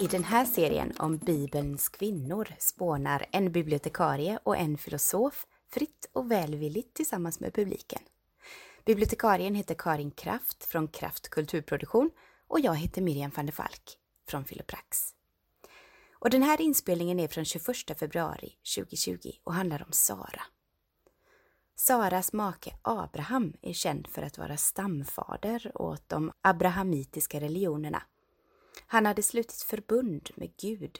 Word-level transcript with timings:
I 0.00 0.06
den 0.06 0.24
här 0.24 0.44
serien 0.44 0.92
om 0.98 1.16
Bibelns 1.16 1.88
kvinnor 1.88 2.48
spånar 2.58 3.26
en 3.32 3.52
bibliotekarie 3.52 4.38
och 4.42 4.56
en 4.56 4.78
filosof 4.78 5.46
fritt 5.70 6.10
och 6.12 6.30
välvilligt 6.30 6.94
tillsammans 6.94 7.40
med 7.40 7.54
publiken. 7.54 8.02
Bibliotekarien 8.84 9.54
heter 9.54 9.74
Karin 9.74 10.10
Kraft 10.10 10.64
från 10.64 10.88
Kraft 10.88 11.28
kulturproduktion 11.28 12.10
och 12.48 12.60
jag 12.60 12.74
heter 12.74 13.02
Miriam 13.02 13.30
van 13.36 13.46
der 13.46 13.52
Falk 13.52 13.98
från 14.28 14.44
Filoprax. 14.44 15.10
Och 16.12 16.30
den 16.30 16.42
här 16.42 16.60
inspelningen 16.60 17.20
är 17.20 17.28
från 17.28 17.44
21 17.44 17.98
februari 17.98 18.52
2020 18.76 19.30
och 19.44 19.54
handlar 19.54 19.82
om 19.82 19.92
Sara. 19.92 20.42
Saras 21.74 22.32
make 22.32 22.78
Abraham 22.82 23.52
är 23.62 23.72
känd 23.72 24.06
för 24.06 24.22
att 24.22 24.38
vara 24.38 24.56
stamfader 24.56 25.72
åt 25.74 26.08
de 26.08 26.32
abrahamitiska 26.42 27.40
religionerna. 27.40 28.02
Han 28.86 29.06
hade 29.06 29.22
slutit 29.22 29.62
förbund 29.62 30.30
med 30.34 30.56
Gud, 30.56 30.98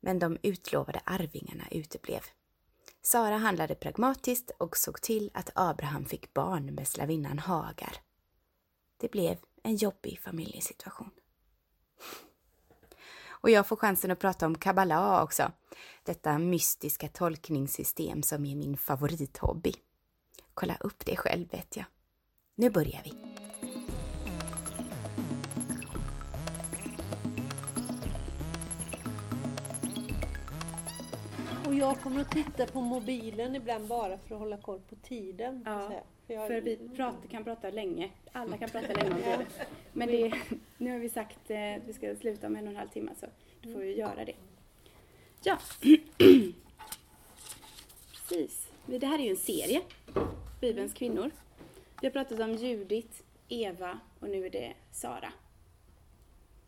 men 0.00 0.18
de 0.18 0.38
utlovade 0.42 1.00
arvingarna 1.04 1.64
uteblev. 1.70 2.22
Sara 3.02 3.36
handlade 3.36 3.74
pragmatiskt 3.74 4.50
och 4.58 4.76
såg 4.76 5.00
till 5.00 5.30
att 5.34 5.50
Abraham 5.54 6.04
fick 6.04 6.34
barn 6.34 6.74
med 6.74 6.88
slavinnan 6.88 7.38
Hagar. 7.38 7.96
Det 8.96 9.10
blev 9.10 9.38
en 9.62 9.76
jobbig 9.76 10.20
familjesituation. 10.20 11.10
Och 13.42 13.50
jag 13.50 13.66
får 13.66 13.76
chansen 13.76 14.10
att 14.10 14.18
prata 14.18 14.46
om 14.46 14.58
kabbala 14.58 15.22
också. 15.22 15.52
Detta 16.02 16.38
mystiska 16.38 17.08
tolkningssystem 17.08 18.22
som 18.22 18.46
är 18.46 18.56
min 18.56 18.76
favorithobby. 18.76 19.72
Kolla 20.54 20.76
upp 20.80 21.04
det 21.04 21.16
själv 21.16 21.50
vet 21.50 21.76
jag. 21.76 21.86
Nu 22.54 22.70
börjar 22.70 23.02
vi. 23.04 23.41
Jag 31.82 32.00
kommer 32.00 32.20
att 32.20 32.30
titta 32.30 32.66
på 32.66 32.80
mobilen 32.80 33.56
ibland 33.56 33.86
bara 33.86 34.18
för 34.18 34.34
att 34.34 34.40
hålla 34.40 34.56
koll 34.56 34.80
på 34.88 34.96
tiden. 34.96 35.62
Ja. 35.66 35.90
För 36.26 36.46
För 36.46 36.60
vi 36.60 36.76
pratar, 36.96 37.28
kan 37.28 37.44
prata 37.44 37.70
länge. 37.70 38.10
Alla 38.32 38.56
kan 38.56 38.68
prata 38.68 38.92
länge 38.92 39.10
om 39.10 39.20
det. 39.20 39.46
Men 39.92 40.08
det, 40.08 40.34
nu 40.78 40.90
har 40.90 40.98
vi 40.98 41.08
sagt 41.08 41.50
eh, 41.50 41.74
att 41.74 41.84
vi 41.86 41.92
ska 41.92 42.16
sluta 42.16 42.46
om 42.46 42.56
en 42.56 42.64
och 42.64 42.70
en 42.70 42.76
halv 42.76 42.88
timme 42.88 43.10
så 43.20 43.26
då 43.62 43.72
får 43.72 43.80
vi 43.80 43.96
göra 43.96 44.24
det. 44.24 44.34
Ja. 45.42 45.58
Precis. 48.12 48.68
Det 48.86 49.06
här 49.06 49.18
är 49.18 49.22
ju 49.22 49.30
en 49.30 49.36
serie. 49.36 49.82
Bibelns 50.60 50.94
kvinnor. 50.94 51.30
Vi 52.00 52.06
har 52.06 52.12
pratat 52.12 52.40
om 52.40 52.52
Judit, 52.52 53.22
Eva 53.48 53.98
och 54.20 54.28
nu 54.28 54.46
är 54.46 54.50
det 54.50 54.72
Sara. 54.92 55.32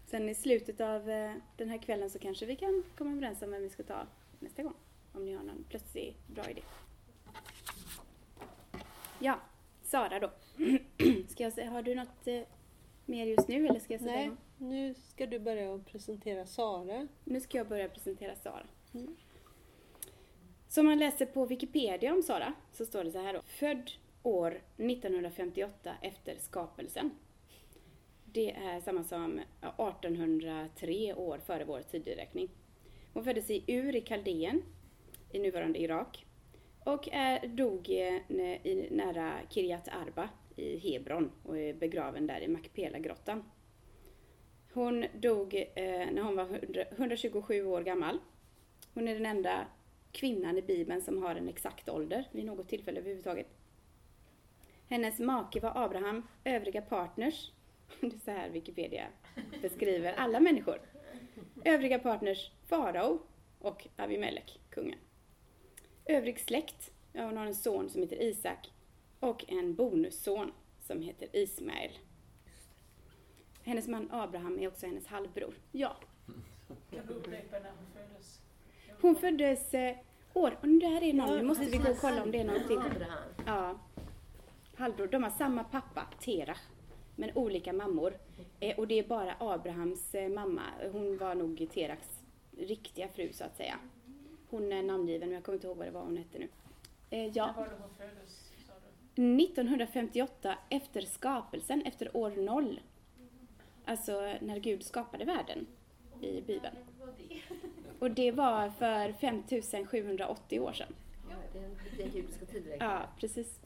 Sen 0.07 0.29
i 0.29 0.35
slutet 0.35 0.81
av 0.81 1.11
eh, 1.11 1.33
den 1.57 1.69
här 1.69 1.79
kvällen 1.79 2.11
så 2.11 2.19
kanske 2.19 2.47
vi 2.47 2.57
kan 2.57 2.85
komma 2.99 3.13
överens 3.13 3.43
om 3.43 3.51
vem 3.51 3.63
vi 3.63 3.71
ska 3.71 3.83
ta 3.83 4.07
nästa 4.41 4.63
gång. 4.63 4.75
Om 5.15 5.25
ni 5.25 5.35
har 5.35 5.43
någon 5.43 5.65
plötslig 5.69 6.17
bra 6.27 6.51
idé. 6.51 6.63
Ja, 9.19 9.41
Sara 9.83 10.21
då. 10.21 10.31
Ska 11.29 11.43
jag 11.43 11.53
säga, 11.53 11.71
har 11.71 11.83
du 11.83 11.95
något 11.95 12.27
eh, 12.27 12.43
mer 13.07 13.27
just 13.27 13.49
nu 13.49 13.67
eller 13.67 13.81
ska 13.81 13.95
jag 13.95 14.01
sätta 14.01 14.13
Nej, 14.13 14.25
igång? 14.25 14.37
nu 14.59 14.95
ska 14.95 15.27
du 15.27 15.39
börja 15.39 15.79
presentera 15.79 16.47
Sara. 16.47 17.09
Nu 17.25 17.41
ska 17.41 17.59
jag 17.59 17.69
börja 17.69 17.89
presentera 17.89 18.37
Sara. 18.37 18.67
Mm. 18.95 19.17
Som 20.69 20.87
man 20.87 20.99
läser 20.99 21.27
på 21.27 21.47
Wikipedia 21.47 22.13
om 22.13 22.23
Sara 22.23 22.55
så 22.73 22.87
står 22.87 23.05
det 23.05 23.11
så 23.11 23.19
här 23.19 23.33
då. 23.33 23.41
Född 23.43 23.91
år 24.23 24.63
1958 24.77 25.95
efter 26.03 26.37
skapelsen. 26.39 27.11
Det 28.25 28.51
är 28.51 28.81
samma 28.81 29.05
som 29.05 29.41
ja, 29.61 29.91
1803 29.91 31.15
år 31.15 31.39
före 31.39 31.65
vår 31.65 31.83
tideräkning. 31.83 32.49
Hon 33.13 33.25
föddes 33.25 33.51
i 33.51 33.65
Ur 33.67 33.97
i 33.97 34.01
Kaldeen 34.01 34.63
i 35.35 35.39
nuvarande 35.39 35.79
Irak 35.79 36.27
och 36.85 37.09
är, 37.13 37.47
dog 37.47 37.89
eh, 37.91 38.67
i, 38.67 38.89
nära 38.91 39.39
Kiryat 39.51 39.89
Arba 39.89 40.29
i 40.57 40.79
Hebron 40.79 41.31
och 41.43 41.59
är 41.59 41.75
begraven 41.75 42.27
där 42.27 42.41
i 42.41 42.49
Makpela-grottan. 42.49 43.45
Hon 44.73 45.07
dog 45.21 45.55
eh, 45.55 46.11
när 46.13 46.23
hon 46.23 46.37
var 46.37 46.45
100, 46.45 46.85
127 46.97 47.65
år 47.65 47.83
gammal. 47.83 48.19
Hon 48.95 49.09
är 49.09 49.15
den 49.15 49.27
enda 49.27 49.67
kvinnan 50.13 50.59
i 50.59 50.63
Bibeln 50.63 51.03
som 51.03 51.23
har 51.23 51.37
en 51.37 51.49
exakt 51.49 51.89
ålder 51.89 52.29
vid 52.33 52.45
något 52.45 52.69
tillfälle 52.69 53.01
överhuvudtaget. 53.01 53.49
Hennes 54.89 55.19
make 55.19 55.61
var 55.61 55.73
Abraham, 55.75 56.23
övriga 56.45 56.83
partners, 56.83 57.53
det 58.01 58.07
är 58.07 58.19
så 58.25 58.31
här 58.31 58.51
Wikipedia 58.51 59.07
beskriver 59.63 60.13
alla 60.13 60.41
människor. 60.41 60.81
Övriga 61.65 61.99
partners 61.99 62.51
farao 62.67 63.19
och 63.59 63.87
Abimelech, 63.97 64.59
kungen. 64.71 64.99
Övrig 66.07 66.41
släkt, 66.41 66.91
ja 67.13 67.25
hon 67.25 67.37
har 67.37 67.47
en 67.47 67.55
son 67.55 67.91
som 67.91 68.01
heter 68.03 68.23
Isak 68.23 68.73
och 69.21 69.45
en 69.49 69.75
bonusson 69.75 70.53
som 70.81 71.03
heter 71.03 71.37
Ismael. 71.37 71.91
Hennes 73.63 73.89
man 73.89 74.09
Abraham 74.13 74.59
är 74.59 74.69
också 74.69 74.87
hennes 74.87 75.07
halvbror. 75.07 75.55
Ja, 75.73 75.97
Kan 76.91 77.07
du 77.07 77.15
upprepa 77.15 77.59
när 77.59 77.71
hon 77.71 77.87
föddes? 77.95 78.41
hon 79.01 79.17
föddes 79.17 79.75
eh, 79.75 79.97
år, 80.35 80.51
här 80.83 81.03
är 81.03 81.13
någon, 81.13 81.37
nu 81.37 81.43
måste 81.43 81.65
vi 81.65 81.79
gå 81.79 81.91
och 81.91 81.99
kolla 82.01 82.23
om 82.23 82.31
det 82.31 82.39
är 82.41 82.45
någon 82.45 82.67
till. 82.69 82.79
Abraham. 82.79 83.19
Ja. 83.47 83.79
Halvbror. 84.77 85.07
De 85.07 85.23
har 85.23 85.31
samma 85.31 85.65
pappa, 85.65 86.07
Terach, 86.21 86.61
men 87.17 87.31
olika 87.35 87.73
mammor. 87.73 88.19
Eh, 88.61 88.79
och 88.79 88.89
det 88.89 88.99
är 88.99 89.09
bara 89.09 89.37
Abrahams 89.39 90.15
eh, 90.15 90.29
mamma. 90.29 90.63
Hon 90.93 91.19
var 91.19 91.35
nog 91.35 91.67
Terachs 91.75 92.21
riktiga 92.59 93.09
fru 93.09 93.33
så 93.33 93.45
att 93.45 93.57
säga. 93.57 93.79
Hon 94.55 94.73
är 94.73 94.83
namngiven, 94.83 95.29
men 95.29 95.35
jag 95.35 95.45
kommer 95.45 95.57
inte 95.57 95.67
ihåg 95.67 95.77
vad 95.77 95.87
det 95.87 95.91
var 95.91 96.03
hon 96.03 96.17
hette 96.17 96.39
nu. 96.39 96.49
Eh, 97.11 97.19
När 97.19 97.31
ja. 97.35 97.55
var 97.57 97.65
det 97.65 97.71
hon 97.81 97.91
föddes? 97.95 98.51
Sa 98.67 98.73
du? 99.15 99.45
1958 99.45 100.59
efter 100.71 101.01
skapelsen, 101.03 101.83
efter 101.83 102.17
år 102.17 102.31
noll. 102.31 102.81
Alltså 103.85 104.13
när 104.41 104.59
Gud 104.59 104.83
skapade 104.83 105.25
världen 105.25 105.67
i 106.21 106.41
Bibeln. 106.41 106.75
Och 107.99 108.11
det 108.11 108.33
var 108.33 108.71
för 108.71 109.13
5780 109.13 110.61
år 110.61 110.73
sedan. 110.73 110.95
Ja, 111.31 111.37
det 111.53 111.59
är 111.59 111.63
den- 111.63 111.77
den 111.99 112.11
judiska 112.17 112.47
tideräkningen. 112.47 112.91
Ja, 112.95 113.01
precis. 113.21 113.61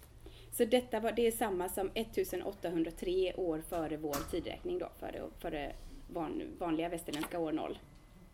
Så 0.53 0.65
detta 0.65 1.01
var, 1.01 1.13
det 1.13 1.27
är 1.27 1.31
samma 1.33 1.69
som 1.69 1.91
1803 1.95 3.35
år 3.37 3.61
före 3.69 3.97
vår 3.97 4.31
tidräkning 4.31 4.79
då, 4.79 4.89
före, 4.99 5.23
före 5.39 5.73
van, 6.13 6.43
vanliga 6.59 6.89
västerländska 6.89 7.39
år 7.39 7.53
noll. 7.53 7.79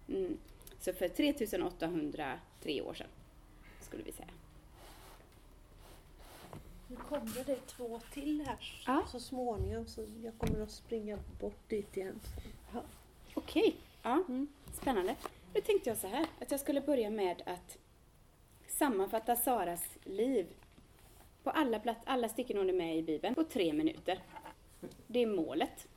Mm. 0.09 0.39
Så 0.85 0.93
för 0.93 1.09
3803 1.09 2.83
år 2.83 2.95
sedan, 2.95 3.07
skulle 3.81 4.03
vi 4.03 4.13
säga. 4.13 4.29
Nu 6.89 6.97
kommer 6.97 7.45
det 7.45 7.67
två 7.67 8.01
till 8.13 8.45
här 8.47 8.83
Ja. 8.87 9.03
så 9.09 9.21
småningom 9.21 9.87
så 9.87 10.07
jag 10.23 10.39
kommer 10.39 10.61
att 10.63 10.71
springa 10.71 11.19
bort 11.41 11.69
dit 11.69 11.97
igen. 11.97 12.21
Okej, 13.35 13.77
ja, 14.03 14.23
Mm. 14.29 14.49
spännande. 14.73 15.17
Nu 15.55 15.61
tänkte 15.61 15.91
jag 15.91 15.99
så 15.99 16.07
här, 16.09 16.27
att 16.41 16.51
jag 16.51 16.61
skulle 16.61 16.81
börja 16.81 17.11
med 17.11 17.43
att 17.47 17.79
sammanfatta 18.69 19.37
Saras 19.37 19.85
liv 20.05 20.47
på 21.43 21.51
alla, 21.51 21.79
platt, 21.79 21.99
alla 22.05 22.29
stycken 22.29 22.57
hon 22.57 22.69
är 22.71 22.75
med 22.75 22.97
i 22.99 23.03
Bibeln 23.03 23.35
på 23.35 23.45
tre 23.45 23.73
minuter. 23.73 24.23
Det 25.07 25.23
är 25.23 25.27
målet. 25.27 25.89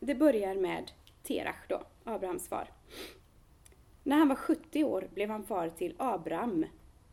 Det 0.00 0.14
börjar 0.14 0.54
med 0.54 0.92
Terach 1.22 1.66
då, 1.68 1.82
Abrahams 2.04 2.48
far. 2.48 2.68
När 4.02 4.16
han 4.18 4.28
var 4.28 4.36
70 4.36 4.84
år 4.84 5.08
blev 5.14 5.30
han 5.30 5.44
far 5.44 5.68
till 5.68 5.94
Abram, 5.98 6.66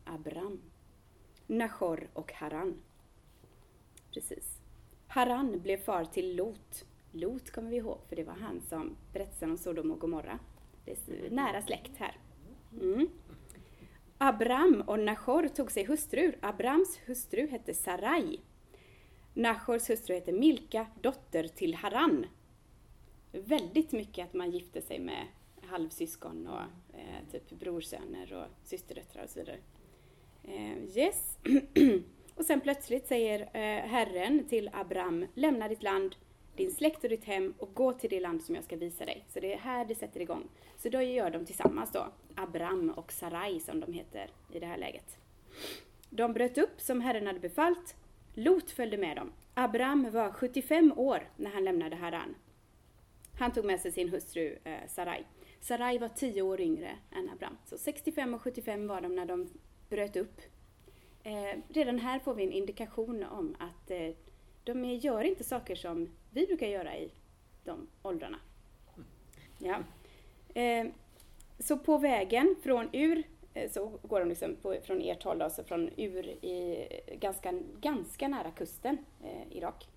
Abram, 0.04 0.60
Nahor 1.46 2.08
och 2.12 2.32
Haran. 2.32 2.74
Precis. 4.14 4.58
Haran 5.08 5.60
blev 5.60 5.76
far 5.76 6.04
till 6.04 6.36
Lot. 6.36 6.84
Lot 7.12 7.50
kommer 7.50 7.70
vi 7.70 7.76
ihåg, 7.76 7.98
för 8.08 8.16
det 8.16 8.24
var 8.24 8.34
han 8.34 8.60
som 8.60 8.96
berättelsen 9.12 9.50
om 9.50 9.56
Sodom 9.58 9.90
och 9.90 10.00
Gomorra. 10.00 10.38
Det 10.84 10.90
är 10.90 10.94
s- 10.96 11.30
nära 11.30 11.62
släkt 11.62 11.96
här. 11.96 12.16
Mm. 12.80 13.08
Abram 14.18 14.80
och 14.86 14.98
Nahor 15.00 15.48
tog 15.48 15.70
sig 15.72 15.84
hustrur. 15.84 16.38
Abrams 16.42 16.98
hustru 17.06 17.46
hette 17.46 17.74
Sarai. 17.74 18.40
Nahors 19.34 19.90
hustru 19.90 20.14
hette 20.14 20.32
Milka, 20.32 20.86
dotter 21.00 21.48
till 21.48 21.74
Haran. 21.74 22.26
Väldigt 23.32 23.92
mycket 23.92 24.24
att 24.28 24.34
man 24.34 24.50
gifte 24.50 24.82
sig 24.82 24.98
med 24.98 25.26
halvsyskon 25.70 26.46
och 26.46 26.60
eh, 26.98 27.30
typ 27.32 27.50
brorsöner 27.50 28.32
och 28.32 28.66
systerdöttrar 28.68 29.24
och 29.24 29.30
så 29.30 29.38
vidare. 29.38 29.58
Eh, 30.44 30.98
yes. 30.98 31.38
och 32.34 32.44
sen 32.44 32.60
plötsligt 32.60 33.06
säger 33.06 33.40
eh, 33.40 33.88
Herren 33.88 34.44
till 34.48 34.70
Abram, 34.72 35.26
lämna 35.34 35.68
ditt 35.68 35.82
land, 35.82 36.16
din 36.56 36.70
släkt 36.70 37.04
och 37.04 37.10
ditt 37.10 37.24
hem 37.24 37.54
och 37.58 37.74
gå 37.74 37.92
till 37.92 38.10
det 38.10 38.20
land 38.20 38.42
som 38.42 38.54
jag 38.54 38.64
ska 38.64 38.76
visa 38.76 39.04
dig. 39.04 39.24
Så 39.28 39.40
det 39.40 39.54
är 39.54 39.58
här 39.58 39.84
det 39.84 39.94
sätter 39.94 40.20
igång. 40.20 40.48
Så 40.76 40.88
då 40.88 41.02
gör 41.02 41.30
de 41.30 41.46
tillsammans 41.46 41.92
då, 41.92 42.06
Abram 42.34 42.90
och 42.90 43.12
Sarai 43.12 43.60
som 43.60 43.80
de 43.80 43.92
heter 43.92 44.30
i 44.52 44.58
det 44.58 44.66
här 44.66 44.78
läget. 44.78 45.18
De 46.10 46.32
bröt 46.32 46.58
upp 46.58 46.80
som 46.80 47.00
Herren 47.00 47.26
hade 47.26 47.40
befallt. 47.40 47.96
Lot 48.34 48.70
följde 48.70 48.96
med 48.96 49.16
dem. 49.16 49.32
Abram 49.54 50.10
var 50.10 50.32
75 50.32 50.92
år 50.96 51.28
när 51.36 51.50
han 51.50 51.64
lämnade 51.64 51.96
Haran. 51.96 52.34
Han 53.38 53.52
tog 53.52 53.64
med 53.64 53.80
sig 53.80 53.92
sin 53.92 54.08
hustru 54.08 54.58
eh, 54.64 54.88
Sarai. 54.88 55.24
Sarai 55.60 55.98
var 55.98 56.08
10 56.08 56.42
år 56.42 56.60
yngre 56.60 56.98
än 57.10 57.30
Abram. 57.30 57.56
Så 57.64 57.78
65 57.78 58.34
och 58.34 58.42
75 58.42 58.86
var 58.86 59.00
de 59.00 59.14
när 59.14 59.26
de 59.26 59.48
bröt 59.88 60.16
upp. 60.16 60.40
Eh, 61.22 61.58
redan 61.68 61.98
här 61.98 62.18
får 62.18 62.34
vi 62.34 62.44
en 62.44 62.52
indikation 62.52 63.24
om 63.24 63.56
att 63.58 63.90
eh, 63.90 64.10
de 64.64 64.84
gör 64.84 65.24
inte 65.24 65.44
saker 65.44 65.76
som 65.76 66.08
vi 66.30 66.46
brukar 66.46 66.66
göra 66.66 66.96
i 66.96 67.10
de 67.64 67.86
åldrarna. 68.02 68.38
Ja. 69.58 69.78
Eh, 70.54 70.86
så 71.58 71.78
på 71.78 71.98
vägen 71.98 72.56
från 72.62 72.88
Ur 72.92 73.22
eh, 73.54 73.70
så 73.70 73.98
går 74.02 74.20
de 74.20 74.28
liksom 74.28 74.56
på, 74.62 74.76
från 74.84 75.00
ert 75.00 75.22
håll, 75.22 75.42
alltså 75.42 75.64
från 75.64 75.90
Ur 75.96 76.26
i 76.26 76.86
ganska, 77.20 77.52
ganska 77.80 78.28
nära 78.28 78.50
kusten, 78.50 78.98
eh, 79.24 79.56
Irak. 79.56 79.88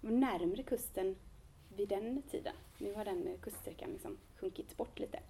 Och 0.00 0.12
närmre 0.12 0.62
kusten 0.62 1.16
vid 1.76 1.88
den 1.88 2.22
tiden. 2.30 2.54
Nu 2.78 2.94
har 2.94 3.04
den 3.04 3.38
kuststräckan 3.42 3.90
liksom 3.90 4.18
sjunkit 4.42 4.76
bort 4.76 4.98
lite. 4.98 5.20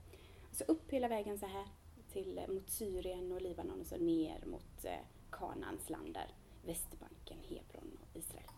Så 0.52 0.64
upp 0.64 0.90
hela 0.90 1.08
vägen 1.08 1.38
så 1.38 1.46
här 1.46 1.64
till, 2.12 2.38
eh, 2.38 2.48
mot 2.48 2.70
Syrien 2.70 3.32
och 3.32 3.42
Libanon 3.42 3.80
och 3.80 3.86
så 3.86 3.96
ner 3.96 4.46
mot 4.46 4.84
eh, 4.84 4.92
Kanaans 5.30 5.90
land 5.90 6.14
där. 6.14 6.28
Västbanken, 6.66 7.38
Hebron 7.48 7.98
och 8.00 8.16
Israel. 8.16 8.50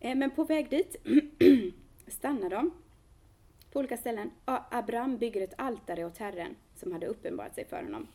Eh, 0.00 0.14
men 0.14 0.30
på 0.30 0.44
väg 0.44 0.70
dit 0.70 0.96
stannar 2.06 2.50
de 2.50 2.70
på 3.72 3.78
olika 3.78 3.96
ställen. 3.96 4.30
Abraham 4.44 5.18
bygger 5.18 5.40
ett 5.40 5.54
altare 5.58 6.04
åt 6.04 6.18
Herren 6.18 6.56
som 6.76 6.92
hade 6.92 7.06
uppenbarat 7.06 7.54
sig 7.54 7.64
för 7.64 7.82
honom. 7.82 8.08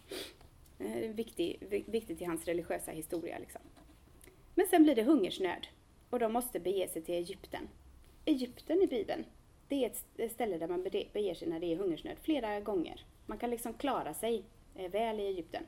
Eh, 0.80 1.12
viktig, 1.12 1.84
viktigt 1.88 2.22
i 2.22 2.26
hans 2.26 2.46
religiösa 2.46 2.92
historia. 2.92 3.40
Liksom. 3.40 3.62
Men 4.56 4.68
sen 4.68 4.84
blir 4.84 4.96
det 4.96 5.04
hungersnöd 5.04 5.68
och 6.10 6.20
de 6.20 6.34
måste 6.34 6.60
bege 6.60 6.88
sig 6.88 7.02
till 7.02 7.16
Egypten. 7.16 7.68
Egypten 8.26 8.82
i 8.82 8.88
Bibeln, 8.88 9.26
det 9.68 9.84
är 9.84 9.88
ett 9.88 9.96
st- 9.96 10.30
ställe 10.30 10.58
där 10.58 10.68
man 10.68 10.84
beger 11.14 11.34
sig 11.34 11.48
när 11.48 11.60
det 11.60 11.74
är 11.74 11.78
hungersnöd 11.78 12.18
flera 12.22 12.60
gånger. 12.60 13.06
Man 13.26 13.38
kan 13.38 13.50
liksom 13.50 13.74
klara 13.74 14.14
sig 14.14 14.44
eh, 14.76 14.92
väl 14.92 15.20
i 15.20 15.28
Egypten. 15.28 15.64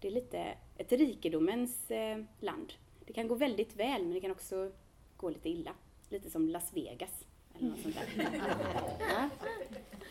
Det 0.00 0.08
är 0.08 0.12
lite 0.12 0.54
ett 0.76 0.92
rikedomens 0.92 1.90
eh, 1.90 2.18
land. 2.40 2.72
Det 3.06 3.12
kan 3.12 3.28
gå 3.28 3.34
väldigt 3.34 3.76
väl 3.76 4.02
men 4.02 4.14
det 4.14 4.20
kan 4.20 4.30
också 4.30 4.70
gå 5.16 5.28
lite 5.30 5.48
illa. 5.48 5.72
Lite 6.08 6.30
som 6.30 6.48
Las 6.48 6.72
Vegas. 6.76 7.24
Eller 7.58 7.68
något 7.70 7.80
sånt 7.80 7.94
där. 7.96 8.28
Ja. 9.00 9.28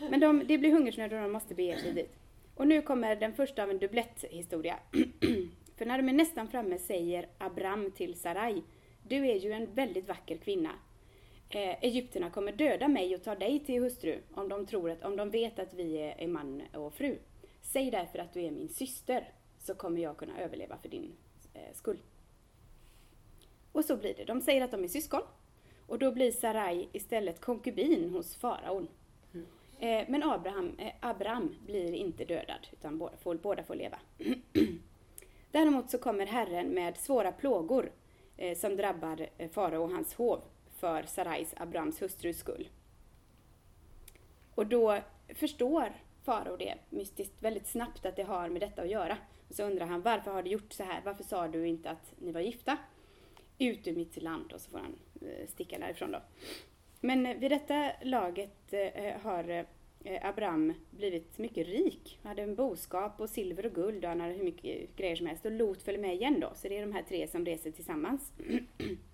Men 0.10 0.20
de, 0.20 0.44
det 0.48 0.58
blir 0.58 0.72
hungersnöd 0.72 1.14
och 1.14 1.22
de 1.22 1.32
måste 1.32 1.56
bege 1.56 1.78
sig 1.80 1.94
dit. 1.94 2.16
Och 2.56 2.68
nu 2.68 2.82
kommer 2.82 3.16
den 3.16 3.34
första 3.34 3.64
av 3.64 3.70
en 3.70 3.78
dubbletthistoria. 3.80 4.80
För 5.78 5.86
när 5.86 5.98
de 5.98 6.10
är 6.10 6.14
nästan 6.14 6.48
framme 6.48 6.78
säger 6.78 7.28
Abram 7.38 7.92
till 7.92 8.16
Sarai, 8.20 8.64
du 9.08 9.16
är 9.28 9.36
ju 9.36 9.52
en 9.52 9.74
väldigt 9.74 10.08
vacker 10.08 10.38
kvinna. 10.38 10.72
Eh, 11.50 11.84
Egypterna 11.84 12.30
kommer 12.30 12.52
döda 12.52 12.88
mig 12.88 13.16
och 13.16 13.24
ta 13.24 13.36
dig 13.36 13.60
till 13.60 13.82
hustru 13.82 14.22
om 14.34 14.50
de, 14.50 14.66
tror 14.66 14.92
att, 14.92 15.04
om 15.04 15.16
de 15.16 15.30
vet 15.30 15.60
att 15.60 15.74
vi 15.74 15.98
är, 15.98 16.16
är 16.22 16.28
man 16.28 16.62
och 16.74 16.94
fru. 16.94 17.18
Säg 17.62 17.92
därför 17.92 18.20
att 18.20 18.34
du 18.34 18.42
är 18.42 18.52
min 18.52 18.70
syster 18.70 19.32
så 19.60 19.74
kommer 19.74 20.02
jag 20.02 20.18
kunna 20.18 20.40
överleva 20.40 20.78
för 20.78 20.90
din 20.90 21.14
eh, 21.54 21.74
skull. 21.74 21.98
Och 23.72 23.86
så 23.86 23.98
blir 23.98 24.14
det. 24.14 24.26
De 24.26 24.42
säger 24.42 24.62
att 24.62 24.72
de 24.72 24.84
är 24.84 24.88
syskon. 24.88 25.22
Och 25.88 26.00
då 26.00 26.12
blir 26.12 26.32
Sarai 26.32 26.88
istället 26.92 27.42
konkubin 27.42 28.10
hos 28.10 28.36
faraon. 28.36 28.88
Eh, 29.80 30.06
men 30.08 30.24
Abraham, 30.24 30.76
eh, 30.80 30.94
Abraham 31.00 31.56
blir 31.66 31.94
inte 31.94 32.26
dödad, 32.26 32.68
utan 32.72 32.98
båda 32.98 33.18
får, 33.18 33.36
båda 33.36 33.64
får 33.64 33.76
leva. 33.76 34.00
Däremot 35.52 35.90
så 35.90 35.98
kommer 35.98 36.26
Herren 36.26 36.68
med 36.68 36.98
svåra 36.98 37.32
plågor 37.32 37.92
eh, 38.38 38.58
som 38.58 38.76
drabbar 38.76 39.28
eh, 39.38 39.50
farao 39.50 39.84
och 39.84 39.90
hans 39.90 40.14
hov 40.14 40.42
för 40.80 41.04
Sarais, 41.04 41.54
Abrams 41.58 42.02
hustrus 42.02 42.38
skull. 42.38 42.70
Och 44.56 44.68
då 44.68 45.00
förstår 45.36 45.94
farao 46.24 46.58
det 46.58 46.76
mystiskt 46.90 47.42
väldigt 47.44 47.68
snabbt 47.68 48.06
att 48.06 48.16
det 48.16 48.24
har 48.24 48.50
med 48.50 48.62
detta 48.62 48.82
att 48.82 48.90
göra. 48.90 49.18
Och 49.50 49.56
så 49.56 49.64
undrar 49.64 49.86
han 49.86 50.02
varför 50.02 50.32
har 50.32 50.44
du 50.44 50.50
gjort 50.50 50.74
så 50.74 50.84
här? 50.84 51.02
Varför 51.06 51.24
sa 51.24 51.48
du 51.48 51.68
inte 51.68 51.90
att 51.90 52.14
ni 52.18 52.32
var 52.32 52.42
gifta? 52.42 52.78
Ut 53.60 53.88
ur 53.88 53.96
mitt 53.96 54.22
land 54.22 54.54
och 54.54 54.62
så 54.62 54.72
får 54.72 54.80
han 54.80 54.96
eh, 55.22 55.48
sticka 55.48 55.80
därifrån 55.80 56.12
då. 56.12 56.22
Men 57.02 57.26
eh, 57.26 57.38
vid 57.38 57.52
detta 57.52 57.92
laget 58.02 58.74
eh, 58.74 59.22
har 59.22 59.66
Abraham 60.22 60.74
blivit 60.90 61.38
mycket 61.38 61.68
rik. 61.68 62.20
Han 62.24 62.30
hade 62.30 62.42
en 62.44 62.56
boskap 62.56 63.22
och 63.22 63.30
silver 63.30 63.66
och 63.66 63.74
guld 63.74 64.04
och 64.04 64.10
han 64.10 64.22
hade 64.22 64.34
hur 64.34 64.44
mycket 64.44 64.96
grejer 64.96 65.16
som 65.16 65.28
helst. 65.28 65.46
Och 65.46 65.52
Lot 65.52 65.82
följer 65.82 66.02
med 66.02 66.16
igen 66.16 66.40
då, 66.40 66.52
så 66.56 66.68
det 66.68 66.78
är 66.78 66.82
de 66.82 66.94
här 66.94 67.04
tre 67.04 67.28
som 67.28 67.46
reser 67.46 67.72
tillsammans. 67.72 68.32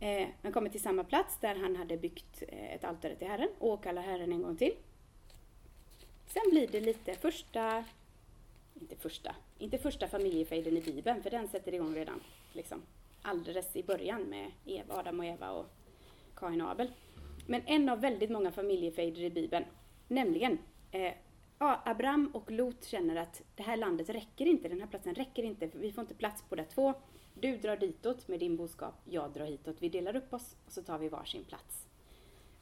eh, 0.00 0.28
han 0.42 0.52
kommer 0.52 0.70
till 0.70 0.80
samma 0.80 1.04
plats 1.04 1.38
där 1.40 1.54
han 1.54 1.76
hade 1.76 1.96
byggt 1.96 2.42
eh, 2.48 2.74
ett 2.74 2.84
altare 2.84 3.16
till 3.16 3.28
Herren 3.28 3.48
och 3.58 3.68
åkallar 3.68 4.02
Herren 4.02 4.32
en 4.32 4.42
gång 4.42 4.56
till. 4.56 4.74
Sen 6.26 6.50
blir 6.50 6.68
det 6.68 6.80
lite 6.80 7.14
första, 7.14 7.84
inte 8.74 8.96
första, 8.96 9.34
inte 9.58 9.78
första 9.78 10.08
familjefejden 10.08 10.76
i 10.76 10.80
Bibeln, 10.80 11.22
för 11.22 11.30
den 11.30 11.48
sätter 11.48 11.74
igång 11.74 11.94
redan 11.94 12.20
liksom 12.52 12.82
alldeles 13.22 13.76
i 13.76 13.82
början 13.82 14.22
med 14.22 14.50
Eva, 14.64 14.94
Adam 14.94 15.20
och 15.20 15.26
Eva 15.26 15.50
och 15.50 15.66
Kain 16.34 16.60
och 16.60 16.70
Abel. 16.70 16.90
Men 17.46 17.62
en 17.66 17.88
av 17.88 18.00
väldigt 18.00 18.30
många 18.30 18.52
familjefejder 18.52 19.22
i 19.22 19.30
Bibeln, 19.30 19.64
nämligen 20.08 20.58
eh, 20.90 21.12
ja, 21.58 21.82
Abraham 21.84 22.30
och 22.34 22.50
Lot 22.50 22.84
känner 22.84 23.16
att 23.16 23.42
det 23.54 23.62
här 23.62 23.76
landet 23.76 24.08
räcker 24.08 24.46
inte, 24.46 24.68
den 24.68 24.80
här 24.80 24.86
platsen 24.86 25.14
räcker 25.14 25.42
inte, 25.42 25.68
för 25.68 25.78
vi 25.78 25.92
får 25.92 26.02
inte 26.02 26.14
plats 26.14 26.44
båda 26.48 26.64
två. 26.64 26.94
Du 27.40 27.56
drar 27.56 27.76
ditåt 27.76 28.28
med 28.28 28.40
din 28.40 28.56
boskap, 28.56 28.94
jag 29.04 29.32
drar 29.32 29.46
hitåt. 29.46 29.76
Vi 29.78 29.88
delar 29.88 30.16
upp 30.16 30.32
oss 30.32 30.56
och 30.66 30.72
så 30.72 30.82
tar 30.82 30.98
vi 30.98 31.08
varsin 31.08 31.44
plats. 31.44 31.86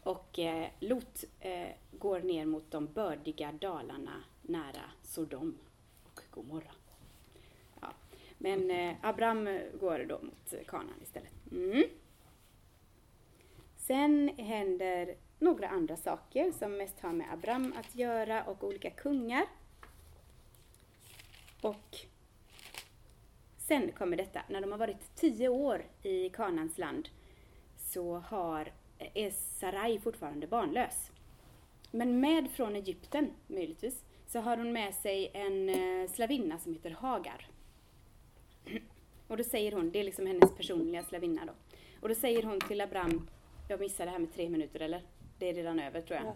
Och 0.03 0.38
eh, 0.38 0.69
Lot 0.81 1.25
eh, 1.41 1.69
går 1.93 2.21
ner 2.21 2.47
mot 2.47 2.71
de 2.71 2.87
bördiga 2.87 3.53
dalarna 3.53 4.25
nära 4.43 4.91
Sodom 5.03 5.59
och 6.05 6.21
Gomorra. 6.31 6.73
Ja. 7.81 7.93
Men 8.38 8.71
eh, 8.71 8.94
Abraham 9.03 9.61
går 9.81 9.99
då 10.09 10.19
mot 10.23 10.67
kanan 10.67 11.03
istället. 11.03 11.32
Mm. 11.53 11.85
Sen 13.77 14.29
händer 14.38 15.15
några 15.38 15.69
andra 15.69 15.97
saker 15.97 16.53
som 16.53 16.77
mest 16.77 17.00
har 17.00 17.12
med 17.12 17.32
Abraham 17.32 17.75
att 17.77 17.94
göra 17.94 18.44
och 18.44 18.65
olika 18.65 18.91
kungar. 18.91 19.44
Och 21.61 22.06
sen 23.67 23.93
kommer 23.93 24.17
detta, 24.17 24.41
när 24.49 24.61
de 24.61 24.71
har 24.73 24.79
varit 24.79 25.17
tio 25.17 25.49
år 25.49 25.85
i 26.03 26.29
Kanans 26.29 26.79
land 26.79 27.09
så 27.77 28.19
har, 28.19 28.73
är 28.99 29.31
Sarai 29.31 29.99
fortfarande 29.99 30.47
barnlös. 30.47 31.11
Men 31.91 32.21
med 32.21 32.51
från 32.51 32.77
Egypten, 32.77 33.31
möjligtvis, 33.47 34.05
så 34.27 34.41
har 34.41 34.56
hon 34.56 34.73
med 34.73 34.94
sig 34.94 35.31
en 35.35 35.69
eh, 35.69 36.11
slavinna 36.11 36.59
som 36.59 36.73
heter 36.73 36.91
Hagar. 36.91 37.49
Och 39.29 39.37
då 39.37 39.44
säger 39.44 39.73
hon, 39.73 39.91
det 39.91 39.99
är 39.99 40.05
liksom 40.05 40.27
hennes 40.27 40.56
personliga 40.56 41.03
slavinna 41.03 41.44
då. 41.47 41.53
Och 42.01 42.09
då 42.09 42.15
säger 42.15 42.43
hon 42.43 42.61
till 42.61 42.81
Abraham, 42.81 43.29
jag 43.69 43.81
missade 43.81 44.05
det 44.05 44.11
här 44.11 44.19
med 44.19 44.35
tre 44.35 44.49
minuter 44.49 44.81
eller? 44.81 45.03
Det 45.39 45.49
är 45.49 45.55
redan 45.55 45.81
över 45.81 46.01
tror 46.01 46.21
jag. 46.21 46.35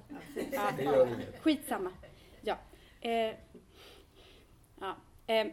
Ja. 0.52 1.06
Skitsamma. 1.40 1.92
Ja. 2.40 2.58
Eh, 3.00 3.34
ja. 4.80 4.96
Eh, 5.26 5.46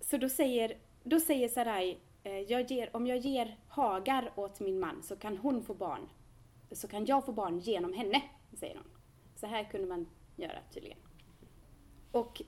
så 0.00 0.16
då 0.16 0.28
säger, 0.28 0.76
då 1.08 1.20
säger 1.20 1.48
Sarai, 1.48 1.98
eh, 2.22 2.38
jag 2.38 2.70
ger, 2.70 2.96
om 2.96 3.06
jag 3.06 3.18
ger 3.18 3.56
Hagar 3.68 4.32
åt 4.36 4.60
min 4.60 4.80
man 4.80 5.02
så 5.02 5.16
kan 5.16 5.36
hon 5.36 5.62
få 5.62 5.74
barn. 5.74 6.08
Så 6.72 6.88
kan 6.88 7.06
jag 7.06 7.26
få 7.26 7.32
barn 7.32 7.58
genom 7.58 7.92
henne, 7.92 8.22
säger 8.52 8.74
hon. 8.74 8.90
Så 9.36 9.46
här 9.46 9.64
kunde 9.64 9.86
man 9.86 10.06
göra 10.36 10.58
tydligen. 10.72 10.98
Och 12.12 12.42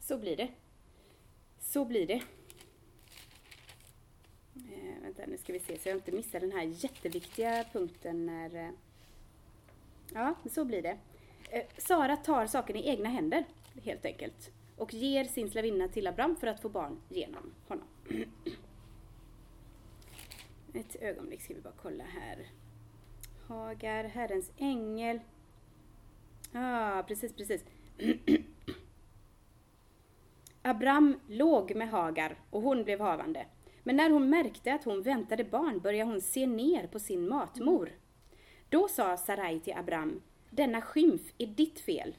så 0.00 0.18
blir 0.18 0.36
det. 0.36 0.48
Så 1.58 1.84
blir 1.84 2.06
det. 2.06 2.22
Eh, 4.54 5.02
vänta, 5.02 5.22
nu 5.26 5.36
ska 5.38 5.52
vi 5.52 5.60
se 5.60 5.78
så 5.78 5.88
jag 5.88 5.96
inte 5.96 6.12
missar 6.12 6.40
den 6.40 6.52
här 6.52 6.62
jätteviktiga 6.62 7.64
punkten 7.72 8.26
när... 8.26 8.54
Eh, 8.54 8.70
ja, 10.14 10.34
så 10.50 10.64
blir 10.64 10.82
det. 10.82 10.98
Eh, 11.50 11.64
Sara 11.78 12.16
tar 12.16 12.46
saken 12.46 12.76
i 12.76 12.88
egna 12.88 13.08
händer, 13.08 13.44
helt 13.82 14.04
enkelt. 14.04 14.50
Och 14.80 14.94
ger 14.94 15.24
sin 15.24 15.50
slavinna 15.50 15.88
till 15.88 16.06
Abraham 16.06 16.36
för 16.36 16.46
att 16.46 16.60
få 16.60 16.68
barn 16.68 17.00
genom 17.08 17.54
honom. 17.68 17.86
Ett 20.74 20.96
ögonblick 21.00 21.42
ska 21.42 21.54
vi 21.54 21.60
bara 21.60 21.74
kolla 21.82 22.04
här. 22.04 22.46
Hagar, 23.48 24.04
Herrens 24.04 24.52
ängel. 24.56 25.20
Ja, 26.52 26.98
ah, 26.98 27.02
precis, 27.02 27.32
precis. 27.32 27.64
Abram 30.62 31.20
låg 31.28 31.74
med 31.74 31.90
Hagar 31.90 32.38
och 32.50 32.62
hon 32.62 32.84
blev 32.84 33.00
havande. 33.00 33.46
Men 33.82 33.96
när 33.96 34.10
hon 34.10 34.30
märkte 34.30 34.74
att 34.74 34.84
hon 34.84 35.02
väntade 35.02 35.44
barn 35.44 35.80
började 35.80 36.10
hon 36.10 36.20
se 36.20 36.46
ner 36.46 36.86
på 36.86 36.98
sin 36.98 37.28
matmor. 37.28 37.92
Då 38.68 38.88
sa 38.88 39.16
Sarai 39.16 39.60
till 39.60 39.76
Abram, 39.76 40.22
denna 40.50 40.80
skymf 40.80 41.22
är 41.38 41.46
ditt 41.46 41.80
fel. 41.80 42.14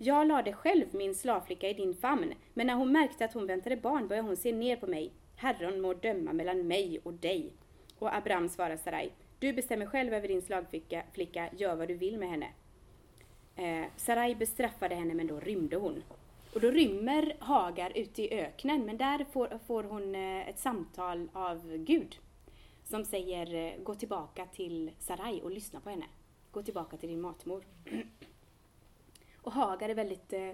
Jag 0.00 0.26
lade 0.26 0.52
själv 0.52 0.86
min 0.92 1.14
slavflicka 1.14 1.68
i 1.68 1.74
din 1.74 1.94
famn, 1.94 2.34
men 2.54 2.66
när 2.66 2.74
hon 2.74 2.92
märkte 2.92 3.24
att 3.24 3.34
hon 3.34 3.46
väntade 3.46 3.76
barn 3.76 4.08
började 4.08 4.28
hon 4.28 4.36
se 4.36 4.52
ner 4.52 4.76
på 4.76 4.86
mig. 4.86 5.12
Herren 5.36 5.80
må 5.80 5.94
döma 5.94 6.32
mellan 6.32 6.66
mig 6.66 7.00
och 7.02 7.12
dig. 7.12 7.52
Och 7.98 8.14
Abram 8.14 8.48
svarade 8.48 8.78
Sarai, 8.78 9.12
du 9.38 9.52
bestämmer 9.52 9.86
själv 9.86 10.14
över 10.14 10.28
din 10.28 10.42
slavflicka, 10.42 11.02
flicka, 11.12 11.48
gör 11.56 11.76
vad 11.76 11.88
du 11.88 11.94
vill 11.94 12.18
med 12.18 12.28
henne. 12.28 12.48
Eh, 13.56 13.86
Sarai 13.96 14.34
bestraffade 14.34 14.94
henne 14.94 15.14
men 15.14 15.26
då 15.26 15.40
rymde 15.40 15.76
hon. 15.76 16.02
Och 16.54 16.60
då 16.60 16.70
rymmer 16.70 17.36
Hagar 17.38 17.92
ut 17.94 18.18
i 18.18 18.34
öknen 18.34 18.86
men 18.86 18.96
där 18.96 19.24
får, 19.32 19.58
får 19.66 19.84
hon 19.84 20.14
eh, 20.14 20.48
ett 20.48 20.58
samtal 20.58 21.28
av 21.32 21.76
Gud 21.76 22.18
som 22.84 23.04
säger 23.04 23.54
eh, 23.54 23.82
gå 23.82 23.94
tillbaka 23.94 24.46
till 24.46 24.90
Sarai 24.98 25.40
och 25.42 25.50
lyssna 25.50 25.80
på 25.80 25.90
henne. 25.90 26.06
Gå 26.50 26.62
tillbaka 26.62 26.96
till 26.96 27.08
din 27.08 27.20
matmor. 27.20 27.64
Och 29.48 29.54
Hagar 29.54 29.88
är 29.88 29.94
väldigt, 29.94 30.32
eh, 30.32 30.48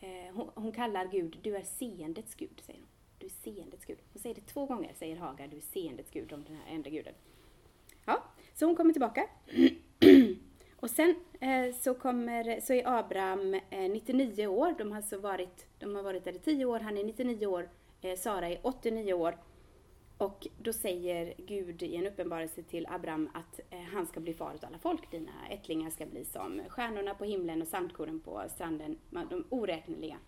eh, 0.00 0.34
hon, 0.34 0.50
hon 0.54 0.72
kallar 0.72 1.06
Gud, 1.06 1.38
du 1.42 1.56
är 1.56 1.62
seendets 1.62 2.34
Gud, 2.34 2.62
säger 2.66 2.78
hon. 2.80 2.88
Du 3.18 3.26
är 3.26 3.30
seendets 3.30 3.84
Gud. 3.84 3.98
Hon 4.12 4.22
säger 4.22 4.34
det 4.34 4.40
två 4.40 4.66
gånger, 4.66 4.94
säger 4.98 5.16
Hagar, 5.16 5.48
du 5.48 5.56
är 5.56 5.60
seendets 5.60 6.10
Gud 6.10 6.32
om 6.32 6.44
den 6.44 6.56
här 6.56 6.74
enda 6.74 6.90
guden. 6.90 7.14
Ja, 8.04 8.22
så 8.54 8.66
hon 8.66 8.76
kommer 8.76 8.92
tillbaka. 8.92 9.26
Och 10.76 10.90
sen 10.90 11.14
eh, 11.40 11.74
så, 11.74 11.94
kommer, 11.94 12.60
så 12.60 12.72
är 12.72 12.98
Abraham 12.98 13.54
eh, 13.54 13.90
99 13.90 14.46
år. 14.46 14.74
De 14.78 14.90
har, 14.90 14.96
alltså 14.96 15.18
varit, 15.18 15.66
de 15.78 15.94
har 15.94 16.02
varit 16.02 16.24
där 16.24 16.36
i 16.36 16.38
10 16.38 16.64
år. 16.64 16.80
Han 16.80 16.98
är 16.98 17.04
99 17.04 17.46
år. 17.46 17.68
Eh, 18.00 18.16
Sara 18.16 18.48
är 18.48 18.58
89 18.62 19.12
år. 19.12 19.36
Och 20.18 20.46
då 20.58 20.72
säger 20.72 21.34
Gud 21.38 21.82
i 21.82 21.96
en 21.96 22.06
uppenbarelse 22.06 22.62
till 22.62 22.86
Abraham 22.86 23.30
att 23.34 23.60
eh, 23.70 23.80
han 23.80 24.06
ska 24.06 24.20
bli 24.20 24.34
far 24.34 24.54
åt 24.54 24.64
alla 24.64 24.78
folk. 24.78 25.10
Dina 25.10 25.48
ättlingar 25.50 25.90
ska 25.90 26.06
bli 26.06 26.24
som 26.24 26.62
stjärnorna 26.68 27.14
på 27.14 27.24
himlen 27.24 27.62
och 27.62 27.68
sandkornen 27.68 28.20
på 28.20 28.42
stranden. 28.48 28.98
De 29.10 29.44
oräkneliga. 29.48 30.18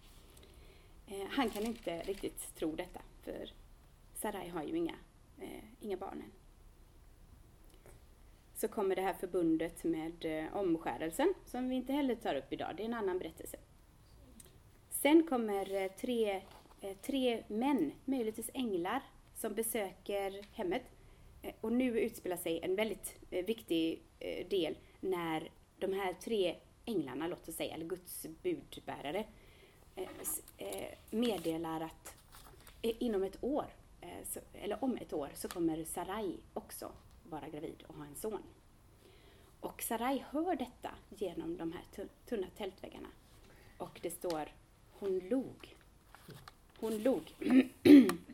Eh, 1.07 1.26
han 1.31 1.50
kan 1.50 1.67
inte 1.67 1.99
riktigt 1.99 2.55
tro 2.55 2.75
detta. 2.76 3.00
För 3.23 3.50
Sarai 4.14 4.49
har 4.49 4.62
ju 4.62 4.76
inga, 4.76 4.95
eh, 5.41 5.64
inga 5.81 5.97
barn 5.97 6.23
än 6.23 6.33
så 8.55 8.69
kommer 8.69 8.97
det 8.97 9.03
här 9.03 9.14
förbundet 9.14 9.85
med 9.85 10.49
omskärelsen 10.53 11.35
som 11.47 11.69
vi 11.69 11.75
inte 11.75 11.93
heller 11.93 12.14
tar 12.14 12.35
upp 12.35 12.53
idag. 12.53 12.75
Det 12.76 12.83
är 12.83 12.85
en 12.85 12.95
annan 12.95 13.19
berättelse. 13.19 13.57
Sen 14.91 15.26
kommer 15.26 15.88
tre, 15.88 16.43
tre 17.03 17.43
män, 17.49 17.93
möjligtvis 18.05 18.50
änglar, 18.55 19.03
som 19.35 19.55
besöker 19.55 20.47
hemmet. 20.53 20.83
Eh, 21.43 21.55
och 21.61 21.73
nu 21.73 22.00
utspelar 22.00 22.37
sig 22.37 22.61
en 22.62 22.76
väldigt 22.76 23.17
eh, 23.31 23.45
viktig 23.45 24.03
eh, 24.19 24.49
del 24.49 24.76
när 25.00 25.50
de 25.79 25.93
här 25.93 26.12
tre 26.12 26.57
änglarna, 26.85 27.26
låt 27.26 27.49
oss 27.49 27.55
säga, 27.55 27.75
eller 27.75 27.87
Guds 27.87 28.26
budbärare, 28.43 29.25
meddelar 31.11 31.81
att 31.81 32.14
inom 32.83 33.23
ett 33.23 33.45
år, 33.45 33.67
eller 34.53 34.85
om 34.85 34.97
ett 34.97 35.12
år, 35.12 35.31
så 35.35 35.49
kommer 35.49 35.85
Sarai 35.85 36.37
också 36.55 36.93
vara 37.23 37.49
gravid 37.49 37.85
och 37.87 37.95
ha 37.95 38.05
en 38.05 38.17
son. 38.17 38.43
Och 39.61 39.83
Sarai 39.83 40.25
hör 40.31 40.57
detta 40.57 40.91
genom 41.09 41.57
de 41.57 41.73
här 41.73 42.07
tunna 42.29 42.47
tältväggarna. 42.57 43.09
Och 43.79 44.00
det 44.03 44.11
står, 44.11 44.53
hon 44.93 45.19
log. 45.19 45.76
Hon 46.79 47.03
log. 47.03 47.35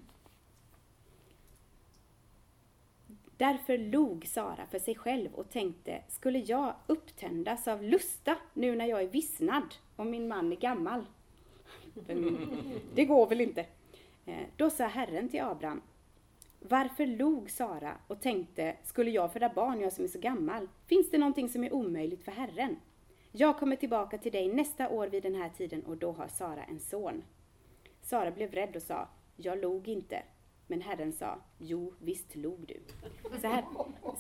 Därför 3.41 3.79
log 3.79 4.27
Sara 4.27 4.67
för 4.71 4.79
sig 4.79 4.95
själv 4.95 5.35
och 5.35 5.51
tänkte, 5.51 6.03
skulle 6.09 6.39
jag 6.39 6.75
upptändas 6.87 7.69
av 7.69 7.83
lusta 7.83 8.37
nu 8.55 8.77
när 8.77 8.87
jag 8.87 9.03
är 9.03 9.09
vissnad 9.09 9.75
och 9.97 10.07
min 10.07 10.29
man 10.29 10.53
är 10.53 10.57
gammal? 10.57 11.05
Det 12.95 13.05
går 13.05 13.27
väl 13.27 13.41
inte. 13.41 13.67
Eh, 14.27 14.47
då 14.57 14.71
sa 14.71 14.87
Herren 14.87 15.29
till 15.29 15.41
Abraham, 15.41 15.83
varför 16.59 17.07
log 17.07 17.51
Sara 17.51 17.93
och 18.07 18.21
tänkte, 18.21 18.77
skulle 18.85 19.11
jag 19.11 19.33
föda 19.33 19.53
barn, 19.55 19.81
jag 19.81 19.93
som 19.93 20.05
är 20.05 20.09
så 20.09 20.19
gammal? 20.19 20.69
Finns 20.87 21.11
det 21.11 21.19
någonting 21.19 21.49
som 21.49 21.65
är 21.65 21.73
omöjligt 21.73 22.25
för 22.25 22.33
Herren? 22.33 22.77
Jag 23.33 23.59
kommer 23.59 23.77
tillbaka 23.77 24.19
till 24.19 24.33
dig 24.33 24.49
nästa 24.49 24.89
år 24.89 25.07
vid 25.07 25.23
den 25.23 25.35
här 25.35 25.49
tiden 25.49 25.83
och 25.83 25.97
då 25.97 26.13
har 26.13 26.29
Sara 26.29 26.65
en 26.65 26.81
son. 26.81 27.23
Sara 28.03 28.31
blev 28.31 28.53
rädd 28.53 28.77
och 28.77 28.83
sa, 28.83 29.09
jag 29.37 29.61
log 29.61 29.89
inte. 29.89 30.23
Men 30.71 30.81
Herren 30.81 31.13
sa, 31.13 31.39
jo, 31.59 31.93
visst 31.99 32.37
log 32.37 32.59
du. 32.69 32.81
Så 33.41 33.47
här, 33.47 33.65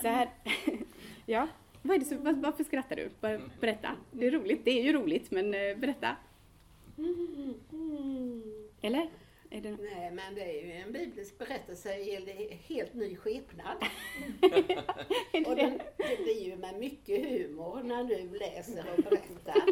så 0.00 0.08
här, 0.08 0.30
ja, 1.26 1.48
vad 1.82 1.94
är 1.96 1.98
det 2.00 2.04
som, 2.06 2.24
var- 2.24 2.32
varför 2.32 2.64
skrattar 2.64 2.96
du? 2.96 3.10
Ber- 3.20 3.40
Berätta. 3.60 3.90
Det 4.12 4.26
är 4.26 4.30
roligt, 4.30 4.64
det 4.64 4.70
är 4.70 4.82
ju 4.84 4.92
roligt, 4.92 5.30
men 5.30 5.54
eh, 5.54 5.76
berätta. 5.76 6.16
Eller? 8.80 9.08
Det, 9.50 9.60
Nej, 9.70 10.10
men 10.10 10.34
det 10.34 10.60
är 10.60 10.66
ju 10.66 10.72
en 10.72 10.92
biblisk 10.92 11.38
berättelse 11.38 11.96
i 11.96 12.16
en 12.16 12.58
helt 12.68 12.94
ny 12.94 13.16
skepnad. 13.16 13.76
Och 15.46 15.56
den, 15.56 15.80
det 15.96 16.22
blir 16.24 16.44
ju 16.44 16.56
med 16.56 16.78
mycket 16.78 17.30
humor 17.30 17.82
när 17.82 18.04
du 18.04 18.38
läser 18.38 18.84
och 18.96 19.02
berättar. 19.02 19.62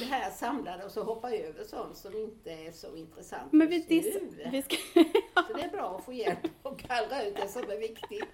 Det 0.00 0.04
här 0.04 0.30
samlade 0.30 0.84
och 0.84 0.90
så 0.90 1.02
hoppa 1.02 1.32
över 1.32 1.64
sånt 1.64 1.96
som 1.96 2.16
inte 2.16 2.50
är 2.50 2.72
så 2.72 2.96
intressant 2.96 3.52
men 3.52 3.68
vi, 3.68 3.76
just 3.76 3.88
det, 3.88 4.44
nu. 4.44 4.50
vi 4.50 4.62
ska, 4.62 4.76
Så 5.48 5.56
det 5.56 5.62
är 5.62 5.70
bra 5.70 5.96
att 5.98 6.04
få 6.04 6.12
hjälp 6.12 6.38
och 6.62 6.78
gallra 6.78 7.24
ut 7.24 7.36
det 7.36 7.48
som 7.48 7.62
är 7.62 7.78
viktigt. 7.78 8.24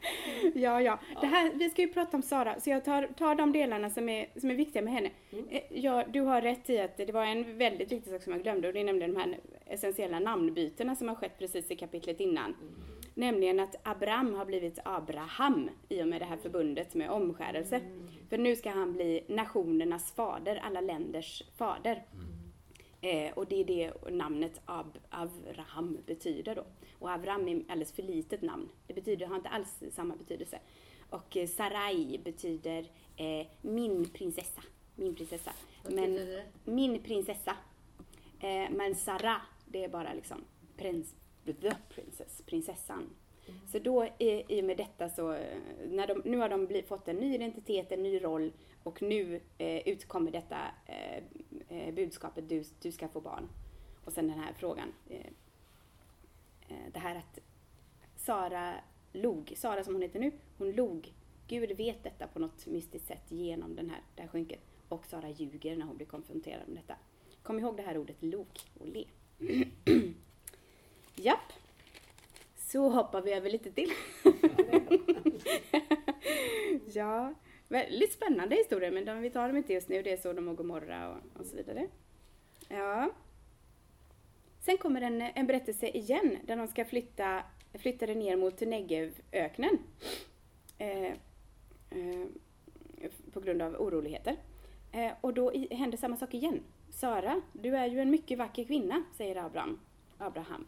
Ja, 0.54 0.80
ja. 0.80 1.00
Det 1.20 1.26
här, 1.26 1.52
vi 1.54 1.70
ska 1.70 1.82
ju 1.82 1.92
prata 1.92 2.16
om 2.16 2.22
Sara, 2.22 2.60
så 2.60 2.70
jag 2.70 2.84
tar, 2.84 3.06
tar 3.06 3.34
de 3.34 3.52
delarna 3.52 3.90
som 3.90 4.08
är, 4.08 4.40
som 4.40 4.50
är 4.50 4.54
viktiga 4.54 4.82
med 4.82 4.92
henne. 4.92 5.10
Mm. 5.32 5.48
Eh, 5.48 5.62
Ja, 5.70 6.04
du 6.08 6.20
har 6.20 6.42
rätt 6.42 6.70
i 6.70 6.78
att 6.78 6.96
det 6.96 7.12
var 7.12 7.24
en 7.24 7.58
väldigt 7.58 7.92
viktig 7.92 8.12
sak 8.12 8.22
som 8.22 8.32
jag 8.32 8.42
glömde 8.42 8.68
och 8.68 8.74
det 8.74 8.80
är 8.80 8.84
nämligen 8.84 9.14
de 9.14 9.20
här 9.20 9.38
essentiella 9.66 10.18
namnbytena 10.18 10.73
som 10.76 11.08
har 11.08 11.14
skett 11.14 11.38
precis 11.38 11.70
i 11.70 11.76
kapitlet 11.76 12.20
innan. 12.20 12.44
Mm. 12.54 12.74
Nämligen 13.14 13.60
att 13.60 13.76
Abraham 13.82 14.34
har 14.34 14.44
blivit 14.44 14.78
Abraham 14.84 15.70
i 15.88 16.02
och 16.02 16.08
med 16.08 16.20
det 16.20 16.24
här 16.24 16.36
förbundet 16.36 16.94
med 16.94 17.10
omskärelse. 17.10 17.76
Mm. 17.76 18.08
För 18.28 18.38
nu 18.38 18.56
ska 18.56 18.70
han 18.70 18.92
bli 18.92 19.24
nationernas 19.28 20.12
fader, 20.12 20.56
alla 20.56 20.80
länders 20.80 21.42
fader. 21.56 22.04
Eh, 23.00 23.32
och 23.32 23.46
det 23.46 23.60
är 23.60 23.64
det 23.64 24.10
namnet 24.10 24.60
Ab 24.64 24.98
Avraham 25.10 25.98
betyder 26.06 26.54
då. 26.54 26.64
Och 26.98 27.10
Avraham 27.10 27.48
är 27.48 27.62
alldeles 27.68 27.92
för 27.92 28.02
litet 28.02 28.42
namn. 28.42 28.68
Det 28.86 28.94
betyder, 28.94 29.26
har 29.26 29.36
inte 29.36 29.48
alls 29.48 29.82
samma 29.92 30.16
betydelse. 30.16 30.58
Och 31.10 31.36
eh, 31.36 31.46
Sarai 31.46 32.20
betyder 32.24 32.86
eh, 33.16 33.46
min 33.60 34.08
prinsessa. 34.08 34.62
Min 34.94 35.14
prinsessa. 35.14 35.52
Vad 35.82 35.92
Men, 35.92 36.14
det? 36.14 36.44
min 36.64 37.02
prinsessa. 37.02 37.56
Eh, 38.40 38.70
men 38.70 38.94
Sara, 38.94 39.40
det 39.64 39.84
är 39.84 39.88
bara 39.88 40.12
liksom 40.12 40.44
prins, 40.76 41.14
the 41.44 41.52
princess, 41.88 42.42
prinsessan. 42.46 43.10
Så 43.66 43.78
då 43.78 44.06
i, 44.18 44.44
i 44.48 44.60
och 44.60 44.64
med 44.64 44.76
detta 44.76 45.08
så, 45.08 45.28
när 45.88 46.06
de, 46.06 46.22
nu 46.24 46.36
har 46.36 46.48
de 46.48 46.66
bli, 46.66 46.82
fått 46.82 47.08
en 47.08 47.16
ny 47.16 47.34
identitet, 47.34 47.92
en 47.92 48.02
ny 48.02 48.24
roll 48.24 48.52
och 48.82 49.02
nu 49.02 49.40
eh, 49.58 49.88
utkommer 49.88 50.30
detta 50.30 50.58
eh, 50.86 51.22
eh, 51.68 51.94
budskapet, 51.94 52.48
du, 52.48 52.64
du 52.82 52.92
ska 52.92 53.08
få 53.08 53.20
barn. 53.20 53.48
Och 54.04 54.12
sen 54.12 54.28
den 54.28 54.38
här 54.38 54.52
frågan. 54.52 54.92
Eh, 55.08 55.26
eh, 56.68 56.92
det 56.92 56.98
här 56.98 57.16
att 57.16 57.38
Sara 58.16 58.74
log, 59.12 59.52
Sara 59.56 59.84
som 59.84 59.94
hon 59.94 60.02
heter 60.02 60.20
nu, 60.20 60.32
hon 60.58 60.72
log. 60.72 61.12
Gud 61.48 61.76
vet 61.76 62.04
detta 62.04 62.26
på 62.26 62.38
något 62.38 62.66
mystiskt 62.66 63.08
sätt 63.08 63.32
genom 63.32 63.76
den 63.76 63.90
här, 63.90 64.00
det 64.14 64.22
här 64.22 64.28
skynket. 64.28 64.60
Och 64.88 65.06
Sara 65.06 65.30
ljuger 65.30 65.76
när 65.76 65.86
hon 65.86 65.96
blir 65.96 66.06
konfronterad 66.06 66.68
med 66.68 66.76
detta. 66.76 66.96
Kom 67.42 67.58
ihåg 67.58 67.76
det 67.76 67.82
här 67.82 67.98
ordet 67.98 68.22
log 68.22 68.46
och 68.78 68.88
le. 68.88 69.04
Japp. 71.24 71.52
Så 72.56 72.88
hoppar 72.88 73.22
vi 73.22 73.32
över 73.32 73.50
lite 73.50 73.70
till. 73.70 73.90
ja, 76.94 77.34
väldigt 77.68 78.12
spännande 78.12 78.56
historier 78.56 78.90
men 78.90 79.04
de, 79.04 79.20
vi 79.20 79.30
tar 79.30 79.48
dem 79.48 79.56
inte 79.56 79.72
just 79.72 79.88
nu. 79.88 80.02
Det 80.02 80.12
är 80.12 80.16
Sodom 80.16 80.48
och 80.48 80.56
Gomorra 80.56 81.10
och, 81.10 81.40
och 81.40 81.46
så 81.46 81.56
vidare. 81.56 81.88
Ja. 82.68 83.10
Sen 84.60 84.78
kommer 84.78 85.00
en, 85.00 85.20
en 85.20 85.46
berättelse 85.46 85.88
igen 85.88 86.38
där 86.44 86.56
de 86.56 86.68
ska 86.68 86.84
flytta, 86.84 87.42
flytta 87.74 88.06
det 88.06 88.14
ner 88.14 88.36
mot 88.36 88.60
Negevöknen. 88.60 89.78
Eh, 90.78 91.12
eh, 91.90 92.26
på 93.32 93.40
grund 93.40 93.62
av 93.62 93.74
oroligheter. 93.74 94.36
Eh, 94.92 95.12
och 95.20 95.34
då 95.34 95.54
i, 95.54 95.74
händer 95.74 95.98
samma 95.98 96.16
sak 96.16 96.34
igen. 96.34 96.60
Sara, 96.90 97.40
du 97.52 97.76
är 97.76 97.86
ju 97.86 98.00
en 98.00 98.10
mycket 98.10 98.38
vacker 98.38 98.64
kvinna, 98.64 99.04
säger 99.16 99.36
Abraham. 99.36 99.80
Abraham. 100.18 100.66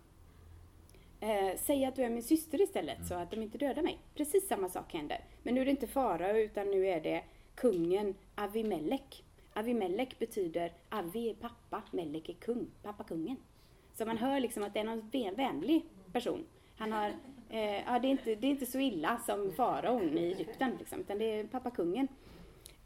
Eh, 1.21 1.57
säg 1.57 1.85
att 1.85 1.97
du 1.97 2.03
är 2.03 2.11
min 2.11 2.23
syster 2.23 2.61
istället 2.61 3.07
så 3.07 3.15
att 3.15 3.31
de 3.31 3.43
inte 3.43 3.59
dödar 3.59 3.83
mig. 3.83 3.99
Precis 4.15 4.49
samma 4.49 4.69
sak 4.69 4.93
händer. 4.95 5.21
Men 5.43 5.55
nu 5.55 5.61
är 5.61 5.65
det 5.65 5.71
inte 5.71 5.87
farao 5.87 6.37
utan 6.37 6.67
nu 6.71 6.87
är 6.87 7.01
det 7.01 7.23
kungen 7.55 8.15
Avimelek. 8.35 9.25
Avimelek 9.55 10.19
betyder 10.19 10.73
Avi 10.89 11.31
är 11.31 11.35
pappa, 11.35 11.83
Melek 11.91 12.29
är 12.29 12.33
kung, 12.35 12.67
pappa 12.83 13.05
kungen. 13.05 13.37
Så 13.93 14.07
man 14.07 14.19
hör 14.19 14.41
liksom 14.41 14.63
att 14.63 14.75
det 14.75 14.81
är 14.81 14.85
någon 14.85 15.11
vän- 15.11 15.35
vänlig 15.35 15.85
person. 16.13 16.45
Han 16.79 16.93
har, 16.93 17.09
eh, 17.51 17.75
ja, 17.87 17.99
det, 17.99 18.09
är 18.09 18.11
inte, 18.11 18.35
det 18.35 18.47
är 18.47 18.51
inte 18.51 18.67
så 18.67 18.79
illa 18.79 19.19
som 19.27 19.53
faraon 19.53 20.19
i 20.19 20.23
Egypten 20.23 20.77
liksom, 20.79 21.01
utan 21.01 21.19
det 21.19 21.25
är 21.25 21.45
pappa 21.45 21.71
kungen. 21.71 22.09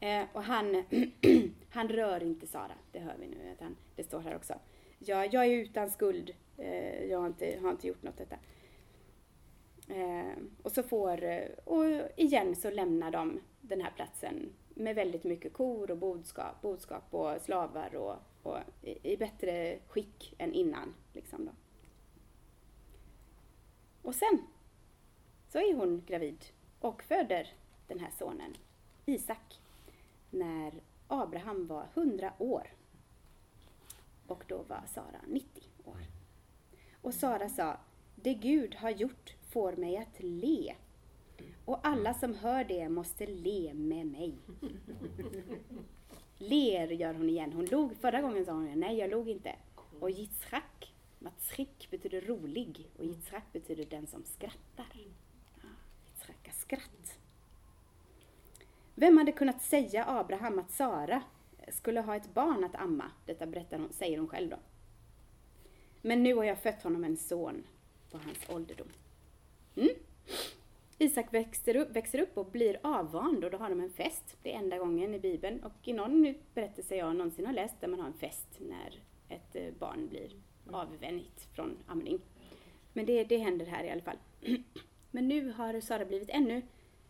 Eh, 0.00 0.22
och 0.32 0.42
han, 0.42 0.84
han 1.70 1.88
rör 1.88 2.22
inte 2.22 2.46
Sara, 2.46 2.72
det 2.92 2.98
hör 2.98 3.14
vi 3.20 3.26
nu, 3.26 3.52
att 3.52 3.60
han, 3.60 3.76
det 3.96 4.04
står 4.04 4.20
här 4.20 4.36
också. 4.36 4.54
Ja, 4.98 5.24
jag 5.24 5.46
är 5.46 5.50
utan 5.50 5.90
skuld, 5.90 6.34
eh, 6.60 7.04
jag 7.04 7.18
har 7.18 7.26
inte, 7.26 7.58
har 7.62 7.70
inte 7.70 7.88
gjort 7.88 8.02
något 8.02 8.16
detta. 8.16 8.36
Eh, 9.88 10.36
och 10.62 10.72
så 10.72 10.82
får, 10.82 11.24
eh, 11.24 11.48
och 11.64 11.84
igen 12.16 12.56
så 12.56 12.70
lämnar 12.70 13.10
de 13.10 13.40
den 13.60 13.80
här 13.80 13.92
platsen 13.96 14.52
med 14.74 14.94
väldigt 14.94 15.24
mycket 15.24 15.52
kor 15.52 15.90
och 15.90 15.98
bodskap, 15.98 16.62
bodskap 16.62 17.14
och 17.14 17.40
slavar 17.40 17.94
och, 17.94 18.16
och 18.42 18.58
i, 18.82 19.12
i 19.12 19.16
bättre 19.16 19.78
skick 19.88 20.34
än 20.38 20.52
innan. 20.52 20.94
Liksom 21.12 21.44
då. 21.44 21.52
Och 24.02 24.14
sen 24.14 24.46
så 25.48 25.58
är 25.58 25.74
hon 25.74 26.02
gravid 26.06 26.44
och 26.80 27.02
föder 27.02 27.52
den 27.86 27.98
här 27.98 28.10
sonen, 28.18 28.56
Isak, 29.06 29.60
när 30.30 30.72
Abraham 31.06 31.66
var 31.66 31.86
100 31.94 32.32
år. 32.38 32.72
Och 34.26 34.44
då 34.48 34.62
var 34.62 34.82
Sara 34.86 35.20
90. 35.26 35.69
Och 37.02 37.14
Sara 37.14 37.48
sa, 37.48 37.76
det 38.14 38.34
Gud 38.34 38.74
har 38.74 38.90
gjort 38.90 39.34
får 39.50 39.72
mig 39.72 39.96
att 39.96 40.16
le. 40.18 40.74
Och 41.64 41.86
alla 41.86 42.14
som 42.14 42.34
hör 42.34 42.64
det 42.64 42.88
måste 42.88 43.26
le 43.26 43.74
med 43.74 44.06
mig. 44.06 44.34
Ler 46.38 46.88
gör 46.88 47.14
hon 47.14 47.28
igen. 47.28 47.52
Hon 47.52 47.64
log, 47.64 47.96
förra 47.96 48.20
gången 48.20 48.44
sa 48.44 48.52
hon 48.52 48.80
nej 48.80 48.96
jag 48.96 49.10
log 49.10 49.28
inte. 49.28 49.56
Och 50.00 50.10
Yitzhak, 50.10 50.94
Matschik 51.18 51.88
betyder 51.90 52.20
rolig 52.20 52.90
och 52.98 53.04
Yitzhak 53.04 53.52
betyder 53.52 53.84
den 53.84 54.06
som 54.06 54.24
skrattar. 54.24 54.96
Yitzhaka 56.06 56.52
skratt. 56.52 57.18
Vem 58.94 59.18
hade 59.18 59.32
kunnat 59.32 59.62
säga 59.62 60.04
Abraham 60.08 60.58
att 60.58 60.70
Sara 60.70 61.22
skulle 61.68 62.00
ha 62.00 62.16
ett 62.16 62.34
barn 62.34 62.64
att 62.64 62.74
amma? 62.74 63.10
Detta 63.26 63.46
berättar 63.46 63.78
hon, 63.78 63.92
säger 63.92 64.18
hon 64.18 64.28
själv 64.28 64.50
då. 64.50 64.56
Men 66.02 66.22
nu 66.22 66.34
har 66.34 66.44
jag 66.44 66.58
fött 66.58 66.82
honom 66.82 67.04
en 67.04 67.16
son 67.16 67.62
på 68.10 68.18
hans 68.18 68.38
ålderdom. 68.48 68.88
Mm. 69.76 69.90
Isak 70.98 71.34
växer 71.34 71.76
upp, 71.76 71.90
växer 71.90 72.20
upp 72.20 72.38
och 72.38 72.46
blir 72.46 72.80
avvand 72.82 73.44
och 73.44 73.50
då 73.50 73.58
har 73.58 73.70
de 73.70 73.80
en 73.80 73.90
fest. 73.90 74.36
Det 74.42 74.52
är 74.52 74.58
enda 74.58 74.78
gången 74.78 75.14
i 75.14 75.18
Bibeln 75.18 75.64
och 75.64 75.88
i 75.88 75.92
någon 75.92 76.34
berättelse 76.54 76.96
jag 76.96 77.16
någonsin 77.16 77.46
har 77.46 77.52
läst 77.52 77.80
där 77.80 77.88
man 77.88 78.00
har 78.00 78.06
en 78.06 78.18
fest 78.18 78.48
när 78.58 79.02
ett 79.28 79.56
eh, 79.56 79.74
barn 79.78 80.08
blir 80.08 80.30
avvänjt 80.70 81.48
från 81.54 81.78
amning. 81.86 82.20
Men 82.92 83.06
det, 83.06 83.24
det 83.24 83.36
händer 83.36 83.66
här 83.66 83.84
i 83.84 83.90
alla 83.90 84.02
fall. 84.02 84.16
Men 85.10 85.28
nu 85.28 85.52
har 85.52 85.80
Sara 85.80 86.04
blivit 86.04 86.30
ännu 86.30 86.62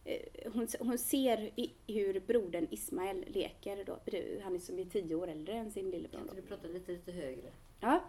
eh, 0.05 0.53
hon, 0.53 0.69
hon 0.81 0.99
ser 0.99 1.51
i, 1.61 1.73
hur 1.87 2.21
brodern 2.21 2.67
Ismael 2.71 3.25
leker 3.29 3.85
då. 3.85 3.99
Han 4.43 4.55
är 4.55 4.59
som 4.59 4.79
är 4.79 4.85
tio 4.85 5.15
år 5.15 5.29
äldre 5.29 5.55
än 5.55 5.71
sin 5.71 5.91
lillebror. 5.91 6.21
Så 6.29 6.35
du 6.35 6.43
pratar 6.43 6.69
lite, 6.69 6.93
lite 6.93 7.13
högre. 7.13 7.53
Ja. 7.81 8.03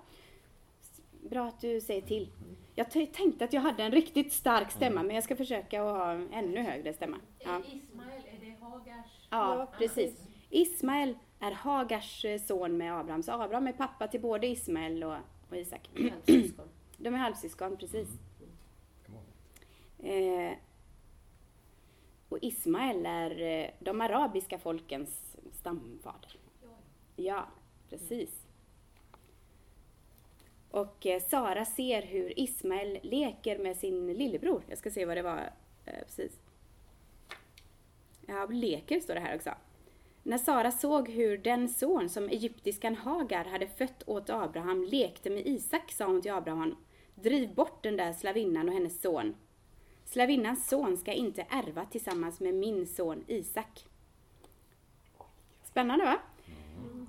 Bra 1.29 1.47
att 1.47 1.61
du 1.61 1.81
säger 1.81 2.01
till. 2.01 2.31
Jag 2.75 2.91
tänkte 2.91 3.45
att 3.45 3.53
jag 3.53 3.61
hade 3.61 3.83
en 3.83 3.91
riktigt 3.91 4.33
stark 4.33 4.71
stämma 4.71 5.03
men 5.03 5.15
jag 5.15 5.23
ska 5.23 5.35
försöka 5.35 5.83
att 5.83 5.97
ha 5.97 6.11
ännu 6.13 6.61
högre 6.61 6.93
stämma. 6.93 7.17
Ja, 7.39 7.55
Är 7.55 7.59
Ismael, 7.59 8.21
är 8.27 8.45
det 8.45 8.65
Hagars? 8.65 9.27
ja 9.29 9.67
precis. 9.77 10.27
Ismael 10.49 11.15
är 11.39 11.51
Hagars 11.51 12.25
eh, 12.25 12.41
son 12.41 12.77
med 12.77 12.99
Abraham. 12.99 13.23
Så 13.23 13.31
Abraham 13.31 13.67
är 13.67 13.73
pappa 13.73 14.07
till 14.07 14.21
både 14.21 14.47
Ismael 14.47 15.03
och, 15.03 15.15
och 15.49 15.57
Isak. 15.57 15.89
Halvsyskon. 16.11 16.67
De 16.97 17.13
är 17.13 17.17
halvsyskon, 17.17 17.77
precis. 17.77 18.07
Eh, 19.99 20.53
och 22.29 22.37
Ismael 22.41 23.05
är 23.05 23.41
eh, 23.41 23.69
de 23.79 24.01
arabiska 24.01 24.59
folkens 24.59 25.35
stamfader. 25.53 26.35
Ja, 27.15 27.47
precis. 27.89 28.40
Och 30.71 31.05
eh, 31.05 31.21
Sara 31.21 31.65
ser 31.65 32.01
hur 32.01 32.39
Ismael 32.39 32.99
leker 33.03 33.57
med 33.57 33.77
sin 33.77 34.13
lillebror. 34.13 34.63
Jag 34.67 34.77
ska 34.77 34.91
se 34.91 35.05
vad 35.05 35.17
det 35.17 35.21
var 35.21 35.51
eh, 35.85 36.03
precis. 36.05 36.39
Ja, 38.27 38.45
leker 38.45 38.99
står 38.99 39.13
det 39.13 39.19
här 39.19 39.35
också. 39.35 39.51
När 40.23 40.37
Sara 40.37 40.71
såg 40.71 41.09
hur 41.09 41.37
den 41.37 41.69
son 41.69 42.09
som 42.09 42.29
egyptiskan 42.29 42.95
Hagar 42.95 43.45
hade 43.45 43.67
fött 43.67 44.03
åt 44.05 44.29
Abraham 44.29 44.83
lekte 44.83 45.29
med 45.29 45.47
Isak 45.47 45.91
sa 45.91 46.05
hon 46.05 46.21
till 46.21 46.31
Abraham, 46.31 46.75
driv 47.15 47.53
bort 47.53 47.83
den 47.83 47.97
där 47.97 48.13
slavinnan 48.13 48.69
och 48.69 48.73
hennes 48.73 49.01
son. 49.01 49.35
Slavinnans 50.05 50.67
son 50.67 50.97
ska 50.97 51.13
inte 51.13 51.45
ärva 51.49 51.85
tillsammans 51.85 52.39
med 52.39 52.53
min 52.53 52.87
son 52.87 53.23
Isak. 53.27 53.85
Spännande 55.63 56.05
va? 56.05 56.17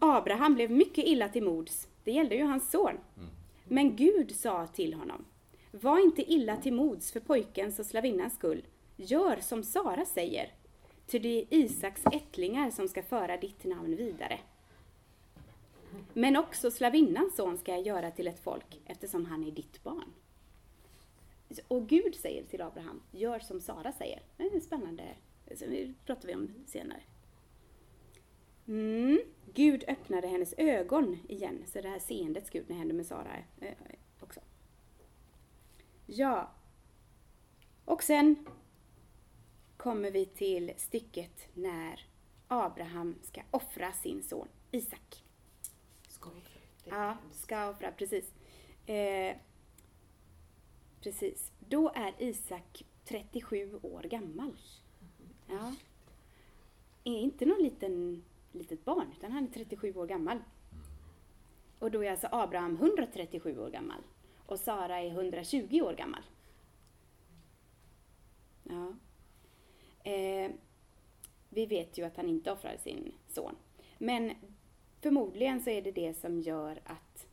Abraham 0.00 0.54
blev 0.54 0.70
mycket 0.70 1.04
illa 1.04 1.28
till 1.28 1.42
mods. 1.42 1.88
Det 2.04 2.12
gällde 2.12 2.34
ju 2.34 2.44
hans 2.44 2.70
son. 2.70 2.98
Men 3.64 3.96
Gud 3.96 4.36
sa 4.36 4.66
till 4.66 4.94
honom, 4.94 5.24
var 5.70 5.98
inte 5.98 6.32
illa 6.32 6.56
till 6.56 6.72
mods 6.72 7.12
för 7.12 7.20
pojkens 7.20 7.78
och 7.78 7.86
slavinnans 7.86 8.34
skull. 8.34 8.66
Gör 8.96 9.36
som 9.40 9.62
Sara 9.62 10.04
säger, 10.04 10.52
ty 11.06 11.18
det 11.18 11.28
är 11.28 11.46
Isaks 11.50 12.02
ättlingar 12.12 12.70
som 12.70 12.88
ska 12.88 13.02
föra 13.02 13.36
ditt 13.36 13.64
namn 13.64 13.96
vidare. 13.96 14.40
Men 16.12 16.36
också 16.36 16.70
slavinnans 16.70 17.36
son 17.36 17.58
ska 17.58 17.72
jag 17.72 17.86
göra 17.86 18.10
till 18.10 18.26
ett 18.26 18.40
folk, 18.40 18.80
eftersom 18.86 19.26
han 19.26 19.44
är 19.44 19.50
ditt 19.50 19.82
barn. 19.82 20.12
Och 21.68 21.88
Gud 21.88 22.14
säger 22.14 22.44
till 22.44 22.62
Abraham, 22.62 23.02
gör 23.10 23.38
som 23.38 23.60
Sara 23.60 23.92
säger. 23.92 24.22
Det 24.36 24.44
är 24.44 24.60
spännande, 24.60 25.02
det 25.44 25.94
pratar 26.06 26.28
vi 26.28 26.34
om 26.34 26.50
senare. 26.66 27.00
Mm. 28.68 29.20
Gud 29.54 29.84
öppnade 29.88 30.28
hennes 30.28 30.54
ögon 30.56 31.18
igen, 31.28 31.64
så 31.66 31.80
det 31.80 31.88
här 31.88 31.98
seendets 31.98 32.50
Gud 32.50 32.64
när 32.68 32.74
det 32.74 32.78
hände 32.78 32.94
med 32.94 33.06
Sara 33.06 33.36
eh, 33.60 33.74
också. 34.20 34.40
Ja. 36.06 36.50
Och 37.84 38.02
sen 38.02 38.46
kommer 39.76 40.10
vi 40.10 40.26
till 40.26 40.72
stycket 40.76 41.48
när 41.54 42.06
Abraham 42.48 43.14
ska 43.22 43.42
offra 43.50 43.92
sin 43.92 44.22
son 44.22 44.48
Isak. 44.70 45.24
Ja, 46.84 47.16
ska 47.32 47.68
offra, 47.68 47.92
precis. 47.92 48.34
Eh, 48.86 49.36
precis. 51.00 51.52
Då 51.68 51.92
är 51.94 52.14
Isak 52.18 52.84
37 53.04 53.78
år 53.82 54.02
gammal. 54.02 54.56
Ja. 55.46 55.74
Är 57.04 57.18
inte 57.18 57.46
någon 57.46 57.62
liten, 57.62 58.24
litet 58.52 58.84
barn, 58.84 59.06
utan 59.18 59.32
han 59.32 59.44
är 59.44 59.50
37 59.50 59.94
år 59.94 60.06
gammal. 60.06 60.38
Och 61.78 61.90
då 61.90 62.04
är 62.04 62.10
alltså 62.10 62.28
Abraham 62.30 62.76
137 62.76 63.58
år 63.58 63.70
gammal. 63.70 64.02
Och 64.46 64.58
Sara 64.58 65.00
är 65.00 65.10
120 65.10 65.80
år 65.82 65.92
gammal. 65.92 66.22
Ja. 68.62 68.94
Eh, 70.10 70.50
vi 71.48 71.66
vet 71.66 71.98
ju 71.98 72.04
att 72.04 72.16
han 72.16 72.28
inte 72.28 72.52
offrade 72.52 72.78
sin 72.78 73.12
son. 73.28 73.56
Men 73.98 74.32
förmodligen 75.00 75.60
så 75.60 75.70
är 75.70 75.82
det 75.82 75.92
det 75.92 76.14
som 76.14 76.40
gör 76.40 76.80
att 76.84 77.26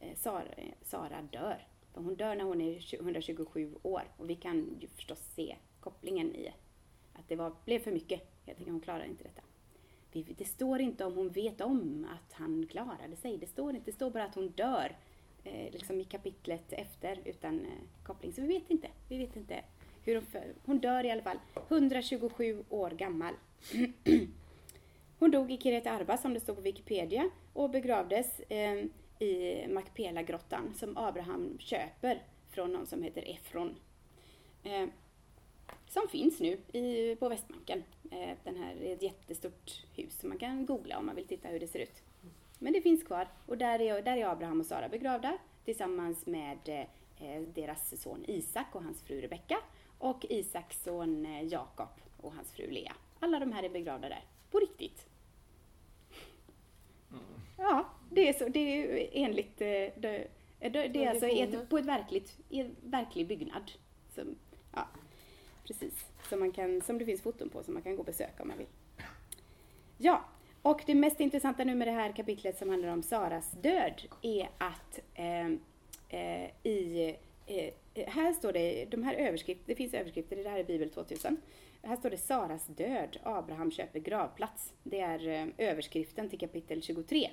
eh, 0.00 0.16
Sara, 0.16 0.44
Sara 0.82 1.22
dör. 1.22 1.66
För 1.92 2.00
hon 2.00 2.14
dör 2.14 2.36
när 2.36 2.44
hon 2.44 2.60
är 2.60 2.94
127 2.94 3.74
år. 3.82 4.02
Och 4.16 4.30
vi 4.30 4.34
kan 4.34 4.76
ju 4.80 4.88
förstås 4.88 5.18
se 5.18 5.56
kopplingen 5.80 6.34
i 6.34 6.52
att 7.12 7.28
det 7.28 7.36
var, 7.36 7.52
blev 7.64 7.78
för 7.78 7.92
mycket. 7.92 8.22
Jag 8.44 8.56
tänker 8.56 8.72
hon 8.72 8.80
klarar 8.80 9.04
inte 9.04 9.24
detta. 9.24 9.42
Det 10.22 10.44
står 10.44 10.80
inte 10.80 11.04
om 11.04 11.14
hon 11.14 11.28
vet 11.28 11.60
om 11.60 12.06
att 12.14 12.32
han 12.32 12.66
klarade 12.70 13.16
sig. 13.16 13.38
Det 13.38 13.46
står 13.46 13.74
inte. 13.74 13.90
Det 13.90 13.94
står 13.94 14.10
bara 14.10 14.24
att 14.24 14.34
hon 14.34 14.48
dör 14.48 14.96
eh, 15.44 15.72
liksom 15.72 16.00
i 16.00 16.04
kapitlet 16.04 16.72
efter 16.72 17.18
utan 17.24 17.60
eh, 17.60 18.04
koppling. 18.04 18.32
Så 18.32 18.40
vi 18.40 18.48
vet 18.48 18.70
inte. 18.70 18.88
Vi 19.08 19.18
vet 19.18 19.36
inte 19.36 19.64
hur 20.04 20.14
hon, 20.14 20.26
för, 20.26 20.54
hon 20.64 20.78
dör 20.78 21.04
i 21.04 21.10
alla 21.10 21.22
fall. 21.22 21.38
127 21.68 22.64
år 22.68 22.90
gammal. 22.90 23.34
hon 25.18 25.30
dog 25.30 25.52
i 25.52 25.56
Kiret 25.56 25.86
Arba 25.86 26.16
som 26.16 26.34
det 26.34 26.40
står 26.40 26.54
på 26.54 26.60
Wikipedia 26.60 27.30
och 27.52 27.70
begravdes 27.70 28.40
eh, 28.40 28.84
i 29.18 29.66
Makpela-grottan 29.68 30.74
som 30.74 30.96
Abraham 30.96 31.58
köper 31.58 32.22
från 32.50 32.72
någon 32.72 32.86
som 32.86 33.02
heter 33.02 33.22
Efron. 33.22 33.76
Eh, 34.62 34.88
som 35.88 36.08
finns 36.08 36.40
nu 36.40 36.58
i, 36.72 37.16
på 37.16 37.28
Västbanken. 37.28 37.84
Eh, 38.10 38.36
den 38.44 38.56
här 38.56 38.82
är 38.82 38.92
ett 38.92 39.02
jättestort 39.02 39.84
hus 39.94 40.20
som 40.20 40.28
man 40.28 40.38
kan 40.38 40.66
googla 40.66 40.98
om 40.98 41.06
man 41.06 41.16
vill 41.16 41.26
titta 41.26 41.48
hur 41.48 41.60
det 41.60 41.68
ser 41.68 41.78
ut. 41.78 42.02
Men 42.58 42.72
det 42.72 42.80
finns 42.80 43.02
kvar 43.02 43.28
och 43.46 43.58
där 43.58 43.80
är, 43.80 44.02
där 44.02 44.16
är 44.16 44.26
Abraham 44.26 44.60
och 44.60 44.66
Sara 44.66 44.88
begravda 44.88 45.38
tillsammans 45.64 46.26
med 46.26 46.86
eh, 47.18 47.42
deras 47.54 48.02
son 48.02 48.24
Isak 48.28 48.74
och 48.74 48.82
hans 48.82 49.02
fru 49.02 49.20
Rebecka 49.20 49.58
och 49.98 50.26
Isaks 50.28 50.82
son 50.82 51.26
eh, 51.26 51.42
Jakob 51.42 51.88
och 52.16 52.32
hans 52.32 52.52
fru 52.52 52.70
Lea. 52.70 52.92
Alla 53.20 53.38
de 53.38 53.52
här 53.52 53.62
är 53.62 53.68
begravda 53.68 54.08
där, 54.08 54.24
på 54.50 54.58
riktigt. 54.58 55.06
Ja, 57.58 57.86
det 58.10 58.28
är 58.28 58.32
så. 58.32 58.48
Det 58.48 58.60
är 58.60 59.08
enligt... 59.12 59.58
Det, 59.58 59.92
det, 59.96 60.28
det 60.58 61.04
är 61.04 61.10
alltså 61.10 61.26
ett, 61.26 61.68
på 61.68 61.78
ett 61.78 61.84
verkligt, 61.84 62.38
en 62.50 62.76
verklig 62.82 63.26
byggnad. 63.26 63.72
Som, 64.14 64.36
ja, 64.72 64.88
precis. 65.66 66.06
Som, 66.28 66.40
man 66.40 66.52
kan, 66.52 66.82
som 66.82 66.98
det 66.98 67.04
finns 67.04 67.22
foton 67.22 67.48
på 67.48 67.62
som 67.62 67.74
man 67.74 67.82
kan 67.82 67.92
gå 67.92 67.98
och 67.98 68.06
besöka 68.06 68.42
om 68.42 68.48
man 68.48 68.58
vill. 68.58 68.66
Ja, 69.98 70.24
och 70.62 70.82
det 70.86 70.94
mest 70.94 71.20
intressanta 71.20 71.64
nu 71.64 71.74
med 71.74 71.88
det 71.88 71.92
här 71.92 72.12
kapitlet 72.12 72.58
som 72.58 72.68
handlar 72.68 72.88
om 72.88 73.02
Saras 73.02 73.50
död 73.50 74.02
är 74.22 74.48
att 74.58 75.00
eh, 75.14 75.46
eh, 76.08 76.50
i 76.62 77.14
eh, 77.46 77.72
här 78.08 78.32
står 78.32 78.52
det, 78.52 78.84
de 78.84 79.02
här 79.02 79.14
överskrifter, 79.14 79.64
det 79.66 79.74
finns 79.74 79.94
överskrifter, 79.94 80.36
det 80.36 80.48
här 80.48 80.58
är 80.58 80.64
Bibel 80.64 80.90
2000. 80.90 81.36
Här 81.82 81.96
står 81.96 82.10
det 82.10 82.16
Saras 82.16 82.66
död, 82.66 83.18
Abraham 83.22 83.70
köper 83.70 84.00
gravplats. 84.00 84.72
Det 84.82 85.00
är 85.00 85.28
eh, 85.28 85.46
överskriften 85.58 86.28
till 86.28 86.38
kapitel 86.38 86.82
23. 86.82 87.30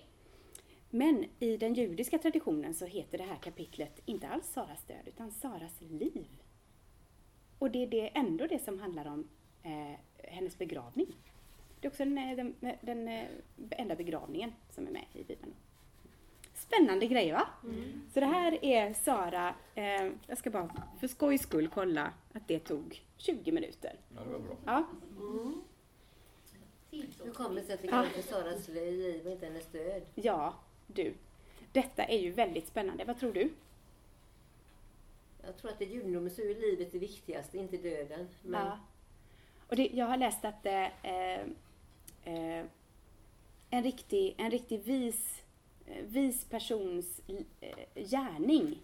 Men 0.89 1.25
i 1.39 1.57
den 1.57 1.73
judiska 1.73 2.17
traditionen 2.17 2.73
så 2.73 2.85
heter 2.85 3.17
det 3.17 3.23
här 3.23 3.37
kapitlet 3.43 4.01
inte 4.05 4.27
alls 4.27 4.47
Saras 4.47 4.83
död, 4.87 5.07
utan 5.07 5.31
Saras 5.31 5.81
liv. 5.81 6.27
Och 7.63 7.71
det 7.71 7.83
är 7.83 7.87
det, 7.87 8.07
ändå 8.17 8.47
det 8.47 8.59
som 8.59 8.79
handlar 8.79 9.05
om 9.07 9.27
eh, 9.63 9.99
hennes 10.23 10.57
begravning. 10.57 11.07
Det 11.79 11.87
är 11.87 11.91
också 11.91 12.05
den, 12.05 12.17
eh, 12.17 12.35
den, 12.35 12.55
den 12.81 13.07
eh, 13.07 13.25
enda 13.71 13.95
begravningen 13.95 14.53
som 14.69 14.87
är 14.87 14.91
med 14.91 15.05
i 15.13 15.23
Bibeln. 15.23 15.53
Spännande 16.53 17.07
grej 17.07 17.31
va? 17.31 17.47
Så 18.13 18.19
det 18.19 18.25
här 18.25 18.65
är 18.65 18.93
Sara, 18.93 19.55
eh, 19.75 20.11
jag 20.27 20.37
ska 20.37 20.49
bara 20.49 20.69
för 20.99 21.07
skojs 21.07 21.41
skull 21.41 21.67
kolla 21.67 22.13
att 22.33 22.47
det 22.47 22.59
tog 22.59 23.03
20 23.17 23.51
minuter. 23.51 23.95
Ja, 24.15 24.21
det 24.23 24.29
var 24.31 24.39
bra. 24.39 24.55
Ja, 24.65 24.85
Hur 26.91 27.31
kommer 27.33 27.55
det 27.55 27.65
sig 27.65 27.73
att 27.75 27.83
vi 27.83 27.87
Ja. 27.87 27.91
kallar 27.91 28.03
det 28.15 28.21
för 28.21 28.33
Saras 28.33 28.67
liv 28.67 29.25
och 29.25 29.31
inte 29.31 29.45
hennes 29.45 29.65
död? 29.67 30.01
ja 30.15 30.53
du. 30.87 31.13
Detta 31.71 32.03
är 32.03 32.19
ju 32.19 32.31
väldigt 32.31 32.67
spännande. 32.67 33.05
Vad 33.05 33.19
tror 33.19 33.33
du? 33.33 33.49
Jag 35.45 35.57
tror 35.57 35.71
att 35.71 35.81
i 35.81 35.85
judendomen 35.85 36.31
så 36.31 36.41
är 36.41 36.55
livet 36.55 36.91
det 36.91 36.99
viktigaste, 36.99 37.57
inte 37.57 37.77
döden. 37.77 38.27
Men 38.41 38.65
Ja. 38.65 38.79
Och 39.67 39.75
det, 39.75 39.89
jag 39.93 40.05
har 40.05 40.17
läst 40.17 40.45
att 40.45 40.65
eh, 40.65 40.85
eh, 42.23 42.65
en, 43.69 43.83
riktig, 43.83 44.35
en 44.37 44.51
riktig 44.51 44.83
vis, 44.83 45.43
eh, 45.85 46.05
vis 46.05 46.45
persons 46.45 47.21
eh, 47.27 48.03
gärning 48.03 48.79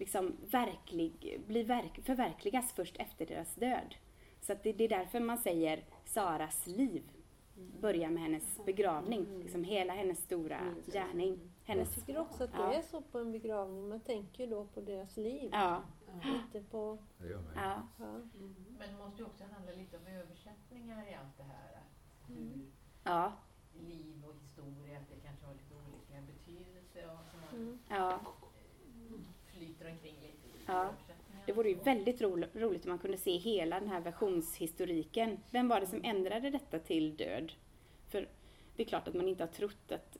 liksom 0.00 0.36
verklig, 0.50 1.40
blir 1.46 1.64
verk, 1.64 2.00
förverkligas 2.04 2.72
först 2.72 2.96
efter 2.96 3.26
deras 3.26 3.54
död. 3.54 3.94
Så 4.40 4.52
att 4.52 4.62
det, 4.62 4.72
det 4.72 4.84
är 4.84 4.88
därför 4.88 5.20
man 5.20 5.38
säger 5.38 5.84
Saras 6.04 6.66
liv 6.66 7.02
börjar 7.80 8.10
med 8.10 8.22
hennes 8.22 8.60
begravning. 8.66 9.26
Liksom 9.42 9.64
hela 9.64 9.92
hennes 9.92 10.18
stora 10.18 10.74
gärning. 10.86 11.38
Hennes, 11.70 11.96
Jag 11.96 12.06
tycker 12.06 12.20
också 12.20 12.44
att 12.44 12.52
det 12.52 12.76
är 12.76 12.82
så 12.82 13.00
på 13.00 13.18
en 13.18 13.32
begravning. 13.32 13.88
Man 13.88 14.00
tänker 14.00 14.44
ju 14.44 14.50
då 14.50 14.64
på 14.64 14.80
deras 14.80 15.16
liv. 15.16 15.48
ja, 15.52 15.82
Inte 16.24 16.60
på... 16.70 16.98
Det 17.18 17.28
gör 17.28 17.38
mig. 17.40 17.52
ja, 17.56 17.82
Ja. 17.98 18.04
Men 18.78 18.88
det 18.88 18.98
måste 19.04 19.18
ju 19.22 19.24
också 19.26 19.44
handla 19.52 19.72
lite 19.72 19.96
om 19.96 20.06
översättningar 20.06 21.08
i 21.10 21.14
allt 21.14 21.36
det 21.36 21.42
här. 21.42 21.70
Att 21.76 22.30
hur 22.30 22.66
ja, 23.04 23.32
liv 23.74 24.24
och 24.28 24.34
historia, 24.42 24.98
att 24.98 25.08
det 25.08 25.20
kanske 25.26 25.46
har 25.46 25.52
lite 25.54 25.74
olika 25.74 26.26
betydelser 26.32 27.04
och 27.06 27.40
man 27.52 27.60
Mm. 27.60 27.78
ja. 27.88 28.20
flyter 29.52 29.90
omkring 29.90 30.14
lite 30.14 30.46
i 30.46 30.50
Ja. 30.66 30.90
Det 31.46 31.52
vore 31.52 31.68
ju 31.68 31.74
väldigt 31.74 32.20
ro 32.20 32.36
roligt 32.54 32.84
om 32.84 32.88
man 32.90 32.98
kunde 32.98 33.16
se 33.16 33.36
hela 33.36 33.80
den 33.80 33.88
här 33.88 34.00
versionshistoriken. 34.00 35.38
Vem 35.50 35.68
var 35.68 35.80
det 35.80 35.86
som 35.86 36.00
ändrade 36.04 36.50
detta 36.50 36.78
till 36.78 37.16
död? 37.16 37.52
För 38.08 38.28
det 38.76 38.82
är 38.82 38.86
klart 38.86 39.08
att 39.08 39.14
man 39.14 39.28
inte 39.28 39.42
har 39.42 39.48
trott 39.48 39.92
att 39.92 40.16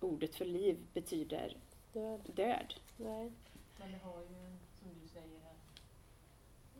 ordet 0.00 0.34
för 0.34 0.44
liv 0.44 0.78
betyder 0.92 1.56
Död. 1.92 2.20
död. 2.34 2.74
Nej. 2.96 3.32
Men 3.78 3.92
det 3.92 3.98
har 3.98 4.20
ju 4.20 4.56
som 4.82 4.90
du 5.02 5.08
säger, 5.08 5.40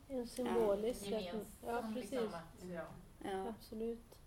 en 0.08 0.18
En 0.18 0.26
symbolisk... 0.28 1.06
gemensam, 1.06 1.40
ja, 1.66 1.82
precis. 1.94 2.10
liksom 2.10 2.26
att, 2.28 2.70
ja. 2.72 2.82
Ja, 3.24 3.48
Absolut. 3.48 4.18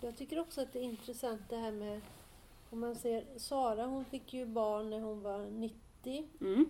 Jag 0.00 0.16
tycker 0.16 0.38
också 0.38 0.60
att 0.60 0.72
det 0.72 0.78
är 0.78 0.82
intressant 0.82 1.42
det 1.48 1.56
här 1.56 1.72
med 1.72 2.00
om 2.70 2.80
man 2.80 2.96
ser 2.96 3.24
Sara 3.38 3.86
hon 3.86 4.04
fick 4.04 4.32
ju 4.34 4.46
barn 4.46 4.90
när 4.90 5.00
hon 5.00 5.22
var 5.22 5.50
90 5.50 6.28
mm, 6.40 6.66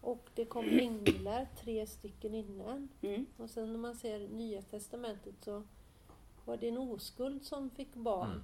och 0.00 0.30
det 0.34 0.44
kom 0.44 0.64
änglar, 0.64 1.46
tre 1.60 1.86
stycken 1.86 2.34
innan. 2.34 2.88
mm, 3.02 3.26
Och 3.36 3.50
sen 3.50 3.72
när 3.72 3.78
man 3.78 3.94
ser 3.94 4.28
Nya 4.28 4.62
Testamentet 4.62 5.34
så 5.44 5.62
var 6.44 6.56
det 6.56 6.68
en 6.68 6.78
oskuld 6.78 7.44
som 7.44 7.70
fick 7.70 7.94
barn. 7.94 8.30
Mm. 8.30 8.42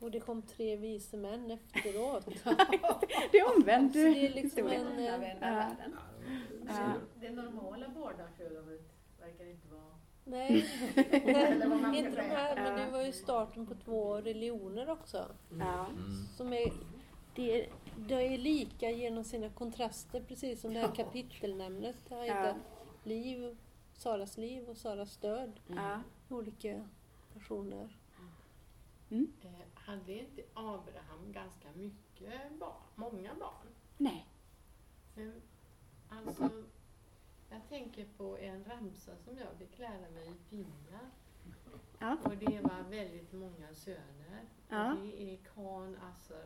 Och 0.00 0.10
det 0.10 0.20
kom 0.20 0.42
tre 0.42 0.76
vise 0.76 1.16
män 1.16 1.50
efteråt. 1.50 2.26
det 3.32 3.38
är 3.38 3.56
omvänd 3.56 3.92
Så 3.92 3.98
det 3.98 4.26
är 4.26 4.34
liksom 4.34 4.68
historia. 4.68 4.78
en, 4.80 4.98
eh, 4.98 5.04
Ja. 5.04 5.16
världen. 5.38 5.96
Ja. 6.68 6.92
Det 7.20 7.30
normala 7.30 7.88
barnafödandet 7.88 8.80
verkar 9.20 9.44
inte 9.50 9.68
vara... 9.68 9.82
Nej, 10.24 10.64
man 11.68 11.94
inte 11.94 12.16
de 12.16 12.22
här, 12.22 12.54
men 12.56 12.78
Ja. 12.80 12.84
det 12.86 12.90
var 12.92 13.02
ju 13.02 13.12
starten 13.12 13.66
på 13.66 13.74
två 13.74 14.14
religioner 14.16 14.90
också. 14.90 15.26
Ja, 15.60 15.86
Mm. 15.86 16.26
Som 16.36 16.52
är, 16.52 16.72
det, 17.34 17.60
är, 17.62 17.68
det 17.96 18.14
är 18.14 18.38
lika 18.38 18.90
genom 18.90 19.24
sina 19.24 19.48
kontraster, 19.48 20.20
precis 20.28 20.60
som 20.60 20.74
det 20.74 20.80
här 20.80 20.94
kapitelnämnet 20.94 21.96
har 22.10 22.24
Ja. 22.24 22.34
hetat 22.34 22.56
liv, 23.04 23.56
Saras 23.94 24.38
liv 24.38 24.68
och 24.68 24.76
Saras 24.76 25.16
död. 25.16 25.60
ja, 25.66 26.00
Olika 26.28 26.88
personer. 27.34 27.96
Eh, 29.12 29.50
hade 29.74 30.12
inte 30.18 30.42
Abraham 30.54 31.32
ganska 31.32 31.68
mycket 31.74 32.58
barn? 32.58 32.82
Många 32.94 33.34
barn? 33.34 33.66
nej, 33.96 34.26
Men, 35.14 35.42
alltså, 36.08 36.50
jag 37.50 37.68
tänker 37.68 38.06
på 38.16 38.38
en 38.38 38.64
ramsa 38.64 39.16
som 39.16 39.38
jag 39.38 39.48
fick 39.58 39.78
lära 39.78 40.10
mig 40.10 40.28
i 40.30 40.34
Finja. 40.50 41.00
ja, 41.98 42.16
Och 42.24 42.36
det 42.36 42.60
var 42.62 42.90
väldigt 42.90 43.32
många 43.32 43.74
söner. 43.74 44.44
Ja. 44.68 44.92
Och 44.92 44.98
det 45.06 45.22
är 45.32 45.36
Kan, 45.36 45.96
Assar, 45.96 46.44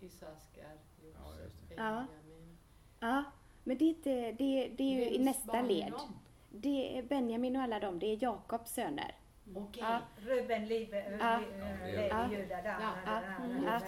Isaskar, 0.00 0.78
Ja, 1.14 1.34
Josef. 1.44 1.72
Ja. 1.76 2.06
Benjamin. 2.10 2.58
ja. 3.00 3.24
Men 3.64 3.78
det 3.78 3.84
är, 3.84 3.88
inte, 3.88 4.32
det, 4.32 4.68
det 4.68 4.82
är 4.84 4.94
ju 4.96 5.10
i 5.10 5.18
nästa 5.24 5.62
led. 5.62 5.92
de? 5.92 6.14
Det 6.50 6.98
är 6.98 7.02
Benjamin 7.02 7.56
och 7.56 7.62
alla 7.62 7.80
dem, 7.80 7.98
det 7.98 8.06
är 8.06 8.22
Jakobs 8.22 8.70
söner. 8.72 9.14
Okej. 9.54 9.82
Ja. 9.82 10.00
Ruben, 10.16 10.62
Ja. 10.62 10.68
Levi, 10.68 11.02
Ja. 12.00 13.80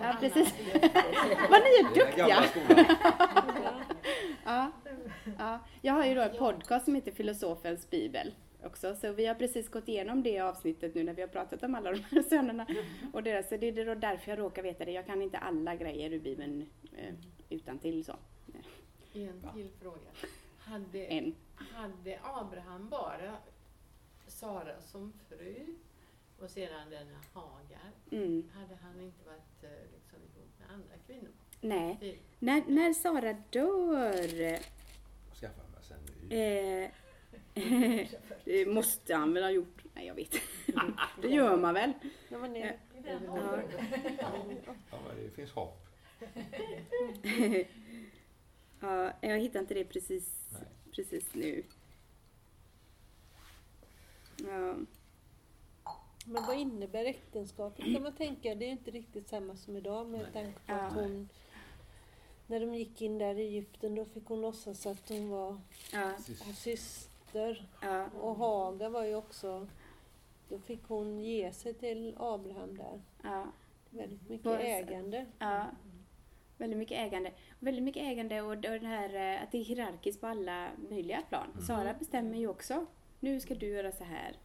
Ja. 0.00 0.16
Precis. 0.20 0.54
Vad 1.50 1.60
ni 1.62 1.70
är 1.80 1.94
duktiga! 1.94 2.44
Ja, 4.44 4.70
ja. 5.38 5.58
Jag 5.82 5.94
har 5.94 6.04
ju 6.04 6.14
då 6.14 6.20
en 6.20 6.36
podcast 6.38 6.84
som 6.84 6.94
heter 6.94 7.12
Filosofens 7.12 7.90
bibel 7.90 8.34
också, 8.64 8.94
så 8.94 9.12
vi 9.12 9.26
har 9.26 9.34
precis 9.34 9.68
gått 9.68 9.88
igenom 9.88 10.22
det 10.22 10.40
avsnittet 10.40 10.94
nu 10.94 11.02
när 11.04 11.14
vi 11.14 11.22
har 11.22 11.28
pratat 11.28 11.62
om 11.62 11.74
alla 11.74 11.90
de 11.92 11.98
här 12.10 12.22
sönerna. 12.22 12.66
Och 13.12 13.22
deras, 13.22 13.48
så 13.48 13.56
det 13.56 13.68
är 13.68 13.84
då 13.86 13.94
därför 13.94 14.30
jag 14.30 14.38
råkar 14.38 14.62
veta 14.62 14.84
det. 14.84 14.92
Jag 14.92 15.06
kan 15.06 15.22
inte 15.22 15.38
alla 15.38 15.74
grejer 15.74 16.10
ur 16.12 16.20
bibeln 16.20 16.70
eh, 16.96 17.14
utan 17.48 17.78
till 17.78 18.04
så. 18.04 18.16
En 19.14 19.46
till 19.54 19.70
fråga. 19.82 20.10
Hade, 20.58 21.04
En. 21.04 21.34
hade 21.56 22.18
Abraham 22.22 22.88
bara 22.88 23.36
Sara 24.44 24.80
som 24.80 25.12
fru 25.28 25.66
och 26.38 26.50
sedan 26.50 26.90
den 26.90 27.06
Hagar? 27.32 27.90
Mm. 28.10 28.50
Hade 28.54 28.74
han 28.82 29.00
inte 29.00 29.24
varit 29.26 29.62
eh, 29.64 29.70
liksom, 29.94 30.18
ihop 30.18 30.50
med 30.58 30.70
andra 30.70 30.94
kvinnor? 31.06 31.30
Nej. 31.60 32.18
När, 32.38 32.64
när 32.68 32.92
Sara 32.92 33.32
dör 33.50 34.58
Skaffa 35.34 35.62
mig 35.62 35.82
sen 35.82 35.98
ny. 36.28 36.36
eh, 36.36 36.90
det 38.44 38.66
måste 38.74 39.14
han 39.14 39.34
väl 39.34 39.42
ha 39.42 39.50
gjort. 39.50 39.84
Nej, 39.94 40.06
jag 40.06 40.14
vet 40.14 40.34
Det 41.22 41.28
gör 41.28 41.56
man 41.56 41.74
väl? 41.74 41.92
Man 42.30 42.56
är, 42.56 42.78
Ja. 43.06 43.62
Ja, 44.90 44.98
men 45.08 45.24
det 45.24 45.30
finns 45.34 45.50
hopp. 45.52 45.86
Ja, 48.80 49.12
jag 49.20 49.38
hittar 49.38 49.60
inte 49.60 49.74
det 49.74 49.84
precis, 49.84 50.48
Nej. 50.52 50.62
precis 50.92 51.34
nu. 51.34 51.64
Ja. 54.38 54.74
men 56.26 56.46
vad 56.46 56.56
innebär 56.58 57.04
äktenskapet 57.04 57.84
kan 57.84 58.02
man 58.02 58.12
tänka? 58.12 58.54
Det 58.54 58.64
är 58.64 58.70
inte 58.70 58.90
riktigt 58.90 59.28
samma 59.28 59.56
som 59.56 59.76
idag 59.76 60.06
med 60.06 60.20
Nej. 60.20 60.32
tanke 60.32 60.58
på 60.66 60.72
att 60.74 60.92
hon 60.92 61.28
när 62.46 62.60
de 62.60 62.74
gick 62.74 63.02
in 63.02 63.18
där 63.18 63.34
i 63.34 63.40
Egypten 63.42 63.94
då 63.94 64.04
fick 64.04 64.26
hon 64.26 64.40
låtsas 64.40 64.86
att 64.86 65.08
hon 65.08 65.30
var 65.30 65.58
Ja, 65.92 66.12
syster. 66.54 67.68
ja, 67.80 68.06
Och 68.20 68.36
Haga 68.36 68.88
var 68.88 69.04
ju 69.04 69.14
också, 69.14 69.68
då 70.48 70.58
fick 70.58 70.80
hon 70.88 71.20
ge 71.20 71.52
sig 71.52 71.74
till 71.74 72.14
Abraham 72.18 72.76
där. 72.76 73.00
ja, 73.22 73.46
Väldigt 73.90 74.28
mycket 74.28 74.46
Vad- 74.46 74.60
ägande. 74.60 75.26
ja. 75.38 75.66
Väldigt 76.58 76.78
mycket 76.78 76.98
ägande. 76.98 77.32
Väldigt 77.58 77.84
mycket 77.84 78.02
ägande 78.02 78.42
och 78.42 78.58
det 78.58 78.78
det 78.78 78.86
här 78.86 79.14
eh, 79.36 79.42
att 79.42 79.52
det 79.52 79.58
är 79.58 79.64
hierarkiskt 79.64 80.20
på 80.20 80.26
alla 80.26 80.68
möjliga 80.90 81.22
plan. 81.28 81.62
Sara 81.66 81.94
bestämmer 81.94 82.38
ju 82.38 82.48
också. 82.48 82.86
Nu 83.24 83.40
ska 83.40 83.54
du 83.54 83.66
göra 83.66 83.92
så 83.92 84.04
här, 84.04 84.36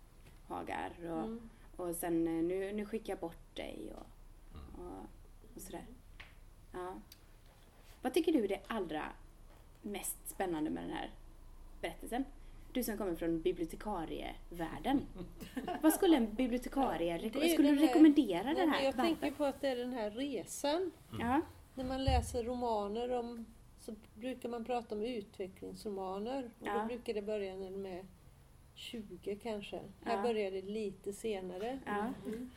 Hagar. 0.47 0.91
Och, 0.99 1.05
Mm. 1.23 1.49
och 1.77 1.95
sen 1.95 2.27
eh, 2.27 2.43
nu, 2.43 2.73
nu 2.73 2.85
skickar 2.85 3.13
jag 3.13 3.19
bort 3.19 3.55
dig 3.55 3.93
och, 3.95 4.05
och, 4.79 5.05
och 5.55 5.61
sådär. 5.61 5.85
Ja. 6.73 6.93
Vad 8.01 8.13
tycker 8.13 8.31
du 8.33 8.43
är 8.43 8.47
det 8.47 8.59
allra 8.67 9.03
mest 9.81 10.29
spännande 10.29 10.69
med 10.69 10.83
den 10.83 10.91
här 10.91 11.09
berättelsen? 11.81 12.25
Du 12.73 12.83
som 12.83 12.97
kommer 12.97 13.15
från 13.15 13.41
bibliotekarievärlden. 13.41 15.01
Vad 15.81 15.93
skulle 15.93 16.17
en 16.17 16.33
bibliotekarie 16.35 17.17
reko- 17.17 17.49
skulle 17.53 17.67
du 17.69 17.75
den 17.75 17.77
här- 17.77 17.87
rekommendera 17.87 18.53
den 18.53 18.69
här? 18.69 18.83
jag 18.83 18.91
Varför? 18.93 19.03
tänker 19.15 19.31
på 19.31 19.45
att 19.45 19.61
det 19.61 19.67
är 19.67 19.75
den 19.75 19.93
här 19.93 20.11
resan. 20.11 20.91
Ja, 21.19 21.41
När 21.75 21.83
man 21.85 22.03
läser 22.03 22.43
romaner 22.43 23.11
om 23.19 23.45
så 23.79 23.95
brukar 24.15 24.49
man 24.49 24.65
prata 24.65 24.95
om 24.95 25.01
utvecklingsromaner. 25.03 26.51
Och 26.59 26.67
Ja. 26.67 26.79
Då 26.81 26.85
brukar 26.85 27.13
det 27.13 27.21
börja 27.21 27.53
är 27.53 28.05
20 28.79 29.35
kanske. 29.43 29.75
Ja. 29.75 29.81
Här 30.09 30.23
börjar 30.23 30.51
det 30.51 30.61
lite 30.61 31.13
senare. 31.13 31.79
Ja, 31.85 32.13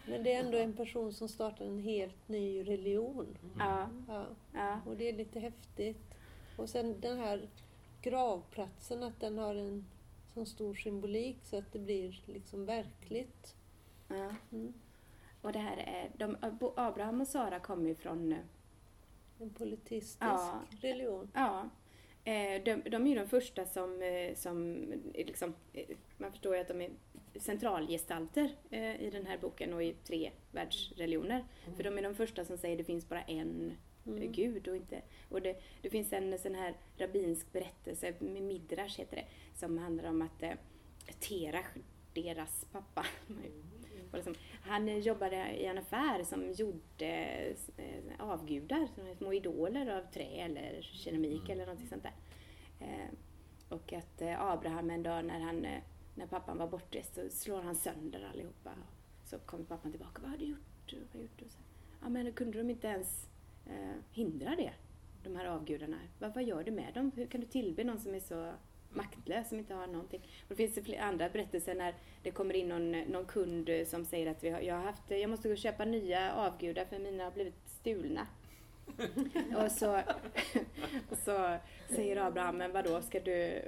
Men 0.07 0.23
det 0.23 0.33
är 0.35 0.45
ändå 0.45 0.59
en 0.59 0.73
person 0.73 1.13
som 1.13 1.29
startar 1.29 1.65
en 1.65 1.79
helt 1.79 2.29
ny 2.29 2.63
religion. 2.69 3.39
ja, 3.59 3.89
Ja. 4.09 4.27
ja, 4.53 4.81
Och 4.87 4.97
det 4.97 5.09
är 5.09 5.13
lite 5.13 5.41
häftigt. 5.41 6.15
Och 6.57 6.69
sen 6.69 7.01
den 7.01 7.19
här 7.19 7.49
gravplatsen, 8.03 9.03
att 9.03 9.21
den 9.21 9.39
har 9.39 9.55
en 9.55 9.85
sån 10.35 10.47
stor 10.47 10.75
symbolik 10.75 11.39
så 11.43 11.59
att 11.59 11.73
det 11.73 11.79
blir 11.79 12.23
liksom 12.27 12.67
verkligt. 12.67 13.57
ja. 14.09 14.35
Mm. 14.53 14.73
Och 15.43 15.53
det 15.53 15.59
här 15.59 15.77
är, 15.77 16.11
de, 16.19 16.37
Abraham 16.77 17.21
och 17.21 17.29
Sara 17.29 17.61
kommer 17.61 17.89
ju 17.89 17.95
från, 17.95 18.33
eh, 18.33 18.39
En 19.41 19.51
politistisk 19.51 20.23
religion. 20.81 21.31
ja, 21.35 21.69
de, 22.65 22.83
de 22.91 23.07
är 23.07 23.11
ju 23.11 23.15
de 23.15 23.29
första 23.29 23.67
som, 23.67 24.03
eh, 24.03 24.35
som 24.35 24.87
eh, 25.15 25.27
liksom, 25.27 25.55
eh, 25.73 25.97
man 26.17 26.31
förstår 26.31 26.55
ju 26.55 26.61
att 26.61 26.69
de 26.69 26.81
är 26.81 26.91
centralgestalter 27.37 28.51
eh, 28.71 29.03
i 29.03 29.11
den 29.11 29.27
här 29.27 29.39
boken 29.39 29.75
och 29.75 29.83
i 29.83 29.95
tre 30.05 30.31
världsreligioner. 30.51 31.45
För 31.77 31.83
de 31.83 31.99
är 31.99 32.03
de 32.03 32.15
första 32.15 32.45
som 32.45 32.59
säger 32.59 32.77
det 32.77 32.85
finns 32.85 33.09
bara 33.09 33.23
en 33.23 33.71
eh, 33.71 33.77
Mm. 34.07 34.33
Gud 34.33 34.69
och 34.69 34.77
inte... 34.77 35.03
Och 35.29 35.43
det, 35.43 35.63
det 35.83 35.91
finns 35.91 36.13
en 36.13 36.39
sån 36.39 36.55
här 36.55 36.77
rabbinsk 36.97 37.53
berättelse, 37.53 38.15
med 38.19 38.43
Midrash 38.43 38.99
heter 38.99 39.17
det, 39.17 39.27
som 39.55 39.79
handlar 39.79 40.09
om 40.09 40.23
att 40.23 40.43
eh, 40.43 40.53
Terach, 41.21 41.67
deras 42.15 42.67
pappa, 42.73 43.07
var 44.13 44.19
liksom, 44.19 44.35
han 44.63 45.01
jobbade 45.01 45.37
i 45.37 45.65
en 45.65 45.79
affär 45.79 46.25
som 46.25 46.53
gjorde 46.53 47.07
eh, 47.77 48.03
avgudar, 48.19 48.89
små 49.17 49.33
idoler 49.33 49.99
av 49.99 50.13
trä 50.13 50.25
eller 50.25 50.83
keramik 50.83 51.49
eller 51.49 51.67
någonting 51.67 51.89
sånt 51.89 52.03
där. 52.03 52.15
Eh, 52.81 53.09
och 53.69 53.93
att 53.93 54.23
eh, 54.23 54.41
Abraham 54.41 54.91
en 54.91 55.03
dag 55.03 55.25
när, 55.25 55.41
han, 55.41 55.67
när 56.15 56.27
pappan 56.27 56.59
var 56.59 56.69
bortrest 56.69 57.15
så 57.15 57.29
slår 57.31 57.63
han 57.63 57.77
sönder 57.77 58.29
allihopa. 58.33 58.71
Så 59.25 59.39
kommer 59.39 59.65
pappan 59.65 59.91
tillbaka, 59.91 60.23
vad 60.23 60.31
har 60.31 60.39
du 60.39 60.45
gjort? 60.45 60.93
Vad 60.93 61.01
har 61.01 61.09
du 61.13 61.19
gjort? 61.19 61.43
Och 61.43 61.51
så, 61.51 61.59
ja 62.03 62.09
men 62.09 62.33
kunde 62.33 62.59
de 62.59 62.71
inte 62.71 62.87
ens 62.87 63.29
hindra 64.11 64.57
det? 64.57 64.73
De 65.23 65.37
här 65.37 65.45
avgudarna. 65.45 65.99
Vad, 66.19 66.35
vad 66.35 66.45
gör 66.45 66.65
du 66.65 66.71
med 66.71 66.95
dem? 66.95 67.13
Hur 67.15 67.27
kan 67.27 67.41
du 67.41 67.47
tillbe 67.47 67.85
någon 67.85 68.01
som 68.01 68.15
är 68.15 68.21
så 68.21 68.53
maktlös, 68.95 69.49
som 69.49 69.59
inte 69.59 69.75
har 69.75 69.87
någonting? 69.87 70.21
Och 70.49 70.57
det 70.57 70.69
finns 70.69 70.99
andra 71.01 71.29
berättelser 71.29 71.75
när 71.75 71.95
det 72.23 72.31
kommer 72.31 72.55
in 72.55 72.69
någon, 72.69 72.91
någon 72.91 73.25
kund 73.25 73.71
som 73.87 74.05
säger 74.05 74.31
att 74.31 74.45
vi 74.45 74.51
har, 74.51 74.61
jag, 74.61 74.75
har 74.75 74.83
haft, 74.83 75.11
jag 75.11 75.31
måste 75.31 75.49
gå 75.49 75.53
och 75.53 75.59
köpa 75.59 75.85
nya 75.85 76.33
avgudar 76.35 76.85
för 76.85 76.99
mina 76.99 77.25
har 77.25 77.31
blivit 77.31 77.69
stulna. 77.81 78.27
och 79.65 79.73
så, 79.73 80.03
så 81.25 81.57
säger 81.89 82.17
Abraham, 82.17 82.57
men 82.57 82.73
vadå, 82.73 83.03
ska 83.03 83.21
du, 83.21 83.63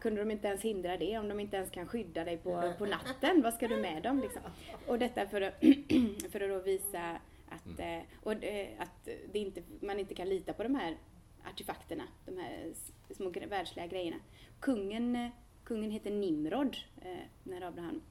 kunde 0.00 0.20
de 0.20 0.30
inte 0.30 0.48
ens 0.48 0.62
hindra 0.62 0.96
det 0.96 1.18
om 1.18 1.28
de 1.28 1.40
inte 1.40 1.56
ens 1.56 1.70
kan 1.70 1.86
skydda 1.86 2.24
dig 2.24 2.36
på, 2.36 2.72
på 2.78 2.86
natten? 2.86 3.42
Vad 3.42 3.54
ska 3.54 3.68
du 3.68 3.76
med 3.76 4.02
dem 4.02 4.20
liksom? 4.20 4.42
Och 4.86 4.98
detta 4.98 5.26
för 5.26 5.40
att, 5.40 5.54
för 6.32 6.40
att 6.40 6.50
då 6.50 6.58
visa 6.58 7.20
att, 7.48 7.80
eh, 7.80 8.00
och, 8.22 8.44
eh, 8.44 8.68
att 8.78 9.08
det 9.32 9.38
inte, 9.38 9.62
man 9.80 10.00
inte 10.00 10.14
kan 10.14 10.28
lita 10.28 10.52
på 10.52 10.62
de 10.62 10.74
här 10.74 10.96
artefakterna, 11.44 12.04
de 12.26 12.36
här 12.36 12.72
små 13.10 13.30
världsliga 13.48 13.86
grejerna. 13.86 14.16
Kungen, 14.60 15.30
kungen 15.64 15.90
heter 15.90 16.10
Nimrod 16.10 16.76
eh, 17.02 17.24
när 17.42 17.62
Abraham 17.62 18.02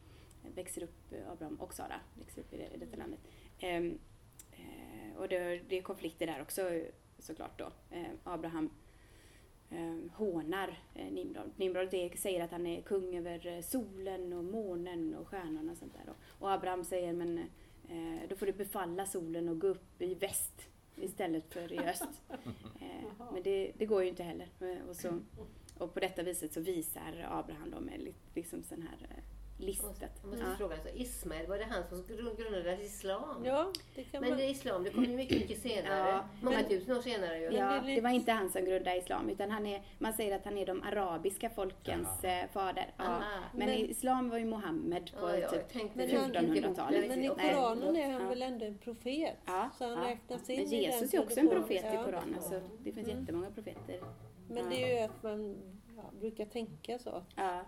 eh, 0.44 0.52
växer 0.56 0.84
upp, 0.84 1.14
eh, 1.14 1.32
Abraham 1.32 1.56
och 1.56 1.74
Sara 1.74 2.00
växer 2.20 2.42
upp 2.42 2.54
i, 2.54 2.58
det, 2.58 2.76
i 2.76 2.78
detta 2.78 2.98
landet. 2.98 3.20
Ehm, 3.60 4.00
eh, 4.52 5.18
och 5.18 5.28
det, 5.28 5.62
det 5.70 5.78
är 5.78 5.82
konflikter 5.82 6.28
där 6.28 6.42
också 6.42 6.62
såklart 7.20 7.60
då. 7.60 7.72
Eh, 7.90 8.12
Abraham 8.24 8.70
eh, 9.70 10.12
hånar 10.14 10.80
eh, 10.94 11.12
Nimrod. 11.12 11.52
Nimrod 11.56 11.92
det 11.92 12.20
säger 12.20 12.44
att 12.44 12.52
han 12.52 12.68
är 12.68 12.82
kung 12.82 13.16
över 13.16 13.48
eh, 13.48 13.62
solen 13.62 14.34
och 14.34 14.44
månen 14.44 15.16
och 15.16 15.28
stjärnorna 15.28 15.72
och 15.72 15.78
sånt 15.78 15.94
där. 15.94 16.04
Då. 16.06 16.14
Och 16.40 16.52
Abraham 16.52 16.84
säger 16.84 17.14
men 17.14 17.38
eh, 17.90 18.30
då 18.30 18.36
får 18.36 18.46
du 18.46 18.54
befalla 18.54 19.06
solen 19.06 19.50
och 19.50 19.60
gå 19.60 19.68
upp 19.68 20.02
i 20.02 20.16
väst 20.16 20.70
istället 20.96 21.54
för 21.54 21.74
i 21.74 21.80
öst. 21.80 22.04
Eh, 22.82 23.30
men 23.34 23.44
det, 23.44 23.72
det 23.78 23.86
går 23.86 24.04
ju 24.04 24.10
inte 24.10 24.24
heller. 24.24 24.50
Eh, 24.60 24.90
Och, 24.90 24.96
så, 24.96 25.20
och 25.78 25.94
på 25.94 26.00
detta 26.00 26.24
viset 26.24 26.54
så 26.54 26.60
visar 26.62 27.28
Abraham 27.32 27.72
då 27.72 27.80
med 27.80 28.00
li- 28.02 28.14
liksom 28.36 28.64
sån 28.64 28.82
här 28.82 29.08
eh, 29.10 29.24
listat. 29.64 29.96
Jag 30.22 30.30
måste 30.30 30.46
Ja. 30.50 30.56
fråga, 30.58 30.74
alltså, 30.76 30.90
Ismail, 30.90 31.48
var 31.48 31.58
det 31.58 31.64
han 31.70 31.84
som 31.90 32.04
grund- 32.08 32.38
grundade 32.38 32.84
islam? 32.84 33.46
Ja, 33.46 33.72
det 33.96 34.04
kan 34.04 34.22
Men 34.22 34.30
man... 34.30 34.40
det 34.40 34.46
islam, 34.50 34.84
det 34.84 34.90
kom 34.90 35.04
ju 35.06 35.16
mycket, 35.18 35.38
mycket 35.38 35.62
senare. 35.62 36.10
Ja, 36.10 36.26
Många 36.42 36.58
men- 36.58 36.68
tusen 36.70 36.98
år 36.98 37.02
senare 37.02 37.38
ju. 37.40 37.52
Ja, 37.52 37.82
det 37.86 38.02
var 38.02 38.10
inte 38.10 38.32
han 38.32 38.50
som 38.50 38.66
grundade 38.66 38.98
islam 38.98 39.30
utan 39.30 39.52
han 39.52 39.66
är, 39.66 39.82
man 40.00 40.14
säger 40.14 40.36
att 40.36 40.46
han 40.46 40.58
är 40.58 40.66
de 40.66 40.84
arabiska 40.84 41.50
folkens 41.50 42.24
eh, 42.24 42.48
fader. 42.54 42.94
Ja. 42.98 43.04
Aha. 43.04 43.24
Men, 43.54 43.68
Men- 43.70 43.78
islam 43.90 44.30
var 44.30 44.38
ju 44.38 44.46
Mohammed 44.46 45.12
på 45.20 45.30
Ja, 45.30 45.38
ja, 45.38 45.50
typ 45.50 45.60
jag 45.60 45.70
tänkte 45.70 45.98
Men 45.98 46.08
det. 46.10 46.18
han- 46.18 46.32
1400-talet. 46.32 47.08
Men 47.08 47.24
i. 47.24 47.28
Koranen 47.28 47.96
är 47.96 48.12
han 48.12 48.22
Ja. 48.22 48.30
väl 48.30 48.42
ändå 48.42 48.66
en 48.66 48.78
profet? 48.78 49.38
Ja, 49.46 49.70
så 49.78 49.84
han 49.86 50.04
ja. 50.04 50.10
räknas 50.10 50.50
in 50.50 50.56
Men 50.64 50.66
i 50.74 50.82
den 50.82 50.92
Jesus 50.92 51.14
är 51.14 51.22
också 51.24 51.40
en 51.40 51.50
profet 51.50 51.84
i 51.84 51.96
Ja. 51.96 52.04
Koranen 52.04 52.42
så 52.42 52.62
det 52.84 52.92
finns 52.92 53.08
Mm. 53.08 53.20
jättemånga 53.20 53.52
profeter. 53.52 54.00
Men 54.50 54.70
det 54.70 54.84
är 54.84 54.98
ju 55.00 55.00
att 55.06 55.24
man 55.24 55.56
ja, 55.98 56.04
brukar 56.20 56.46
tänka 56.46 57.00
så. 57.00 57.24
Ja, 57.36 57.62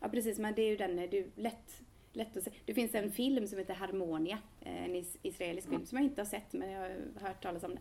ja 0.00 0.08
precis 0.08 0.38
men 0.38 0.54
det 0.54 0.62
är 0.62 0.68
ju 0.70 0.76
den, 0.76 0.98
är 0.98 1.14
ju 1.14 1.30
lätt, 1.36 1.82
lätt 2.12 2.36
att 2.36 2.44
se. 2.44 2.50
Det 2.64 2.74
finns 2.74 2.94
en 2.94 3.12
film 3.12 3.46
som 3.46 3.58
heter 3.58 3.74
Harmonia, 3.74 4.38
eh, 4.60 4.84
en 4.84 4.94
is- 4.96 5.18
israelisk 5.22 5.68
film 5.68 5.86
som 5.86 5.98
jag 5.98 6.04
inte 6.04 6.20
har 6.20 6.26
sett 6.26 6.52
men 6.52 6.70
jag 6.70 6.80
har 6.80 7.28
hört 7.28 7.42
talas 7.42 7.62
om 7.64 7.74
det. 7.74 7.80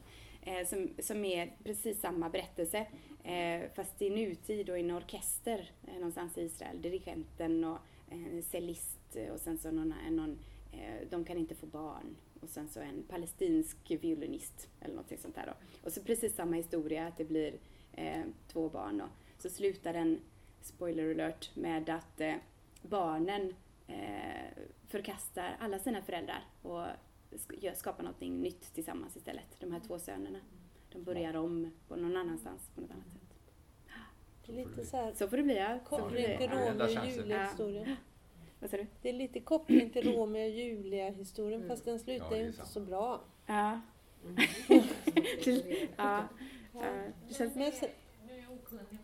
Eh, 0.51 0.67
som, 0.67 0.89
som 0.99 1.25
är 1.25 1.51
precis 1.63 1.99
samma 1.99 2.30
berättelse 2.30 2.88
eh, 3.23 3.62
fast 3.75 4.01
i 4.01 4.10
nutid 4.10 4.69
och 4.69 4.78
i 4.78 4.82
en 4.82 4.91
orkester 4.91 5.71
eh, 5.88 5.93
någonstans 5.93 6.38
i 6.38 6.41
Israel. 6.41 6.82
Dirigenten 6.82 7.63
och 7.63 7.78
en 8.10 8.43
cellist 8.43 9.15
eh, 9.15 9.34
och 9.34 9.39
sen 9.39 9.58
så 9.58 9.71
någon, 9.71 9.93
någon 10.10 10.39
eh, 10.71 11.08
de 11.10 11.25
kan 11.25 11.38
inte 11.38 11.56
få 11.56 11.65
barn 11.65 12.15
och 12.41 12.49
sen 12.49 12.69
så 12.69 12.80
en 12.80 13.04
palestinsk 13.04 13.78
violinist 13.88 14.67
eller 14.82 14.95
någonting 14.95 15.17
sånt 15.17 15.36
där 15.36 15.45
då. 15.45 15.54
Och 15.88 15.91
så 15.93 16.01
precis 16.01 16.36
samma 16.36 16.56
historia 16.56 17.08
att 17.08 17.17
det 17.17 17.25
blir 17.25 17.54
eh, 17.93 18.21
två 18.47 18.69
barn 18.69 19.01
och 19.01 19.10
så 19.38 19.49
slutar 19.49 19.93
den, 19.93 20.19
spoiler 20.65 21.12
alert, 21.12 21.56
med 21.56 21.89
att 21.89 22.21
eh, 22.21 22.36
barnen 22.82 23.54
eh, 23.88 24.63
förkastar 24.88 25.58
alla 25.60 25.80
sina 25.80 26.01
föräldrar 26.01 26.43
och 26.62 26.86
skapar 27.75 28.04
någonting 28.04 28.41
nytt 28.41 28.73
tillsammans 28.73 29.15
istället. 29.15 29.60
De 29.60 29.71
här 29.71 29.80
två 29.80 29.99
sönerna. 29.99 30.39
De 30.91 31.04
börjar 31.04 31.36
om 31.36 31.71
på 31.88 31.95
någon 31.95 32.17
annanstans 32.17 32.69
på 32.75 32.82
något 32.82 32.91
annat 32.91 33.12
sätt. 33.12 33.21
Det 34.45 34.51
är 34.51 34.56
lite 34.56 34.86
så 34.86 34.97
här 34.97 35.13
Så 35.13 35.28
får 35.28 35.38
det 35.38 35.43
bli 35.43 35.58
ja. 35.58 35.80
Koppling 35.86 36.38
till 36.38 36.49
Ja, 36.51 36.69
Romeo 36.69 36.84
och. 36.84 37.08
Julia-historien. 37.08 37.95
Vad 38.60 38.69
sa 38.69 38.78
du? 38.78 38.88
Det 39.01 39.10
är 39.10 39.13
lite 39.13 39.39
koppling 39.39 39.89
till 39.89 40.13
Romeo 40.13 40.43
och 40.43 40.49
Julia-historien 40.49 41.67
fast 41.67 41.86
den 41.86 41.99
slutar 41.99 42.32
Ja, 42.32 42.38
ju 42.38 42.45
inte 42.45 42.58
sant. 42.58 42.69
så 42.69 42.80
bra. 42.80 43.21
Ja. 43.45 43.82
ja. 45.97 46.28
ja. 46.73 46.91
Det 47.28 47.34
känns... 47.34 47.56
Men 47.56 47.71
sen, 47.71 47.89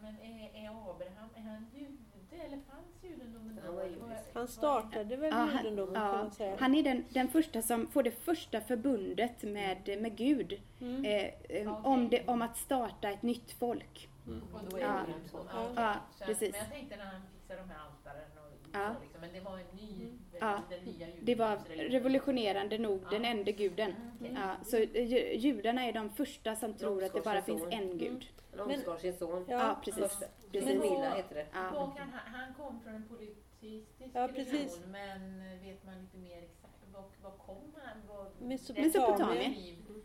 Men 0.01 0.19
är, 0.21 0.49
är 0.65 0.69
Abraham, 0.69 1.29
är 1.35 1.41
han 1.41 1.65
jude 1.75 2.43
eller 2.45 2.57
fanns 2.71 3.03
judendomen 3.03 3.55
då? 3.55 3.61
Han 3.65 3.75
var 3.75 3.83
judisk. 3.83 4.29
han 4.33 4.47
startade 4.47 5.15
väl 5.15 5.29
Ja, 5.29 5.35
han- 5.37 5.57
judendomen 5.63 5.93
kan 5.95 6.03
Ja, 6.05 6.11
man 6.17 6.31
säga. 6.31 6.55
han 6.59 6.75
är 6.75 6.83
den, 6.83 7.05
den 7.09 7.27
första 7.27 7.61
som 7.61 7.87
får 7.87 8.03
det 8.03 8.11
första 8.11 8.61
förbundet 8.61 9.43
med, 9.43 10.01
med 10.01 10.15
Gud. 10.17 10.61
Mm. 10.81 11.05
Eh, 11.05 11.31
eh, 11.49 11.85
om, 11.85 12.09
det, 12.09 12.27
om 12.27 12.41
att 12.41 12.57
starta 12.57 13.09
ett 13.09 13.21
nytt 13.21 13.51
folk. 13.51 14.09
Och 14.53 14.59
då 14.69 14.77
är 14.77 14.81
Ja. 14.81 14.87
det. 14.87 15.13
Ja. 15.33 15.39
okej. 15.41 15.73
Ja, 15.75 15.95
Så 16.17 16.23
att- 16.23 16.27
precis. 16.29 16.51
Men 16.51 16.59
jag 16.61 16.69
tänkte 16.71 16.95
när 16.97 17.05
han 17.05 17.21
fixade 17.33 17.59
de 17.61 17.69
här 17.69 17.79
altaren 17.79 18.31
och 18.37 18.40
Ja. 18.73 18.95
liksom, 19.01 19.21
men 19.21 19.29
det 19.33 19.39
var 19.39 19.57
en 19.57 19.75
ny, 19.75 20.11
Ja. 20.39 20.59
den 20.69 20.79
nya 20.85 21.07
Det 21.21 21.35
var 21.35 21.45
judendomsreligionen. 21.47 21.91
revolutionerande 21.91 22.77
nog 22.77 23.01
den 23.11 23.25
enda 23.25 23.51
guden. 23.51 23.93
Okej. 24.19 24.31
Ja, 24.35 24.55
så 24.65 24.77
eh, 24.77 25.05
ju- 25.11 25.35
judarna 25.37 25.83
är 25.85 25.93
de 25.93 26.09
första 26.09 26.55
som 26.55 26.73
tror 26.73 27.03
att 27.03 27.13
det 27.13 27.21
bara 27.21 27.41
finns 27.41 27.63
en 27.71 27.97
gud. 27.97 28.27
Han 28.57 28.59
omskar 28.71 28.97
sin 28.97 29.13
son. 29.13 29.45
Ja, 29.47 29.57
Ja, 29.67 29.79
precis. 29.85 30.19
Precis. 30.51 30.69
Men 30.69 30.79
Milla 30.79 31.15
heter 31.15 31.35
det. 31.35 31.45
Ja. 31.53 31.59
Han, 31.97 32.09
han 32.25 32.53
kom 32.53 32.79
från 32.83 32.95
en 32.95 33.07
politistisk 33.07 34.11
Ja, 34.13 34.27
precis. 34.27 34.53
religion, 34.53 34.91
men 34.91 35.39
vet 35.63 35.85
man 35.85 36.01
lite 36.01 36.17
mer 36.17 36.37
exakt, 36.43 36.73
vad, 36.93 37.03
vad 37.23 37.37
kom 37.37 37.71
han? 37.83 37.97
Vad, 38.07 38.47
Mesopotamien. 38.47 39.53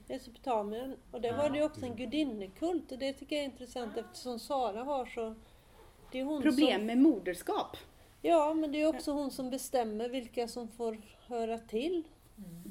Mesopotamien. 0.09 0.97
Och 1.11 1.21
där 1.21 1.37
var 1.37 1.51
det 1.51 1.59
ju 1.59 1.65
också 1.65 1.85
en 1.87 1.97
gudinnekult 1.97 2.93
och 2.93 2.99
det 2.99 3.13
tycker 3.13 3.37
jag 3.37 3.41
är 3.45 3.47
intressant 3.49 3.97
eftersom 3.97 4.39
Sara 4.39 4.83
har 4.85 5.07
så... 5.07 5.35
Det 6.13 6.21
är 6.21 6.25
hon 6.25 6.43
Problem 6.43 6.79
som, 6.81 6.87
med 6.87 6.99
moderskap. 6.99 7.77
Ja, 8.27 8.55
men 8.55 8.73
det 8.73 8.83
är 8.83 8.87
också 8.89 9.13
hon 9.13 9.31
som 9.31 9.51
bestämmer 9.51 10.09
vilka 10.09 10.49
som 10.49 10.69
får 10.69 10.97
höra 11.27 11.59
till. 11.59 12.03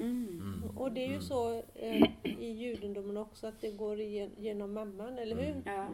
Mm. 0.00 0.62
Och 0.76 0.92
det 0.92 1.04
är 1.04 1.08
ju 1.08 1.20
så 1.20 1.62
eh, 1.74 2.02
i 2.22 2.50
judendomen 2.50 3.16
också 3.16 3.46
att 3.46 3.60
det 3.60 3.70
går 3.70 4.00
genom 4.00 4.72
mamman, 4.74 5.18
eller 5.18 5.36
hur? 5.36 5.62
Ja, 5.66 5.72
Mm. 5.72 5.92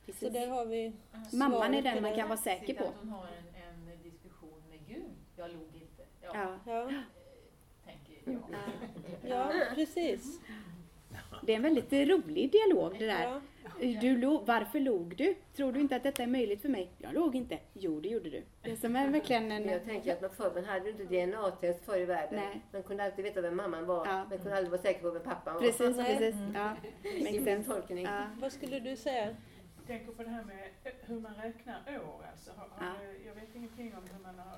Så 0.00 0.12
precis. 0.12 0.32
där 0.32 0.48
har 0.48 0.66
vi 0.66 0.92
Mamman 1.32 1.74
är 1.74 1.82
den 1.82 2.02
man 2.02 2.14
kan 2.16 2.28
vara 2.28 2.38
säker 2.38 2.74
på. 2.74 2.84
Att 2.84 2.94
hon 3.00 3.08
har 3.08 3.26
en, 3.26 3.62
en 3.62 4.02
diskussion 4.02 4.62
med 4.70 4.78
Gud. 4.88 5.04
Jag 5.36 5.50
log 5.50 5.62
inte. 5.74 6.02
Ja, 6.22 6.30
Ja. 6.34 6.58
Ja, 6.66 6.88
eh, 6.88 6.94
tänker 7.84 8.32
jag. 8.32 9.30
ja 9.30 9.52
precis. 9.74 10.40
Det 11.42 11.52
är 11.52 11.56
en 11.56 11.62
väldigt 11.62 11.92
rolig 11.92 12.52
dialog 12.52 12.98
det 12.98 13.06
där. 13.06 13.22
Ja. 13.22 13.40
Du 14.00 14.16
log, 14.16 14.46
varför 14.46 14.80
log 14.80 15.16
du? 15.16 15.34
Tror 15.56 15.72
du 15.72 15.80
inte 15.80 15.96
att 15.96 16.02
detta 16.02 16.22
är 16.22 16.26
möjligt 16.26 16.62
för 16.62 16.68
mig? 16.68 16.90
Jag 16.98 17.14
låg 17.14 17.36
inte. 17.36 17.58
Jo, 17.72 18.00
det 18.00 18.08
gjorde 18.08 18.30
du. 18.30 18.42
Det 18.62 18.76
som 18.76 18.96
är 18.96 19.08
verkligen 19.08 19.52
en... 19.52 19.68
Jag 19.68 19.84
tänker 19.84 20.12
att 20.12 20.20
man 20.20 20.30
förr 20.30 20.52
man 20.54 20.64
hade 20.64 20.90
ju 20.90 20.90
inte 20.90 21.04
DNA-test 21.04 21.84
förr 21.84 21.98
i 21.98 22.04
världen. 22.04 22.40
Nej. 22.40 22.60
Man 22.72 22.82
kunde 22.82 23.04
alltid 23.04 23.24
veta 23.24 23.40
vem 23.40 23.56
mamman 23.56 23.86
var, 23.86 24.06
Ja. 24.06 24.26
men 24.28 24.38
kunde 24.38 24.56
aldrig 24.56 24.70
vara 24.70 24.82
säker 24.82 25.00
på 25.00 25.10
vem 25.10 25.22
pappan 25.22 25.54
var. 25.54 25.60
Precis, 25.60 25.96
Nej. 25.96 26.18
precis. 26.18 26.40
Ja, 26.54 26.76
min 27.02 27.44
sense. 27.44 27.70
tolkning. 27.70 28.04
Ja. 28.04 28.22
Vad 28.40 28.52
skulle 28.52 28.80
du 28.80 28.96
säga? 28.96 29.26
Jag 29.76 29.86
tänker 29.86 30.12
på 30.12 30.22
det 30.22 30.28
här 30.30 30.44
med 30.44 30.68
hur 31.00 31.20
man 31.20 31.34
räknar 31.34 31.80
år. 31.88 32.24
Alltså, 32.32 32.50
har, 32.56 32.68
har, 32.86 32.96
Jag 33.26 33.34
vet 33.34 33.54
ingenting 33.54 33.94
om 33.96 34.02
hur 34.12 34.22
man 34.22 34.38
har, 34.38 34.56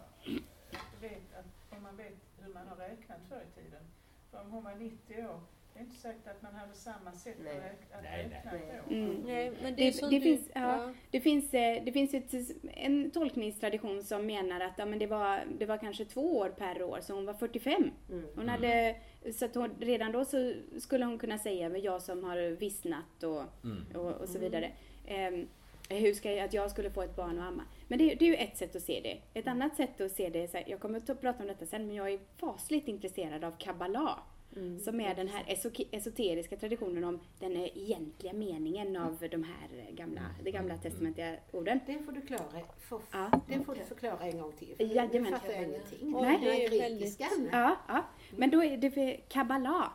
vet 1.01 1.35
att, 1.39 1.77
om 1.77 1.83
man 1.83 1.97
vet 1.97 2.15
hur 2.41 2.55
man 2.55 2.69
har 2.69 2.77
räknat 2.77 3.19
förr 3.29 3.43
i 3.57 3.61
tiden. 3.61 3.83
För 4.31 4.41
om 4.41 4.51
hon 4.51 4.65
var 4.65 4.75
90 4.75 5.25
år, 5.27 5.41
det 5.75 5.81
är 5.81 5.85
inte 5.85 5.97
säkert 5.97 6.27
att 6.27 6.43
man 6.43 6.55
hade 6.55 6.75
samma 6.75 7.13
sätt 7.13 7.37
Nej. 7.45 7.59
att 7.93 8.05
räkna, 8.05 8.51
år. 8.53 8.93
Mm. 8.93 9.23
Nej, 9.27 9.53
men 9.63 9.75
det, 9.77 10.01
Det- 10.01 10.11
du, 10.11 10.21
finns- 10.21 10.49
ja. 10.55 10.93
Det 11.11 11.21
finns, 11.21 11.55
eh, 11.55 11.85
det 11.85 11.93
finns 11.93 12.15
ett, 12.15 12.35
en 12.75 13.11
tolkningstradition 13.11 14.03
som 14.03 14.27
menar 14.27 14.61
att 14.61 14.73
ja, 14.79 14.87
men 14.87 14.99
det, 14.99 15.07
var, 15.07 15.41
det 15.59 15.67
var 15.67 15.79
kanske 15.79 16.05
två 16.05 16.39
år 16.39 16.49
per 16.49 16.83
år, 16.83 16.99
så 17.03 17.15
hon 17.15 17.27
var 17.27 17.35
45. 17.35 17.91
Mm. 18.11 18.27
Hon 18.37 18.49
hade, 18.49 18.97
så 19.35 19.45
att 19.45 19.55
hon, 19.55 19.71
redan 19.81 20.13
då 20.13 20.25
så 20.25 20.53
skulle 20.79 21.05
hon 21.05 21.19
kunna 21.19 21.39
säga, 21.39 21.69
men 21.69 21.81
jag 21.83 22.03
som 22.03 22.25
har 22.25 22.37
vissnat 22.57 23.23
och, 23.23 23.43
Mm. 23.65 23.87
och, 23.95 24.13
och 24.13 24.29
så 24.29 24.39
vidare. 24.39 24.71
Ehm, 25.07 25.49
hur 25.89 26.15
ska 26.15 26.31
jag, 26.33 26.45
att 26.45 26.53
jag 26.55 26.71
skulle 26.71 26.91
få 26.91 27.03
ett 27.03 27.17
barn 27.17 27.39
och 27.39 27.45
amma. 27.45 27.63
Men 27.89 27.99
det, 27.99 28.15
det 28.15 28.25
är 28.25 28.29
ju 28.29 28.35
ett 28.37 28.57
sätt 28.57 28.77
att 28.77 28.83
se 28.83 29.01
det. 29.01 29.41
Ett 29.41 29.47
annat 29.47 29.77
sätt 29.77 30.01
att 30.01 30.13
se 30.13 30.29
det, 30.29 30.43
är 30.43 30.47
så 30.47 30.57
här, 30.57 30.65
jag 30.69 30.81
kommer 30.81 30.99
att 30.99 31.07
ta- 31.07 31.15
prata 31.15 31.43
om 31.43 31.47
detta 31.49 31.67
sen, 31.67 31.87
men 31.87 31.97
jag 31.97 32.13
är 32.13 32.19
fasligt 32.37 32.89
intresserad 32.89 33.45
av 33.45 33.51
kabbala. 33.59 34.19
Mm. 34.57 34.81
Som 34.81 35.01
är 35.01 35.15
den 35.15 35.29
här 35.29 35.45
esoteriska 35.93 36.57
traditionen 36.57 37.05
om 37.05 37.21
den 37.39 37.57
egentliga 37.57 38.33
meningen 38.33 38.97
av 38.97 39.17
de 39.31 39.43
här 39.45 39.91
gamla, 39.91 40.21
de 40.45 40.51
gamla 40.51 40.77
testamentliga 40.77 41.37
orden. 41.53 41.81
Det 41.87 41.99
får 41.99 42.13
du 42.13 42.21
klara, 42.21 42.61
för, 42.79 43.01
Ja. 43.13 43.31
det 43.49 43.65
får 43.65 43.75
du 43.75 43.81
förklara 43.81 44.19
en 44.19 44.39
gång 44.41 44.53
till. 44.53 44.75
För 44.77 44.85
Jajamän. 44.85 45.23
nu 45.23 45.31
fattar 45.31 45.53
jag 45.53 45.63
ingenting. 45.63 46.13
Nej. 46.13 46.39
det 46.43 46.65
är 46.65 46.71
Den 46.71 46.99
grekiskan. 46.99 47.49
Ja, 47.53 47.77
ja. 47.89 48.05
Men 48.37 48.51
då 48.51 48.65
är 48.65 48.77
det 48.77 48.91
för 48.91 49.29
kabbala. 49.29 49.93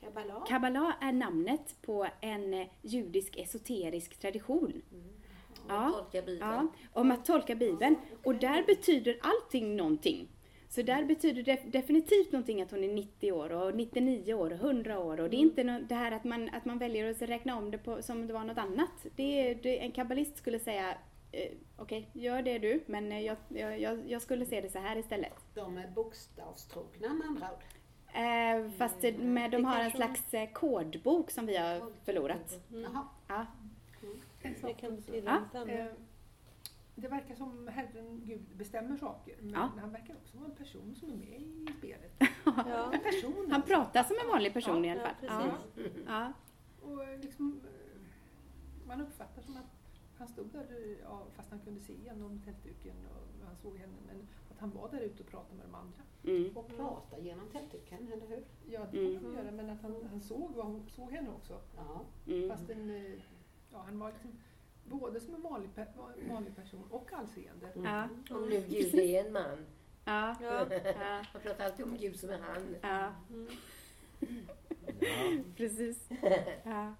Kabbala. 0.00 0.44
Kabbala 0.48 0.96
är 1.00 1.12
namnet 1.12 1.76
på 1.82 2.06
en 2.20 2.66
judisk 2.82 3.36
esoterisk 3.36 4.16
tradition. 4.20 4.82
Ja, 5.68 5.90
Tolka 5.92 6.26
Bibeln. 6.26 6.50
Ja, 6.50 6.68
om 6.92 7.10
att 7.10 7.24
tolka 7.24 7.54
Bibeln. 7.54 7.96
Och 8.24 8.34
där 8.34 8.62
betyder 8.66 9.18
allting 9.22 9.76
någonting. 9.76 10.28
Så 10.70 10.82
där 10.82 11.04
betyder 11.04 11.42
det 11.42 11.60
definitivt 11.66 12.32
någonting 12.32 12.62
att 12.62 12.70
hon 12.70 12.84
är 12.84 12.88
90 12.94 13.32
år 13.32 13.52
och 13.52 13.74
99 13.74 14.34
år 14.34 14.50
och 14.52 14.58
100 14.58 14.98
år. 14.98 15.20
Och 15.20 15.30
det 15.30 15.36
är 15.36 15.38
inte 15.38 15.64
nå- 15.64 15.80
det 15.88 15.94
här 15.94 16.12
att 16.12 16.24
man, 16.24 16.48
att 16.48 16.64
man 16.64 16.78
väljer 16.78 17.10
att 17.10 17.22
räkna 17.22 17.56
om 17.56 17.70
det 17.70 17.78
på, 17.78 18.02
som 18.02 18.26
det 18.26 18.32
var 18.32 18.44
något 18.44 18.58
annat. 18.58 19.06
Det 19.16 19.50
är, 19.50 19.54
det, 19.54 19.78
en 19.78 19.92
kabbalist 19.92 20.36
skulle 20.36 20.58
säga 20.58 20.94
eh, 21.32 21.52
Okej, 21.76 22.08
gör 22.12 22.42
det 22.42 22.58
du, 22.58 22.82
men 22.86 23.12
eh, 23.12 23.20
jag, 23.20 23.36
jag, 23.48 24.10
jag, 24.10 24.22
skulle 24.22 24.46
se 24.46 24.60
det 24.60 24.68
så 24.70 24.78
här 24.78 24.96
istället. 24.96 25.32
De 25.54 25.78
är 25.78 25.88
bokstavstrogna 25.88 27.14
med 27.14 27.26
andra 27.26 27.48
ord. 27.52 27.62
Eh, 28.14 28.70
fast 28.78 29.04
eh, 29.04 29.14
med, 29.14 29.50
de 29.50 29.62
Det 29.62 29.68
har 29.68 29.80
en 29.84 29.90
slags 29.90 30.34
eh, 30.34 30.50
kodbok 30.52 31.30
som 31.30 31.46
vi 31.46 31.56
har 31.56 31.82
förlorat. 32.04 32.60
Jaha. 32.68 33.08
Ja. 33.28 33.46
Det 34.62 34.74
kan 34.74 34.96
betyda 34.96 35.26
Ja. 35.26 35.60
något 35.60 35.70
annat. 35.70 35.90
Det 37.00 37.08
verkar 37.08 37.34
som 37.34 37.68
Herren 37.68 38.20
Gud 38.24 38.40
bestämmer 38.56 38.96
saker, 38.96 39.36
men 39.40 39.50
Ja. 39.54 39.70
han 39.80 39.92
verkar 39.92 40.14
också 40.16 40.36
vara 40.38 40.48
en 40.50 40.56
person 40.56 40.94
som 40.94 41.10
är 41.12 41.16
med 41.16 41.40
i 41.40 41.66
spelet. 41.78 42.12
Ja. 42.44 42.92
En 42.92 43.00
person 43.00 43.34
Han 43.50 43.52
alltså. 43.52 43.68
pratar 43.74 44.02
som 44.02 44.16
en 44.24 44.28
vanlig 44.28 44.52
person 44.52 44.84
i 44.84 44.90
alla 44.90 45.00
Ja, 45.22 45.28
fall. 45.28 45.48
Ja, 45.48 45.54
precis. 45.74 46.04
ja. 46.06 46.32
Och 46.82 47.04
eh, 47.04 47.20
liksom, 47.20 47.60
eh, 47.64 48.00
man 48.86 49.00
uppfattar 49.00 49.42
som 49.42 49.56
att 49.56 49.70
han 50.18 50.28
stod 50.28 50.46
där, 50.52 50.60
eh, 50.70 50.96
ja, 51.02 51.26
fast 51.36 51.50
han 51.50 51.60
kunde 51.60 51.80
se 51.80 51.92
genom 52.04 52.40
tältduken 52.44 52.96
och 53.06 53.46
han 53.46 53.56
såg 53.56 53.76
henne, 53.76 53.96
men 54.06 54.28
att 54.50 54.58
han 54.58 54.70
var 54.70 54.90
där 54.90 55.00
ute 55.00 55.22
och 55.22 55.28
pratade 55.28 55.54
med 55.56 55.66
de 55.66 55.74
andra. 55.74 56.02
Mm. 56.24 56.56
Och 56.56 56.68
prata 56.76 57.18
genom 57.18 57.48
tältduken, 57.48 58.12
eller 58.12 58.26
hur? 58.26 58.44
Ja, 58.68 58.86
det 58.92 58.98
Mm. 58.98 59.22
man 59.22 59.32
göra, 59.34 59.50
men 59.50 59.70
att 59.70 59.82
han, 59.82 59.94
han 60.10 60.20
såg, 60.20 60.54
vad 60.56 60.66
hon, 60.66 60.88
såg 60.88 61.10
henne 61.12 61.30
också. 61.30 61.60
Ja. 61.76 62.00
Mm. 62.32 62.48
Fast 62.50 62.70
en, 62.70 62.90
ja, 63.72 63.82
han 63.86 63.98
var 63.98 64.12
liksom 64.12 64.30
både 64.84 65.20
som 65.20 65.34
en 65.34 65.42
vanlig, 65.42 65.70
pe- 65.76 66.30
vanlig 66.32 66.56
person 66.56 66.84
och 66.90 67.10
allseende. 67.12 67.68
Ja. 67.84 68.08
Om 68.36 68.48
nu 68.48 68.64
Gud 68.68 68.94
är 68.94 69.24
en 69.26 69.32
man. 69.32 69.66
Ja. 70.04 70.36
Ja. 70.42 70.66
Man 71.32 71.42
pratar 71.42 71.64
alltid 71.64 71.84
om 71.84 71.96
Gud 72.00 72.20
som 72.20 72.30
en 72.30 72.40
han. 72.42 72.76
Ja, 72.82 73.12
Mm. 73.30 73.48
Ja, 75.00 75.42
precis. 75.56 76.08
Ja. 76.64 76.94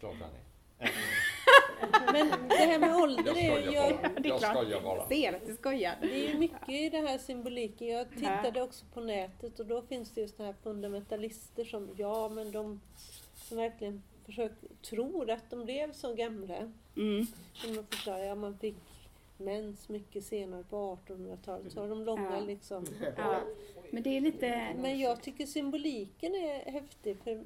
klart 0.00 0.14
han 0.20 0.30
är. 0.30 0.92
Men 2.12 2.48
det 2.48 2.54
här 2.54 2.78
med 2.78 2.88
Jag 2.88 3.00
ålder 3.02 3.36
är 3.36 3.60
ju... 3.60 3.70
Jag. 3.72 3.98
Det 4.02 4.28
är 4.28 4.28
Jag 4.28 4.38
klart. 4.38 4.56
skojar 4.56 4.80
bara. 4.80 5.08
Ser 5.08 5.32
att 5.32 5.46
du 5.46 5.54
skojar. 5.54 5.94
det 6.00 6.24
är 6.26 6.32
ju 6.32 6.38
mycket 6.38 6.68
i 6.68 6.90
den 6.90 7.06
här 7.06 7.18
symboliken. 7.18 7.88
Jag 7.88 8.10
tittade 8.10 8.62
också 8.62 8.84
på 8.94 9.00
nätet 9.00 9.60
och 9.60 9.66
då 9.66 9.82
finns 9.82 10.10
det 10.10 10.20
just 10.20 10.36
såna 10.36 10.46
här 10.48 10.56
fundamentalister 10.62 11.64
som, 11.64 11.94
ja 11.96 12.28
men 12.28 12.52
de 12.52 12.80
som 13.34 13.56
verkligen 13.56 14.02
försöker, 14.26 14.68
tror 14.90 15.30
att 15.30 15.50
de 15.50 15.64
blev 15.64 15.92
så 15.92 16.14
gamla. 16.14 16.72
Mm. 16.98 17.26
Som 17.54 17.74
de 17.76 17.84
förklarar, 17.84 18.24
ja 18.24 18.34
man 18.34 18.58
fick 18.58 18.76
mens 19.38 19.88
mycket 19.88 20.24
senare 20.24 20.64
på 20.70 20.98
1800-talet. 21.06 21.72
Så 21.72 21.80
har 21.80 21.88
de 21.88 22.04
långa 22.04 22.38
Ja. 22.38 22.40
liksom. 22.40 22.86
Ja. 23.16 23.40
Men 23.90 24.02
det 24.02 24.16
är 24.16 24.20
lite... 24.20 24.74
Men 24.76 24.98
jag 24.98 25.22
tycker 25.22 25.46
symboliken 25.46 26.34
är 26.34 26.70
häftig. 26.72 27.16
För 27.24 27.42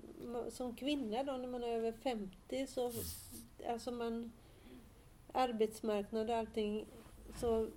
som 0.51 0.75
kvinna 0.75 1.23
då 1.23 1.33
när 1.33 1.49
man 1.49 1.65
är 1.65 1.69
över 1.69 1.93
50 1.93 2.67
så, 2.67 2.93
alltså 3.69 3.91
man, 3.91 4.33
arbetsmarknad 5.33 6.31
och 6.31 6.37
allting, 6.37 6.85
så 7.41 7.69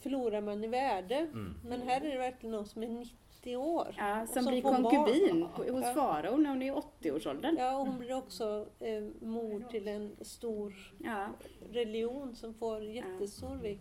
förlorar 0.00 0.40
man 0.40 0.64
i 0.64 0.68
värde. 0.68 1.16
Mm. 1.16 1.54
Men 1.66 1.82
här 1.82 2.00
är 2.00 2.12
det 2.12 2.18
verkligen 2.18 2.52
någon 2.52 2.66
som 2.66 2.82
är 2.82 2.88
90 2.88 3.16
år. 3.56 3.94
Ja, 3.98 4.26
som 4.26 4.42
som 4.42 4.52
blir 4.52 4.62
får 4.62 4.70
barn. 4.70 4.82
konkubin 4.82 5.42
hos 5.42 5.84
Ja. 5.84 5.94
farao 5.94 6.36
när 6.36 6.50
hon 6.50 6.62
är 6.62 6.66
i 6.66 6.70
80-årsåldern. 6.70 7.56
Ja, 7.58 7.76
och 7.78 7.86
hon 7.86 7.98
blir 7.98 8.16
också 8.16 8.66
eh, 8.80 9.04
mor 9.20 9.64
till 9.70 9.88
en 9.88 10.16
stor 10.20 10.92
Ja. 11.04 11.26
religion 11.72 12.36
som 12.36 12.54
får 12.54 12.82
jättestor 12.84 13.56
vikt. 13.56 13.80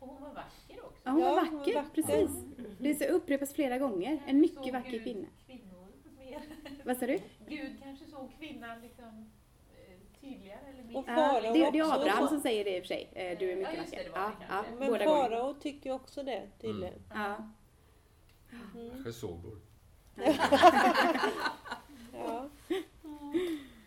Och 0.00 0.08
hon 0.08 0.20
var 0.22 0.28
vacker 0.34 0.84
också. 0.84 1.00
Ja, 1.04 1.10
hon 1.10 1.20
var 1.20 1.28
Ja, 1.28 1.34
hon 1.40 1.50
var 1.52 1.58
vacker, 1.58 1.74
vacker. 1.74 1.90
precis. 2.02 2.30
Det 2.78 2.94
så 2.94 3.04
upprepas 3.04 3.52
flera 3.52 3.78
gånger. 3.78 4.18
En 4.26 4.40
mycket 4.40 4.72
vacker 4.74 4.98
kvinna. 4.98 5.26
Vad 6.84 6.96
sa 6.96 7.06
du? 7.06 7.18
Gud 7.48 7.72
kanske 7.82 8.04
såg 8.06 8.30
kvinnan 8.38 8.80
liksom 8.80 9.30
eh, 9.74 10.20
tydligare 10.20 10.60
eller 10.74 10.84
mer. 10.84 10.96
Och 10.98 11.04
Ja, 11.08 11.14
farao 11.14 11.52
det, 11.52 11.70
det 11.70 11.78
är 11.78 11.82
också. 11.82 12.00
Abraham 12.00 12.28
som 12.28 12.40
säger 12.40 12.64
det 12.64 12.76
i 12.76 12.80
och 12.80 12.82
för 12.82 12.88
sig. 12.88 13.08
Eh, 13.12 13.38
Du 13.38 13.50
är 13.52 13.56
Ja, 13.56 13.68
mycket 13.70 13.90
det, 13.90 13.96
vacker. 14.10 14.10
Ja, 14.14 14.32
ja. 14.48 14.64
Men 14.78 14.98
farao 14.98 15.54
tycker 15.54 15.92
också 15.92 16.22
det 16.22 16.42
tydligen. 16.60 16.94
Ja. 17.14 17.34
Mm. 18.74 18.90
Kanske 18.90 19.12
sågbord. 19.12 19.60
Ja. 22.12 22.48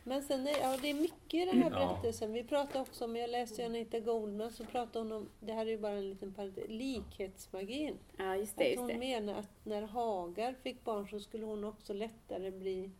Men 0.03 0.23
sen 0.23 0.47
är, 0.47 0.59
ja, 0.59 0.77
det 0.81 0.89
är 0.89 0.93
mycket 0.93 1.33
i 1.33 1.45
den 1.45 1.61
här 1.63 1.69
berättelsen. 1.69 2.33
Vi 2.33 2.43
pratade 2.43 2.79
också 2.79 3.05
om, 3.05 3.15
jag 3.15 3.29
läste 3.29 3.65
Anita 3.65 3.99
Goldman, 3.99 4.51
så 4.51 4.65
pratade 4.65 4.99
hon 4.99 5.11
om, 5.11 5.29
det 5.39 5.53
här 5.53 5.65
är 5.65 5.69
ju 5.69 5.77
bara 5.77 5.91
en 5.91 6.09
liten 6.09 6.33
parentes, 6.33 6.65
likhetsmagin. 6.67 7.97
ja, 8.17 8.35
just 8.35 8.57
det. 8.57 8.63
Att 8.63 8.69
Just 8.69 8.79
hon 8.79 8.87
det. 8.87 8.97
menar 8.97 9.33
att 9.33 9.49
när 9.65 9.81
Hagar 9.81 10.55
fick 10.63 10.83
barn 10.83 11.07
så 11.07 11.19
skulle 11.19 11.45
hon 11.45 11.63
också 11.63 11.93
lättare 11.93 12.51
bli 12.51 12.91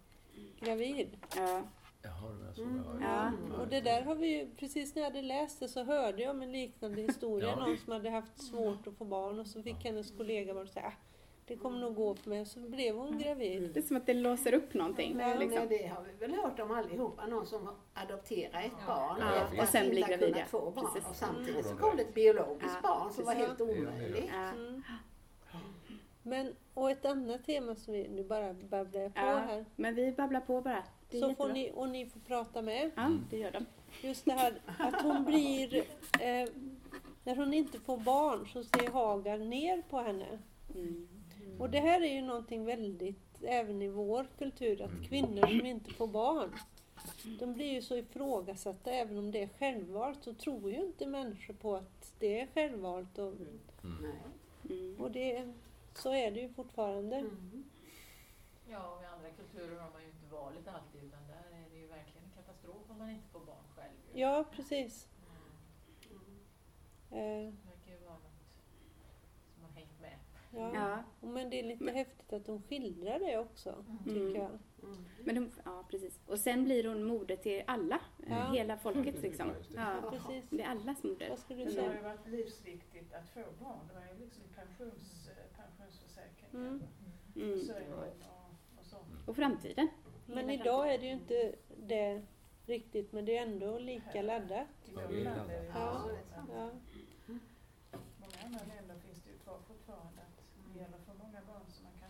gravid. 0.60 1.18
Ja. 1.36 1.64
Jaha, 2.02 2.32
det 2.32 2.46
var 2.46 2.54
så. 2.54 2.62
Mm. 2.64 3.02
Ja. 3.02 3.32
Och 3.60 3.68
det 3.68 3.82
där 3.82 4.02
har 4.02 4.16
vi 4.16 4.28
ju, 4.28 4.50
precis 4.58 4.96
när 4.96 5.02
jag 5.02 5.10
hade 5.10 5.22
läst 5.22 5.60
det 5.60 5.68
så 5.68 5.84
hörde 5.84 6.22
jag 6.22 6.32
om 6.32 6.42
en 6.42 6.52
liknande 6.52 7.02
historia. 7.02 7.50
Ja. 7.50 7.56
Någon 7.66 7.78
som 7.78 7.94
hade 7.94 8.10
haft 8.10 8.42
svårt 8.42 8.88
att 8.88 8.98
få 8.98 9.06
barn 9.06 9.40
och 9.40 9.48
så 9.48 9.64
fick 9.64 9.84
hennes 9.84 10.12
kollega 10.12 10.54
bara 10.54 10.68
säga 10.68 10.86
ah, 10.88 10.94
det 11.50 11.56
kommer 11.56 11.80
nog 11.80 11.96
gå 11.96 12.16
för 12.16 12.30
mig. 12.30 12.46
Så 12.46 12.60
blev 12.60 12.96
hon 12.96 13.18
gravid. 13.18 13.72
Det 13.74 13.80
är 13.80 13.84
som 13.84 13.98
att 13.98 14.06
det 14.06 14.14
låser 14.14 14.54
upp 14.54 14.74
någonting. 14.74 15.18
Men 15.18 15.40
liksom. 15.40 15.68
det 15.70 15.88
har 15.88 16.04
vi 16.04 16.12
väl 16.28 16.36
hört 16.36 16.60
om 16.60 16.72
allihopa, 16.72 17.26
någon 17.26 17.46
som 17.46 17.70
adopterar 17.94 18.62
ett 18.62 18.88
barn 18.88 19.18
Ja, 19.20 19.48
och 19.58 19.64
att 19.64 19.70
sen 19.70 19.90
blir 19.90 20.02
gravid, 20.08 20.20
kunnat 20.20 20.40
ja. 20.40 20.46
få 20.46 20.72
barn. 20.72 20.86
Precis. 20.94 21.10
Och 21.10 21.16
samtidigt 21.16 21.66
Mm. 21.66 21.78
så 21.78 21.84
kom 21.84 21.98
det 21.98 22.04
ett 22.04 22.14
biologiskt 22.14 22.78
Ja, 22.84 22.90
barn 22.90 23.14
som 23.14 23.26
var 23.26 23.34
helt 23.34 23.62
omöjligt. 23.62 24.30
Ja. 24.34 24.50
Mm. 24.50 24.82
Men, 26.24 26.56
och 26.74 26.92
ett 26.92 27.06
annat 27.06 27.46
tema 27.46 27.76
som 27.76 27.94
vi, 27.94 28.08
nu 28.08 28.24
bara 28.24 28.54
babblar 28.54 29.02
jag 29.02 29.14
på 29.14 29.22
Ja, 29.22 29.38
här. 29.38 29.66
men 29.76 29.96
vi 29.96 30.12
babblar 30.12 30.42
på 30.42 30.62
bara. 30.62 30.84
Så 31.12 31.36
får 31.36 31.50
ni, 31.50 31.72
och 31.76 31.90
ni 31.90 32.06
får 32.06 32.20
prata 32.20 32.62
med. 32.62 32.92
Ja, 32.96 33.12
det 33.30 33.38
gör 33.38 33.52
de. 33.52 33.66
Just 34.08 34.26
det 34.26 34.32
här 34.32 34.54
att 34.80 35.02
hon 35.02 35.26
blir, 35.26 35.76
eh, 36.20 36.50
när 37.24 37.36
hon 37.36 37.54
inte 37.54 37.80
får 37.80 37.98
barn 37.98 38.48
så 38.48 38.64
ser 38.64 38.92
Hagar 38.92 39.38
ner 39.38 39.82
på 39.90 40.00
henne. 40.00 40.40
Mm. 40.76 41.08
Och 41.60 41.70
det 41.70 41.80
här 41.80 42.02
är 42.02 42.14
ju 42.14 42.22
någonting 42.22 42.66
väldigt, 42.66 43.44
även 43.44 43.82
i 43.82 43.88
vår 43.88 44.28
kultur, 44.38 44.82
att 44.82 45.08
kvinnor 45.10 45.48
som 45.48 45.66
inte 45.66 45.94
får 45.94 46.08
barn, 46.08 46.56
de 47.40 47.54
blir 47.54 47.74
ju 47.74 47.82
så 47.82 47.96
ifrågasatta, 47.98 48.92
även 48.92 49.18
om 49.18 49.32
det 49.32 49.44
är 49.44 49.48
självvalt, 49.48 50.24
så 50.24 50.34
tror 50.34 50.72
ju 50.72 50.86
inte 50.86 51.06
människor 51.08 51.54
på 51.54 51.76
att 51.76 52.14
det 52.20 52.40
är 52.42 52.48
självvalt. 52.48 53.18
Och, 53.18 53.34
Nej. 53.82 54.12
Mm. 54.70 55.02
och 55.02 55.12
det, 55.12 55.54
så 55.94 56.14
är 56.14 56.32
det 56.32 56.40
ju 56.40 56.50
fortfarande. 56.50 57.16
Mm. 57.16 57.64
Ja, 58.70 58.96
och 58.96 59.04
i 59.04 59.06
andra 59.06 59.30
kulturer 59.30 59.80
har 59.80 59.92
man 59.92 60.02
ju 60.02 60.08
inte 60.08 60.26
valet 60.36 60.68
alltid 60.68 61.04
utan 61.04 61.28
där 61.28 61.58
är 61.58 61.70
det 61.72 61.78
ju 61.80 61.88
verkligen 61.88 62.24
en 62.24 62.32
katastrof 62.44 62.84
om 62.90 62.98
man 62.98 63.10
inte 63.10 63.28
får 63.28 63.40
barn 63.40 63.66
själv. 63.76 63.94
ju. 64.14 64.20
Ja, 64.22 64.46
precis. 64.52 65.08
Eh, 67.12 67.18
Det 67.18 67.54
verkar 67.70 67.92
ju 67.92 68.06
vara 68.06 68.14
något 68.14 68.42
som 69.56 69.64
har 69.64 69.72
hängt 69.72 70.02
med. 70.02 70.18
Ja. 70.52 70.72
Ja, 70.76 71.04
Men 71.28 71.50
det 71.50 71.60
är 71.60 71.64
lite 71.64 71.84
Men- 71.84 71.96
häftigt 71.96 72.34
att 72.34 72.46
de 72.46 72.62
skildrar 72.62 73.20
det 73.20 73.38
också, 73.38 73.86
tycker 74.04 74.20
Mm. 74.20 74.36
jag. 74.36 74.60
men 75.26 75.36
de, 75.36 75.52
ja 75.66 75.84
precis. 75.90 76.20
Och 76.28 76.40
sen 76.40 76.64
blir 76.64 76.88
hon 76.88 77.04
moder 77.04 77.36
till 77.36 77.64
alla, 77.68 78.00
Ja. 78.30 78.52
hela 78.52 78.78
folket 78.78 79.16
liksom. 79.22 79.52
Ja. 79.76 79.96
Ja, 80.04 80.10
Precis. 80.12 80.50
det 80.50 80.62
är 80.62 80.68
allas 80.70 81.04
moder. 81.04 81.30
Vad 81.30 81.40
skulle 81.40 81.66
du 81.66 81.72
Mm. 81.72 81.76
Det 81.76 81.82
har 81.82 81.90
säga? 81.90 82.02
ju 82.02 82.18
varit 82.18 82.28
livsviktigt 82.28 83.14
att 83.14 83.30
få 83.30 83.40
barn. 83.64 83.80
Det 83.88 83.94
var 83.94 84.02
ju 84.14 84.26
liksom 84.26 84.44
pensions, 84.56 85.28
eh, 85.30 85.58
pensionsförsäkring, 85.64 86.50
Mm. 86.54 86.84
Mm. 87.36 87.60
försörjning 87.60 87.94
och, 87.94 88.80
och 88.80 88.86
sånt. 88.86 89.28
Och 89.28 89.36
framtiden. 89.36 89.88
Men 90.26 90.50
idag 90.50 90.94
är 90.94 90.98
det 90.98 91.06
ju 91.06 91.12
inte 91.12 91.56
det 91.88 92.22
riktigt, 92.66 93.12
men 93.12 93.26
det 93.26 93.38
är 93.38 93.42
ändå 93.44 93.80
lika 93.80 94.22
laddat. 94.22 94.68
Ja, 94.96 95.02
det 95.10 95.16
är 95.16 95.20
ju 95.20 95.24
Ja. 95.76 96.04
så. 96.04 96.10
Ja. 96.54 96.72
Många 98.20 98.38
andra 98.46 98.60
länder 98.76 98.96
finns 99.06 99.24
det 99.24 99.32
ju 99.32 99.38
kvar 99.38 99.58
fortfarande 99.68 100.22
att 100.22 100.44
det 100.74 100.80
gäller 100.80 100.98
för 100.98 101.14
många 101.14 101.42
barn 101.48 101.62
så 101.68 101.84
man 101.84 101.92
kan 102.00 102.10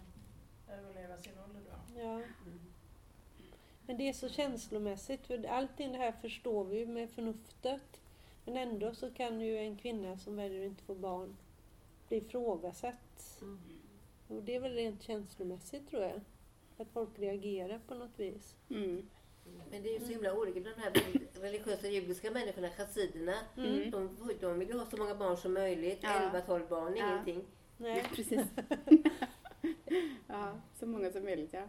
överleva 0.70 1.18
sin 1.18 1.34
ålderdom. 1.46 1.80
Ja. 1.98 2.22
Men 3.86 3.98
det 3.98 4.10
är 4.10 4.14
så 4.14 4.30
känslomässigt, 4.30 5.28
för 5.28 5.46
allting 5.46 5.92
det 5.92 5.98
här 5.98 6.12
förstår 6.12 6.64
vi 6.64 6.80
ju 6.80 6.86
med 6.86 7.10
förnuftet. 7.10 8.02
Men 8.46 8.58
ändå 8.58 8.94
så 8.94 9.12
kan 9.12 9.42
ju 9.42 9.58
en 9.58 9.78
kvinna 9.78 10.18
som 10.18 10.36
väljer 10.36 10.60
att 10.62 10.66
inte 10.66 10.84
få 10.84 10.96
barn 10.96 11.38
bli 12.08 12.18
ifrågasatt. 12.18 13.42
Och 14.28 14.44
det 14.44 14.56
är 14.56 14.60
väl 14.60 14.74
rent 14.74 15.04
känslomässigt 15.04 15.90
tror 15.90 16.04
jag. 16.04 16.22
Att 16.78 16.88
folk 16.94 17.20
reagerar 17.20 17.80
på 17.88 17.94
något 17.96 18.20
vis. 18.20 18.56
Mm. 18.70 19.10
Men 19.72 19.84
det 19.84 19.90
är 19.90 19.94
ju 19.94 20.06
så 20.06 20.12
himla 20.12 20.34
olika 20.34 20.60
bland 20.60 20.78
de 20.78 20.82
här 20.82 21.20
religiösa 21.42 21.88
judiska 21.88 22.32
människorna, 22.32 22.70
chassiderna. 22.70 23.36
Mm. 23.58 23.92
De, 23.92 24.18
de 24.42 24.60
vill 24.60 24.68
ju 24.68 24.78
ha 24.78 24.86
så 24.86 24.98
många 24.98 25.16
barn 25.16 25.38
som 25.38 25.54
möjligt. 25.54 26.00
Ja. 26.02 26.10
11-12 26.10 26.70
barn, 26.70 26.96
Ja. 26.98 27.12
ingenting. 27.14 27.46
Nej. 27.78 28.06
Precis. 28.16 28.42
ja, 30.28 30.52
så 30.80 30.86
många 30.86 31.12
som 31.12 31.24
möjligt 31.24 31.54
ja. 31.54 31.64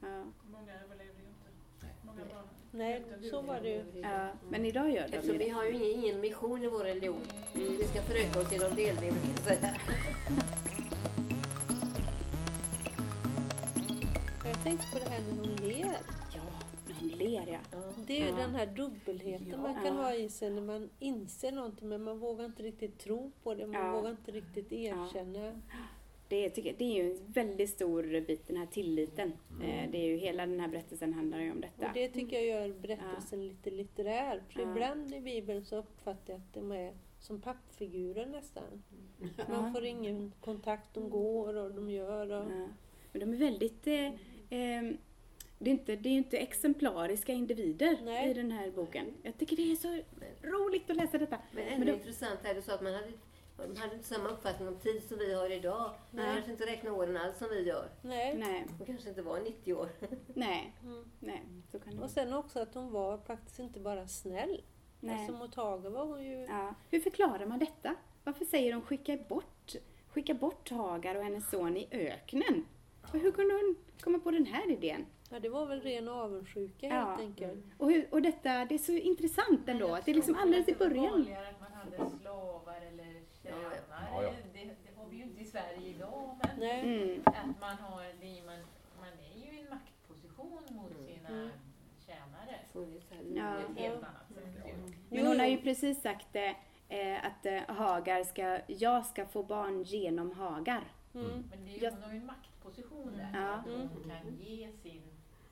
ja. 0.00 0.24
Många 0.52 0.72
överlevde 0.84 1.04
ju 1.22 1.28
inte. 1.28 1.86
Många 2.06 2.24
barn 2.34 2.44
Nej, 2.70 3.02
så 3.30 3.42
var 3.42 3.60
det 3.60 3.68
ju. 3.68 3.84
ja. 4.02 4.28
Men 4.50 4.64
idag 4.64 4.90
gör 4.90 5.08
de 5.08 5.16
Eftersom 5.16 5.32
ju 5.32 5.38
vi 5.38 5.44
det. 5.44 5.50
har 5.50 5.64
ju 5.64 5.84
ingen, 5.90 6.20
mission 6.20 6.62
i 6.62 6.66
vår 6.68 6.84
religion. 6.84 7.20
Vi 7.54 7.84
ska 7.84 8.02
föröka 8.02 8.40
oss 8.40 8.52
genom 8.52 8.74
delning, 8.76 9.10
brukar 9.10 9.50
jag 9.50 9.58
säga. 9.58 9.74
Jag 14.44 14.62
tänkte 14.62 14.86
på 14.92 14.98
det 14.98 15.10
här 15.10 15.20
när 15.20 15.36
hon 15.36 15.68
ler. 15.68 15.96
Ja, 16.34 16.40
när 16.88 16.94
hon 17.00 17.08
ler 17.08 17.46
ja. 17.72 17.78
Det 18.06 18.16
är 18.16 18.20
ju 18.20 18.28
Ja. 18.30 18.36
den 18.36 18.54
här 18.54 18.66
dubbelheten 18.66 19.60
man 19.62 19.74
kan 19.74 19.84
Ja. 19.86 19.92
ha 20.02 20.14
i 20.14 20.28
sig 20.28 20.50
när 20.50 20.62
man 20.62 20.90
inser 20.98 21.52
någonting 21.52 21.88
men 21.88 22.02
man 22.02 22.18
vågar 22.18 22.44
inte 22.44 22.62
riktigt 22.62 22.98
tro 22.98 23.32
på 23.42 23.54
det. 23.54 23.66
Man 23.66 23.86
Ja. 23.86 23.92
vågar 23.92 24.10
inte 24.10 24.30
riktigt 24.32 24.72
erkänna. 24.72 25.52
Det, 26.32 26.44
är- 26.44 26.50
tycker 26.50 26.74
det 26.78 26.84
är 26.84 27.04
ju 27.04 27.10
en 27.12 27.18
väldigt 27.32 27.70
stor 27.70 28.20
bit, 28.20 28.46
den 28.46 28.56
här 28.56 28.66
tilliten. 28.66 29.32
Eh, 29.62 29.90
Det 29.90 29.98
är 29.98 30.04
ju 30.04 30.16
hela 30.16 30.46
den 30.46 30.60
här 30.60 30.68
berättelsen 30.68 31.12
handlar 31.14 31.38
ju 31.40 31.50
om 31.50 31.60
detta. 31.60 31.86
Och 31.86 31.94
det 31.94 32.08
tycker 32.08 32.36
jag 32.36 32.46
gör 32.46 32.74
berättelsen 32.80 33.48
lite 33.48 33.70
litterär. 33.70 34.42
För 34.48 34.60
Ja. 34.62 34.70
ibland 34.72 35.14
i 35.14 35.20
Bibeln 35.20 35.64
så 35.64 35.76
uppfattar 35.76 36.32
jag 36.32 36.40
att 36.40 36.54
de 36.54 36.72
är 36.72 36.92
som 37.18 37.40
pappfigurer 37.40 38.26
nästan. 38.26 38.82
Man 39.48 39.64
Ja. 39.66 39.72
får 39.74 39.84
ingen 39.84 40.32
kontakt, 40.40 40.94
de 40.94 41.10
går 41.10 41.56
och 41.56 41.74
de 41.74 41.90
gör. 41.90 42.26
Och... 42.26 42.52
Ja. 42.52 42.68
Men 43.12 43.20
de 43.20 43.32
är 43.32 43.36
väldigt... 43.36 43.86
Eh, 43.86 44.06
eh, 44.06 44.92
det, 45.58 45.70
är 45.70 45.74
inte, 45.74 45.96
det 45.96 46.08
är 46.08 46.12
ju 46.12 46.18
inte 46.18 46.38
exemplariska 46.38 47.32
individer 47.32 47.96
Nej. 48.04 48.30
i 48.30 48.34
den 48.34 48.50
här 48.50 48.70
boken. 48.70 49.06
Jag 49.22 49.38
tycker 49.38 49.56
det 49.56 49.72
är 49.72 49.76
så 49.76 50.02
roligt 50.42 50.90
att 50.90 50.96
läsa 50.96 51.18
detta. 51.18 51.38
Men 51.52 51.78
Men 51.78 51.86
då- 51.88 51.94
intressant 51.94 52.38
är 52.42 52.54
det 52.54 52.62
så 52.62 52.72
att 52.72 52.82
man 52.82 52.94
hade, 52.94 53.12
man 53.56 53.76
hade 53.76 53.94
inte 53.94 54.06
samma 54.08 54.28
uppfattning 54.28 54.68
om 54.68 54.78
tid 54.78 55.02
som 55.08 55.18
vi 55.18 55.34
har 55.34 55.50
idag. 55.52 55.90
Nej. 56.10 56.34
kanske 56.34 56.50
inte 56.52 56.66
räknar 56.66 56.90
åren 56.90 57.16
alls 57.16 57.38
som 57.38 57.48
vi 57.50 57.62
gör. 57.68 57.88
Nej. 58.02 58.34
Nej, 58.38 58.66
Man 58.78 58.86
kanske 58.86 59.08
inte 59.08 59.22
var 59.22 59.40
90 59.40 59.74
år. 59.74 59.88
nej, 60.34 60.76
Mm. 60.82 61.04
nej, 61.20 61.42
så 61.72 61.78
kan 61.80 61.96
det 61.96 62.02
Och 62.02 62.10
sen 62.10 62.32
också 62.34 62.60
att 62.60 62.74
hon 62.74 62.92
var 62.92 63.18
faktiskt 63.18 63.58
inte 63.58 63.80
bara 63.80 64.08
snäll. 64.08 64.62
Nej. 65.00 65.18
Alltså 65.18 65.32
mot 65.32 65.54
Hagar 65.54 65.90
var 65.90 66.04
hon 66.06 66.24
ju... 66.24 66.40
Ja. 66.42 66.74
Hur 66.90 67.00
förklarar 67.00 67.46
man 67.46 67.58
detta? 67.58 67.94
Varför 68.24 68.44
säger 68.44 68.72
de 68.72 68.82
skicka 68.82 69.16
bort, 69.28 69.74
skicka 70.08 70.34
bort 70.34 70.70
Hagar 70.70 71.14
och 71.14 71.24
hennes 71.24 71.50
son 71.50 71.76
i 71.76 71.88
öknen? 71.90 72.66
Och 73.02 73.18
hur 73.18 73.32
kunde 73.32 73.54
hon 73.54 73.76
komma 74.00 74.18
på 74.18 74.30
den 74.30 74.46
här 74.46 74.70
idén? 74.70 75.06
Ja, 75.30 75.38
det 75.40 75.48
var 75.48 75.66
väl 75.66 75.80
ren 75.80 76.08
avundsjuka 76.08 76.86
Ja. 76.86 76.92
helt 76.92 77.20
enkelt. 77.20 77.64
Och, 77.78 77.90
hur, 77.90 78.08
och 78.10 78.22
detta, 78.22 78.64
det 78.64 78.74
är 78.74 78.78
så 78.78 78.92
intressant 78.92 79.68
ändå, 79.68 79.94
att 79.94 80.04
det 80.04 80.10
är 80.10 80.14
liksom 80.14 80.36
alldeles 80.36 80.68
i 80.68 80.74
början. 80.74 81.10
vanligare 81.12 81.48
att 81.48 81.60
man 81.60 81.72
hade 81.72 82.10
slavar 82.20 82.76
eller 82.76 83.22
tjänare. 83.42 83.78
Ja, 84.12 84.22
ja. 84.22 84.30
Det, 84.52 84.64
det 84.64 84.96
har 84.96 85.06
vi 85.10 85.16
ju 85.16 85.22
inte 85.22 85.40
i 85.42 85.44
Sverige 85.44 85.88
idag. 85.88 86.36
Men 86.42 86.58
Nej. 86.58 86.80
Mm. 87.04 87.22
att 87.26 87.60
man, 87.60 87.76
har, 87.76 88.02
det 88.20 88.38
är- 88.38 88.46
man, 88.46 88.58
man 89.00 89.08
är 89.34 89.38
ju 89.46 89.56
i 89.58 89.60
en 89.60 89.70
maktposition 89.70 90.62
mot 90.70 90.92
sina 91.06 91.28
Mm. 91.28 91.50
tjänare. 92.06 92.58
Det 92.72 93.38
Ja. 93.38 93.58
Ett 93.60 93.78
helt 93.78 93.94
annat 94.04 94.28
sätt. 94.34 94.66
ju. 94.66 94.72
Men 94.72 94.94
Jo, 95.10 95.26
hon 95.26 95.40
har 95.40 95.46
ju 95.46 95.56
precis 95.56 96.02
sagt 96.02 96.36
eh, 96.36 96.50
eh, 96.88 97.26
att 97.26 97.46
eh, 97.46 97.60
Hagar 97.68 98.24
ska, 98.24 98.60
jag 98.66 99.06
ska 99.06 99.26
få 99.26 99.42
barn 99.42 99.82
genom 99.82 100.30
Hagar. 100.32 100.84
Mm. 101.14 101.44
Men 101.50 101.64
det 101.64 101.76
är 101.76 101.80
ju, 101.80 101.90
hon 101.90 102.02
har 102.02 102.12
ju 102.12 102.18
en 102.18 102.26
maktposition 102.26 103.12
där. 103.16 103.30
Ja. 103.40 103.48
Att 103.54 103.64
hon 103.64 104.10
kan 104.10 104.36
ge 104.38 104.68
sin 104.82 105.02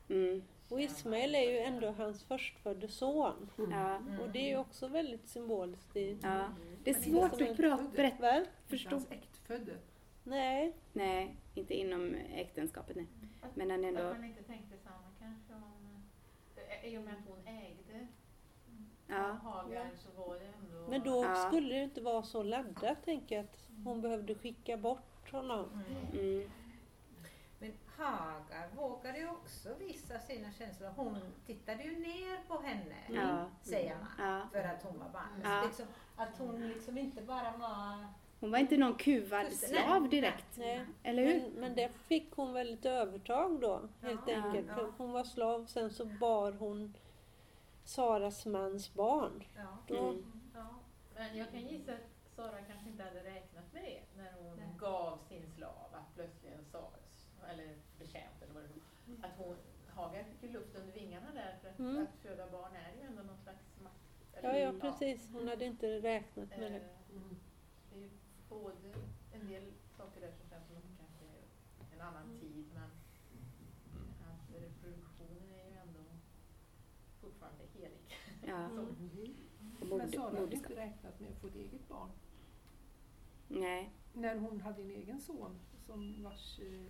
Mm. 0.09 0.41
Och 0.71 0.81
Ismael 0.81 1.35
är 1.35 1.51
ju 1.51 1.57
ändå 1.59 1.91
hans 1.91 2.23
förstfödde 2.23 2.87
son. 2.87 3.49
Ja, 3.71 3.99
Och 4.21 4.29
det 4.29 4.39
är 4.39 4.49
ju 4.49 4.57
också 4.57 4.87
väldigt 4.87 5.27
symboliskt. 5.27 5.95
I... 5.95 6.17
ja. 6.23 6.45
Det 6.83 6.89
är 6.89 6.93
svårt 6.93 7.31
inte 7.41 7.51
att 7.51 7.57
prata, 7.57 7.83
berätta, 7.95 8.45
förstå. 8.67 8.89
Hans 8.89 9.11
äktfödde. 9.11 9.73
Nej. 10.23 10.73
Nej, 10.93 11.35
inte 11.55 11.73
inom 11.73 12.15
äktenskapet 12.35 12.95
nej. 12.95 13.07
Att- 13.41 13.55
Men 13.55 13.71
han 13.71 13.83
ändå, 13.85 14.01
Att 14.01 14.15
man 14.17 14.25
inte 14.25 14.43
tänkte 14.43 14.77
samma 14.77 15.07
kanske 15.19 15.53
om... 15.53 16.03
eh, 16.83 16.93
I 16.93 16.97
och 16.97 17.01
med 17.03 17.13
att 17.13 17.27
hon 17.27 17.47
ägde 17.47 18.07
ja. 19.07 19.15
Hagar 19.43 19.89
så 19.97 20.21
var 20.27 20.35
det 20.35 20.45
ändå... 20.45 20.89
Men 20.89 21.01
då 21.03 21.23
Ja. 21.25 21.35
skulle 21.35 21.75
det 21.75 21.83
inte 21.83 22.01
vara 22.01 22.23
så 22.23 22.43
laddat, 22.43 23.03
tänker 23.05 23.35
jag, 23.35 23.43
att 23.45 23.69
hon 23.85 24.01
behövde 24.01 24.35
skicka 24.35 24.77
bort 24.77 25.31
honom. 25.31 25.65
Mm. 26.13 26.25
Mm. 26.25 26.49
Hagar 28.05 28.67
vågade 28.75 29.17
ju 29.19 29.29
också 29.29 29.73
visa 29.79 30.19
sina 30.19 30.51
känslor. 30.51 30.89
Hon 30.95 31.17
tittade 31.45 31.83
ju 31.83 31.99
ner 31.99 32.43
på 32.47 32.61
henne, 32.61 32.95
Ja. 33.09 33.45
säger 33.61 33.95
man, 33.97 34.27
Ja. 34.29 34.47
för 34.51 34.63
att 34.63 34.83
hon 34.83 34.99
var 34.99 35.09
barn. 35.09 35.41
Ja. 35.43 35.63
Liksom, 35.65 35.85
att 36.15 36.37
hon 36.37 36.67
liksom 36.67 36.97
inte 36.97 37.21
bara 37.21 37.57
var... 37.57 38.07
Hon 38.39 38.51
var 38.51 38.57
inte 38.59 38.77
någon 38.77 38.95
kuvad 38.95 39.53
slav 39.53 40.09
direkt. 40.09 40.57
Nej. 40.57 40.85
Eller 41.03 41.23
hur? 41.25 41.41
Men, 41.41 41.51
men 41.51 41.75
det 41.75 41.89
fick 42.07 42.31
hon 42.35 42.53
väl 42.53 42.73
ett 42.73 42.85
övertag 42.85 43.59
då, 43.61 43.81
helt 44.01 44.21
Ja. 44.27 44.35
enkelt. 44.43 44.67
Ja. 44.77 44.89
Hon 44.97 45.11
var 45.11 45.23
slav, 45.23 45.65
sen 45.65 45.89
så 45.93 46.05
bar 46.05 46.51
hon 46.51 46.93
Saras 47.83 48.45
mans 48.45 48.93
barn. 48.93 49.43
Ja. 49.55 49.95
Mm. 49.97 50.41
Ja, 50.55 50.67
men 51.15 51.37
jag 51.37 51.51
kan 51.51 51.59
gissa 51.67 51.91
att 51.93 51.99
Sara 52.35 52.61
kanske 52.67 52.89
inte 52.89 53.03
hade 53.03 53.23
räknat 53.23 53.73
med 53.73 53.83
det 53.83 54.01
när 54.17 54.31
hon 54.33 54.57
Nej. 54.57 54.67
gav 54.79 55.19
sin 55.29 55.51
slav 55.57 55.89
att 55.93 56.15
plötsligen 56.15 56.65
Saras, 56.71 57.29
eller 57.49 57.75
betjänt 57.99 58.41
eller 58.41 58.53
vad 58.53 58.63
det 58.63 58.67
var, 58.69 58.81
att 59.21 59.37
hon, 59.37 59.55
Hagar 59.87 60.23
fick 60.23 60.43
ju 60.43 60.49
luft 60.49 60.75
under 60.75 60.93
vingarna 60.93 61.31
där 61.33 61.57
för 61.61 61.69
att, 61.69 61.79
Mm. 61.79 62.03
att 62.03 62.15
föda 62.21 62.51
barn 62.51 62.75
är 62.75 62.95
ju 62.95 63.01
ändå 63.01 63.23
någon 63.23 63.37
slags 63.37 63.65
makt. 63.83 64.41
ja, 64.43 64.57
ja, 64.57 64.73
precis. 64.81 65.29
Hon 65.33 65.47
hade 65.47 65.65
inte 65.65 65.87
räknat 66.01 66.49
med 66.49 66.63
Eh, 66.63 66.71
det. 66.71 66.89
Det 67.89 67.95
är 67.95 67.99
ju 67.99 68.09
både 68.49 68.93
en 69.33 69.47
del 69.47 69.71
saker 69.97 70.21
där 70.21 70.31
som 70.31 70.49
känns 70.49 70.67
som 70.67 70.75
att 70.77 70.83
det 70.83 70.97
kanske 70.97 71.25
är 71.25 71.95
en 71.95 72.01
annan 72.01 72.39
tid 72.39 72.65
men 72.73 72.89
att 74.29 74.61
reproduktionen 74.61 75.49
är 75.49 75.69
ju 75.69 75.75
ändå 75.77 75.99
fortfarande 77.21 77.63
helig. 77.73 77.99
Ja. 78.47 78.69
Mm. 79.81 79.91
Och 79.91 79.97
Men 79.97 80.11
Sara 80.11 80.39
hade 80.39 80.55
inte 80.55 80.75
räknat 80.75 81.19
med 81.19 81.31
att 81.31 81.37
få 81.41 81.47
ett 81.47 81.55
eget 81.55 81.87
barn. 81.87 82.09
Nej. 83.47 83.91
När 84.13 84.35
hon 84.39 84.61
hade 84.61 84.81
en 84.81 84.91
egen 84.91 85.21
son 85.21 85.59
som 85.85 86.23
vars 86.23 86.59
eh, 86.59 86.85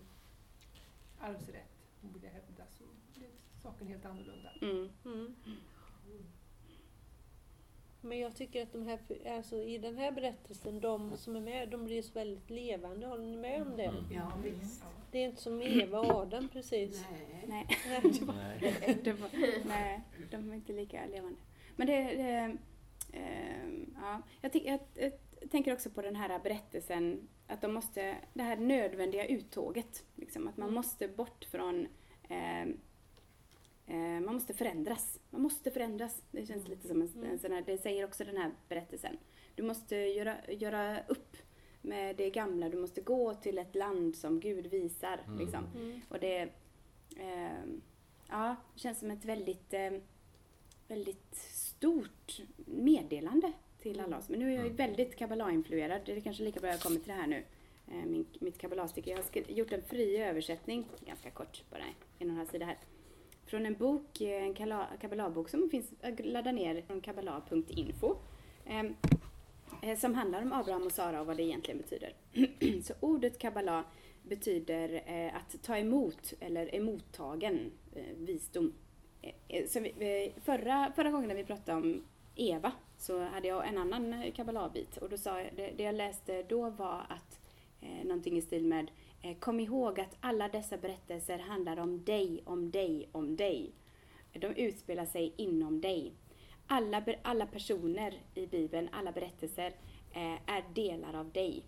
arvsrätt 1.19 1.80
hon 2.01 2.13
ville 2.13 2.27
hävda 2.27 2.63
så 2.69 2.83
blev 3.15 3.29
saken 3.63 3.87
helt 3.87 4.05
annorlunda. 4.05 4.49
Mm. 4.61 4.89
Mm. 5.05 5.35
Men 8.01 8.19
jag 8.19 8.35
tycker 8.35 8.63
att 8.63 8.73
de 8.73 8.87
här, 8.87 8.99
alltså 9.37 9.55
i 9.55 9.77
den 9.77 9.97
här 9.97 10.11
berättelsen, 10.11 10.79
de 10.79 11.17
som 11.17 11.35
är 11.35 11.41
med, 11.41 11.69
de 11.69 11.85
blir 11.85 12.01
så 12.01 12.13
väldigt 12.13 12.49
levande. 12.49 13.07
Håller 13.07 13.25
ni 13.25 13.37
med 13.37 13.61
om 13.61 13.77
det? 13.77 13.83
Mm. 13.83 14.03
Ja, 14.13 14.31
visst. 14.43 14.83
Det 15.11 15.19
är 15.19 15.25
inte 15.25 15.41
som 15.41 15.61
Eva 15.61 15.99
och 15.99 16.11
Adam 16.11 16.49
precis. 16.49 17.05
Nej. 17.11 17.45
Nej. 17.47 17.67
Nej. 18.27 18.99
det 19.03 19.13
var, 19.13 19.29
nej, 19.67 20.01
de 20.31 20.47
var 20.47 20.55
inte 20.55 20.73
lika 20.73 21.05
levande. 21.05 21.39
Men 21.75 21.87
det, 21.87 22.03
det 22.03 22.57
ehm, 23.13 23.95
ja. 24.01 24.21
jag, 24.41 24.53
ty- 24.53 24.63
jag, 24.65 24.79
jag 24.95 25.11
tänker 25.49 25.73
också 25.73 25.89
på 25.89 26.01
den 26.01 26.15
här 26.15 26.39
berättelsen, 26.39 27.27
att 27.47 27.61
de 27.61 27.73
måste, 27.73 28.17
det 28.33 28.43
här 28.43 28.57
nödvändiga 28.57 29.27
uttåget. 29.27 30.05
Liksom. 30.15 30.47
Att 30.47 30.57
man 30.57 30.73
måste 30.73 31.07
bort 31.07 31.45
från 31.51 31.87
eh, 32.29 32.61
eh, 33.87 34.21
man 34.21 34.33
måste 34.33 34.53
förändras. 34.53 35.19
Man 35.29 35.41
måste 35.41 35.71
förändras. 35.71 36.21
Det 36.31 36.45
känns 36.45 36.67
lite 36.67 36.87
som 36.87 37.01
en, 37.01 37.23
en 37.23 37.39
sån 37.39 37.51
här, 37.51 37.63
det 37.65 37.77
säger 37.77 38.05
också 38.05 38.23
den 38.23 38.37
här 38.37 38.51
berättelsen. 38.69 39.17
Du 39.55 39.63
måste 39.63 39.95
göra, 39.95 40.37
göra 40.47 40.99
upp 41.07 41.37
med 41.81 42.15
det 42.15 42.29
gamla. 42.29 42.69
Du 42.69 42.77
måste 42.77 43.01
gå 43.01 43.33
till 43.33 43.57
ett 43.57 43.75
land 43.75 44.15
som 44.15 44.39
Gud 44.39 44.67
visar. 44.67 45.19
Mm. 45.25 45.39
Liksom. 45.39 45.63
Och 46.09 46.19
det 46.19 46.41
eh, 47.17 47.63
ja, 48.29 48.55
känns 48.75 48.99
som 48.99 49.11
ett 49.11 49.25
väldigt, 49.25 49.73
eh, 49.73 49.91
väldigt 50.87 51.35
stort 51.35 52.41
meddelande 52.65 53.53
till 53.81 53.99
alla 53.99 54.17
oss. 54.17 54.29
Men 54.29 54.39
nu 54.39 54.51
är 54.53 54.55
jag 54.55 54.65
ju 54.65 54.73
väldigt 54.73 55.15
kabbalah-influerad. 55.15 56.01
Det 56.05 56.11
är 56.11 56.21
kanske 56.21 56.43
lika 56.43 56.59
bra 56.59 56.69
jag 56.69 56.79
kommer 56.79 56.99
till 56.99 57.07
det 57.07 57.13
här 57.13 57.27
nu. 57.27 57.43
Eh, 57.87 58.05
min, 58.05 58.25
mitt 58.39 58.57
kabbalahstycke. 58.57 59.09
Jag 59.09 59.17
har 59.17 59.51
gjort 59.51 59.71
en 59.71 59.81
fri 59.81 60.17
översättning, 60.17 60.87
ganska 61.05 61.29
kort 61.31 61.63
bara, 61.69 61.81
en 62.19 62.27
och 62.27 62.31
en 62.31 62.37
halv 62.37 62.47
sida 62.47 62.65
här. 62.65 62.77
Från 63.45 63.65
en 63.65 63.73
bok, 63.73 64.21
eh, 64.21 64.43
en 64.43 64.53
kabbalahbok 64.99 65.49
som 65.49 65.69
finns 65.69 65.93
att 66.01 66.25
ladda 66.25 66.51
ner 66.51 66.81
från 66.81 67.01
kabbalah.info. 67.01 68.15
Eh, 68.65 69.97
som 69.97 70.15
handlar 70.15 70.41
om 70.41 70.53
Abraham 70.53 70.85
och 70.85 70.91
Sara 70.91 71.21
och 71.21 71.27
vad 71.27 71.37
det 71.37 71.43
egentligen 71.43 71.77
betyder. 71.77 72.13
Så 72.83 72.93
ordet 72.99 73.39
kabbalah 73.39 73.83
betyder 74.23 75.03
att 75.33 75.63
ta 75.63 75.77
emot 75.77 76.33
eller 76.39 76.75
emottagen 76.75 77.71
visdom. 78.17 78.73
Så 79.67 79.87
förra, 80.41 80.91
förra 80.95 81.11
gången 81.11 81.27
när 81.27 81.35
vi 81.35 81.43
pratade 81.43 81.77
om 81.77 82.03
Eva 82.35 82.71
så 83.01 83.19
hade 83.19 83.47
jag 83.47 83.67
en 83.67 83.77
annan 83.77 84.13
eh, 84.13 84.33
kabbalahbit 84.33 84.97
och 84.97 85.09
då 85.09 85.17
sa 85.17 85.41
jag, 85.41 85.49
det, 85.55 85.71
det 85.77 85.83
jag 85.83 85.95
läste 85.95 86.43
då 86.43 86.69
var 86.69 87.05
att 87.09 87.39
eh, 87.81 88.05
någonting 88.05 88.37
i 88.37 88.41
stil 88.41 88.65
med 88.65 88.91
eh, 89.21 89.37
Kom 89.37 89.59
ihåg 89.59 89.99
att 89.99 90.17
alla 90.19 90.49
dessa 90.49 90.77
berättelser 90.77 91.39
handlar 91.39 91.79
om 91.79 92.03
dig, 92.03 92.41
om 92.45 92.71
dig, 92.71 93.09
om 93.11 93.35
dig. 93.35 93.71
De 94.33 94.47
utspelar 94.47 95.05
sig 95.05 95.33
inom 95.37 95.81
dig. 95.81 96.13
Alla, 96.67 97.03
alla 97.21 97.45
personer 97.45 98.19
i 98.35 98.47
Bibeln, 98.47 98.89
alla 98.91 99.11
berättelser 99.11 99.75
eh, 100.11 100.49
är 100.49 100.63
delar 100.73 101.13
av 101.13 101.31
dig. 101.31 101.63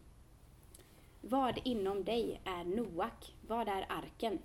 Vad 1.21 1.59
inom 1.63 2.03
dig 2.03 2.41
är 2.43 2.63
Noak? 2.63 3.35
Vad 3.47 3.67
är 3.67 3.85
arken? 3.89 4.39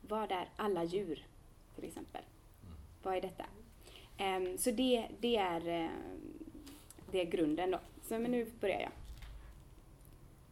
Vad 0.00 0.32
är 0.32 0.48
alla 0.56 0.84
djur? 0.84 1.26
Till 1.74 1.84
exempel. 1.84 2.22
Vad 3.02 3.16
är 3.16 3.20
detta? 3.20 3.44
Ehm, 4.18 4.58
så 4.58 4.70
det, 4.70 5.08
det, 5.20 5.36
är, 5.36 5.68
eh, 5.68 5.90
det 7.10 7.20
är 7.20 7.24
grunden 7.24 7.70
då. 7.70 7.78
Så 8.02 8.18
men 8.18 8.30
nu 8.30 8.46
börjar 8.60 8.80
jag. 8.80 8.92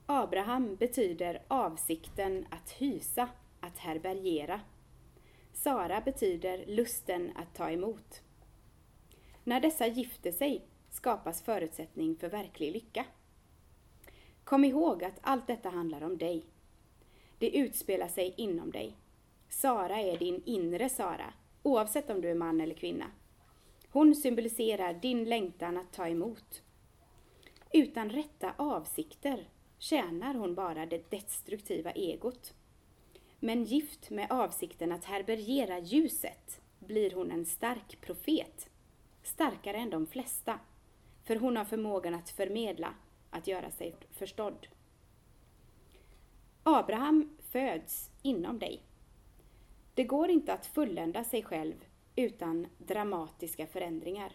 Abraham 0.06 0.76
betyder 0.76 1.42
avsikten 1.48 2.46
att 2.50 2.70
hysa, 2.70 3.28
att 3.60 3.78
härbärgera. 3.78 4.60
Sara 5.52 6.00
betyder 6.00 6.64
lusten 6.66 7.32
att 7.36 7.54
ta 7.54 7.70
emot. 7.70 8.22
När 9.44 9.60
dessa 9.60 9.86
gifter 9.86 10.32
sig 10.32 10.64
skapas 10.90 11.42
förutsättning 11.42 12.16
för 12.16 12.28
verklig 12.28 12.72
lycka. 12.72 13.04
Kom 14.44 14.64
ihåg 14.64 15.04
att 15.04 15.18
allt 15.20 15.46
detta 15.46 15.68
handlar 15.68 16.02
om 16.02 16.18
dig. 16.18 16.44
Det 17.38 17.56
utspelar 17.56 18.08
sig 18.08 18.34
inom 18.36 18.70
dig. 18.70 18.96
Sara 19.48 20.00
är 20.00 20.18
din 20.18 20.42
inre 20.44 20.88
Sara, 20.88 21.32
oavsett 21.62 22.10
om 22.10 22.20
du 22.20 22.30
är 22.30 22.34
man 22.34 22.60
eller 22.60 22.74
kvinna. 22.74 23.06
Hon 23.92 24.14
symboliserar 24.14 24.94
din 24.94 25.24
längtan 25.24 25.76
att 25.76 25.92
ta 25.92 26.08
emot. 26.08 26.62
Utan 27.72 28.10
rätta 28.10 28.52
avsikter 28.56 29.48
tjänar 29.78 30.34
hon 30.34 30.54
bara 30.54 30.86
det 30.86 31.10
destruktiva 31.10 31.90
egot. 31.90 32.54
Men 33.40 33.64
gift 33.64 34.10
med 34.10 34.26
avsikten 34.30 34.92
att 34.92 35.04
härbärgera 35.04 35.78
ljuset 35.78 36.60
blir 36.78 37.10
hon 37.10 37.30
en 37.30 37.46
stark 37.46 38.00
profet. 38.00 38.68
Starkare 39.22 39.76
än 39.76 39.90
de 39.90 40.06
flesta. 40.06 40.58
För 41.24 41.36
hon 41.36 41.56
har 41.56 41.64
förmågan 41.64 42.14
att 42.14 42.30
förmedla, 42.30 42.94
att 43.30 43.46
göra 43.46 43.70
sig 43.70 43.94
förstådd. 44.10 44.66
Abraham 46.62 47.36
föds 47.50 48.10
inom 48.22 48.58
dig. 48.58 48.82
Det 49.94 50.04
går 50.04 50.30
inte 50.30 50.52
att 50.52 50.66
fullända 50.66 51.24
sig 51.24 51.42
själv 51.42 51.84
utan 52.16 52.66
dramatiska 52.78 53.66
förändringar. 53.66 54.32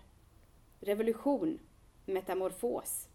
Revolution, 0.79 1.59
metamorfos. 2.05 3.07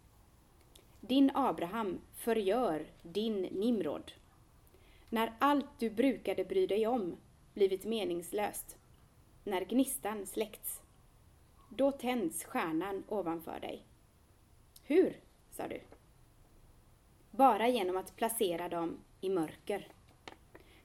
Din 1.01 1.31
Abraham 1.35 2.01
förgör 2.15 2.87
din 3.03 3.43
Nimrod. 3.43 4.13
När 5.09 5.33
allt 5.39 5.79
du 5.79 5.91
brukade 5.91 6.45
bry 6.45 6.67
dig 6.67 6.87
om 6.87 7.17
blivit 7.55 7.85
meningslöst. 7.85 8.77
När 9.45 9.65
gnistan 9.65 10.27
släckts. 10.27 10.81
Då 11.69 11.93
tänds 11.93 12.45
stjärnan 12.45 13.05
ovanför 13.09 13.61
dig. 13.61 13.85
Hur, 14.83 15.17
sa 15.51 15.69
du. 15.69 15.81
Bara 17.31 17.69
genom 17.69 17.97
att 17.97 18.17
placera 18.17 18.69
dem 18.69 18.99
i 19.21 19.29
mörker. 19.29 19.89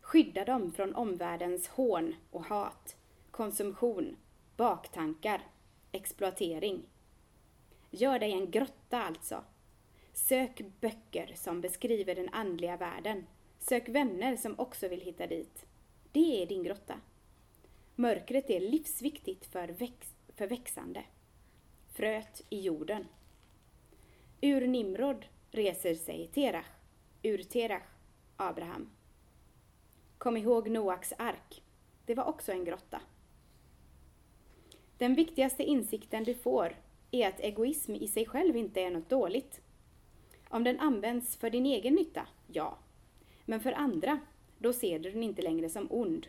Skydda 0.02 0.46
dem 0.46 0.72
från 0.72 0.96
omvärldens 0.96 1.68
hån 1.68 2.16
och 2.32 2.46
hat, 2.46 2.96
konsumtion, 3.36 4.16
baktankar, 4.58 5.42
exploatering. 5.92 6.84
Gör 7.92 8.20
dig 8.20 8.32
en 8.32 8.52
grotta 8.52 9.04
alltså. 9.04 9.44
Sök 10.14 10.62
böcker 10.82 11.32
som 11.36 11.62
beskriver 11.62 12.16
den 12.16 12.30
andliga 12.30 12.78
världen. 12.78 13.26
Sök 13.60 13.90
vänner 13.90 14.36
som 14.36 14.60
också 14.60 14.88
vill 14.88 15.02
hitta 15.02 15.28
dit. 15.28 15.66
Det 16.12 16.44
är 16.44 16.48
din 16.48 16.64
grotta. 16.64 17.02
Mörkret 17.96 18.50
är 18.50 18.60
livsviktigt 18.60 19.46
för, 19.46 19.68
väx 19.68 20.16
för 20.36 20.48
växande. 20.48 21.04
Fröet 21.94 22.42
i 22.50 22.62
jorden. 22.62 23.06
Ur 24.42 24.68
Nimrod 24.68 25.26
reser 25.52 25.96
sig 25.96 26.28
Terach. 26.28 26.70
Ur 27.24 27.44
Terach 27.44 27.88
Abraham. 28.38 28.90
Kom 30.18 30.38
ihåg 30.38 30.70
Noaks 30.70 31.14
ark. 31.18 31.64
Det 32.06 32.16
var 32.16 32.24
också 32.24 32.52
en 32.52 32.66
grotta. 32.66 33.02
Den 34.98 35.16
viktigaste 35.16 35.64
insikten 35.64 36.24
du 36.24 36.34
får 36.34 36.76
är 37.12 37.28
att 37.28 37.40
egoism 37.40 37.96
i 37.96 38.08
sig 38.08 38.26
själv 38.26 38.56
inte 38.56 38.82
är 38.82 38.92
något 38.92 39.10
dåligt. 39.10 39.62
Om 40.50 40.64
den 40.64 40.80
används 40.80 41.38
för 41.38 41.50
din 41.50 41.66
egen 41.66 41.94
nytta, 41.94 42.28
ja. 42.48 42.78
Men 43.46 43.60
för 43.60 43.72
andra, 43.72 44.20
då 44.58 44.74
ser 44.74 45.00
du 45.00 45.12
den 45.12 45.24
inte 45.24 45.42
längre 45.42 45.70
som 45.70 45.88
ond. 45.92 46.28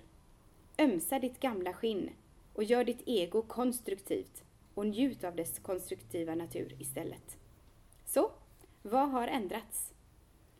Ömsa 0.78 1.18
ditt 1.18 1.40
gamla 1.40 1.72
skinn 1.72 2.10
och 2.54 2.64
gör 2.64 2.84
ditt 2.84 3.02
ego 3.06 3.42
konstruktivt 3.42 4.44
och 4.74 4.86
njut 4.86 5.24
av 5.24 5.36
dess 5.36 5.58
konstruktiva 5.58 6.34
natur 6.34 6.76
istället. 6.78 7.38
Så, 8.06 8.30
vad 8.82 9.10
har 9.10 9.28
ändrats? 9.28 9.92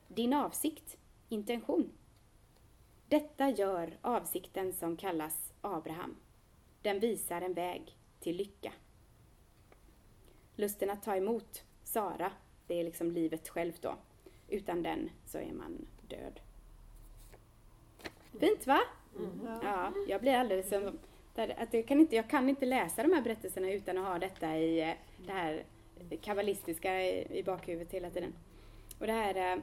Din 0.09 0.33
avsikt, 0.33 0.97
intention. 1.29 1.93
Detta 3.09 3.51
gör 3.51 3.99
avsikten 4.01 4.73
som 4.73 4.97
kallas 4.97 5.53
Abraham. 5.61 6.17
Den 6.83 7.01
visar 7.01 7.43
en 7.43 7.55
väg 7.55 7.96
till 8.21 8.37
lycka. 8.37 8.73
Lusten 10.57 10.91
att 10.91 11.03
ta 11.03 11.17
emot 11.17 11.65
Sara, 11.85 12.33
det 12.67 12.81
är 12.81 12.85
liksom 12.85 13.11
livet 13.11 13.49
självt 13.49 13.83
då. 13.83 13.97
Utan 14.49 14.83
den 14.83 15.11
så 15.27 15.39
är 15.39 15.53
man 15.53 15.87
död. 16.09 16.41
Fint 18.41 18.67
va? 18.67 18.81
Ja, 19.63 19.93
jag 20.09 20.21
blir 20.21 20.35
alldeles 20.35 20.69
som... 20.69 20.99
Att 21.57 21.75
jag, 21.75 21.87
kan 21.87 22.01
inte, 22.01 22.17
jag 22.17 22.31
kan 22.31 22.49
inte 22.49 22.67
läsa 22.67 23.03
de 23.03 23.13
här 23.13 23.23
berättelserna 23.23 23.73
utan 23.73 23.99
att 23.99 24.07
ha 24.07 24.19
detta 24.19 24.57
i 24.57 24.81
eh, 24.81 24.95
det 25.27 25.33
här 25.33 25.65
kabbalistiska 26.21 27.03
i, 27.03 27.39
i 27.39 27.43
bakhuvudet 27.43 27.95
hela 27.95 28.11
tiden. 28.11 28.35
Och 28.99 29.07
det 29.07 29.13
här... 29.13 29.57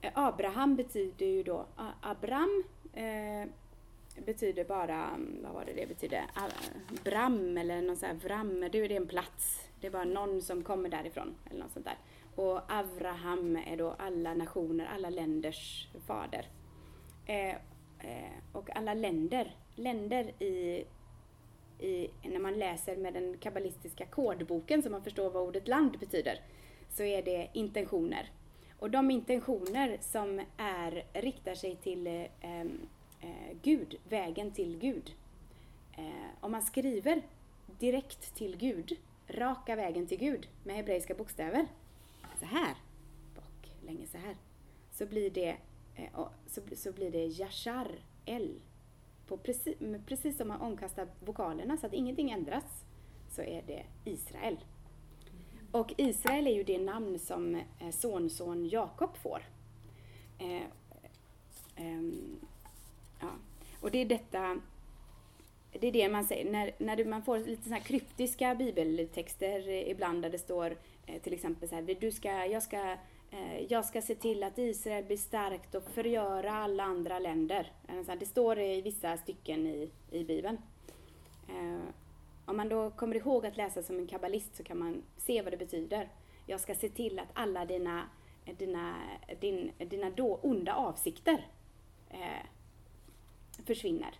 eh, 0.00 0.10
Abraham 0.14 0.76
betyder 0.76 1.26
ju 1.26 1.42
då... 1.42 1.66
Abram 2.00 2.64
eh, 2.92 3.48
betyder 4.26 4.64
bara... 4.64 5.08
Mm, 5.08 5.38
vad 5.42 5.52
var 5.52 5.64
det 5.64 5.72
det 5.72 5.86
betydde? 5.86 6.24
Ah, 6.34 6.48
Bram 7.04 7.58
eller 7.58 7.82
någon 7.82 7.96
sån 7.96 8.08
här 8.08 8.16
Vram. 8.16 8.60
Det 8.72 8.78
är 8.78 8.92
en 8.92 9.06
plats. 9.06 9.68
Det 9.80 9.86
är 9.86 9.90
bara 9.90 10.04
någon 10.04 10.42
som 10.42 10.62
kommer 10.62 10.88
därifrån. 10.88 11.34
Eller 11.50 11.60
något 11.60 11.72
sånt 11.72 11.86
där. 11.86 11.98
Och 12.34 12.72
Avraham 12.72 13.56
är 13.56 13.76
då 13.76 13.94
alla 13.98 14.34
nationer, 14.34 14.86
alla 14.86 15.10
länders 15.10 15.88
fader. 16.06 16.46
Eh, 17.26 17.50
eh, 17.98 18.32
och 18.52 18.76
alla 18.76 18.94
länder, 18.94 19.56
länder 19.74 20.42
i, 20.42 20.84
i, 21.78 22.10
när 22.22 22.38
man 22.38 22.58
läser 22.58 22.96
med 22.96 23.14
den 23.14 23.38
kabbalistiska 23.38 24.06
kodboken 24.06 24.82
så 24.82 24.90
man 24.90 25.04
förstår 25.04 25.30
vad 25.30 25.42
ordet 25.42 25.68
land 25.68 25.98
betyder, 25.98 26.40
så 26.90 27.02
är 27.02 27.22
det 27.22 27.50
intentioner. 27.52 28.30
Och 28.78 28.90
de 28.90 29.10
intentioner 29.10 29.98
som 30.00 30.40
är, 30.56 31.04
riktar 31.12 31.54
sig 31.54 31.76
till 31.76 32.06
eh, 32.06 32.64
eh, 33.22 33.56
Gud, 33.62 33.96
vägen 34.08 34.50
till 34.50 34.78
Gud. 34.78 35.14
Eh, 35.92 36.28
om 36.40 36.52
man 36.52 36.62
skriver 36.62 37.22
direkt 37.78 38.34
till 38.34 38.56
Gud, 38.56 38.96
raka 39.28 39.76
vägen 39.76 40.06
till 40.06 40.18
Gud 40.18 40.48
med 40.64 40.76
hebreiska 40.76 41.14
bokstäver, 41.14 41.66
så 42.38 42.44
här, 42.44 42.74
baklänges 43.34 44.10
så 44.10 44.18
här, 44.18 44.36
så 44.92 45.06
blir 45.06 45.30
det 45.30 45.56
eh, 45.96 46.14
och 46.14 46.28
så, 46.46 46.60
så 46.76 46.92
blir 46.92 47.10
det 47.10 47.26
Yashar 47.26 47.88
L. 48.24 48.60
På 49.26 49.36
precis, 49.36 49.78
precis 50.06 50.36
som 50.36 50.48
man 50.48 50.60
omkastar 50.60 51.08
vokalerna 51.20 51.76
så 51.76 51.86
att 51.86 51.92
ingenting 51.92 52.30
ändras 52.30 52.84
så 53.30 53.42
är 53.42 53.62
det 53.66 53.82
Israel. 54.04 54.56
Och 55.72 55.94
Israel 55.96 56.46
är 56.46 56.54
ju 56.54 56.62
det 56.62 56.78
namn 56.78 57.18
som 57.18 57.54
eh, 57.54 57.90
sonson 57.90 58.68
Jakob 58.68 59.16
får. 59.16 59.42
Eh, 60.38 60.62
eh, 61.76 62.02
ja. 63.22 63.28
Och 63.80 63.90
det 63.90 63.98
är 63.98 64.06
detta 64.06 64.60
det 65.80 65.86
är 65.88 65.92
det 65.92 66.08
man 66.08 66.24
säger, 66.24 66.50
när, 66.52 66.72
när 66.78 66.96
du- 66.96 67.04
man 67.04 67.22
får 67.22 67.38
lite 67.38 67.68
så 67.68 67.74
här 67.74 67.80
kryptiska 67.80 68.54
bibeltexter 68.54 69.68
eh, 69.68 69.90
ibland 69.90 70.22
där 70.22 70.30
det 70.30 70.38
står 70.38 70.76
eh, 71.06 71.22
till 71.22 71.32
exempel 71.32 71.68
så 71.68 71.74
här, 71.74 71.96
du 72.00 72.12
ska, 72.12 72.46
jag, 72.46 72.62
ska, 72.62 72.96
eh, 73.30 73.60
jag 73.68 73.84
ska 73.84 74.02
se 74.02 74.14
till 74.14 74.42
att 74.42 74.58
Israel 74.58 75.04
blir 75.04 75.16
starkt 75.16 75.74
och 75.74 75.82
förgöra 75.84 76.52
alla 76.52 76.82
andra 76.84 77.18
länder. 77.18 77.72
Det 78.18 78.26
står 78.26 78.58
i 78.60 78.80
vissa 78.80 79.16
stycken 79.16 79.66
i, 79.66 79.90
i 80.10 80.24
Bibeln. 80.24 80.58
Om 82.46 82.56
man 82.56 82.68
då 82.68 82.90
kommer 82.90 83.16
ihåg 83.16 83.46
att 83.46 83.56
läsa 83.56 83.82
som 83.82 83.98
en 83.98 84.06
kabbalist 84.06 84.56
så 84.56 84.62
kan 84.64 84.78
man 84.78 85.02
se 85.16 85.42
vad 85.42 85.52
det 85.52 85.56
betyder. 85.56 86.08
Jag 86.46 86.60
ska 86.60 86.74
se 86.74 86.88
till 86.88 87.18
att 87.18 87.28
alla 87.32 87.64
dina, 87.64 88.02
dina, 88.58 88.94
din, 89.40 89.72
dina 89.78 90.10
då 90.10 90.38
onda 90.42 90.74
avsikter 90.74 91.46
försvinner. 93.66 94.10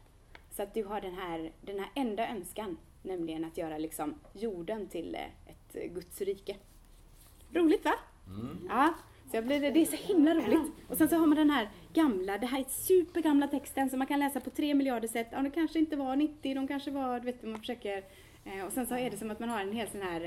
Så 0.51 0.63
att 0.63 0.75
du 0.75 0.85
har 0.85 1.01
den 1.01 1.15
här, 1.15 1.53
den 1.61 1.79
här 1.79 1.91
enda 1.95 2.29
önskan, 2.29 2.77
nämligen 3.03 3.45
att 3.45 3.57
göra 3.57 3.79
liksom 3.79 4.15
jorden 4.33 4.87
till 4.89 5.15
eh, 5.15 5.21
ett 5.51 5.93
Guds 5.95 6.21
rike. 6.21 6.57
Roligt 7.53 7.85
va? 7.85 7.95
Ja, 8.69 8.95
så 9.31 9.37
jag 9.37 9.47
blir, 9.47 9.61
det 9.61 9.81
är 9.83 9.87
så 9.87 9.97
himla 9.97 10.35
roligt. 10.35 10.73
Och 10.89 10.97
sen 10.97 11.09
så 11.09 11.17
har 11.17 11.27
man 11.27 11.37
den 11.39 11.51
här 11.51 11.71
gamla, 11.93 12.39
det 12.39 12.47
här 12.47 12.61
är 12.61 12.65
supergamla 12.69 13.47
texten 13.49 13.91
som 13.91 13.99
man 13.99 14.09
kan 14.09 14.21
läsa 14.21 14.41
på 14.41 14.51
tre 14.51 14.75
miljarder 14.75 15.09
sätt. 15.09 15.29
Ja, 15.31 15.43
de 15.43 15.51
kanske 15.51 15.79
inte 15.79 15.97
var 15.97 16.17
90, 16.17 16.55
de 16.55 16.69
kanske 16.69 16.91
var, 16.91 17.21
du 17.21 17.27
vet, 17.27 17.43
man 17.43 17.59
försöker. 17.59 18.05
eh, 18.45 18.65
Och 18.67 18.73
sen 18.73 18.87
så 18.87 18.95
är 18.97 19.11
det 19.11 19.17
som 19.17 19.31
att 19.31 19.39
man 19.41 19.49
har 19.49 19.61
en 19.61 19.73
hel 19.73 19.89
sån 19.89 20.03
här, 20.03 20.21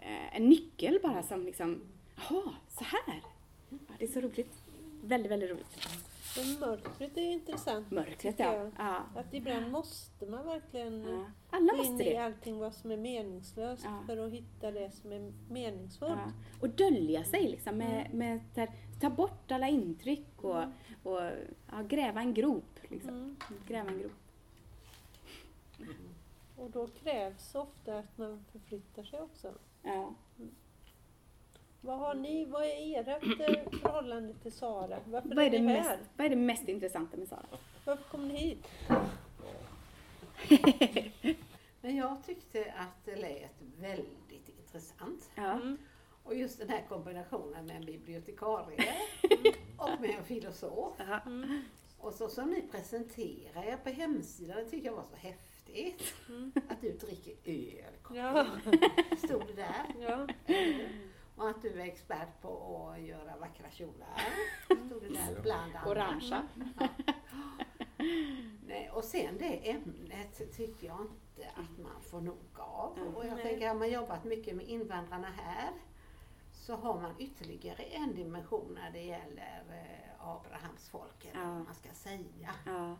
eh, 0.00 0.36
en 0.36 0.48
nyckel 0.48 0.98
bara 1.02 1.22
som 1.22 1.44
liksom, 1.46 1.80
jaha, 2.16 2.42
så 2.78 2.84
här. 2.84 3.22
Ja, 3.70 3.76
det 3.98 4.04
är 4.04 4.08
så 4.08 4.20
roligt. 4.20 4.52
Väldigt, 5.04 5.32
väldigt 5.32 5.50
roligt. 5.50 5.88
Men 6.36 6.60
mörkret 6.60 7.16
är 7.16 7.20
ju 7.20 7.32
intressant. 7.32 7.90
Mörkret 7.90 8.38
ja. 8.38 8.70
ja. 8.78 9.02
Att 9.14 9.34
ibland 9.34 9.70
måste 9.70 10.26
man 10.26 10.46
verkligen 10.46 11.08
ja. 11.08 11.24
Alla 11.50 11.72
gå 11.72 11.84
in 11.84 11.92
måste 11.92 12.04
i 12.04 12.12
det. 12.12 12.16
allting 12.18 12.58
vad 12.58 12.74
som 12.74 12.90
är 12.90 12.96
meningslöst 12.96 13.84
Ja. 13.84 14.02
för 14.06 14.16
att 14.26 14.32
hitta 14.32 14.70
det 14.70 14.90
som 14.90 15.12
är 15.12 15.32
meningsfullt. 15.48 16.12
Ja. 16.12 16.32
Och 16.60 16.68
dölja 16.68 17.24
sig 17.24 17.48
liksom 17.48 17.78
med, 17.78 18.14
med 18.14 18.40
där, 18.54 18.70
ta 19.00 19.10
bort 19.10 19.50
alla 19.50 19.68
intryck 19.68 20.44
och, 20.44 20.62
och 21.02 21.20
ja, 21.70 21.82
gräva 21.88 22.20
en 22.20 22.34
grop. 22.34 22.78
Liksom. 22.88 23.10
Mm. 23.10 23.36
Gräva 23.68 23.90
en 23.90 23.98
grop. 23.98 24.12
Och 26.56 26.70
då 26.70 26.86
krävs 26.86 27.54
ofta 27.54 27.98
att 27.98 28.18
man 28.18 28.44
förflyttar 28.52 29.04
sig 29.04 29.20
också. 29.20 29.54
Ja. 29.82 30.14
Vad 31.84 31.98
har 31.98 32.14
ni, 32.14 32.44
vad 32.44 32.62
är 32.62 33.08
ert 33.08 33.22
förhållande 33.80 34.34
till 34.34 34.52
Sara? 34.52 34.98
Varför 35.06 35.28
Vad, 35.28 35.38
är 35.38 35.46
är 35.46 35.50
det 35.50 35.58
ni 35.58 35.64
mest, 35.72 35.88
här? 35.88 35.98
vad 36.16 36.26
är 36.26 36.30
det 36.30 36.36
mest 36.36 36.68
intressanta 36.68 37.16
med 37.16 37.28
Sara? 37.28 37.46
Varför 37.84 38.04
kom 38.04 38.28
ni 38.28 38.36
hit? 38.38 38.66
Men 41.80 41.96
jag 41.96 42.24
tyckte 42.26 42.74
att 42.76 43.04
det 43.04 43.16
lät 43.16 43.54
väldigt 43.80 44.48
intressant. 44.58 45.30
Ja. 45.34 45.52
Mm. 45.52 45.78
Och 46.24 46.34
just 46.34 46.58
den 46.58 46.68
här 46.68 46.82
kombinationen 46.88 47.66
med 47.66 47.76
en 47.76 47.84
bibliotekarie 47.84 48.94
och 49.76 50.00
med 50.00 50.10
en 50.10 50.24
filosof. 50.24 50.92
Mm. 51.26 51.62
Och 51.98 52.14
så 52.14 52.28
som 52.28 52.50
ni 52.50 52.62
presenterar 52.62 53.64
er 53.64 53.76
på 53.76 53.90
hemsidan, 53.90 54.56
det 54.56 54.64
tycker 54.64 54.86
jag 54.86 54.96
var 54.96 55.04
så 55.10 55.16
häftigt. 55.16 56.14
Mm. 56.28 56.52
Att 56.68 56.80
du 56.80 56.92
dricker 56.92 57.34
öl. 57.44 57.94
Ja. 58.14 58.46
Stod 59.18 59.42
det 59.46 59.52
där. 59.52 59.84
Ja. 60.00 60.26
Och 61.36 61.48
att 61.48 61.62
du 61.62 61.80
är 61.80 61.84
expert 61.84 62.40
på 62.42 62.88
att 62.94 63.02
göra 63.02 63.36
vackra 63.36 63.70
kjolar. 63.70 64.20
Stod 64.64 65.02
det 65.02 65.08
där 65.08 65.40
bland 65.42 65.76
annat. 65.76 65.86
Orangea. 65.88 66.48
Nej, 68.66 68.90
och 68.90 69.04
sen 69.04 69.38
det 69.38 69.70
ämnet 69.70 70.52
tycker 70.56 70.86
jag 70.86 71.00
inte 71.00 71.50
att 71.54 71.78
man 71.78 72.00
får 72.02 72.20
nog 72.20 72.38
av. 72.54 72.98
Mm. 72.98 73.14
Och 73.14 73.26
jag 73.26 73.42
tänker, 73.42 73.68
har 73.68 73.74
man 73.74 73.90
jobbat 73.90 74.24
mycket 74.24 74.56
med 74.56 74.66
invandrarna 74.68 75.28
här 75.36 75.70
så 76.52 76.76
har 76.76 77.00
man 77.00 77.14
ytterligare 77.18 77.82
en 77.82 78.14
dimension 78.14 78.74
när 78.74 78.90
det 78.90 79.02
gäller 79.02 79.62
eh, 79.70 80.28
Abrahamsfolket, 80.28 81.30
Ja. 81.34 81.40
vad 81.44 81.64
man 81.64 81.74
ska 81.74 81.88
säga. 81.92 82.54
Ja. 82.66 82.96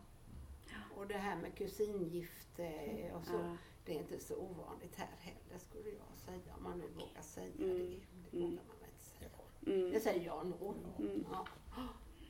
Och 0.95 1.07
det 1.07 1.17
här 1.17 1.35
med 1.35 1.55
kusingifte 1.55 2.71
och 3.15 3.25
så, 3.25 3.33
Ja. 3.33 3.57
det 3.85 3.91
är 3.95 3.99
inte 3.99 4.19
så 4.19 4.35
ovanligt 4.37 4.95
här 4.95 5.07
heller 5.19 5.59
skulle 5.59 5.89
jag 5.89 6.17
säga, 6.17 6.55
om 6.57 6.63
man 6.63 6.77
nu 6.77 6.87
vågar 6.87 7.21
säga 7.21 7.53
Mm. 7.59 7.77
det. 7.77 7.99
Det 8.35 8.41
Mm. 8.41 9.79
Mm. 9.79 9.91
Det 9.91 9.99
säger 9.99 10.25
jag 10.25 10.45
nog. 10.45 10.75
Mm. 10.99 11.25
Ja. 11.31 11.47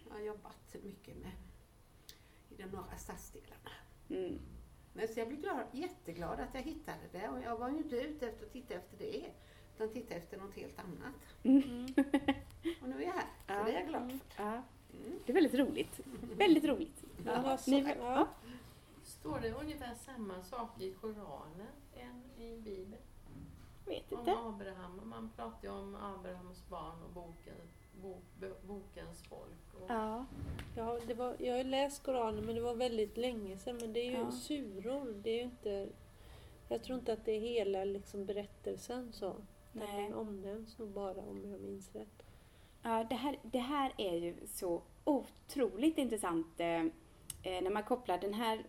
Jag 0.08 0.16
har 0.16 0.22
jobbat 0.22 0.76
mycket 0.84 1.18
med 1.18 1.32
i 2.50 2.56
de 2.62 2.64
norra 2.68 2.98
stadsdelarna. 2.98 3.72
Mm. 4.10 4.40
Men 4.94 5.08
så 5.08 5.20
jag 5.20 5.28
blir 5.28 5.38
glad, 5.38 5.66
jätteglad 5.72 6.40
att 6.40 6.54
jag 6.54 6.62
hittade 6.62 7.00
det 7.12 7.30
och 7.30 7.42
jag 7.42 7.58
var 7.58 7.70
ju 7.70 7.78
inte 7.78 7.96
ute 7.96 8.28
efter 8.28 8.46
att 8.46 8.52
titta 8.52 8.74
efter 8.74 8.98
det 8.98 9.32
utan 9.76 9.90
titta 9.90 10.16
efter 10.16 10.38
något 10.38 10.54
helt 10.56 10.80
annat. 10.80 11.16
Mm. 11.44 11.86
Och 12.82 12.90
nu 12.90 12.96
är 13.04 13.08
jag 13.08 13.14
här, 13.14 13.28
så 13.48 13.54
Ja. 13.54 13.64
det 13.64 13.72
är 13.72 13.80
jag 13.80 13.88
glad 13.88 14.12
för. 14.12 14.44
Ja. 14.44 14.62
Mm. 14.94 15.20
Det 15.26 15.32
är 15.32 15.34
väldigt 15.34 15.54
roligt. 15.54 16.00
Väldigt 16.38 16.64
roligt. 16.64 17.04
Ja. 17.26 17.58
ja. 18.00 18.28
Står 19.04 19.40
det 19.40 19.54
ungefär 19.54 19.96
samma 19.96 20.44
sak 20.44 20.82
i 20.82 20.94
Koranen 20.94 21.68
än 21.96 22.42
i 22.44 22.58
Bibeln? 22.62 23.02
Vet 23.86 24.12
Om 24.14 24.20
inte. 24.20 24.32
Abraham. 24.32 25.02
Man 25.10 25.30
pratar 25.36 25.64
ju 25.68 25.70
om 25.74 25.96
Abrahams 25.96 26.68
barn 26.70 27.04
och 27.04 27.10
boken, 27.14 27.54
bok, 28.02 28.24
bo- 28.40 28.68
bokens 28.74 29.24
folk. 29.30 29.74
Och, 29.82 29.86
Ja. 29.92 30.26
Ja, 30.78 31.00
det 31.08 31.14
var, 31.14 31.36
jag 31.40 31.58
har 31.58 31.64
läst 31.64 32.04
Koranen 32.04 32.46
men 32.46 32.56
det 32.56 32.62
var 32.62 32.76
väldigt 32.76 33.18
länge 33.18 33.58
sedan. 33.58 33.78
Men 33.82 33.94
det 33.94 34.00
är 34.00 34.12
ju 34.12 34.18
Ja. 34.18 34.32
suror. 34.32 35.14
Det 35.24 35.30
är 35.30 35.36
ju 35.38 35.44
inte, 35.44 35.90
jag 36.70 36.84
tror 36.84 37.00
inte 37.00 37.14
att 37.14 37.26
det 37.26 37.32
är 37.32 37.40
hela 37.40 37.84
liksom, 37.84 38.26
berättelsen 38.26 39.14
så. 39.14 39.36
Nej. 39.72 40.04
Den 40.04 40.14
omnämns 40.14 40.78
nog 40.78 40.90
bara 40.90 41.22
om 41.22 41.52
jag 41.52 41.62
minns 41.62 41.96
rätt. 41.96 42.24
Ja, 42.82 43.04
det 43.10 43.16
här, 43.16 43.40
det 43.44 43.60
här 43.60 43.94
är 43.98 44.16
ju 44.16 44.36
så 44.48 44.82
otroligt 45.04 45.98
intressant 45.98 46.60
eh, 46.60 46.68
eh, 47.44 47.64
när 47.64 47.70
man 47.70 47.84
kopplar 47.84 48.18
den 48.18 48.34
här, 48.34 48.64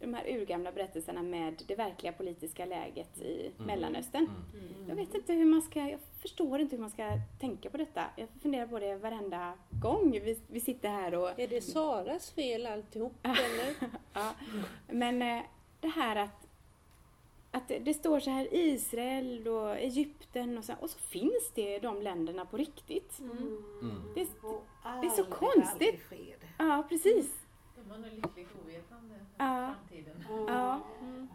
de 0.00 0.14
här 0.14 0.28
urgamla 0.28 0.72
berättelserna 0.72 1.22
med 1.22 1.62
det 1.66 1.74
verkliga 1.74 2.12
politiska 2.12 2.64
läget 2.64 3.18
i 3.18 3.50
Mellanöstern. 3.58 4.28
Jag 4.88 4.96
vet 4.96 5.14
inte 5.14 5.32
hur 5.32 5.44
man 5.44 5.62
ska, 5.62 5.80
jag 5.80 6.00
förstår 6.18 6.60
inte 6.60 6.76
hur 6.76 6.80
man 6.80 6.90
ska 6.90 7.18
tänka 7.40 7.70
på 7.70 7.76
detta. 7.76 8.04
Jag 8.16 8.28
funderar 8.42 8.66
på 8.66 8.78
det 8.78 8.96
varenda 8.96 9.54
gång 9.70 10.10
vi, 10.12 10.38
vi 10.48 10.60
sitter 10.60 10.88
här 10.88 11.14
och... 11.14 11.40
Är 11.40 11.48
det 11.48 11.60
Saras 11.60 12.30
fel 12.30 12.66
alltihop 12.66 13.12
eller? 13.22 13.90
Ja, 14.12 14.34
men 14.88 15.22
eh, 15.22 15.42
det 15.80 15.88
här 15.88 16.16
att, 16.16 16.46
att 17.50 17.68
det, 17.68 17.78
det 17.78 17.94
står 17.94 18.20
så 18.20 18.30
här 18.30 18.48
Israel 18.54 19.48
och 19.48 19.76
Egypten 19.76 20.58
och 20.58 20.64
så, 20.64 20.74
och 20.80 20.90
så 20.90 20.98
finns 20.98 21.50
det 21.54 21.78
de 21.78 22.02
länderna 22.02 22.46
på 22.46 22.56
riktigt. 22.56 23.18
Mm. 23.18 23.62
Det, 24.14 24.26
Och 24.42 24.64
Det 25.00 25.06
är 25.06 25.10
så 25.10 25.24
konstigt. 25.24 26.00
ja, 26.58 26.86
precis. 26.88 27.40
Har 27.90 27.98
nog 27.98 28.12
lyckligt 28.12 28.48
ovetande 28.64 29.14
Ja. 29.38 29.74
framtiden. 29.78 30.24
Ja. 30.48 30.80
Mm. 31.00 31.28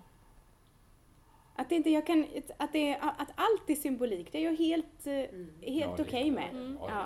Att, 1.56 1.72
inte, 1.72 1.90
jag 1.90 2.08
kan, 2.08 2.26
att, 2.58 2.74
det, 2.74 2.96
att 2.96 3.30
allt 3.36 3.70
är 3.70 3.76
symbolik, 3.76 4.32
det 4.32 4.38
är 4.38 4.44
jag 4.46 4.56
helt, 4.56 5.08
eh, 5.08 5.14
Mm. 5.14 5.54
helt 5.62 6.00
Ja, 6.00 6.06
okej 6.06 6.24
det- 6.24 6.32
med. 6.32 6.50
Mm. 6.50 6.78
Ja. 6.82 7.06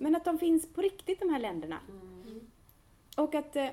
Men 0.00 0.16
att 0.16 0.24
de 0.24 0.38
finns 0.38 0.72
på 0.72 0.80
riktigt, 0.82 1.20
de 1.20 1.28
här 1.30 1.38
länderna. 1.40 1.78
Mm. 1.88 2.40
Och 3.16 3.34
att... 3.34 3.56
eh, 3.56 3.68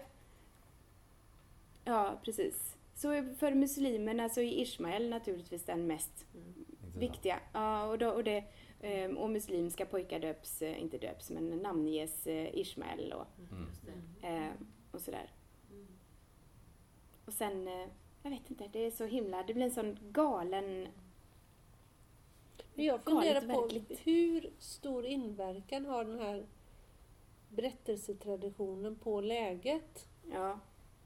Ja, 1.83 2.19
precis. 2.23 2.77
Så 2.95 3.07
för 3.39 3.53
muslimerna 3.53 4.29
så 4.29 4.39
är 4.41 4.45
Ismael 4.61 5.09
naturligtvis 5.09 5.63
den 5.63 5.87
mest 5.87 6.25
Intressant. 6.35 6.95
viktiga. 6.95 7.39
Ja, 7.53 7.83
och, 7.87 7.97
då, 7.97 8.09
och, 8.09 8.23
det, 8.23 8.43
eh, 8.79 9.11
och 9.11 9.29
muslimska 9.29 9.85
pojkar 9.85 10.19
döps, 10.19 10.61
eh, 10.61 10.81
inte 10.81 10.97
döps, 10.97 11.29
men 11.29 11.49
namnges 11.49 12.27
Ismael 12.27 13.13
och, 13.13 13.27
Mm. 14.21 14.51
Och 14.97 15.03
sådär. 15.03 15.31
Mm. 15.71 15.87
Och 17.25 17.33
sen, 17.33 17.67
eh, 17.67 17.87
jag 18.23 18.29
vet 18.29 18.49
inte, 18.49 18.67
det 18.73 18.85
är 18.85 18.91
så 18.91 19.05
himla, 19.05 19.43
det 19.43 19.53
blir 19.53 19.65
en 19.65 19.71
sån 19.71 19.97
galen... 20.11 20.87
Men 22.73 22.85
jag 22.85 23.03
funderar 23.03 23.41
på 23.41 23.61
verkligt. 23.61 23.99
hur 24.03 24.53
stor 24.59 25.05
inverkan 25.05 25.85
har 25.85 26.05
den 26.05 26.19
här 26.19 26.45
berättelsetraditionen 27.49 28.95
på 28.95 29.21
läget? 29.21 30.07
Ja, 30.31 30.59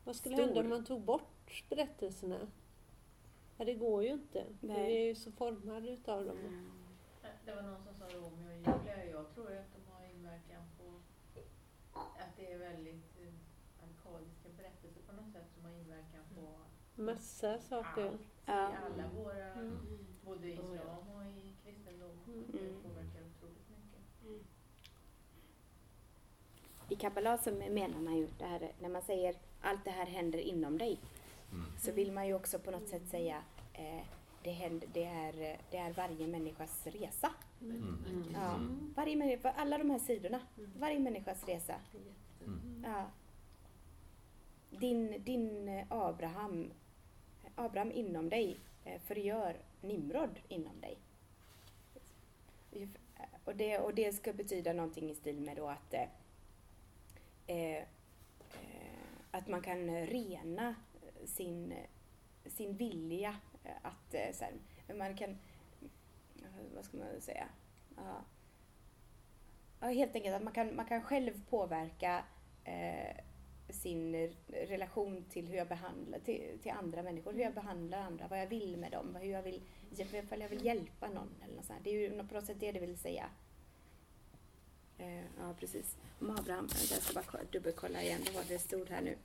Vad 0.04 0.16
skulle 0.16 0.36
Stor. 0.36 0.46
hända 0.46 0.60
om 0.62 0.70
man 0.70 0.86
tog 0.86 1.02
bort 1.02 1.64
berättelserna? 1.70 2.48
Ja, 3.58 3.66
det 3.66 3.74
går 3.74 4.04
ju 4.04 4.10
inte. 4.10 4.46
Nej. 4.60 4.86
vi 4.88 4.98
är 4.98 5.06
ju 5.06 5.16
så 5.16 5.32
formade 5.32 5.92
utav 5.92 6.26
dem. 6.26 6.38
Det 7.46 7.56
var 7.56 7.62
någon 7.62 7.84
som 7.84 7.96
sa 7.96 8.06
Romeo 8.06 8.52
och 8.52 8.58
Julia. 8.58 9.06
Jag 9.06 9.34
tror 9.34 9.58
att 9.58 9.74
de 9.74 9.92
har 9.92 10.06
inverkan 10.16 10.64
på 10.78 10.84
att 11.94 12.38
det 12.38 12.52
är 12.52 12.58
väldigt 12.58 13.20
eh, 13.22 13.34
arkadiska 13.84 14.50
berättelser 14.58 15.02
på 15.08 15.14
något 15.14 15.32
sätt 15.34 15.48
som 15.56 15.66
har 15.66 15.72
inverkan 15.72 16.24
på 16.36 16.48
Massa 17.06 17.60
saker. 17.60 18.06
allt 18.08 18.20
Ja. 18.46 18.54
i 18.72 18.76
alla 18.86 19.10
våra, 19.24 19.46
Mm. 19.54 19.78
både 20.26 20.48
i 20.48 20.52
islam 20.54 21.08
och 21.16 21.24
i 21.26 21.54
kristendom. 21.64 22.12
Mm. 22.28 22.44
Det 22.52 22.60
påverkar 22.90 23.22
otroligt 23.22 23.70
mycket. 23.70 24.46
I 26.90 26.96
Kabbala 26.96 27.38
så 27.38 27.52
menar 27.52 28.00
man 28.00 28.18
ju 28.18 28.28
det 28.40 28.46
här, 28.46 28.72
när 28.80 28.90
man 28.90 29.02
säger 29.02 29.36
allt 29.62 29.84
det 29.86 29.92
här 29.92 30.06
händer 30.06 30.40
inom 30.40 30.78
dig, 30.78 31.00
Mm. 31.52 31.66
så 31.80 31.92
vill 31.92 32.12
man 32.12 32.28
ju 32.28 32.34
också 32.34 32.60
på 32.60 32.72
något 32.72 32.88
sätt 32.88 33.08
säga 33.08 33.44
eh, 33.74 34.02
det, 34.44 34.52
händer, 34.52 34.90
det, 34.94 35.04
är, 35.06 35.58
det 35.72 35.78
är 35.78 35.94
varje 35.94 36.28
människas 36.28 36.88
resa. 36.88 37.32
Mm. 37.62 38.26
Ja. 38.34 38.56
Mm. 38.56 38.94
Varje 38.96 39.16
människa, 39.16 39.52
alla 39.52 39.78
de 39.78 39.90
här 39.90 40.00
sidorna, 40.00 40.40
varje 40.80 41.00
människas 41.00 41.46
resa. 41.46 41.76
Mm. 42.46 42.84
Ja. 42.86 43.06
Din, 44.70 45.24
din 45.24 45.68
eh, 45.68 45.86
Abraham, 45.90 46.72
Abraham 47.56 47.92
inom 47.92 48.30
dig 48.30 48.60
eh, 48.86 49.02
förgör 49.02 49.56
Nimrod 49.82 50.40
inom 50.48 50.82
dig. 50.82 50.98
Och 53.44 53.56
det, 53.56 53.80
och 53.80 53.96
det 53.96 54.14
ska 54.14 54.34
betyda 54.34 54.74
någonting 54.74 55.10
i 55.10 55.16
stil 55.16 55.40
med 55.42 55.58
då 55.58 55.68
att 55.68 55.94
eh, 55.94 56.08
eh, 57.48 57.84
att 59.32 59.48
man 59.48 59.62
kan 59.62 60.06
rena 60.06 60.76
sin, 61.26 61.74
sin 62.46 62.78
vilja 62.78 63.36
eh, 63.64 63.72
att 63.82 64.14
eh, 64.14 64.34
så 64.34 64.44
här, 64.44 64.54
man 64.96 65.16
kan, 65.16 65.38
vad 66.76 66.86
ska 66.86 66.98
man 66.98 67.22
säga, 67.22 67.48
ja, 67.96 68.22
ja, 69.80 69.88
helt 69.88 70.16
enkelt 70.16 70.36
att 70.36 70.44
man 70.44 70.54
kan, 70.54 70.76
man 70.76 70.86
kan 70.86 71.02
själv 71.02 71.46
påverka 71.50 72.24
eh, 72.64 73.16
sin 73.72 74.30
relation 74.48 75.26
till 75.30 75.48
hur 75.48 75.56
jag 75.58 75.68
behandlar, 75.68 76.20
till, 76.20 76.60
till 76.62 76.72
andra 76.72 77.04
människor, 77.04 77.34
hur 77.34 77.42
jag 77.42 77.54
behandlar 77.54 78.00
andra, 78.00 78.28
vad 78.28 78.42
jag 78.42 78.48
vill 78.48 78.78
med 78.78 78.92
dem, 78.92 79.16
hur 79.22 79.32
jag 79.32 79.44
vill, 79.44 79.62
ifall 79.98 80.42
jag 80.42 80.50
vill 80.50 80.66
hjälpa 80.66 81.08
någon 81.10 81.30
eller 81.44 81.56
något 81.56 81.66
sånt. 81.66 81.80
Det 81.84 81.90
är 81.90 81.94
ju 81.94 82.24
på 82.24 82.34
något 82.34 82.46
sätt 82.46 82.58
det 82.60 82.72
det 82.72 82.80
vill 82.80 82.98
säga. 82.98 83.30
Eh, 84.98 85.20
ja, 85.40 85.54
precis. 85.60 85.98
Om 86.20 86.30
Abraham, 86.30 86.68
jag 86.72 87.02
ska 87.02 87.14
bara 87.14 87.24
ko- 87.24 87.38
dubbelkolla 87.52 88.02
igen, 88.04 88.22
vad 88.36 88.48
det 88.48 88.60
stod 88.60 88.90
här 88.90 89.02
nu? 89.02 89.16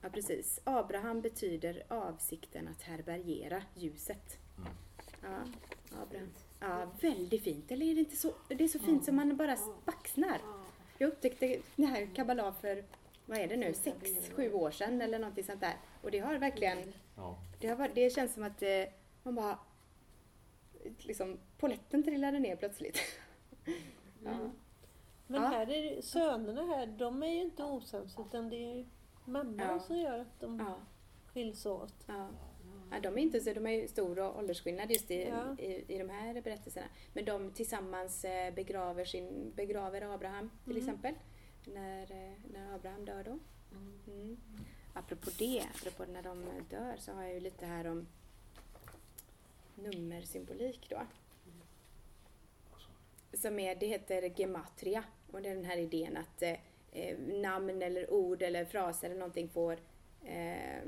Ja, 0.00 0.08
precis. 0.08 0.60
Abraham 0.64 1.20
betyder 1.20 1.82
avsikten 1.88 2.68
att 2.68 2.82
härbärgera 2.82 3.62
ljuset. 3.74 4.38
Mm. 4.58 4.68
Ja, 5.22 5.38
Abraham. 6.02 6.28
Ja, 6.60 6.90
väldigt 7.00 7.42
fint. 7.44 7.70
Eller 7.70 7.86
är 7.86 7.94
det 7.94 8.00
inte 8.00 8.16
så? 8.16 8.32
Det 8.48 8.64
är 8.64 8.68
så 8.68 8.78
fint 8.78 9.04
som 9.04 9.16
man 9.16 9.36
bara 9.36 9.56
baxnar. 9.84 10.40
Jag 10.98 11.08
upptäckte 11.08 11.58
det 11.76 11.86
här 11.86 12.08
kabbala 12.14 12.52
för, 12.52 12.84
vad 13.28 13.38
är 13.38 13.48
det 13.48 13.56
nu, 13.56 13.74
sex, 13.74 14.10
sju 14.36 14.52
år 14.52 14.70
sedan 14.70 15.00
eller 15.00 15.18
någonting 15.18 15.44
sånt 15.44 15.60
där. 15.60 15.74
Och 16.02 16.10
det 16.10 16.18
har 16.18 16.34
verkligen, 16.38 16.92
Ja. 17.16 17.38
det, 17.60 17.68
har, 17.68 17.76
varit- 17.76 17.94
det 17.94 18.10
känns 18.10 18.34
som 18.34 18.42
att 18.42 18.62
eh, 18.62 18.84
man 19.22 19.34
bara, 19.34 19.58
liksom, 20.98 21.38
poletten 21.58 22.02
trillade 22.02 22.38
ner 22.38 22.56
plötsligt. 22.56 22.98
ja. 24.24 24.50
Men 25.26 25.42
Ja. 25.42 25.48
här 25.48 25.70
är 25.70 26.00
sönerna 26.02 26.66
här, 26.66 26.86
de 26.86 27.22
är 27.22 27.26
ju 27.28 27.40
inte 27.40 27.64
osams 27.64 28.16
utan 28.18 28.50
det 28.50 28.56
är 28.56 28.74
ju 28.76 28.86
mamman 29.24 29.58
Ja. 29.68 29.80
som 29.80 29.96
gör 29.98 30.18
att 30.18 30.40
de 30.40 30.58
Ja. 30.58 30.74
skiljs 31.32 31.66
åt. 31.66 31.94
Ja. 32.06 32.28
Ja, 32.90 33.00
de 33.00 33.08
är 33.18 33.22
inte 33.22 33.40
så, 33.40 33.52
de 33.52 33.66
är 33.66 33.70
ju 33.70 33.88
stor 33.88 34.18
åldersskillnad 34.38 34.90
just 34.90 35.10
i, 35.10 35.22
Ja. 35.28 35.56
i, 35.58 35.94
i 35.94 35.98
de 35.98 36.08
här 36.10 36.40
berättelserna. 36.40 36.86
Men 37.12 37.24
de 37.24 37.50
tillsammans 37.52 38.24
eh, 38.24 38.54
begraver, 38.54 39.04
sin, 39.04 39.52
begraver 39.56 40.14
Abraham 40.14 40.50
till 40.64 40.72
Mm. 40.72 40.82
exempel. 40.88 41.14
När, 41.64 42.02
eh, 42.02 42.32
när 42.52 42.74
Abraham 42.74 43.04
dör 43.04 43.24
då. 43.24 43.38
Mm. 44.06 44.36
Apropå 44.92 45.30
det, 45.38 45.66
apropå 45.74 46.12
när 46.12 46.22
de 46.22 46.44
dör 46.70 46.96
så 46.98 47.12
har 47.12 47.22
jag 47.22 47.34
ju 47.34 47.40
lite 47.40 47.66
här 47.66 47.86
om 47.86 48.06
nummersymbolik 49.74 50.86
då. 50.90 51.02
Som 53.32 53.58
är, 53.58 53.74
det 53.74 53.86
heter 53.86 54.40
gematria. 54.40 55.04
Och 55.32 55.42
det 55.42 55.48
är 55.48 55.54
den 55.54 55.64
här 55.64 55.76
idén 55.76 56.16
att 56.16 56.42
eh, 56.42 56.54
eh, 56.92 57.18
namn 57.18 57.82
eller 57.82 58.12
ord 58.12 58.42
eller 58.42 58.64
fraser 58.64 59.06
eller 59.06 59.18
någonting 59.18 59.48
får, 59.48 59.78
eh, 60.24 60.82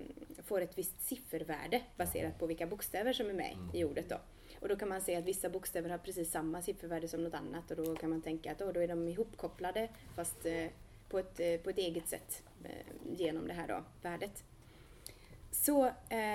får 0.45 0.61
ett 0.61 0.79
visst 0.79 1.03
siffervärde 1.03 1.83
baserat 1.97 2.39
på 2.39 2.47
vilka 2.47 2.67
bokstäver 2.67 3.13
som 3.13 3.29
är 3.29 3.35
med 3.35 3.57
i 3.75 3.85
ordet 3.85 4.09
då. 4.09 4.21
Och 4.61 4.69
då 4.69 4.77
kan 4.77 4.89
man 4.89 5.01
se 5.01 5.17
att 5.17 5.25
vissa 5.25 5.49
bokstäver 5.49 5.91
har 5.91 5.99
precis 5.99 6.31
samma 6.31 6.63
siffervärde 6.63 7.09
som 7.09 7.25
något 7.25 7.35
annat 7.35 7.71
och 7.71 7.77
då 7.77 7.97
kan 7.97 8.11
man 8.11 8.23
tänka 8.23 8.53
att 8.53 8.61
oh, 8.61 8.73
då 8.73 8.81
är 8.81 8.89
de 8.89 9.09
ihopkopplade 9.09 9.89
fast 10.17 10.47
eh, 10.47 10.67
på, 11.09 11.19
ett, 11.19 11.41
eh, 11.41 11.57
på 11.57 11.71
ett 11.71 11.79
eget 11.79 12.09
sätt 12.09 12.43
eh, 12.65 12.71
genom 13.17 13.49
det 13.49 13.55
här 13.55 13.69
då, 13.69 13.85
värdet. 14.03 14.45
Så 15.51 15.91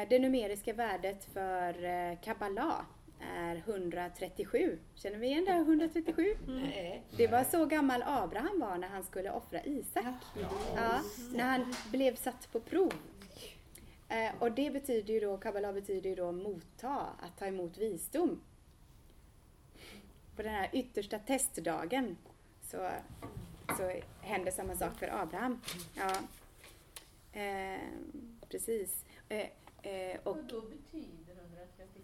det 0.09 0.19
numeriska 0.19 0.73
värdet 0.73 1.25
för 1.25 1.83
eh, 1.83 2.19
Kabbala 2.21 2.85
är 3.35 3.55
137. 3.55 4.79
Känner 4.95 5.17
vi 5.17 5.27
igen 5.27 5.45
det 5.45 5.51
här 5.51 5.59
137? 5.59 6.35
Nej. 6.47 7.03
Det 7.17 7.27
var 7.27 7.43
så 7.43 7.65
gammal 7.65 8.03
Abraham 8.05 8.59
var 8.59 8.77
när 8.77 8.87
han 8.87 9.03
skulle 9.03 9.31
offra 9.31 9.63
Isak. 9.63 10.05
Ja, 10.75 11.01
när 11.33 11.43
han 11.43 11.75
blev 11.91 12.15
satt 12.15 12.51
på 12.51 12.59
prov. 12.59 12.93
Eh, 14.09 14.31
och 14.39 14.51
det 14.51 14.71
betyder 14.71 15.13
ju 15.13 15.19
då, 15.19 15.37
Kabbala 15.37 15.73
betyder 15.73 16.09
ju 16.09 16.15
då 16.15 16.31
motta, 16.31 16.89
att 17.19 17.37
ta 17.37 17.45
emot 17.45 17.77
visdom. 17.77 18.41
På 20.35 20.41
den 20.43 20.51
här 20.53 20.69
yttersta 20.73 21.19
testdagen 21.19 22.17
så, 22.61 22.89
så 23.77 23.91
händer 24.21 24.51
samma 24.51 24.75
sak 24.75 24.97
för 24.99 25.21
Abraham. 25.21 25.61
Ja. 25.97 26.11
Eh, 27.41 27.79
precis. 28.49 29.05
Eh, 29.29 29.39
eh, 29.81 30.19
och 30.23 30.37
Och 30.37 30.43
då 30.43 30.61
betyder 30.61 31.35
137? 31.35 32.01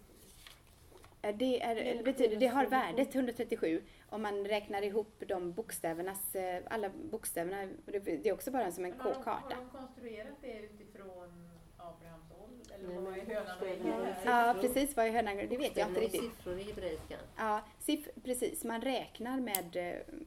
Eh, 1.22 1.36
Det, 1.36 1.62
är, 1.62 2.02
betyder, 2.04 2.36
det 2.36 2.46
har 2.46 2.66
värdet 2.66 3.14
137 3.14 3.82
om 4.08 4.22
man 4.22 4.44
räknar 4.44 4.82
ihop 4.82 5.22
de 5.28 5.52
bokstävernas, 5.52 6.34
eh, 6.34 6.62
alla 6.70 6.90
bokstäverna. 7.10 7.72
Det 7.86 8.28
är 8.28 8.32
också 8.32 8.50
bara 8.50 8.72
som 8.72 8.84
en 8.84 8.90
Men 8.90 9.00
har, 9.00 9.14
K-karta. 9.14 9.56
de 9.56 9.78
konstruerat 9.78 10.34
det 10.40 10.60
utifrån 10.60 11.48
Abrahams 11.82 12.30
ålder? 12.30 12.74
Eller 12.74 13.00
vad 13.00 13.18
är 13.18 13.26
hönan 13.26 13.58
och 13.60 13.66
ägget? 13.66 14.16
Ja, 14.24 14.54
precis. 14.60 14.96
Vad 14.96 15.06
är 15.06 15.10
hönan? 15.10 15.36
Det 15.36 15.56
vet 15.56 15.76
jag 15.76 15.88
inte 15.88 16.00
riktigt. 16.00 16.20
siffror 16.20 16.58
i 16.58 16.62
hebreiskan. 16.62 17.18
Ja, 17.36 17.60
siff, 17.78 18.08
precis. 18.24 18.64
Man 18.64 18.80
räknar 18.80 19.40
med, 19.40 19.76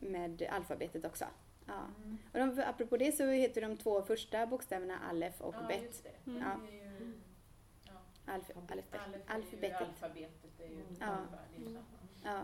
med 0.02 0.42
alfabetet 0.52 1.06
också. 1.06 1.26
Ja. 1.66 1.74
Mm. 2.04 2.18
Och 2.34 2.40
de, 2.56 2.64
apropå 2.68 2.98
det 2.98 3.12
så 3.12 3.26
heter 3.26 3.62
de 3.62 3.78
två 3.78 4.02
första 4.02 4.46
bokstäverna 4.48 5.00
alef 5.10 5.42
och 5.42 5.56
Ja, 5.56 5.68
bet. 5.68 5.84
just 5.84 6.04
det. 6.04 6.32
Mm. 6.32 6.42
Ja. 6.44 6.72
Ju, 6.72 7.14
ja, 7.88 7.94
Alf, 8.34 8.50
alf, 8.56 8.70
alf 8.72 8.86
alfabetet. 9.28 9.82
alfabetet. 9.82 10.60
är 10.60 10.68
ju 10.68 10.80
Ja. 11.00 11.08
ungefär, 11.08 11.40
det 11.52 11.56
är 11.56 11.70
ju 11.70 11.76
samma. 11.76 11.86
Ja. 12.24 12.42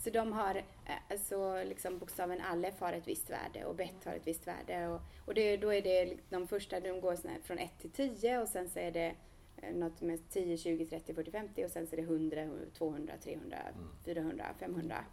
Så 0.00 0.10
de 0.10 0.32
har, 0.32 0.54
eh, 0.54 0.94
alltså 1.10 1.64
liksom 1.64 1.98
bokstaven 1.98 2.40
alef 2.40 2.80
har 2.80 2.92
ett 2.92 3.08
visst 3.08 3.30
värde 3.30 3.64
och 3.64 3.74
bet 3.74 4.04
har 4.04 4.12
ett 4.12 4.26
visst 4.26 4.46
värde. 4.46 4.88
Och, 4.88 5.00
och 5.24 5.34
det, 5.34 5.56
då 5.56 5.74
är 5.74 5.82
det 5.82 6.16
de 6.30 6.48
första, 6.48 6.80
de 6.80 7.00
går 7.00 7.28
här 7.28 7.38
från 7.42 7.58
1 7.58 7.70
till 7.78 7.90
10 7.90 8.38
och 8.38 8.48
sen 8.48 8.68
så 8.68 8.78
är 8.78 8.90
det 8.92 9.14
eh, 9.56 9.74
något 9.74 10.00
med 10.00 10.28
10, 10.30 10.56
20, 10.56 10.86
30, 10.86 11.14
40, 11.14 11.30
50 11.30 11.64
och 11.64 11.70
sen 11.70 11.86
så 11.86 11.92
är 11.94 11.96
det 11.96 12.02
100, 12.02 12.48
200, 12.78 13.12
300, 13.22 13.58
400, 14.04 14.44
500 14.58 15.04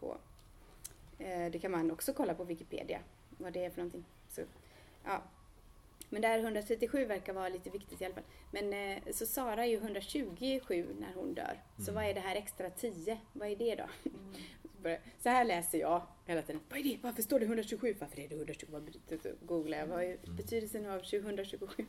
på. 0.00 0.16
Eh, 1.18 1.50
Det 1.50 1.58
kan 1.58 1.70
man 1.70 1.90
också 1.90 2.12
kolla 2.12 2.34
på 2.34 2.44
Wikipedia, 2.44 3.00
vad 3.38 3.52
det 3.52 3.64
är 3.64 3.70
för 3.70 3.78
någonting. 3.78 4.04
Så, 4.28 4.40
ja. 5.04 5.22
Men 6.12 6.22
där 6.22 6.38
137 6.38 7.04
verkar 7.04 7.32
vara 7.32 7.48
lite 7.48 7.70
viktigt 7.70 8.00
i 8.02 8.04
alla 8.04 8.14
fall. 8.14 8.24
Men 8.50 8.72
eh, 8.72 9.12
så 9.12 9.26
Sara 9.26 9.64
är 9.64 9.68
ju 9.68 9.76
127 9.76 10.86
när 11.00 11.12
hon 11.14 11.34
dör. 11.34 11.60
Så 11.76 11.82
Mm. 11.90 11.94
vad 11.94 12.04
är 12.04 12.14
det 12.14 12.20
här 12.20 12.36
extra 12.36 12.70
10? 12.70 13.18
Vad 13.32 13.48
är 13.48 13.56
det 13.56 13.74
då? 13.74 13.84
Så 14.62 14.68
börjar- 14.82 15.00
Så 15.18 15.28
här 15.28 15.44
läser 15.44 15.78
jag 15.78 16.02
hela 16.26 16.42
tiden. 16.42 16.60
Vad 16.68 16.78
är 16.78 16.82
det? 16.84 16.98
Varför 17.02 17.22
står 17.22 17.40
det 17.40 17.46
127? 17.46 17.96
Varför 18.00 18.20
är 18.20 18.28
det 18.28 18.34
127? 18.34 18.72
Vad 18.72 18.82
betyder 18.82 19.18
det? 19.22 19.46
Googlar 19.46 19.78
jag. 19.78 19.86
Vad 19.86 20.04
är 20.04 20.16
betydelsen 20.36 20.86
av 20.86 21.02
127? 21.12 21.66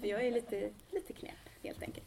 För 0.00 0.06
jag 0.06 0.26
är 0.26 0.30
lite, 0.30 0.70
lite 0.90 1.12
knäpp 1.12 1.48
helt 1.62 1.82
enkelt. 1.82 2.06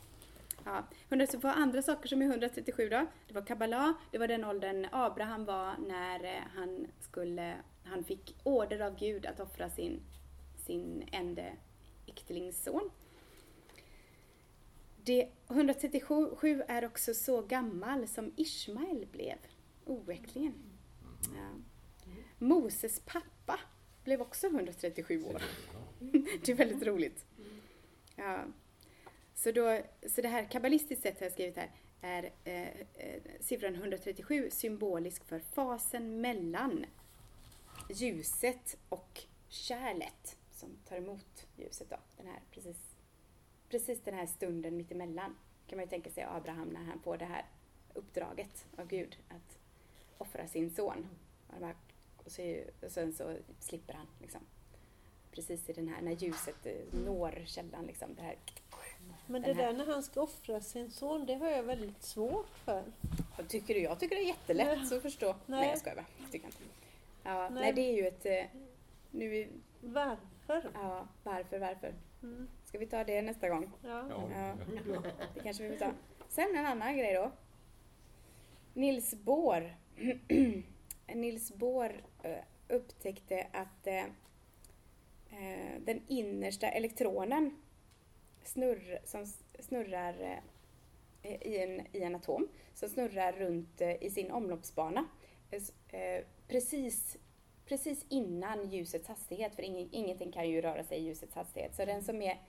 Ja, 0.65 0.83
100, 1.09 1.27
så 1.27 1.37
var 1.37 1.51
andra 1.51 1.81
saker 1.81 2.07
som 2.09 2.21
är 2.21 2.25
137 2.25 2.89
då. 2.89 3.05
Det 3.27 3.33
var 3.33 3.41
Kabbala, 3.45 3.93
det 4.11 4.17
var 4.17 4.27
den 4.27 4.43
åldern 4.45 4.87
Abraham 4.91 5.45
var 5.45 5.73
när 5.87 6.23
eh, 6.23 6.41
han 6.55 6.87
skulle, 6.99 7.53
han 7.83 8.03
fick 8.03 8.35
order 8.43 8.79
av 8.79 8.95
Gud 8.99 9.25
att 9.25 9.39
offra 9.39 9.69
sin, 9.69 9.99
sin 10.66 11.09
ende 11.11 11.53
äktenlingsson. 12.05 12.89
Det 15.03 15.30
137 15.49 16.64
är 16.68 16.86
också 16.86 17.14
så 17.14 17.41
gammal 17.41 18.07
som 18.07 18.34
Ismael 18.36 19.07
blev, 19.11 19.38
oäktlingen. 19.86 20.53
Ja. 21.36 21.49
Moses 22.38 23.01
pappa 23.05 23.59
blev 24.03 24.22
också 24.22 24.47
137 24.47 25.24
år. 25.24 25.41
Det 26.45 26.49
är 26.49 26.55
väldigt 26.55 26.88
roligt. 26.88 27.26
Ja. 28.16 28.43
Så, 29.36 29.51
då, 29.51 29.80
så 30.09 30.22
det 30.22 30.28
här 30.28 30.45
kabbalistiskt 30.45 31.03
sett 31.03 31.20
har 31.20 31.26
jag 31.26 31.34
skrivit 31.34 31.57
här 31.57 31.70
är 32.01 32.32
eh, 32.43 32.68
eh, 32.93 33.22
siffran 33.39 33.76
137 33.76 34.49
symbolisk 34.51 35.24
för 35.26 35.39
fasen 35.39 36.22
mellan 36.22 36.86
ljuset 37.89 38.78
och 38.89 39.22
kärlet 39.47 40.38
som 40.64 40.78
tar 40.89 40.95
emot 40.97 41.47
ljuset 41.57 41.89
då. 41.89 41.97
Den 42.18 42.28
här, 42.28 42.39
precis, 42.51 42.78
precis 43.70 44.01
den 44.03 44.14
här 44.14 44.26
stunden 44.26 44.78
mittemellan 44.78 45.36
kan 45.68 45.78
man 45.78 45.86
ju 45.86 45.89
tänka 45.89 46.09
sig 46.09 46.24
Abraham 46.24 46.68
när 46.68 46.84
han 46.84 46.99
får 46.99 47.18
det 47.18 47.26
här 47.26 47.45
uppdraget 47.93 48.66
av 48.78 48.88
Gud 48.88 49.18
att 49.30 49.57
offra 50.18 50.47
sin 50.47 50.70
son. 50.72 51.07
Och, 51.47 51.59
bara, 51.61 51.76
och, 52.26 52.32
så, 52.32 52.55
och 52.82 52.91
sen 52.91 53.14
så 53.14 53.36
slipper 53.59 53.93
han 53.93 54.07
liksom. 54.22 54.41
Precis 55.32 55.70
i 55.70 55.74
den 55.74 55.88
här, 55.88 56.01
när 56.01 56.11
ljuset 56.11 56.66
eh, 56.66 56.99
når 57.05 57.43
källan 57.45 57.86
liksom. 57.86 58.16
Det 58.16 58.22
här, 58.22 58.36
Men 59.28 59.41
det 59.41 59.53
här- 59.53 59.64
där 59.64 59.74
när 59.74 59.86
han 59.86 60.03
ska 60.03 60.22
offra 60.22 60.61
sin 60.61 60.91
son, 60.91 61.26
det 61.26 61.34
har 61.36 61.49
jag 61.49 61.64
väldigt 61.64 62.03
svårt 62.03 62.49
för. 62.66 62.84
vad 63.38 63.49
tycker 63.49 63.74
du? 63.74 63.80
Jag 63.80 63.99
tycker 63.99 64.16
det 64.16 64.22
är 64.22 64.28
jättelätt 64.28 64.91
att 64.91 65.01
förstå. 65.01 65.26
Nej, 65.28 65.36
Nej. 65.59 65.70
jag 65.70 65.78
skojar 65.80 65.95
bara. 65.95 66.30
Tycker 66.32 66.45
inte. 66.45 66.57
Ja, 67.24 67.49
nej. 67.49 67.61
Nej. 67.64 67.74
det 67.74 67.82
är 67.82 67.93
ju 67.95 68.07
ett... 68.07 68.26
eh, 68.26 68.59
Nu, 69.11 69.38
är- 69.38 69.49
Varför? 69.82 70.28
Ja, 70.47 71.07
varför, 71.23 71.59
varför? 71.59 71.93
Mm. 72.23 72.47
Ska 72.65 72.77
vi 72.77 72.85
ta 72.85 73.03
det 73.03 73.21
nästa 73.21 73.49
gång? 73.49 73.71
Ja. 73.83 74.05
Ja, 74.09 74.53
det 75.33 75.39
kanske 75.43 75.63
vi 75.63 75.69
får 75.69 75.85
ta. 75.85 75.91
Sen 76.27 76.55
en 76.57 76.65
annan 76.65 76.97
grej 76.97 77.13
då. 77.13 77.31
Nils 78.73 79.15
Bohr. 79.15 79.75
Nils 81.07 81.53
Bohr 81.53 82.03
eh, 82.23 82.37
upptäckte 82.67 83.47
att 83.51 83.87
eh, 83.87 84.03
eh, 85.29 85.81
den 85.85 86.01
innersta 86.07 86.67
elektronen 86.67 87.61
snurr, 88.43 88.99
som 89.05 89.25
snurrar 89.59 90.41
i, 91.21 91.57
en, 91.57 91.87
i 91.91 92.03
en 92.03 92.15
atom, 92.15 92.47
som 92.73 92.89
snurrar 92.89 93.31
runt 93.31 93.81
i 93.81 94.09
sin 94.09 94.31
omloppsbana 94.31 95.05
precis, 96.47 97.17
precis 97.66 98.05
innan 98.09 98.70
ljusets 98.70 99.07
hastighet, 99.07 99.55
för 99.55 99.64
ingen, 99.64 99.89
ingenting 99.91 100.32
kan 100.32 100.49
ju 100.49 100.61
röra 100.61 100.84
sig 100.84 100.97
i 100.97 101.03
ljusets 101.03 101.36
hastighet. 101.36 101.76
Så 101.76 101.86
den 101.86 102.03
som 102.03 102.22
är 102.22 102.41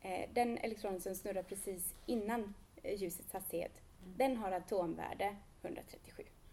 eh, 0.00 0.28
den 0.34 0.58
elektronen 0.58 1.00
som 1.00 1.14
snurrar 1.14 1.42
precis 1.42 1.94
innan 2.06 2.54
eh, 2.82 2.94
ljusets 3.02 3.32
hastighet, 3.32 3.72
den 4.16 4.36
har 4.36 4.52
atomvärde 4.52 5.36
137. 5.62 6.22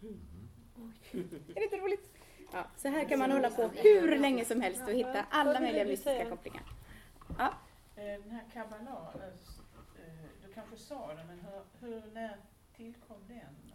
Är 1.12 1.54
det 1.54 1.64
inte 1.64 1.76
roligt? 1.76 2.10
Ja, 2.52 2.64
så 2.76 2.88
här 2.88 3.04
kan 3.04 3.18
man 3.18 3.30
hålla 3.32 3.50
på 3.50 3.62
hur 3.68 4.18
länge 4.18 4.44
som 4.44 4.60
helst 4.60 4.82
och 4.82 4.92
hitta 4.92 5.26
alla 5.30 5.60
möjliga 5.60 5.84
mystiska 5.84 6.30
kopplingar. 6.30 6.62
Ja, 7.38 7.54
Eh, 7.96 8.04
Den 8.22 8.30
här 8.30 8.44
kabbala, 8.52 9.12
s- 9.34 9.60
eh, 9.98 10.46
du 10.46 10.52
kanske 10.54 10.76
sa 10.76 11.14
det, 11.14 11.24
men 11.24 11.40
hur, 11.40 11.88
hur 11.88 12.02
när 12.14 12.36
tillkom 12.76 13.16
den? 13.28 13.69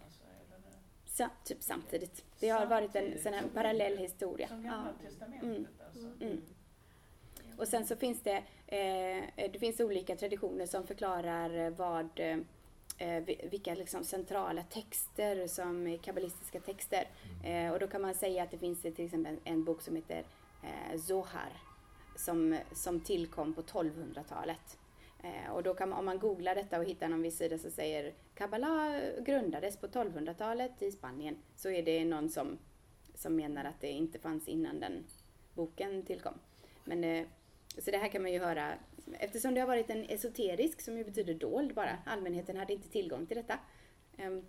Så, 1.17 1.27
typ 1.43 1.63
samtidigt. 1.63 2.23
Det 2.39 2.49
har 2.49 2.65
varit 2.65 2.95
en 2.95 3.19
sån 3.23 3.33
här 3.33 3.43
parallell 3.53 3.97
historia. 3.97 4.47
som 4.47 4.65
Ja. 4.65 4.71
Gamla 4.71 4.93
testamentet 5.03 5.67
alltså? 5.87 6.23
Mm. 6.23 6.41
Och 7.57 7.67
sen 7.67 7.85
så 7.85 7.95
finns 7.95 8.21
det, 8.21 8.37
eh, 8.67 9.51
det 9.51 9.59
finns 9.59 9.79
olika 9.79 10.15
traditioner 10.15 10.65
som 10.65 10.87
förklarar 10.87 11.69
vad, 11.69 12.19
eh, 12.19 13.23
vi- 13.23 13.47
vilka 13.51 13.75
liksom 13.75 14.03
centrala 14.03 14.63
texter 14.63 15.47
som 15.47 15.87
är 15.87 15.97
kabbalistiska 15.97 16.59
texter. 16.59 17.07
Eh, 17.43 17.71
och 17.71 17.79
då 17.79 17.87
kan 17.87 18.01
man 18.01 18.13
säga 18.13 18.43
att 18.43 18.51
det 18.51 18.57
finns 18.57 18.81
till 18.81 19.05
exempel 19.05 19.33
en, 19.33 19.39
en 19.53 19.63
bok 19.63 19.81
som 19.81 19.95
heter 19.95 20.23
eh, 20.63 20.99
Zohar 20.99 21.53
som, 22.15 22.57
som 22.73 22.99
tillkom 22.99 23.53
på 23.53 23.61
1200-talet. 23.61 24.77
Eh, 25.25 25.51
och 25.51 25.63
då 25.63 25.73
kan 25.73 25.89
man, 25.89 25.99
om 25.99 26.05
man 26.05 26.19
googlar 26.19 26.55
detta 26.55 26.79
och 26.79 26.85
hittar 26.85 27.09
någon 27.09 27.21
viss 27.21 27.37
sida 27.37 27.57
som 27.57 27.71
säger 27.71 28.13
Kabbala 28.35 29.01
grundades 29.19 29.77
på 29.77 29.87
1200-talet 29.87 30.81
i 30.81 30.91
Spanien 30.91 31.37
så 31.55 31.69
är 31.69 31.83
det 31.83 32.05
någon 32.05 32.29
som, 32.29 32.57
som 33.15 33.35
menar 33.35 33.65
att 33.65 33.81
det 33.81 33.91
inte 33.91 34.19
fanns 34.19 34.47
innan 34.47 34.79
den 34.79 35.03
boken 35.53 36.03
tillkom. 36.05 36.33
Men, 36.83 37.03
eh, 37.03 37.25
så 37.77 37.91
det 37.91 37.97
här 37.97 38.07
kan 38.07 38.21
man 38.21 38.33
ju 38.33 38.39
höra, 38.39 38.73
eftersom 39.19 39.53
det 39.53 39.59
har 39.59 39.67
varit 39.67 39.89
en 39.89 40.03
esoterisk, 40.03 40.81
som 40.81 40.97
ju 40.97 41.03
betyder 41.03 41.33
dold 41.33 41.73
bara, 41.73 41.97
allmänheten 42.05 42.57
hade 42.57 42.73
inte 42.73 42.89
tillgång 42.89 43.25
till 43.25 43.37
detta, 43.37 43.59
ehm, 44.17 44.45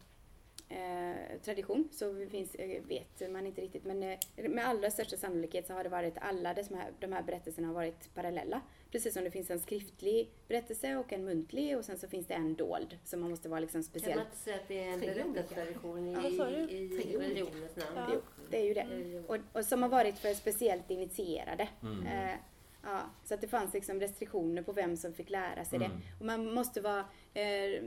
eh, 0.69 1.41
tradition, 1.45 1.89
så 1.93 2.27
finns, 2.31 2.55
eh, 2.55 2.83
vet 2.83 3.31
man 3.33 3.47
inte 3.47 3.61
riktigt. 3.61 3.85
Men 3.85 4.03
eh, 4.03 4.19
med 4.49 4.67
allra 4.69 4.91
största 4.91 5.17
sannolikhet 5.17 5.67
så 5.67 5.73
har 5.73 5.83
det 5.85 5.89
varit, 5.91 6.15
alla 6.21 6.55
de 6.55 6.63
här, 6.75 6.93
de 7.01 7.13
här 7.13 7.23
berättelserna 7.23 7.67
har 7.67 7.75
varit 7.75 8.15
parallella. 8.15 8.61
Precis 8.91 9.15
som 9.15 9.25
det 9.25 9.31
finns 9.31 9.51
en 9.51 9.61
skriftlig 9.61 10.31
berättelse 10.49 10.97
och 10.97 11.13
en 11.13 11.25
muntlig 11.25 11.79
och 11.79 11.85
sen 11.85 11.99
så 11.99 12.09
finns 12.09 12.27
det 12.27 12.35
en 12.35 12.55
dold. 12.55 12.99
Så 13.05 13.17
man 13.17 13.31
måste 13.31 13.49
vara 13.49 13.61
liksom 13.61 13.83
Kan 13.83 13.91
man 13.93 14.01
speciellt. 14.01 14.21
inte 14.27 14.37
säga 14.37 14.57
att 14.57 14.69
det 14.69 14.85
är 14.85 14.93
en 14.93 15.01
berättartradition 15.33 16.09
i, 16.09 16.13
Ja, 16.13 16.29
i 16.29 16.41
olika. 16.87 17.19
religionens 17.19 17.77
namn? 17.77 17.97
Ja. 17.97 18.07
Jo, 18.15 18.21
det 18.51 18.59
är 18.61 18.65
ju 18.65 18.75
det. 18.75 19.23
Och, 19.27 19.37
och 19.53 19.65
som 19.65 19.83
har 19.83 19.89
varit 19.89 20.19
för 20.19 20.35
speciellt 20.35 20.91
initierade. 20.91 21.69
Mm. 21.83 22.07
Eh, 22.07 22.37
ja, 22.83 23.01
så 23.25 23.35
att 23.35 23.41
det 23.41 23.49
fanns 23.49 23.73
liksom 23.75 24.01
restriktioner 24.01 24.63
på 24.63 24.73
vem 24.73 24.97
som 24.97 25.15
fick 25.15 25.31
lära 25.31 25.65
sig 25.65 25.77
Mm. 25.77 25.91
det. 25.91 25.97
Och 26.21 26.27
man 26.27 26.55
måste 26.55 26.81
vara, 26.81 27.05
eh, 27.35 27.83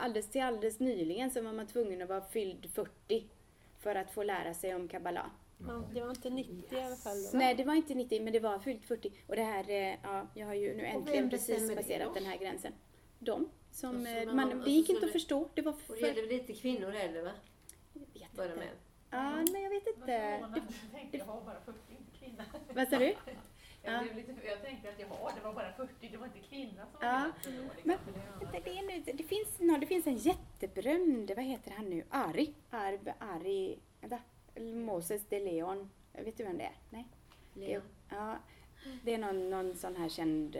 alldeles 0.00 0.30
till 0.30 0.42
alldeles 0.42 0.80
nyligen 0.80 1.30
så 1.30 1.42
var 1.42 1.52
man 1.52 1.66
tvungen 1.66 2.02
att 2.02 2.08
vara 2.08 2.20
fylld 2.24 2.70
40 2.74 3.26
för 3.78 3.94
att 3.94 4.10
få 4.10 4.22
lära 4.22 4.54
sig 4.54 4.74
om 4.74 4.88
kabbala. 4.88 5.30
Ja, 5.68 5.82
det 5.94 6.00
var 6.00 6.10
inte 6.10 6.30
90 6.30 6.78
i 6.78 6.80
alla 6.82 6.96
fall. 6.96 7.22
Då. 7.32 7.38
Nej, 7.38 7.54
det 7.54 7.64
var 7.64 7.74
inte 7.74 7.94
90, 7.94 8.22
men 8.22 8.32
det 8.32 8.40
var 8.40 8.58
fyllt 8.58 8.84
40. 8.84 9.12
Och 9.26 9.36
det 9.36 9.42
här, 9.42 9.70
eh, 9.70 9.94
ja, 10.02 10.26
jag 10.34 10.46
har 10.46 10.54
ju 10.54 10.74
nu 10.76 10.84
äntligen 10.86 11.30
precis 11.30 11.74
passerat 11.74 12.14
den 12.14 12.24
här 12.24 12.36
gränsen. 12.38 12.72
De 13.18 13.48
som, 13.72 14.06
eh, 14.06 14.24
man- 14.26 14.36
man, 14.36 14.60
det 14.60 14.70
gick 14.70 14.88
inte 14.90 15.06
att 15.06 15.12
förstå. 15.12 15.48
Det 15.54 15.62
var 15.62 15.72
Och 15.72 15.78
det 15.88 16.14
för... 16.14 16.14
väl 16.22 16.32
inte 16.32 16.52
kvinnor 16.52 16.90
heller 16.90 17.22
va? 17.22 17.30
Jag 17.92 18.00
vet 18.20 18.32
Bara 18.36 18.46
inte. 18.46 18.58
män. 18.58 18.68
Ja, 19.10 19.36
nej 19.52 19.62
jag 19.62 19.70
vet 19.70 19.86
inte. 19.86 20.00
förvånad. 20.00 20.62
Jag 20.82 21.00
tänkte 21.00 21.16
jag 21.18 21.24
har 21.24 21.40
bara 21.40 21.60
40, 21.64 21.78
inte 21.90 22.18
kvinna. 22.18 22.44
Vad 22.74 22.88
sa 22.88 22.98
du? 22.98 23.14
Jag, 23.82 23.94
Ja. 23.94 24.00
blev 24.02 24.16
lite, 24.16 24.46
jag 24.46 24.62
tänkte 24.62 24.88
att 24.88 24.98
jag 25.00 25.06
har, 25.08 25.32
det 25.36 25.40
var 25.44 25.52
bara 25.54 25.72
40, 25.72 26.08
det 26.08 26.16
var 26.16 26.26
inte 26.26 26.38
kvinna 26.38 26.86
som 26.86 26.98
Ja. 27.00 27.12
var 27.12 27.20
gränsen 27.22 27.56
då. 27.56 27.62
Men- 27.84 27.98
Liksom. 28.06 28.12
Det, 28.52 28.60
det, 28.64 28.78
är 28.78 28.82
nu, 29.06 29.12
det, 29.12 29.24
finns, 29.24 29.60
no, 29.60 29.76
det 29.78 29.86
finns 29.86 30.06
en 30.06 30.16
jätteberömd, 30.16 31.30
vad 31.36 31.44
heter 31.44 31.70
han 31.76 31.90
nu? 31.90 32.02
Ari. 32.10 32.54
Arb, 32.70 33.10
Ari, 33.18 33.78
vänta. 34.00 34.18
Moses 34.60 35.26
de 35.28 35.40
Leon. 35.40 35.90
Vet 36.12 36.36
du 36.36 36.44
vem 36.44 36.58
det 36.58 36.64
är? 36.64 36.76
Nej? 36.90 37.06
Leon. 37.54 37.82
Ja, 38.08 38.36
det 39.04 39.14
är 39.14 39.18
någon, 39.18 39.50
någon 39.50 39.74
sån 39.76 39.96
här 39.96 40.08
känd, 40.08 40.56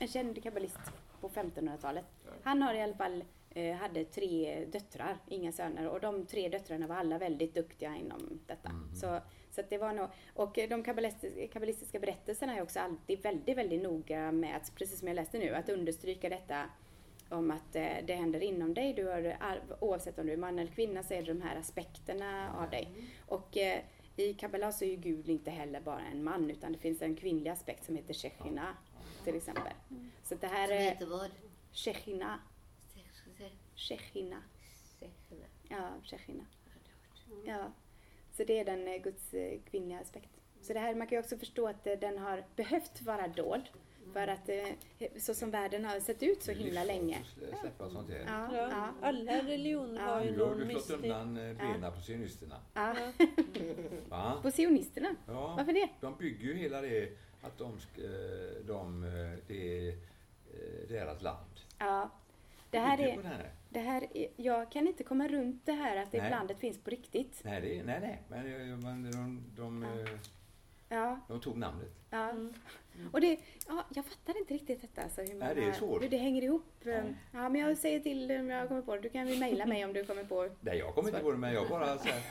en 0.00 0.08
känd 0.08 0.42
kabbalist 0.42 0.78
på 1.20 1.28
1500-talet. 1.28 2.04
Han 2.42 2.62
har 2.62 2.74
i 2.74 2.82
alla 2.82 2.94
fall, 2.94 3.24
eh, 3.50 3.76
hade 3.76 4.04
tre 4.04 4.64
döttrar, 4.64 5.16
inga 5.28 5.52
söner. 5.52 5.88
Och 5.88 6.00
de 6.00 6.26
tre 6.26 6.48
döttrarna 6.48 6.86
var 6.86 6.96
alla 6.96 7.18
väldigt 7.18 7.54
duktiga 7.54 7.96
inom 7.96 8.40
detta. 8.46 8.70
Så, 8.94 9.20
så 9.62 9.68
det 9.70 9.78
var 9.78 9.92
nog, 9.92 10.08
och 10.34 10.58
de 10.68 10.82
kabbalistiska, 10.82 11.98
berättelserna 11.98 12.56
är 12.56 12.62
också 12.62 12.80
alltid 12.80 13.22
väldigt, 13.22 13.58
väldigt 13.58 13.82
noga 13.82 14.32
med, 14.32 14.56
att, 14.56 14.74
precis 14.74 14.98
som 14.98 15.08
jag 15.08 15.14
läste 15.14 15.38
nu, 15.38 15.54
att 15.54 15.68
understryka 15.68 16.28
detta 16.28 16.64
om 17.28 17.50
att 17.50 17.76
eh, 17.76 17.96
det 18.06 18.14
händer 18.14 18.40
inom 18.40 18.74
dig. 18.74 18.94
Du 18.94 19.06
har, 19.06 19.36
oavsett 19.80 20.18
om 20.18 20.26
du 20.26 20.32
är 20.32 20.36
man 20.36 20.58
eller 20.58 20.72
kvinna 20.72 21.02
så 21.02 21.14
är 21.14 21.22
det 21.22 21.32
de 21.32 21.42
här 21.42 21.56
aspekterna 21.56 22.54
av 22.54 22.70
dig. 22.70 22.92
Och 23.26 23.56
eh, 23.56 23.80
i 24.16 24.34
Kabbala 24.34 24.72
så 24.72 24.84
är 24.84 24.88
ju 24.88 24.96
Gud 24.96 25.28
inte 25.28 25.50
heller 25.50 25.80
bara 25.80 26.00
en 26.00 26.24
man 26.24 26.50
utan 26.50 26.72
det 26.72 26.78
finns 26.78 27.02
en 27.02 27.16
kvinnlig 27.16 27.50
aspekt 27.50 27.84
som 27.84 27.96
heter 27.96 28.14
Shechina 28.14 28.76
till 29.24 29.36
exempel. 29.36 29.72
Så 30.24 30.34
det 30.34 30.46
här 30.46 30.66
Som 30.66 30.76
är 30.76 30.80
heter 30.80 31.06
vad? 31.06 31.30
Shechina. 31.72 32.40
Shechina. 33.76 34.42
Sechina. 34.98 35.46
Ja, 35.68 35.90
Shechina. 36.04 36.46
Ja. 37.44 37.72
Så 38.38 38.44
det 38.44 38.58
är 38.60 38.64
den 38.64 38.88
eh, 38.88 38.96
Guds 39.02 39.34
eh, 39.34 39.58
kvinnliga 39.70 39.98
aspekt. 40.00 40.30
Så 40.60 40.72
det 40.72 40.78
här, 40.80 40.94
man 40.94 41.06
kan 41.06 41.16
ju 41.16 41.20
också 41.22 41.36
förstå 41.38 41.68
att 41.68 41.86
eh, 41.86 41.92
den 42.00 42.18
har 42.18 42.44
behövt 42.56 43.02
vara 43.02 43.28
dold. 43.28 43.62
För 44.12 44.28
att 44.28 44.50
så 45.18 45.34
som 45.34 45.50
världen 45.50 45.84
har 45.84 46.00
sett 46.00 46.22
ut 46.22 46.42
så 46.42 46.52
himla 46.52 46.84
länge. 46.84 47.18
Släppa 47.60 47.90
sånt 47.90 48.10
här. 48.10 48.24
Ja, 48.26 48.56
Ja, 48.56 48.68
ja, 48.70 48.94
alla 49.02 49.32
religioner 49.42 50.00
har 50.00 50.24
ju 50.24 50.30
Nu 50.30 50.38
har 50.38 50.46
någon 50.46 50.58
du 50.58 50.64
slått 50.64 50.74
mystik. 50.74 51.04
undan 51.04 51.34
benen 51.34 51.92
på 51.92 52.00
sionisterna. 52.00 52.56
ja. 52.74 52.94
Va? 54.08 54.38
På 54.42 54.50
sionisterna. 54.50 55.14
Ja, 55.26 55.54
Varför 55.56 55.72
det? 55.72 55.88
de 56.00 56.16
bygger 56.16 56.44
ju 56.48 56.54
hela 56.54 56.80
det 56.80 57.08
att 57.42 57.58
de, 57.58 57.78
de, 58.66 59.00
det 59.46 59.88
är 59.88 59.94
deras 60.88 61.22
land. 61.22 61.60
Ja. 61.78 62.10
Det 62.70 62.78
här 62.78 63.00
är, 63.00 63.16
på 63.16 63.22
det 63.68 63.80
här. 63.80 64.00
här 64.00 64.28
jag 64.36 64.72
kan 64.72 64.88
inte 64.88 65.04
komma 65.04 65.28
runt 65.28 65.66
det 65.66 65.72
här 65.72 65.96
att 65.96 66.12
det 66.12 66.22
Nej. 66.22 66.30
landet 66.30 66.58
finns 66.58 66.78
på 66.78 66.90
riktigt. 66.90 67.40
Nej, 67.44 67.60
det, 67.60 67.82
nej, 67.82 68.00
nej. 68.00 68.22
Men, 68.28 68.70
eh, 68.70 68.76
men 68.76 69.10
de, 69.10 69.42
de, 69.56 69.82
eh, 69.82 70.18
Ja, 70.88 71.20
de 71.28 71.40
tog 71.40 71.56
namnet. 71.56 71.88
ja. 72.10 72.32
Och 73.12 73.20
det, 73.20 73.38
ja, 73.68 73.84
jag 73.94 74.04
fattar 74.04 74.38
inte 74.38 74.54
riktigt 74.54 74.80
detta. 74.80 75.02
Alltså, 75.02 75.20
hur, 75.20 75.28
man 75.28 75.38
Nej, 75.38 75.54
det 75.54 75.64
är 75.64 75.72
svårt. 75.72 76.02
hur 76.02 76.08
det 76.08 76.16
hänger 76.16 76.42
ihop. 76.42 76.64
Ja. 77.32 77.48
men 77.48 77.54
jag 77.54 77.78
säger 77.78 78.00
till 78.00 78.30
om 78.30 78.50
jag 78.50 78.68
kommer 78.68 78.82
på 78.82 78.94
det. 78.94 79.00
Du 79.00 79.08
kan 79.08 79.28
ju 79.28 79.38
mejla 79.38 79.66
mig 79.66 79.84
om 79.84 79.92
du 79.92 80.04
kommer 80.04 80.24
på. 80.24 80.48
Nej, 80.60 80.78
jag 80.78 80.94
kommer 80.94 81.08
inte 81.08 81.20
på 81.20 81.32
det, 81.32 81.38
men 81.38 81.54
jag 81.54 81.68
bara 81.68 81.98
så 81.98 82.08
här, 82.08 82.22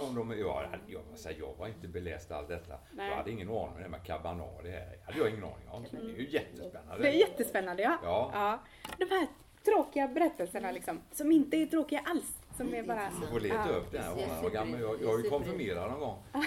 om 0.00 0.14
de, 0.14 0.30
jag, 0.30 0.68
jag, 0.86 1.02
jag, 1.24 1.34
jag 1.38 1.54
var 1.58 1.66
inte 1.66 1.88
beläst 1.88 2.30
allt 2.30 2.48
detta. 2.48 2.78
Nej. 2.92 3.08
Jag 3.08 3.16
hade 3.16 3.30
ingen 3.30 3.48
aning 3.48 3.74
om 3.76 3.82
det 3.82 3.88
med 3.88 4.04
kabanar. 4.04 4.62
Det 4.62 4.70
här 4.70 4.98
hade 5.04 5.18
jag 5.18 5.30
ingen 5.30 5.44
aning 5.44 5.68
om. 5.68 5.86
Det 5.90 5.96
är 5.96 6.18
ju 6.18 6.30
jättespännande. 6.30 7.02
Det 7.02 7.08
är 7.08 7.28
jättespännande, 7.28 7.82
ja. 7.82 7.98
Ja. 8.02 8.30
ja. 8.32 8.58
De 8.98 9.04
här 9.10 9.26
tråkiga 9.64 10.08
berättelserna 10.08 10.70
liksom. 10.72 11.00
Som 11.12 11.32
inte 11.32 11.56
är 11.56 11.66
tråkiga 11.66 12.00
alls. 12.06 12.34
Som 12.56 12.74
är 12.74 12.82
bara... 12.82 13.10
Du 13.20 13.26
får 13.26 13.40
leta 13.40 13.54
ja. 13.54 13.76
upp 13.76 13.92
det 13.92 13.98
här. 13.98 14.16
Jag, 14.20 14.42
var 14.42 14.50
gammal. 14.50 14.80
jag, 14.80 15.02
jag 15.02 15.14
är 15.20 15.24
ju 15.24 15.30
konfirmerad 15.30 15.90
någon 15.90 16.00
gång. 16.00 16.22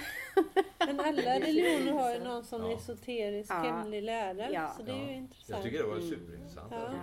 Men 0.78 1.00
alla 1.00 1.22
religioner 1.40 1.92
har 1.92 2.14
ju 2.14 2.20
någon 2.24 2.44
sån 2.44 2.70
Ja. 2.70 2.76
esoterisk 2.76 3.50
Ja. 3.50 3.54
hemlig 3.54 4.02
lära. 4.02 4.50
Ja. 4.50 4.72
Så 4.76 4.82
det 4.82 4.92
är 4.92 4.96
ju 4.96 5.02
Ja. 5.06 5.12
intressant. 5.12 5.48
Jag 5.48 5.62
tycker 5.62 5.78
det 5.78 5.88
var 5.88 5.96
Mm. 5.96 6.08
superintressant. 6.08 6.72
Ja. 6.72 6.78
alltså. 6.78 7.00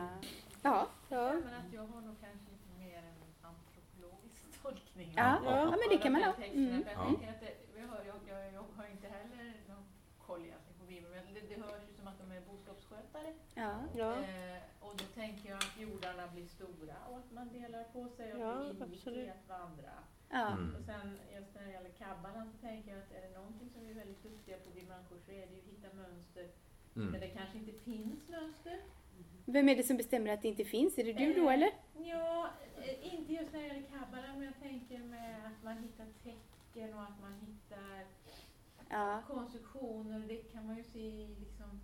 Ja. 0.62 0.88
Ja. 1.10 1.34
Men 1.34 1.54
att 1.54 1.74
jag 1.74 1.82
har 1.82 2.02
nog 2.02 2.16
kanske 2.22 2.46
lite 2.56 2.70
mer 2.80 2.98
en 2.98 3.22
antropologisk 3.52 4.44
tolkning. 4.64 5.14
Ja. 5.16 5.38
Ja. 5.46 5.52
ja, 5.60 5.66
men 5.70 5.90
det 5.90 5.98
kan 6.04 6.12
man 6.12 6.24
ha. 6.24 6.34
Mm. 6.54 6.84
Jag, 8.28 8.54
jag 8.54 8.64
har 8.78 8.88
inte 8.92 9.08
heller 9.08 9.54
någon 9.70 9.86
koll 10.28 10.42
egentligen 10.46 10.78
på 10.80 10.86
Bibeln, 10.86 11.12
men 11.26 11.34
det, 11.34 11.56
det 11.56 11.62
hörs 11.62 11.84
ju 11.90 11.94
som 12.00 12.08
att 12.08 12.18
de 12.22 12.32
är 12.38 12.42
boskapsskötare. 12.42 13.34
Ja. 13.56 13.72
Ja. 13.96 14.12
Eh, 14.14 14.62
och 14.90 14.98
då 14.98 15.06
tänker 15.22 15.50
jag 15.50 15.58
att 15.58 15.76
jordarna 15.80 16.28
blir 16.34 16.46
stora 16.48 16.96
och 17.10 17.18
att 17.18 17.32
man 17.32 17.48
delar 17.60 17.84
på 17.84 18.10
sig 18.10 18.34
och 18.34 18.40
Ja, 18.40 18.56
blir 18.56 18.70
invikt 18.70 18.82
i 18.82 18.94
absolut. 18.96 19.30
att 19.30 19.50
vandra. 19.50 19.94
Ja. 20.30 20.48
Mm. 20.52 20.76
Och 20.76 20.84
sen 20.86 21.20
just 21.36 21.56
när 21.56 21.66
det 21.66 21.72
gäller 21.72 21.90
kabbalan 21.90 22.52
så 22.52 22.58
tänker 22.58 22.92
jag 22.92 23.00
att 23.00 23.12
är 23.12 23.22
det 23.22 23.34
någonting 23.40 23.70
som 23.74 23.86
vi 23.86 23.90
är 23.92 23.96
väldigt 23.96 24.24
duktiga 24.24 24.58
på 24.58 24.70
vi 24.76 24.84
människor 24.86 25.18
så 25.26 25.32
är 25.32 25.46
det 25.48 25.54
ju 25.54 25.60
att 25.60 25.68
hitta 25.74 25.88
mönster 25.96 26.48
där 26.94 27.02
Mm. 27.08 27.20
det 27.22 27.28
kanske 27.28 27.58
inte 27.58 27.74
finns 27.74 28.30
mönster. 28.30 28.82
Vem 29.46 29.70
är 29.70 29.76
det 29.76 29.84
som 29.84 29.98
bestämmer 29.98 30.34
att 30.34 30.42
det 30.42 30.48
inte 30.48 30.66
finns? 30.66 30.98
Är 30.98 31.04
det 31.04 31.14
du 31.14 31.34
då 31.34 31.48
Eh, 31.48 31.54
eller? 31.54 31.70
Ja, 31.98 32.50
eh, 32.78 33.14
inte 33.14 33.34
just 33.34 33.54
när 33.54 33.60
det 33.60 33.68
gäller 33.68 33.82
kabbalan 33.88 34.36
men 34.38 34.44
jag 34.44 34.60
tänker 34.60 35.00
med 35.00 35.46
att 35.48 35.64
man 35.64 35.78
hittar 35.78 36.06
tecken 36.24 36.94
och 36.94 37.04
att 37.04 37.22
man 37.22 37.34
hittar 37.48 38.06
Ja. 38.90 39.22
konstruktioner. 39.28 40.20
Det 40.28 40.36
kan 40.52 40.68
man 40.68 40.78
ju 40.78 40.84
se 40.84 41.00
i 41.00 41.36
liksom, 41.40 41.80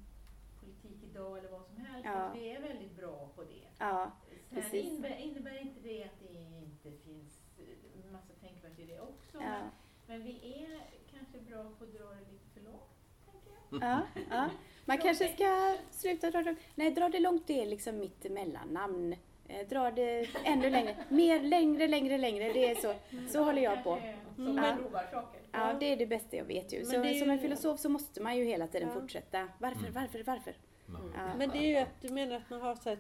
politik 0.88 1.10
idag 1.12 1.38
eller 1.38 1.50
vad 1.50 1.66
som 1.66 1.78
helst. 1.78 2.06
Ja. 2.06 2.12
Att 2.12 2.36
vi 2.36 2.50
är 2.52 2.62
väldigt 2.62 2.96
bra 2.98 3.30
på 3.36 3.44
det. 3.44 3.68
Ja. 3.80 4.12
Sen 4.50 4.62
Precis. 4.62 4.86
innebär, 4.86 5.18
innebär 5.18 5.62
inte 5.62 5.80
det 5.84 6.04
att 6.04 6.20
det 6.20 6.34
inte 6.34 6.92
finns 7.06 7.42
eh, 7.58 8.12
massa 8.12 8.34
tänkvärt 8.42 8.80
i 8.80 8.86
det 8.86 9.00
också. 9.00 9.38
Ja. 9.38 9.40
Men, 9.42 9.70
men 10.08 10.24
vi 10.24 10.32
är 10.64 10.80
kanske 11.12 11.38
bra 11.52 11.64
på 11.64 11.84
att 11.84 11.94
dra 11.94 12.06
det 12.10 12.32
lite 12.32 12.50
för 12.54 12.62
långt. 12.62 12.96
tänker 13.32 13.50
jag. 13.72 13.90
Ja, 13.92 14.02
ja. 14.32 14.50
Man 14.86 14.98
kanske 15.06 15.34
ska 15.34 15.78
sluta 15.92 16.32
dra 16.32 16.42
det... 16.42 16.56
Nej, 16.76 16.92
dra 16.92 17.10
det 17.10 17.20
långt 17.20 17.48
det 17.48 17.62
är 17.62 17.66
liksom 17.66 18.00
mitt 18.00 18.32
mellannamn. 18.32 19.16
Eh, 19.48 19.68
Dra 19.68 19.92
det 19.92 20.28
ännu 20.44 20.70
längre. 20.70 20.96
Mer, 21.10 21.40
längre, 21.42 21.88
längre, 21.88 22.18
längre. 22.18 22.54
Det 22.54 22.70
är 22.72 22.76
så. 22.76 22.94
Så 23.30 23.44
håller 23.44 23.62
jag 23.62 23.84
på. 23.84 23.92
Mm. 24.38 24.56
man 24.56 24.66
Ja. 24.66 24.76
provar 24.76 25.08
saker. 25.12 25.42
Ja, 25.52 25.74
det 25.80 25.86
är 25.86 25.98
det 25.98 26.06
bästa 26.08 26.38
jag 26.38 26.46
vet 26.46 26.74
ju. 26.74 26.78
Men 26.78 26.86
Så, 26.86 27.04
ju- 27.04 27.20
Som 27.20 27.30
en 27.30 27.40
filosof 27.40 27.80
så 27.80 27.90
måste 27.90 28.22
man 28.22 28.38
ju 28.38 28.44
hela 28.46 28.68
tiden 28.68 28.90
Ja. 28.96 29.02
fortsätta. 29.02 29.48
Varför, 29.60 29.80
Mm. 29.80 29.94
varför, 29.94 30.24
varför? 30.24 30.56
Ja. 30.88 31.00
Ja. 31.16 31.36
Men 31.38 31.50
det 31.50 31.58
är 31.58 31.68
ju 31.70 31.78
att 31.78 32.02
du 32.02 32.10
menar 32.14 32.36
att 32.36 32.50
man 32.50 32.62
har 32.62 32.76
så 32.76 32.90
här, 32.90 33.00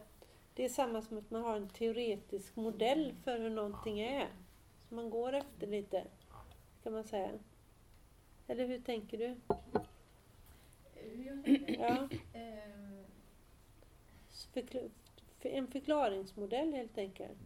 det 0.54 0.66
är 0.66 0.70
samma 0.70 1.02
som 1.02 1.18
att 1.18 1.32
man 1.32 1.42
har 1.44 1.56
en 1.56 1.70
teoretisk 1.70 2.56
modell 2.56 3.14
för 3.24 3.40
hur 3.40 3.50
någonting 3.50 4.00
är. 4.00 4.28
Så 4.90 4.96
man 4.96 5.10
går 5.10 5.34
efter 5.34 5.68
lite, 5.68 6.04
kan 6.84 6.94
man 6.94 7.04
säga. 7.04 7.32
Eller 8.48 8.68
hur 8.68 8.80
tänker 8.80 9.18
du? 9.18 9.36
Hur 10.94 11.26
jag 11.28 11.44
tänker? 11.46 11.80
Ja, 11.80 12.10
en 15.42 15.68
förklaringsmodell 15.68 16.74
helt 16.74 16.98
enkelt. 16.98 17.38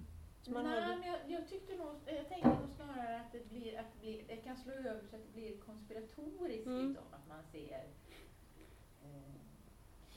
Nej, 0.47 0.63
har 0.63 0.75
det- 0.75 0.87
men 0.87 1.07
jag, 1.07 1.19
jag 1.27 1.47
tyckte 1.49 1.75
nog, 1.75 1.95
jag 2.05 2.29
tänkte 2.29 2.49
nog 2.49 2.69
snarare 2.75 3.19
att 3.19 3.31
det, 3.31 3.49
blir, 3.49 3.79
att 3.79 3.85
det, 3.93 3.99
blir, 4.01 4.23
det 4.27 4.37
kan 4.37 4.57
slå 4.57 4.73
över 4.73 5.01
så 5.09 5.15
att 5.15 5.21
det 5.25 5.33
blir 5.41 5.57
konspiratoriskt 5.57 6.65
Mm. 6.67 6.87
liksom, 6.87 7.03
att 7.11 7.27
man 7.27 7.43
ser 7.51 7.83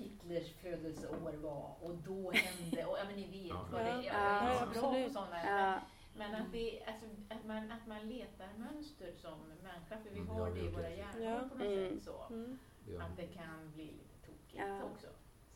Hitlers 0.02 0.52
födelseår 0.52 1.32
var 1.32 1.74
och 1.82 1.94
då 1.94 2.30
hände, 2.30 2.84
och 2.86 2.98
ja 2.98 3.04
men 3.06 3.16
ni 3.16 3.26
vet 3.26 3.46
Ja. 3.48 3.66
vad 3.72 3.80
det 3.80 3.88
är, 3.90 4.02
Ja, 4.02 4.02
jag 4.02 4.50
är 4.50 4.54
ja, 4.54 4.62
absolut. 4.62 5.12
sådana. 5.12 5.44
Ja. 5.46 5.80
Men 6.16 6.34
att, 6.34 6.52
det, 6.52 6.82
alltså, 6.86 7.06
att, 7.28 7.44
man, 7.44 7.72
att 7.72 7.86
man 7.86 8.08
letar 8.08 8.48
mönster 8.56 9.12
som 9.16 9.38
människa, 9.62 9.96
för 10.02 10.10
vi 10.10 10.18
Mm, 10.20 10.28
har 10.28 10.48
ja, 10.48 10.54
det 10.54 10.60
i 10.60 10.68
våra 10.68 10.90
hjärnor 10.90 11.22
Ja. 11.22 11.38
på 11.48 11.54
något 11.58 11.66
Mm. 11.66 11.90
sätt 11.94 12.02
så. 12.04 12.24
Mm. 12.34 12.58
Att 13.00 13.16
det 13.16 13.26
kan 13.26 13.72
bli 13.74 13.84
lite 13.84 14.26
tokigt 14.26 14.54
Ja. 14.68 14.82
också. 14.94 15.06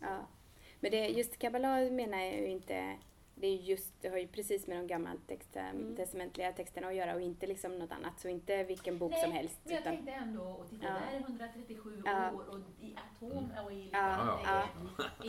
Ja. 0.00 0.26
Men 0.80 0.90
det, 0.90 1.06
just 1.08 1.38
kabbala 1.38 1.90
menar 1.90 2.18
jag 2.18 2.34
ju 2.34 2.46
inte, 2.46 2.96
det, 3.38 3.46
är 3.46 3.56
just, 3.56 3.94
det 4.02 4.08
har 4.08 4.18
ju 4.18 4.28
precis 4.28 4.66
med 4.66 4.76
de 4.76 4.86
gammaltestamentliga 4.86 6.52
texterna 6.52 6.86
att 6.88 6.94
göra 6.94 7.14
och 7.14 7.20
inte 7.20 7.46
liksom 7.46 7.78
något 7.78 7.92
annat. 7.92 8.20
Så 8.20 8.28
inte 8.28 8.64
vilken 8.64 8.98
bok 8.98 9.10
Nej, 9.12 9.20
som 9.22 9.32
helst. 9.32 9.60
Men 9.64 9.72
jag 9.72 9.80
Utan, 9.80 9.94
tänkte 9.96 10.12
ändå, 10.12 10.42
och 10.42 10.68
titta 10.70 10.84
Ja. 10.86 10.92
där 10.92 11.16
är 11.16 11.20
137 11.20 12.02
Ja. 12.06 12.32
år 12.32 12.48
och 12.48 12.58
i 12.84 12.96
atom 12.96 13.52
och 13.64 13.72
i 13.72 13.82
liksom, 13.82 14.00
Ja, 14.00 14.38
det 14.42 14.50
ja, 14.50 14.68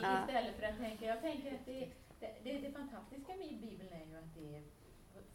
ja. 0.01 0.22
istället 0.24 0.55
för 0.55 0.64
att 0.68 0.78
tänka, 0.78 1.05
jag 1.05 1.22
tänker 1.22 1.53
att 1.53 1.66
det, 1.66 1.89
det, 2.20 2.36
det, 2.43 2.58
det 2.60 2.72
fantastiska 2.72 3.36
med 3.36 3.60
Bibeln 3.62 3.93
är 3.93 4.05
ju 4.05 4.18
att 4.18 4.36
det 4.36 4.55
är 4.58 4.64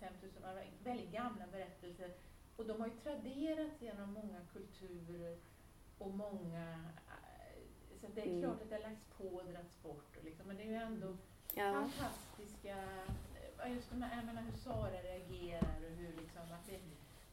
5000 0.01 0.45
år, 0.45 0.65
väldigt 0.85 1.13
gamla 1.13 1.47
berättelser 1.53 2.11
och 2.57 2.67
de 2.67 2.81
har 2.81 2.87
ju 2.89 2.93
traderats 3.03 3.83
genom 3.83 4.13
många 4.13 4.41
kulturer 4.53 5.39
och 5.99 6.11
många, 6.11 6.71
eh, 7.09 7.63
så 8.01 8.07
det 8.15 8.21
är 8.21 8.27
Mm. 8.27 8.41
klart 8.43 8.63
att 8.63 8.69
det 8.69 8.75
har 8.75 8.83
lagts 8.83 9.05
på 9.19 9.25
och 9.25 9.45
dragits 9.45 9.83
bort 9.83 10.17
och 10.17 10.25
liksom, 10.25 10.47
men 10.47 10.57
det 10.57 10.63
är 10.63 10.67
ju 10.67 10.75
ändå 10.75 11.17
ja, 11.55 11.73
fantastiska, 11.73 12.77
eh, 13.65 13.73
just 13.75 13.91
de 13.91 14.03
här, 14.03 14.17
jag 14.17 14.25
menar 14.27 14.43
hur 14.43 14.59
Sara 14.59 14.91
reagerar 15.03 15.77
och 15.91 15.97
hur 15.97 16.13
liksom 16.23 16.43
att 16.43 16.67
det, 16.67 16.79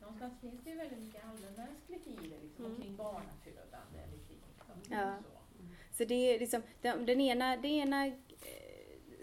någonstans 0.02 0.34
finns 0.42 0.64
det 0.64 0.70
ju 0.70 0.76
väldigt 0.76 1.00
mycket 1.00 1.24
allmänmänskligt 1.24 2.08
i 2.08 2.16
det 2.30 2.44
liksom, 2.44 2.66
Mm. 2.66 2.82
kring 2.82 2.96
barnafödande 2.96 3.98
eller 4.04 4.18
kring 4.28 4.42
liksom, 4.58 4.98
Ja. 4.98 5.16
så. 5.24 5.30
Så 5.98 6.06
det 6.06 6.36
är 6.36 6.40
liksom, 6.40 6.62
den, 6.82 7.06
den 7.06 7.22
ena, 7.22 7.58
det 7.58 7.68
ena 7.68 8.08
eh, 8.08 8.14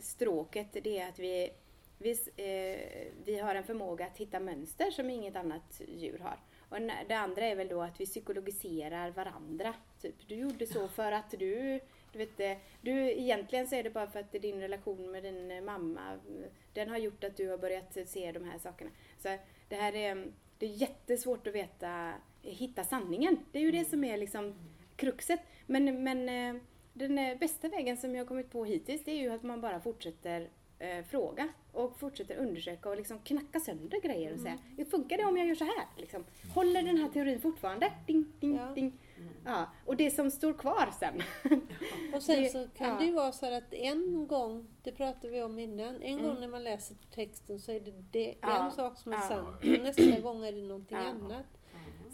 stråket 0.01 0.73
det 0.73 0.99
är 0.99 1.09
att 1.09 1.19
vi, 1.19 1.51
vi, 1.99 2.11
eh, 2.37 3.13
vi 3.25 3.39
har 3.39 3.55
en 3.55 3.65
förmåga 3.65 4.07
att 4.07 4.19
hitta 4.19 4.41
mönster 4.41 4.91
som 4.91 5.11
inget 5.11 5.37
annat 5.37 5.81
djur 5.89 6.19
har. 6.19 6.39
Och 6.69 6.77
det 7.09 7.15
andra 7.15 7.45
är 7.47 7.57
väl 7.57 7.69
då 7.69 7.83
att 7.83 8.01
vi 8.01 8.07
psykologiserar 8.07 9.11
varandra. 9.11 9.75
Typ, 10.01 10.29
du 10.29 10.35
gjorde 10.35 10.67
så 10.67 10.89
för 10.89 11.13
att 11.13 11.31
du, 11.31 11.81
du 12.17 12.25
vet, 12.25 12.41
eh, 12.41 12.63
du, 12.81 12.93
egentligen 13.11 13.67
så 13.67 13.75
är 13.75 13.83
det 13.83 13.91
bara 13.91 14.07
för 14.07 14.21
att 14.21 14.33
din 14.33 14.61
relation 14.61 15.11
med 15.11 15.23
din 15.23 15.51
eh, 15.51 15.61
mamma, 15.63 16.01
eh, 16.13 16.49
den 16.73 16.89
har 16.91 16.99
gjort 16.99 17.25
att 17.25 17.37
du 17.37 17.49
har 17.49 17.59
börjat 17.59 17.97
se 18.07 18.33
de 18.33 18.45
här 18.45 18.59
sakerna. 18.59 18.91
Så 19.19 19.29
det 19.69 19.77
här 19.77 19.95
är, 19.95 20.27
det 20.59 20.67
är 20.67 20.71
jättesvårt 20.71 21.47
att 21.47 21.55
veta, 21.55 22.13
hitta 22.43 22.85
sanningen. 22.85 23.37
Det 23.53 23.59
är 23.59 23.63
ju 23.63 23.71
det 23.71 23.85
som 23.85 24.05
är 24.05 24.17
liksom 24.17 24.55
kruxet. 24.97 25.41
Men, 25.67 26.03
men 26.05 26.29
eh, 26.29 26.63
den 26.93 27.19
eh, 27.19 27.39
bästa 27.39 27.69
vägen 27.69 27.97
som 27.97 28.15
jag 28.15 28.21
har 28.25 28.29
kommit 28.29 28.51
på 28.51 28.65
hittills 28.65 29.05
det 29.05 29.11
är 29.11 29.17
ju 29.19 29.31
att 29.33 29.43
man 29.43 29.61
bara 29.61 29.81
fortsätter 29.81 30.49
eh, 30.79 31.05
fråga 31.05 31.49
och 31.73 31.99
fortsätter 31.99 32.37
undersöka 32.37 32.89
och 32.89 32.97
liksom 32.97 33.19
knacka 33.19 33.61
sönder 33.61 34.01
grejer 34.01 34.33
och 34.35 34.41
säga 34.41 34.59
"Det 34.77 34.85
funkar 34.85 35.17
det 35.17 35.25
om 35.25 35.37
jag 35.37 35.47
gör 35.47 35.55
så 35.55 35.65
här? 35.65 35.87
Liksom, 35.97 36.25
håller 36.55 36.83
den 36.83 36.97
här 36.97 37.09
teorin 37.09 37.41
fortfarande? 37.41 37.93
Ding, 38.07 38.27
ding, 38.41 38.57
Ja. 38.57 38.73
ding. 38.75 38.93
Ja, 39.45 39.67
och 39.87 39.97
det 39.97 40.11
som 40.11 40.31
står 40.31 40.53
kvar 40.53 40.89
sen. 41.01 41.23
Och 42.15 42.23
sen 42.23 42.43
Det- 42.43 42.49
så 42.49 42.69
kan 42.77 42.89
ja. 42.89 42.97
det 42.99 43.05
ju 43.05 43.13
vara 43.13 43.33
så 43.33 43.47
här 43.47 43.53
att 43.53 43.75
en 43.75 44.27
gång, 44.27 44.67
det 44.83 44.93
pratade 44.93 45.29
vi 45.33 45.43
om 45.43 45.59
innan, 45.59 46.03
en 46.03 46.03
Mm. 46.19 46.25
gång 46.25 46.41
när 46.41 46.49
man 46.49 46.65
läser 46.65 46.97
texten 47.15 47.59
så 47.61 47.73
är 47.73 47.81
det, 47.81 47.91
det 48.11 48.35
Ja. 48.41 48.65
en 48.65 48.71
sak 48.73 48.99
som 48.99 49.13
är 49.13 49.17
Ja. 49.17 49.23
sant 49.23 49.57
och 49.61 49.65
nästa 49.83 50.21
gång 50.23 50.45
är 50.45 50.53
det 50.53 50.63
någonting 50.63 50.97
Ja. 50.99 51.05
annat. 51.05 51.47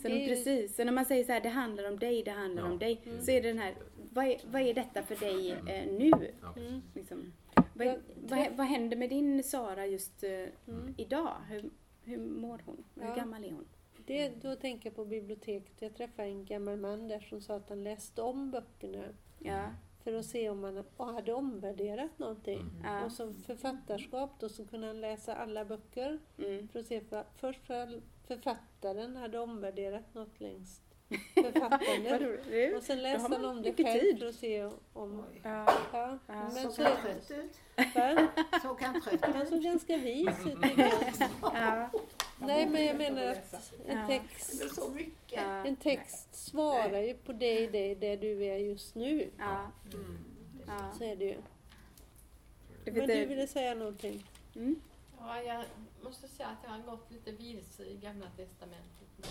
Så 0.02 0.08
Det 0.08 0.14
är 0.14 0.18
ju- 0.20 0.28
precis, 0.28 0.76
så 0.76 0.84
när 0.84 0.92
man 0.92 1.04
säger 1.04 1.24
så 1.24 1.32
här, 1.32 1.40
det 1.40 1.48
handlar 1.48 1.88
om 1.88 1.98
dig, 1.98 2.22
det 2.22 2.30
handlar 2.30 2.62
Ja. 2.62 2.68
om 2.72 2.78
dig. 2.78 3.00
Mm. 3.06 3.20
Så 3.22 3.30
är 3.30 3.42
det 3.42 3.48
den 3.48 3.58
här, 3.58 3.74
vad 4.12 4.24
är, 4.26 4.40
vad 4.46 4.62
är 4.62 4.74
detta 4.74 5.02
för 5.02 5.16
dig 5.16 5.50
eh, 5.50 5.92
nu? 5.92 6.10
Mm. 6.56 6.82
Liksom. 6.94 7.32
Vad, 7.74 7.86
Jag- 7.86 7.98
vad, 8.16 8.48
vad 8.56 8.66
händer 8.66 8.96
med 8.96 9.10
din 9.10 9.42
Sara 9.42 9.86
just 9.86 10.24
eh, 10.24 10.30
Mm. 10.68 10.94
idag? 10.96 11.32
Hur, 11.48 11.70
hur 12.04 12.18
mår 12.18 12.62
hon? 12.66 12.84
Hur 12.94 13.08
Ja. 13.08 13.14
gammal 13.14 13.44
är 13.44 13.50
hon? 13.52 13.66
Det, 14.12 14.42
då 14.42 14.56
tänker 14.56 14.88
jag 14.88 14.96
på 14.96 15.04
biblioteket. 15.04 15.82
Jag 15.82 15.94
träffade 15.94 16.28
en 16.28 16.44
gammal 16.44 16.76
man 16.76 17.08
där 17.08 17.20
som 17.20 17.40
sa 17.40 17.56
att 17.56 17.68
han 17.68 17.84
läste 17.84 18.22
om 18.22 18.50
böckerna 18.50 19.04
Ja, 19.38 19.64
för 20.04 20.14
att 20.14 20.26
se 20.26 20.50
om 20.50 20.64
han 20.64 20.84
och 20.96 21.06
hade 21.06 21.32
omvärderat 21.32 22.18
någonting. 22.18 22.60
Mm. 22.60 22.72
ja. 22.84 23.04
Och 23.04 23.12
som 23.12 23.34
författarskap 23.34 24.30
då 24.40 24.48
så 24.48 24.66
kunde 24.66 24.86
han 24.86 25.00
läsa 25.00 25.34
alla 25.34 25.64
böcker 25.64 26.18
Mm. 26.38 26.68
för 26.68 26.80
att 26.80 26.86
se 26.86 27.00
för, 27.00 27.24
först 27.34 27.66
för 27.66 28.00
författaren 28.26 29.16
hade 29.16 29.38
omvärderat 29.38 30.14
något 30.14 30.40
längst 30.40 30.82
författandet. 31.34 32.76
Och 32.76 32.82
sen 32.82 33.02
läste 33.02 33.22
han 33.22 33.30
man 33.30 33.44
om 33.44 33.62
det 33.62 33.72
själv 33.84 34.00
tid. 34.00 34.18
för 34.18 34.26
att 34.28 34.34
se 34.34 34.64
om... 34.92 35.24
Ja. 35.42 35.74
Ja, 35.92 36.18
men 36.26 36.50
Så 36.50 36.72
så, 36.72 36.82
kan 36.82 36.96
trött 37.02 37.30
ut. 37.30 37.56
va? 37.94 38.28
Så 38.62 38.74
kan 38.74 39.00
trött 39.02 39.20
Han 39.24 39.42
ut. 39.42 39.48
såg 39.48 39.62
ganska 39.62 39.96
vis 39.96 40.28
ut. 40.46 40.58
Ja. 41.42 41.90
Nej, 42.38 42.66
men 42.66 42.84
jag 42.86 42.96
menar 42.96 43.26
att 43.26 43.72
en 43.86 44.06
text, 44.06 44.62
en 45.64 45.76
text 45.76 46.34
svarar 46.34 47.00
ju 47.00 47.14
på 47.14 47.32
dig, 47.32 47.66
det, 47.66 47.94
det 47.94 48.16
du 48.16 48.44
är 48.44 48.56
just 48.56 48.94
nu. 48.94 49.30
Ja. 49.38 49.70
Ja. 50.66 50.92
Så 50.98 51.04
är 51.04 51.16
det 51.16 51.24
ju. 51.24 51.36
Men 52.84 53.06
du 53.08 53.24
ville 53.24 53.46
säga 53.46 53.74
någonting? 53.74 54.26
Mm. 54.56 54.80
Ja, 55.18 55.42
jag 55.42 55.64
måste 56.02 56.28
säga 56.28 56.48
att 56.48 56.58
jag 56.64 56.70
har 56.70 56.78
gått 56.78 57.10
lite 57.10 57.32
vilse 57.32 57.82
i 57.84 57.96
Gamla 57.96 58.26
Testamentet. 58.36 59.28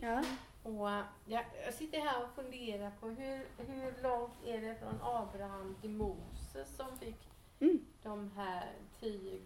Ja. 0.00 0.24
Och 0.62 0.90
äh, 0.90 1.02
jag, 1.26 1.44
jag 1.64 1.74
sitter 1.74 2.00
här 2.00 2.22
och 2.24 2.34
funderar 2.34 2.90
på 3.00 3.06
hur, 3.08 3.46
hur 3.66 4.02
långt 4.02 4.34
är 4.46 4.60
det 4.60 4.74
från 4.74 4.98
Abraham 5.02 5.76
till 5.80 5.90
Moses 5.90 6.76
som 6.76 6.98
fick 6.98 7.16
Mm. 7.60 7.84
de 8.02 8.30
här 8.36 8.72
tio 9.00 9.40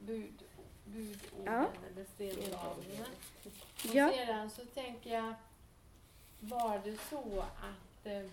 bud, 0.00 0.42
budorden 0.84 1.44
Ja. 1.44 1.66
eller 1.92 2.04
stendragningen. 2.04 3.06
Och 3.44 3.94
Ja. 3.94 4.10
sedan 4.12 4.50
så 4.50 4.64
tänker 4.64 5.10
jag, 5.10 5.34
var 6.40 6.80
det 6.84 6.96
så 7.10 7.40
att, 7.40 8.06
eh, 8.06 8.30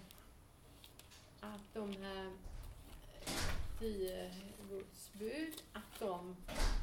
att 1.39 1.73
de 1.73 1.91
här 2.01 2.25
eh, 2.25 3.31
tio 3.79 4.31
Guds 4.69 5.13
bud, 5.13 5.61
att 5.73 5.99
de 5.99 6.35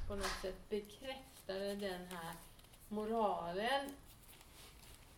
på 0.08 0.14
något 0.16 0.40
sätt 0.42 0.68
bekräftade 0.68 1.74
den 1.74 2.06
här 2.06 2.34
moralen, 2.88 3.90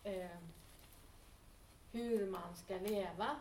eh, 0.05 0.37
hur 1.91 2.31
man 2.31 2.55
ska 2.55 2.77
leva. 2.77 3.35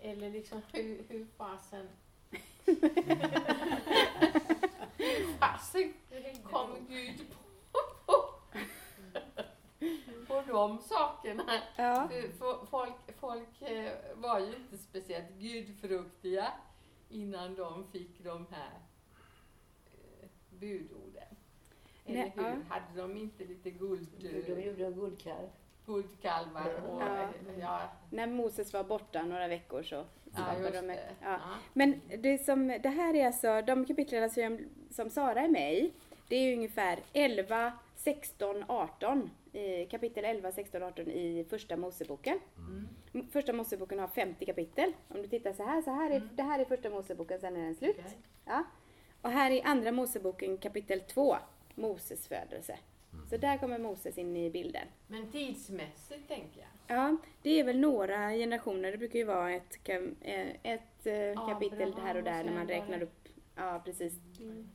Eller 0.00 0.30
liksom 0.30 0.62
hur, 0.72 1.04
hur 1.08 1.26
fasen 1.36 1.88
hur 4.96 5.38
fasen 5.38 5.94
kom 6.44 6.86
Gud 6.88 7.26
på, 7.30 7.36
på, 8.06 8.24
på 10.26 10.42
de 10.46 10.78
sakerna? 10.78 11.62
Ja. 11.76 12.08
Folk, 12.70 12.94
folk 13.20 13.62
eh, 13.62 13.92
var 14.14 14.40
ju 14.40 14.56
inte 14.56 14.78
speciellt 14.78 15.30
gudfruktiga 15.30 16.52
innan 17.08 17.54
de 17.54 17.90
fick 17.92 18.24
de 18.24 18.46
här 18.50 18.80
eh, 19.86 20.28
budorden. 20.50 21.35
Eller 22.06 22.18
Nej, 22.18 22.32
hur? 22.36 22.42
ja. 22.42 22.54
Hade 22.68 23.02
de 23.02 23.16
inte 23.16 23.44
lite 23.44 23.70
guld, 23.70 24.08
De 24.20 24.62
gjorde 24.62 24.86
en 24.86 24.94
guldkalv. 24.94 25.46
guldkalvar? 25.86 26.70
Och, 26.88 27.00
Ja. 27.02 27.22
eh, 27.22 27.28
ja, 27.60 27.80
När 28.10 28.26
Moses 28.26 28.72
var 28.72 28.84
borta 28.84 29.22
några 29.22 29.48
veckor 29.48 29.82
så 29.82 29.94
ja, 29.94 30.04
skapade 30.32 30.70
de 30.80 30.90
ett, 30.90 31.00
ja. 31.20 31.26
Ja. 31.30 31.38
Men 31.72 32.00
det, 32.18 32.38
som, 32.38 32.68
det 32.82 32.88
här 32.88 33.14
är 33.14 33.26
alltså, 33.26 33.62
de 33.62 33.84
kapitlen 33.84 34.30
som, 34.30 34.58
som 34.90 35.10
Sara 35.10 35.40
är 35.40 35.48
med 35.48 35.74
i, 35.74 35.92
det 36.28 36.36
är 36.36 36.42
ju 36.42 36.54
ungefär 36.56 36.98
11, 37.12 37.72
16, 37.96 38.64
18. 38.68 39.30
i 39.52 39.84
Kapitel 39.86 40.24
11, 40.24 40.52
16, 40.52 40.82
18 40.82 41.08
i 41.10 41.46
första 41.50 41.76
Moseboken. 41.76 42.38
Mm. 42.58 43.26
Första 43.32 43.52
Moseboken 43.52 43.98
har 43.98 44.08
50 44.08 44.44
kapitel. 44.46 44.92
Om 45.08 45.22
du 45.22 45.28
tittar 45.28 45.52
så 45.52 45.62
här, 45.62 45.82
så 45.82 45.90
här 45.90 46.10
är, 46.10 46.16
Mm. 46.16 46.28
det 46.32 46.42
här 46.42 46.58
är 46.58 46.64
första 46.64 46.90
Moseboken, 46.90 47.40
sen 47.40 47.56
är 47.56 47.60
den 47.64 47.74
slut. 47.74 47.96
Okej. 47.98 48.18
Ja. 48.44 48.64
Och 49.22 49.30
här 49.30 49.50
i 49.50 49.62
andra 49.62 49.92
Moseboken 49.92 50.58
kapitel 50.58 51.00
2, 51.00 51.36
Moses 51.76 52.28
födelse. 52.28 52.78
Så 53.30 53.36
där 53.36 53.58
kommer 53.58 53.78
Moses 53.78 54.18
in 54.18 54.36
i 54.36 54.50
bilden. 54.50 54.88
Men 55.06 55.30
tidsmässigt 55.30 56.28
tänker 56.28 56.60
jag. 56.60 56.96
Ja, 56.96 57.16
det 57.42 57.60
är 57.60 57.64
väl 57.64 57.80
några 57.80 58.30
generationer. 58.30 58.92
Det 58.92 58.98
brukar 58.98 59.18
ju 59.18 59.24
vara 59.24 59.52
ett, 59.52 59.88
eh, 59.88 60.48
ett 60.62 61.06
eh, 61.06 61.48
kapitel 61.48 61.82
Abraham 61.82 62.06
här 62.06 62.16
och 62.16 62.24
där 62.24 62.44
när 62.44 62.52
man 62.52 62.68
räknar 62.68 63.02
upp 63.02 63.28
ja, 63.56 63.82
precis 63.84 64.14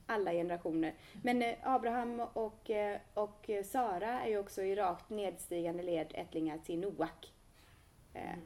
alla 0.06 0.32
generationer. 0.32 0.93
Men 1.24 1.41
eh, 1.41 1.56
Abraham 1.64 2.20
och, 2.20 2.72
och 3.14 3.49
Sara 3.66 4.22
är 4.22 4.30
ju 4.30 4.38
också 4.38 4.62
i 4.62 4.76
rakt 4.76 5.10
nedstigande 5.10 5.84
led 5.84 6.12
ättlingar 6.14 6.58
till 6.58 6.80
Noak. 6.80 7.34
Mm. 8.14 8.39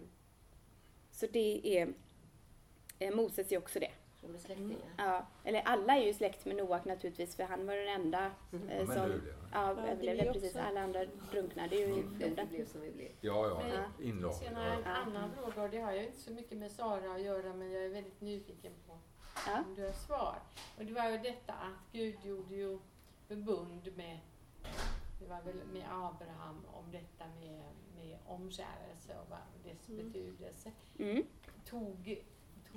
Så 1.12 1.26
det 1.32 1.78
är, 1.78 1.94
Moses 3.12 3.52
är 3.52 3.58
också 3.58 3.80
det. 3.80 3.92
De 4.28 4.36
är 4.36 4.40
släktingar. 4.40 4.94
Ja, 4.98 5.26
eller 5.44 5.62
alla 5.62 5.96
är 5.98 6.06
ju 6.06 6.14
släkt 6.14 6.46
med 6.46 6.56
Noak 6.56 6.86
naturligtvis 6.86 7.36
för 7.36 7.44
han 7.44 7.68
var 7.68 7.76
den 7.76 7.88
enda 7.88 8.32
Mm. 8.54 8.70
eh, 8.70 8.78
De 8.80 8.86
som 8.86 8.96
överlevde, 8.98 9.34
ja, 9.52 9.74
det 9.74 9.82
är 9.82 9.92
överlevde. 9.92 10.34
Precis, 10.34 10.56
alla 10.56 10.82
andra 10.82 11.06
drunknade 11.32 11.76
ju 11.76 11.86
i 11.86 11.90
Därför 12.02 12.26
floden. 12.26 12.48
blev 12.50 12.66
som 12.66 12.82
vi 12.82 12.92
blev. 12.92 13.12
Ja, 13.22 13.48
ja, 13.48 13.62
Men- 13.98 14.08
inlag. 14.08 14.34
Sen 14.34 14.56
har 14.56 14.64
jag 14.66 14.74
en 14.76 14.82
Ja. 14.86 14.90
annan 14.92 15.32
fråga 15.32 15.64
och 15.64 15.70
det 15.70 15.80
har 15.80 15.92
ju 15.94 16.06
inte 16.06 16.20
så 16.20 16.32
mycket 16.32 16.58
med 16.58 16.72
Sara 16.72 17.14
att 17.16 17.22
göra 17.22 17.54
men 17.54 17.72
jag 17.72 17.86
är 17.86 17.90
väldigt 17.90 18.22
nyfiken 18.22 18.74
på 18.88 18.98
Ja. 19.48 19.64
om 19.68 19.76
du 19.76 19.86
har 19.86 19.92
svar. 19.94 20.36
Och 20.78 20.86
det 20.86 20.94
var 20.94 21.10
ju 21.10 21.18
detta 21.18 21.54
att 21.54 21.92
Gud 21.92 22.16
gjorde 22.26 22.56
ju 22.56 22.80
förbund 23.28 23.90
med, 23.98 24.20
det 25.20 25.26
var 25.28 25.42
väl 25.42 25.56
med 25.74 25.84
Abraham 25.92 26.66
om 26.74 26.92
detta 26.92 27.26
med, 27.40 27.64
med 27.96 28.18
omskärelse 28.28 29.18
och 29.22 29.30
vad 29.30 29.40
dess 29.64 29.90
Mm. 29.90 30.06
betydelse. 30.12 30.72
Mm. 31.00 31.24
Tog, 31.66 32.24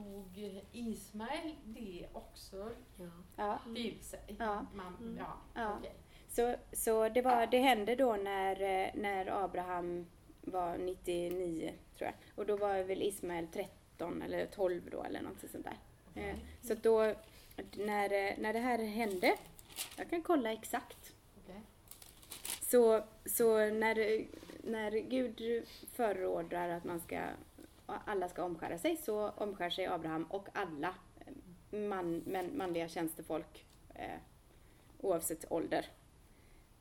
tog 0.03 0.39
Ismael 0.73 1.55
det 1.65 2.07
också 2.13 2.71
Ja. 2.97 3.11
Ja. 3.37 3.59
till 3.75 3.99
sig? 4.01 4.21
Ja. 4.39 4.67
Man, 4.75 4.97
Mm. 5.01 5.17
ja, 5.19 5.33
Ja. 5.55 5.77
okej. 5.79 5.95
Så, 6.29 6.55
så 6.73 7.09
det, 7.09 7.23
var, 7.23 7.47
det 7.47 7.59
hände 7.59 7.95
då 7.97 8.17
när, 8.17 8.57
när 8.97 9.45
Abraham 9.45 10.07
var 10.41 10.79
99 10.79 11.73
tror 11.99 12.07
jag. 12.11 12.15
Och 12.35 12.47
då 12.47 12.57
var 12.57 12.83
väl 12.83 13.03
Ismael 13.03 13.47
13 13.53 14.23
eller 14.23 14.47
12 14.47 14.83
då 14.91 15.03
eller 15.03 15.23
något 15.23 15.51
sånt 15.51 15.65
där. 15.65 15.79
Eh, 16.23 16.37
Så 16.63 16.75
då 16.75 17.15
när, 17.77 18.41
när 18.41 18.53
det 18.53 18.59
här 18.59 18.79
hände, 18.79 19.37
jag 19.97 20.11
kan 20.11 20.23
kolla 20.23 20.53
exakt. 20.53 21.15
okej. 21.45 21.61
Så, 22.63 23.03
så 23.27 23.57
när, 23.59 24.25
när 24.71 24.91
Gud 24.91 25.65
förordrar 25.93 26.69
att 26.69 26.85
man 26.85 27.01
ska, 27.01 27.21
alla 28.05 28.29
ska 28.29 28.45
omskära 28.45 28.79
sig 28.79 28.97
så 28.97 29.29
omskär 29.31 29.71
sig 29.71 29.87
Abraham 29.87 30.25
och 30.25 30.49
alla 30.53 30.95
eh, 31.21 31.79
man, 31.79 32.23
män, 32.27 32.57
manliga 32.57 32.89
tjänstefolk 32.89 33.67
eh, 33.95 34.19
oavsett 35.01 35.53
ålder. 35.53 35.87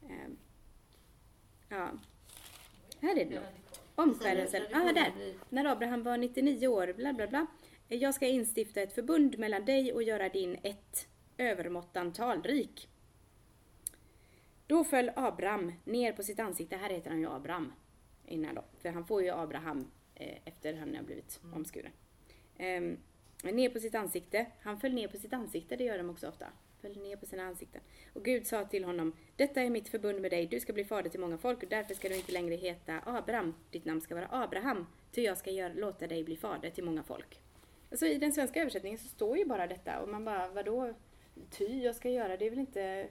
Eh, 0.04 0.30
ja. 1.70 1.90
Här 3.02 3.18
är 3.18 3.26
det 3.26 3.36
nog. 3.36 3.44
Omskärelsen. 3.96 4.62
Ja, 4.72 4.90
ah, 4.90 4.94
där. 4.94 5.14
När 5.50 5.66
Abraham 5.66 6.04
var 6.04 6.18
99 6.18 6.68
år, 6.68 6.94
bla 6.94 7.14
bla 7.14 7.28
bla. 7.28 7.46
Jag 7.88 8.16
ska 8.16 8.28
instifta 8.28 8.82
ett 8.82 8.94
förbund 8.94 9.40
mellan 9.40 9.66
dig 9.66 9.94
och 9.94 10.04
göra 10.04 10.30
din 10.30 10.58
ett 10.64 11.08
övermåttan 11.38 12.14
talrik. 12.14 12.90
Då 14.68 14.84
föll 14.84 15.12
Abraham 15.16 15.74
ner 15.84 16.14
på 16.14 16.24
sitt 16.24 16.40
ansikte. 16.40 16.76
Här 16.76 16.90
heter 16.90 17.10
han 17.10 17.20
ju 17.20 17.30
Abraham 17.30 17.74
innan 18.26 18.56
då. 18.56 18.64
För 18.80 18.90
han 18.90 19.06
får 19.06 19.24
ju 19.24 19.30
Abraham 19.30 19.92
eh, 20.20 20.38
efter 20.46 20.74
han 20.74 20.96
har 20.96 21.04
blivit 21.04 21.40
omskuren. 21.54 21.92
Ehm, 22.58 22.98
ner 23.44 23.70
på 23.70 23.80
sitt 23.80 23.96
ansikte. 23.96 24.46
Han 24.62 24.80
föll 24.80 24.94
ner 24.94 25.08
på 25.08 25.18
sitt 25.18 25.34
ansikte, 25.34 25.76
det 25.76 25.84
gör 25.84 25.98
de 25.98 26.10
också 26.10 26.28
ofta. 26.28 26.48
Föll 26.82 26.98
ner 26.98 27.16
på 27.16 27.26
sina 27.26 27.44
ansikten. 27.44 27.82
Och 28.14 28.26
Gud 28.26 28.48
sa 28.48 28.66
till 28.66 28.84
honom, 28.84 29.14
detta 29.36 29.62
är 29.62 29.70
mitt 29.70 29.90
förbund 29.90 30.22
med 30.22 30.32
dig, 30.32 30.48
du 30.48 30.60
ska 30.60 30.74
bli 30.74 30.86
fader 30.86 31.10
till 31.10 31.20
många 31.20 31.38
folk 31.38 31.64
och 31.64 31.70
därför 31.70 31.94
ska 31.94 32.10
du 32.10 32.16
inte 32.16 32.32
längre 32.32 32.56
heta 32.56 33.02
Abraham, 33.06 33.56
ditt 33.72 33.86
namn 33.86 34.02
ska 34.02 34.16
vara 34.16 34.28
Abraham, 34.32 34.88
ty 35.12 35.22
jag 35.22 35.38
ska 35.38 35.52
göra, 35.52 35.74
låta 35.74 36.08
dig 36.08 36.24
bli 36.24 36.38
fader 36.38 36.70
till 36.70 36.84
många 36.84 37.04
folk. 37.04 37.40
Alltså 37.92 38.06
i 38.06 38.18
den 38.18 38.34
svenska 38.34 38.62
översättningen 38.62 39.00
så 39.00 39.08
står 39.08 39.38
ju 39.38 39.46
bara 39.46 39.68
detta 39.68 40.00
och 40.00 40.10
man 40.10 40.26
bara, 40.26 40.48
vadå, 40.48 40.94
ty 41.50 41.84
jag 41.84 41.96
ska 41.96 42.10
göra, 42.10 42.38
det 42.38 42.46
är 42.46 42.50
väl 42.50 42.60
inte, 42.60 43.08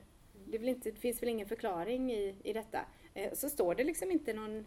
det, 0.47 0.59
inte, 0.59 0.91
det 0.91 1.01
finns 1.01 1.23
väl 1.23 1.29
ingen 1.29 1.49
förklaring 1.49 2.13
i, 2.13 2.35
i 2.45 2.53
detta. 2.53 2.81
Eh, 3.15 3.33
så 3.33 3.49
står 3.49 3.75
det 3.75 3.85
liksom 3.85 4.11
inte 4.11 4.33
någon, 4.33 4.67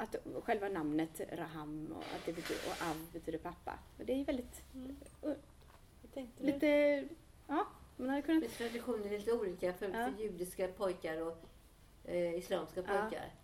att 0.00 0.16
själva 0.44 0.68
namnet 0.68 1.20
Raham 1.32 1.92
och, 1.96 2.02
att 2.02 2.26
det 2.26 2.32
betyder, 2.32 2.60
och 2.66 2.88
Av 2.90 3.12
betyder 3.12 3.38
pappa. 3.38 3.78
Och 3.98 4.04
det 4.04 4.12
är 4.12 4.16
ju 4.16 4.24
väldigt, 4.24 4.62
Jag 5.22 5.36
tänkte 6.14 6.42
det. 6.44 6.52
lite, 6.52 7.08
ja, 7.48 7.66
man 7.96 8.08
hade 8.08 8.22
kunnat 8.22 8.40
Men 8.42 8.50
traditionen 8.50 9.06
är 9.06 9.10
lite 9.18 9.32
olika 9.32 9.72
för, 9.72 9.86
Ja. 9.88 9.92
för 10.12 10.22
judiska 10.22 10.68
pojkar 10.68 11.20
och 11.26 11.38
eh, 12.04 12.34
islamska 12.34 12.80
Ja. 12.80 13.00
pojkar. 13.02 13.34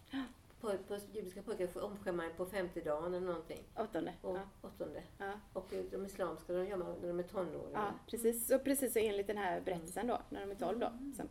På, 0.61 0.78
på 0.89 0.99
judiska 1.12 1.43
pojkar 1.43 1.66
får 1.66 1.81
omskär 1.83 2.31
på 2.37 2.47
femte 2.47 2.81
dagen 2.81 3.15
eller 3.15 3.27
någonting. 3.27 3.62
åttonde. 3.77 4.12
Och 4.23 4.37
Ja. 4.37 4.43
åttonde. 4.62 5.03
Ja. 5.19 5.33
Och 5.53 5.69
de 5.91 6.07
islamska 6.07 6.53
de 6.53 6.66
gör 6.66 6.77
man 6.77 6.95
när 7.01 7.09
de 7.09 7.19
är 7.19 7.23
tonåringar. 7.23 7.69
Ja, 7.73 7.93
precis. 8.11 8.47
Så 8.47 8.59
precis 8.59 8.93
så 8.93 8.99
enligt 8.99 9.27
den 9.27 9.37
här 9.39 9.61
berättelsen 9.61 10.07
då, 10.07 10.20
när 10.31 10.41
de 10.41 10.51
är 10.51 10.55
12 10.55 10.78
då. 10.78 10.93
Som, 11.16 11.28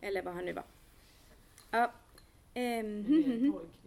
eller 0.00 0.22
vad 0.22 0.34
han 0.34 0.44
nu 0.44 0.52
var. 0.52 0.64
Ja. 1.70 1.92
Det 2.52 2.60
är 2.60 2.80
en 2.80 3.04
tolkning 3.04 3.52
från 3.52 3.85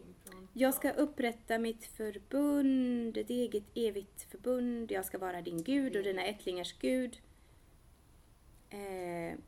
Jag 0.53 0.73
ska 0.73 0.91
upprätta 0.91 1.57
mitt 1.57 1.85
förbund, 1.85 3.17
ett 3.17 3.29
eget 3.29 3.63
evigt 3.75 4.21
förbund. 4.31 4.91
Jag 4.91 5.05
ska 5.05 5.17
vara 5.17 5.41
din 5.41 5.63
Gud 5.63 5.95
och 5.95 6.03
dina 6.03 6.25
ättlingars 6.25 6.79
Gud. 6.79 7.19
Eh, 8.69 9.39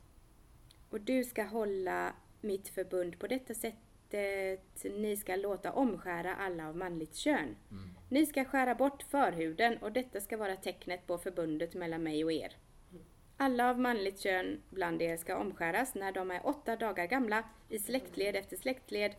och 0.89 1.01
du 1.01 1.23
ska 1.23 1.43
hålla 1.43 2.13
mitt 2.41 2.69
förbund 2.69 3.19
på 3.19 3.27
detta 3.27 3.53
sättet. 3.53 4.83
Ni 4.83 5.17
ska 5.17 5.35
låta 5.35 5.71
omskära 5.71 6.35
alla 6.35 6.67
av 6.67 6.77
manligt 6.77 7.15
kön. 7.15 7.55
Ni 8.09 8.25
ska 8.25 8.45
skära 8.45 8.75
bort 8.75 9.03
förhuden 9.03 9.77
och 9.77 9.91
detta 9.91 10.21
ska 10.21 10.37
vara 10.37 10.55
tecknet 10.55 11.07
på 11.07 11.17
förbundet 11.17 11.73
mellan 11.73 12.03
mig 12.03 12.25
och 12.25 12.31
er. 12.31 12.57
Alla 13.37 13.69
av 13.69 13.79
manligt 13.79 14.19
kön 14.19 14.61
bland 14.69 15.01
er 15.01 15.17
ska 15.17 15.37
omskäras 15.37 15.95
när 15.95 16.11
de 16.11 16.31
är 16.31 16.47
åtta 16.47 16.75
dagar 16.75 17.05
gamla 17.05 17.43
i 17.69 17.79
släktled 17.79 18.35
efter 18.35 18.57
släktled 18.57 19.15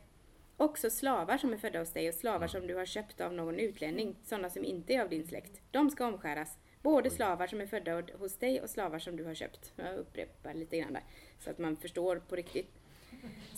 Också 0.56 0.90
slavar 0.90 1.38
som 1.38 1.52
är 1.52 1.56
födda 1.56 1.78
hos 1.78 1.92
dig 1.92 2.08
och 2.08 2.14
slavar 2.14 2.46
som 2.46 2.66
du 2.66 2.74
har 2.74 2.84
köpt 2.84 3.20
av 3.20 3.32
någon 3.32 3.60
utlänning, 3.60 4.16
sådana 4.24 4.50
som 4.50 4.64
inte 4.64 4.92
är 4.92 5.02
av 5.02 5.08
din 5.08 5.26
släkt. 5.26 5.60
De 5.70 5.90
ska 5.90 6.06
omskäras. 6.06 6.58
Både 6.82 7.10
slavar 7.10 7.46
som 7.46 7.60
är 7.60 7.66
födda 7.66 8.02
hos 8.18 8.36
dig 8.36 8.60
och 8.60 8.70
slavar 8.70 8.98
som 8.98 9.16
du 9.16 9.24
har 9.24 9.34
köpt. 9.34 9.72
Jag 9.76 9.96
upprepar 9.96 10.54
lite 10.54 10.78
grann 10.78 10.92
där, 10.92 11.04
så 11.38 11.50
att 11.50 11.58
man 11.58 11.76
förstår 11.76 12.16
på 12.16 12.36
riktigt. 12.36 12.82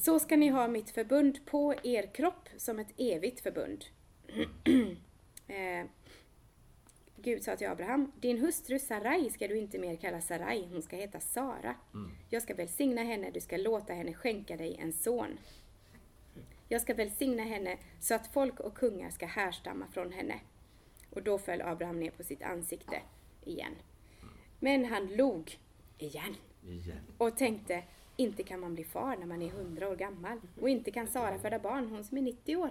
Så 0.00 0.18
ska 0.18 0.36
ni 0.36 0.48
ha 0.48 0.68
mitt 0.68 0.90
förbund 0.90 1.46
på 1.46 1.74
er 1.82 2.14
kropp 2.14 2.48
som 2.56 2.78
ett 2.78 2.94
evigt 2.96 3.40
förbund. 3.40 3.84
eh, 5.48 5.86
Gud 7.16 7.42
sa 7.42 7.56
till 7.56 7.68
Abraham, 7.68 8.12
din 8.20 8.38
hustru 8.38 8.78
Sarai 8.78 9.30
ska 9.30 9.48
du 9.48 9.56
inte 9.56 9.78
mer 9.78 9.96
kalla 9.96 10.20
Sarai, 10.20 10.68
hon 10.72 10.82
ska 10.82 10.96
heta 10.96 11.20
Sara. 11.20 11.74
Jag 12.30 12.42
ska 12.42 12.54
välsigna 12.54 13.02
henne, 13.02 13.30
du 13.30 13.40
ska 13.40 13.56
låta 13.56 13.92
henne 13.92 14.14
skänka 14.14 14.56
dig 14.56 14.76
en 14.76 14.92
son. 14.92 15.38
Jag 16.74 16.82
ska 16.82 16.94
välsigna 16.94 17.42
henne 17.42 17.76
så 18.00 18.14
att 18.14 18.26
folk 18.26 18.60
och 18.60 18.74
kungar 18.74 19.10
ska 19.10 19.26
härstamma 19.26 19.86
från 19.86 20.12
henne. 20.12 20.40
Och 21.10 21.22
då 21.22 21.38
föll 21.38 21.62
Abraham 21.62 22.00
ner 22.00 22.10
på 22.10 22.22
sitt 22.22 22.42
ansikte 22.42 23.02
igen. 23.44 23.74
Men 24.60 24.84
han 24.84 25.06
log 25.06 25.58
igen 25.98 26.36
Igen. 26.62 26.98
och 27.18 27.36
tänkte, 27.36 27.84
inte 28.16 28.42
kan 28.42 28.60
man 28.60 28.74
bli 28.74 28.84
far 28.84 29.16
när 29.16 29.26
man 29.26 29.42
är 29.42 29.50
hundra 29.50 29.88
år 29.88 29.96
gammal 29.96 30.40
och 30.60 30.68
inte 30.68 30.90
kan 30.90 31.06
Sara 31.06 31.38
föda 31.38 31.58
barn, 31.58 31.88
hon 31.88 32.04
som 32.04 32.18
är 32.18 32.22
90 32.22 32.56
år. 32.56 32.70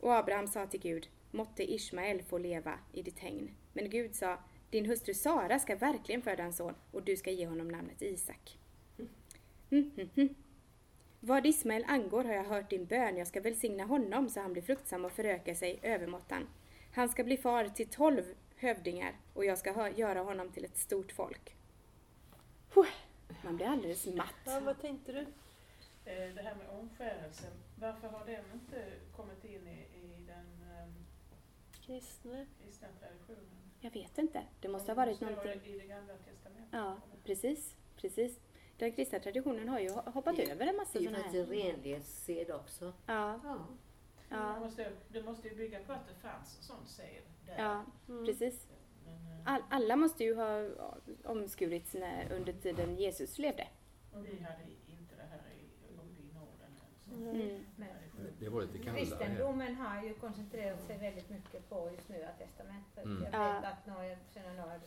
Och 0.00 0.14
Abraham 0.14 0.48
sa 0.48 0.66
till 0.66 0.80
Gud, 0.80 1.08
måtte 1.30 1.72
Ismael 1.72 2.22
få 2.22 2.38
leva 2.38 2.78
i 2.92 3.02
ditt 3.02 3.18
hägn. 3.18 3.50
Men 3.72 3.90
Gud 3.90 4.14
sa, 4.14 4.38
din 4.70 4.86
hustru 4.86 5.14
Sara 5.14 5.58
ska 5.58 5.76
verkligen 5.76 6.22
föda 6.22 6.42
en 6.42 6.52
son 6.52 6.74
och 6.90 7.02
du 7.02 7.16
ska 7.16 7.30
ge 7.30 7.46
honom 7.46 7.68
namnet 7.68 8.02
Isak. 8.02 8.58
Mm, 9.70 9.90
mm, 9.96 10.08
mm. 10.16 10.34
Vad 11.20 11.46
Ismael 11.46 11.84
angår 11.88 12.24
har 12.24 12.32
jag 12.34 12.44
hört 12.44 12.70
din 12.70 12.84
bön, 12.86 13.16
jag 13.16 13.26
ska 13.26 13.40
välsigna 13.40 13.84
honom 13.84 14.28
så 14.28 14.40
han 14.40 14.52
blir 14.52 14.62
fruktsam 14.62 15.04
och 15.04 15.12
förökar 15.12 15.54
sig 15.54 15.78
övermåttan. 15.82 16.48
Han 16.94 17.08
ska 17.08 17.24
bli 17.24 17.36
far 17.36 17.64
till 17.68 17.88
tolv 17.88 18.34
hövdingar 18.56 19.12
och 19.34 19.44
jag 19.44 19.58
ska 19.58 19.90
göra 19.90 20.20
honom 20.20 20.50
till 20.52 20.64
ett 20.64 20.78
stort 20.78 21.12
folk. 21.12 21.56
Man 23.42 23.56
blir 23.56 23.66
alldeles 23.66 24.06
matt. 24.06 24.34
Ja, 24.44 24.60
vad 24.60 24.80
tänkte 24.80 25.12
du? 25.12 25.20
Eh, 26.04 26.34
Det 26.34 26.42
här 26.42 26.54
med 26.54 26.68
omskärelsen, 26.80 27.52
varför 27.80 28.08
har 28.08 28.26
den 28.26 28.44
inte 28.54 28.84
kommit 29.16 29.44
in 29.44 29.68
i, 29.68 29.80
i 29.96 30.26
den 30.26 30.46
um, 30.84 30.94
Kristna? 31.86 32.46
kristna 32.64 32.88
traditionen? 33.00 33.70
Jag 33.80 33.90
vet 33.90 34.18
inte. 34.18 34.42
Det 34.60 34.68
måste 34.68 34.90
ha 34.90 34.96
varit 34.96 35.20
någonting. 35.20 35.60
i 35.64 35.78
det 35.78 35.86
gamla 35.86 36.14
testamentet. 36.14 36.68
Ja, 36.72 36.96
precis. 37.24 37.76
Precis. 37.96 38.40
Den 38.80 38.92
kristna 38.92 39.18
traditionen 39.18 39.68
har 39.68 39.78
ju 39.78 39.90
hoppat 39.90 40.36
Det- 40.36 40.50
över 40.50 40.66
en 40.66 40.72
Det 40.72 40.76
massa 40.78 40.98
är 40.98 41.02
ju 41.02 41.06
sådana 41.08 41.22
faktiskt 41.24 41.48
en 41.50 41.56
här. 41.58 41.64
renlighetssed 41.72 42.50
också. 42.50 42.84
Ja, 43.06 43.40
Ja. 43.44 43.58
Det, 44.28 44.36
ja, 44.36 44.60
måste, 44.60 44.92
det 45.08 45.22
måste 45.22 45.48
ju 45.48 45.54
bygga 45.54 45.80
på 45.84 45.92
att 45.92 46.06
det 46.08 46.28
fanns 46.28 46.56
en 46.58 46.62
sån 46.62 46.86
sed 46.86 47.22
där. 47.46 47.58
ja, 47.58 47.84
Mm. 48.08 48.26
precis. 48.26 48.66
Eh, 49.06 49.52
All, 49.54 49.62
alla 49.70 49.96
måste 49.96 50.24
ju 50.24 50.34
ha 50.34 50.68
omskurits 51.24 51.94
när, 51.94 52.32
under 52.32 52.52
tiden 52.52 52.96
Jesus 52.96 53.38
levde. 53.38 53.68
och 54.14 54.24
vi 54.26 54.38
hade 54.42 54.62
inte 54.86 55.14
det 55.16 55.22
här 55.30 55.38
i, 55.38 55.64
uppe 55.94 56.22
i 56.22 56.34
Norden. 56.34 57.40
Mm. 57.40 57.64
Men 57.76 57.88
Det 58.38 58.48
var 58.48 58.60
lite 58.62 58.78
kallare. 58.78 59.00
kristendomen 59.00 59.74
har 59.74 60.02
ju 60.02 60.14
koncentrerat 60.14 60.82
sig 60.86 60.98
väldigt 60.98 61.30
mycket 61.30 61.68
på 61.68 61.90
just 61.96 62.08
Nya 62.08 62.30
Testamentet. 62.32 63.04
Mm. 63.04 63.22
Jag 63.22 63.34
Ja. 63.34 63.52
vet 63.60 63.64
att 63.72 63.86
några, 63.86 64.02
några, 64.56 64.80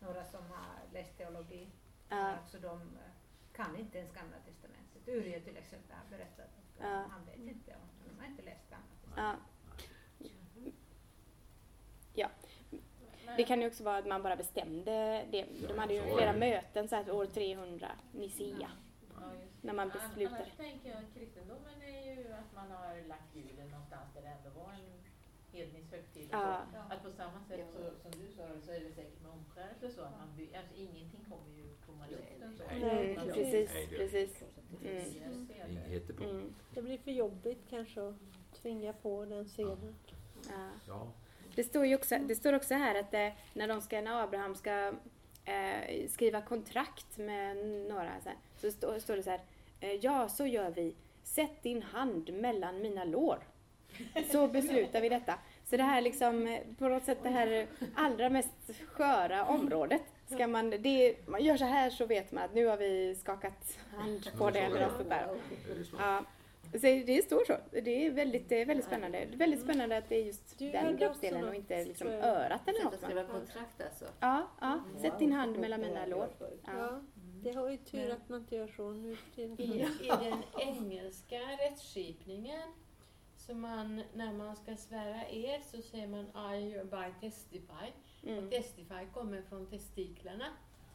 några 0.00 0.24
som 0.24 0.40
har 0.50 0.66
läst 0.92 1.18
teologi, 1.18 1.68
Ja, 2.08 2.16
alltså 2.16 2.58
de 2.58 2.80
eh, 2.80 2.86
kan 3.52 3.76
inte 3.76 3.98
ens 3.98 4.12
Gamla 4.12 4.36
Testamentet. 4.46 5.08
Uriel 5.08 5.42
till 5.42 5.56
exempel 5.56 5.96
har 5.96 6.10
berättat 6.18 6.46
att 6.46 6.80
Ja. 6.80 7.04
han 7.10 7.24
vet 7.26 7.36
inte 7.38 7.74
om, 7.74 7.88
de 8.08 8.20
har 8.20 8.26
inte 8.30 8.42
läst 8.42 8.70
Gamla 8.70 8.86
Testamentet. 9.04 9.42
ja. 12.14 12.30
Det 13.36 13.44
kan 13.44 13.60
ju 13.60 13.66
också 13.66 13.84
vara 13.84 13.98
att 13.98 14.06
man 14.06 14.22
bara 14.22 14.36
bestämde 14.36 15.24
det. 15.30 15.46
De 15.68 15.78
hade 15.78 15.94
ju 15.94 16.02
flera 16.02 16.32
möten 16.32 16.88
så 16.88 16.96
här 16.96 17.10
år 17.10 17.26
300, 17.26 17.90
Nicea, 18.12 18.70
när 19.60 19.72
man 19.72 19.88
beslutade. 19.88 20.36
Annars 20.42 20.56
tänker 20.56 20.88
jag 20.90 20.98
att 20.98 21.14
kristendomen 21.14 21.82
är 21.82 22.14
ju 22.16 22.32
att 22.32 22.54
man 22.54 22.70
har 22.70 23.08
lagt 23.08 23.36
julen 23.36 23.68
någonstans 23.70 24.14
där 24.14 24.22
det 24.22 24.28
ändå 24.28 24.50
var 24.60 24.72
en 24.72 25.02
hednisk 25.52 25.90
högtid. 25.90 26.28
och 26.28 26.34
Ja. 26.34 26.62
Att 26.90 27.02
på 27.02 27.10
samma 27.12 27.40
sätt 27.48 27.66
så, 27.72 28.00
som 28.02 28.10
du 28.20 28.32
sa 28.32 28.42
så 28.66 28.72
är 28.72 28.80
det 28.80 28.92
säkert 28.92 29.22
med 29.22 29.30
omskärelse 29.32 29.86
och 29.86 29.92
så. 29.92 30.02
Att 30.02 30.18
man 30.18 30.36
by, 30.36 30.54
alltså, 30.54 30.74
ingenting 30.74 31.24
kommer 31.28 31.50
ju 31.56 31.74
Nej, 32.80 33.18
precis. 33.34 33.70
precis, 33.90 34.44
det-. 34.82 34.88
Mm. 36.20 36.30
Mm. 36.30 36.54
Det 36.74 36.82
blir 36.82 36.98
för 36.98 37.10
jobbigt 37.10 37.60
kanske 37.70 38.08
att 38.08 38.14
tvinga 38.62 38.92
på 38.92 39.24
den 39.24 39.48
seden. 39.48 39.94
Ja. 40.48 40.70
Ja. 40.88 41.12
Det 41.54 41.64
står 41.64 41.86
ju 41.86 41.94
också, 41.94 42.18
det 42.18 42.34
står 42.34 42.52
också 42.52 42.74
här 42.74 43.00
att 43.00 43.14
eh, 43.14 43.28
när, 43.52 43.68
de 43.68 43.80
ska, 43.80 44.00
när 44.00 44.22
Abraham 44.22 44.54
ska 44.54 44.92
eh, 45.44 46.08
skriva 46.08 46.40
kontrakt 46.40 47.18
med 47.18 47.56
några 47.88 48.20
så, 48.22 48.28
här, 48.28 48.38
så 48.56 48.70
stå, 48.70 49.00
står 49.00 49.16
det 49.16 49.22
så 49.22 49.30
här. 49.30 49.40
Eh, 49.80 49.92
ja, 49.92 50.28
så 50.28 50.46
gör 50.46 50.70
vi. 50.70 50.94
Sätt 51.22 51.62
din 51.62 51.82
hand 51.82 52.32
mellan 52.32 52.80
mina 52.80 53.04
lår. 53.04 53.38
Så 54.30 54.48
beslutar 54.48 55.00
vi 55.00 55.08
detta. 55.08 55.38
Så 55.64 55.76
det 55.76 55.82
här 55.82 56.00
liksom, 56.00 56.46
eh, 56.46 56.60
på 56.78 56.88
något 56.88 57.04
sätt 57.04 57.18
det 57.22 57.28
här 57.28 57.66
allra 57.94 58.30
mest 58.30 58.70
sköra 58.86 59.46
området. 59.46 60.02
Ska 60.32 60.46
man, 60.46 60.70
det, 60.70 61.16
man 61.26 61.44
gör 61.44 61.56
så 61.56 61.64
här 61.64 61.90
så 61.90 62.06
vet 62.06 62.32
man 62.32 62.44
att 62.44 62.54
nu 62.54 62.66
har 62.66 62.76
vi 62.76 63.14
skakat 63.14 63.78
hand 63.96 64.30
på 64.38 64.50
det 64.50 64.58
eller 64.60 64.80
något 64.80 64.96
sånt 64.96 65.08
där. 65.08 65.28
Det 65.66 65.80
är 65.80 65.84
smart. 65.84 66.00
Ja. 66.02 66.24
Så 66.72 66.78
det 66.78 67.24
står 67.24 67.44
så. 67.44 67.56
Det 67.70 68.06
är 68.06 68.10
väldigt, 68.10 68.52
väldigt 68.52 68.84
spännande. 68.84 69.18
Det 69.18 69.34
är 69.34 69.38
väldigt 69.38 69.60
spännande 69.60 69.96
att 69.96 70.08
det 70.08 70.16
är 70.16 70.24
just 70.24 70.58
Du 70.58 70.70
den 70.70 70.98
kroppsdelen 70.98 71.48
och 71.48 71.54
inte 71.54 71.84
liksom 71.84 72.10
jag. 72.10 72.24
örat 72.24 72.60
eller 72.68 72.84
något. 72.84 73.02
va? 73.02 73.08
skriva 73.08 73.24
kontrakt 73.24 73.82
alltså. 73.82 74.04
Ja, 74.20 74.48
ja. 74.60 74.80
Sätt 75.00 75.18
din 75.18 75.32
hand 75.32 75.58
mellan 75.58 75.80
mina 75.80 76.06
lår. 76.06 76.28
Ja. 76.66 77.00
Det 77.42 77.52
har 77.52 77.70
ju 77.70 77.76
tur 77.76 78.10
att 78.10 78.28
man 78.28 78.40
inte 78.40 78.56
gör 78.56 78.68
så 78.68 78.90
nu. 78.90 79.16
I, 79.36 79.42
I 79.42 79.86
den 80.08 80.42
engelska 80.58 81.36
rättsskipningen 81.36 82.72
så 83.36 83.54
man, 83.54 84.02
när 84.14 84.32
man 84.32 84.56
ska 84.56 84.76
svära 84.76 85.28
ed 85.28 85.60
så 85.70 85.82
säger 85.82 86.06
man 86.06 86.24
I 86.54 86.70
hereby 86.70 87.12
testify. 87.20 87.92
Mm. 88.26 88.44
Och 88.44 88.50
testify 88.50 89.06
kommer 89.14 89.42
från 89.42 89.66
testiklarna. 89.66 90.46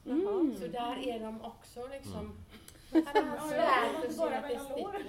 Mm. 0.06 0.56
Så 0.60 0.68
där 0.68 0.98
är 1.08 1.20
de 1.20 1.42
också 1.42 1.88
liksom... 1.88 2.20
Mm. 2.94 3.06
Han 3.14 3.28
har 3.28 3.48
svär 3.50 4.02
för 4.02 4.14
sina 4.14 4.42
testiklar. 4.42 5.04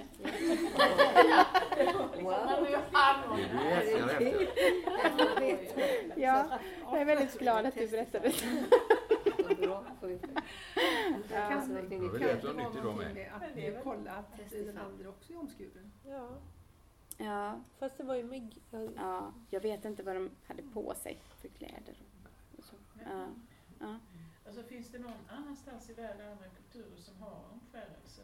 Han. 2.93 3.39
Ja, 6.17 6.59
jag 6.93 7.01
är 7.01 7.05
väldigt 7.05 7.39
glad 7.39 7.67
att 7.67 7.75
du 7.75 7.89
berättade. 7.89 8.29
Vi- 8.29 9.59
Ja. 9.61 9.85
Alltså, 11.39 11.73
det 11.73 11.81
det 11.83 12.19
kan- 12.19 12.29
är 12.29 12.41
så 12.41 12.53
nyttigt 12.53 12.83
då 12.83 12.93
med. 12.93 13.07
att 13.35 13.41
Men 13.41 13.51
det 13.55 13.67
är 13.67 13.73
väl- 13.73 13.81
kolla 13.85 14.11
att 14.13 14.41
andra 14.85 15.09
också 15.09 15.33
är 15.33 15.39
omskuren. 15.39 15.93
Ja, 16.07 16.29
Ja, 17.21 17.61
fast 17.79 17.99
det 17.99 18.05
var 18.05 18.15
ju 18.15 18.23
mygg... 18.25 18.63
ja, 18.71 18.79
ja, 18.97 19.33
jag 19.51 19.61
vet 19.61 19.85
inte 19.85 20.03
vad 20.03 20.17
de 20.17 20.31
hade 20.47 20.63
på 20.63 20.95
sig 20.95 21.19
för 21.41 21.49
kläder. 21.49 21.97
Ja, 23.09 23.27
ja. 23.79 23.99
Alltså 24.47 24.63
finns 24.63 24.91
det 24.91 24.99
någon 24.99 25.29
annanstans 25.29 25.91
i 25.91 25.93
världen, 25.93 26.33
andra 26.33 26.47
kulturer 26.49 26.97
som 26.97 27.23
har 27.23 27.41
omskärelse? 27.53 28.23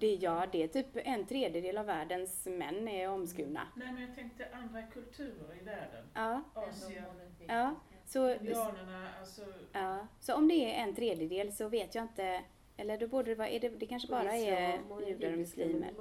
Det, 0.00 0.14
ja, 0.14 0.46
det 0.52 0.62
är 0.62 0.68
typ 0.68 0.86
en 0.94 1.26
tredjedel 1.26 1.78
av 1.78 1.86
världens 1.86 2.46
män 2.46 2.88
är 2.88 3.08
omskurna. 3.08 3.68
Nej 3.76 3.92
men 3.92 4.02
jag 4.02 4.14
tänkte 4.14 4.48
andra 4.52 4.82
kulturer 4.82 5.56
i 5.60 5.64
världen. 5.64 6.04
Ja, 6.14 6.42
Asien, 6.54 7.04
ja. 7.46 7.74
Så, 8.04 8.34
indianerna, 8.34 9.08
alltså 9.18 9.42
ja. 9.72 10.06
så 10.20 10.34
om 10.34 10.48
det 10.48 10.54
är 10.54 10.82
en 10.82 10.94
tredjedel 10.94 11.52
så 11.52 11.68
vet 11.68 11.94
jag 11.94 12.04
inte. 12.04 12.42
Eller 12.76 12.98
då 12.98 13.06
borde 13.08 13.30
det 13.30 13.34
vara, 13.34 13.48
är 13.48 13.60
det, 13.60 13.68
det 13.68 13.86
kanske 13.86 14.08
bara 14.08 14.32
är 14.32 14.80
judar 15.08 15.32
och 15.32 15.38
muslimer. 15.38 15.92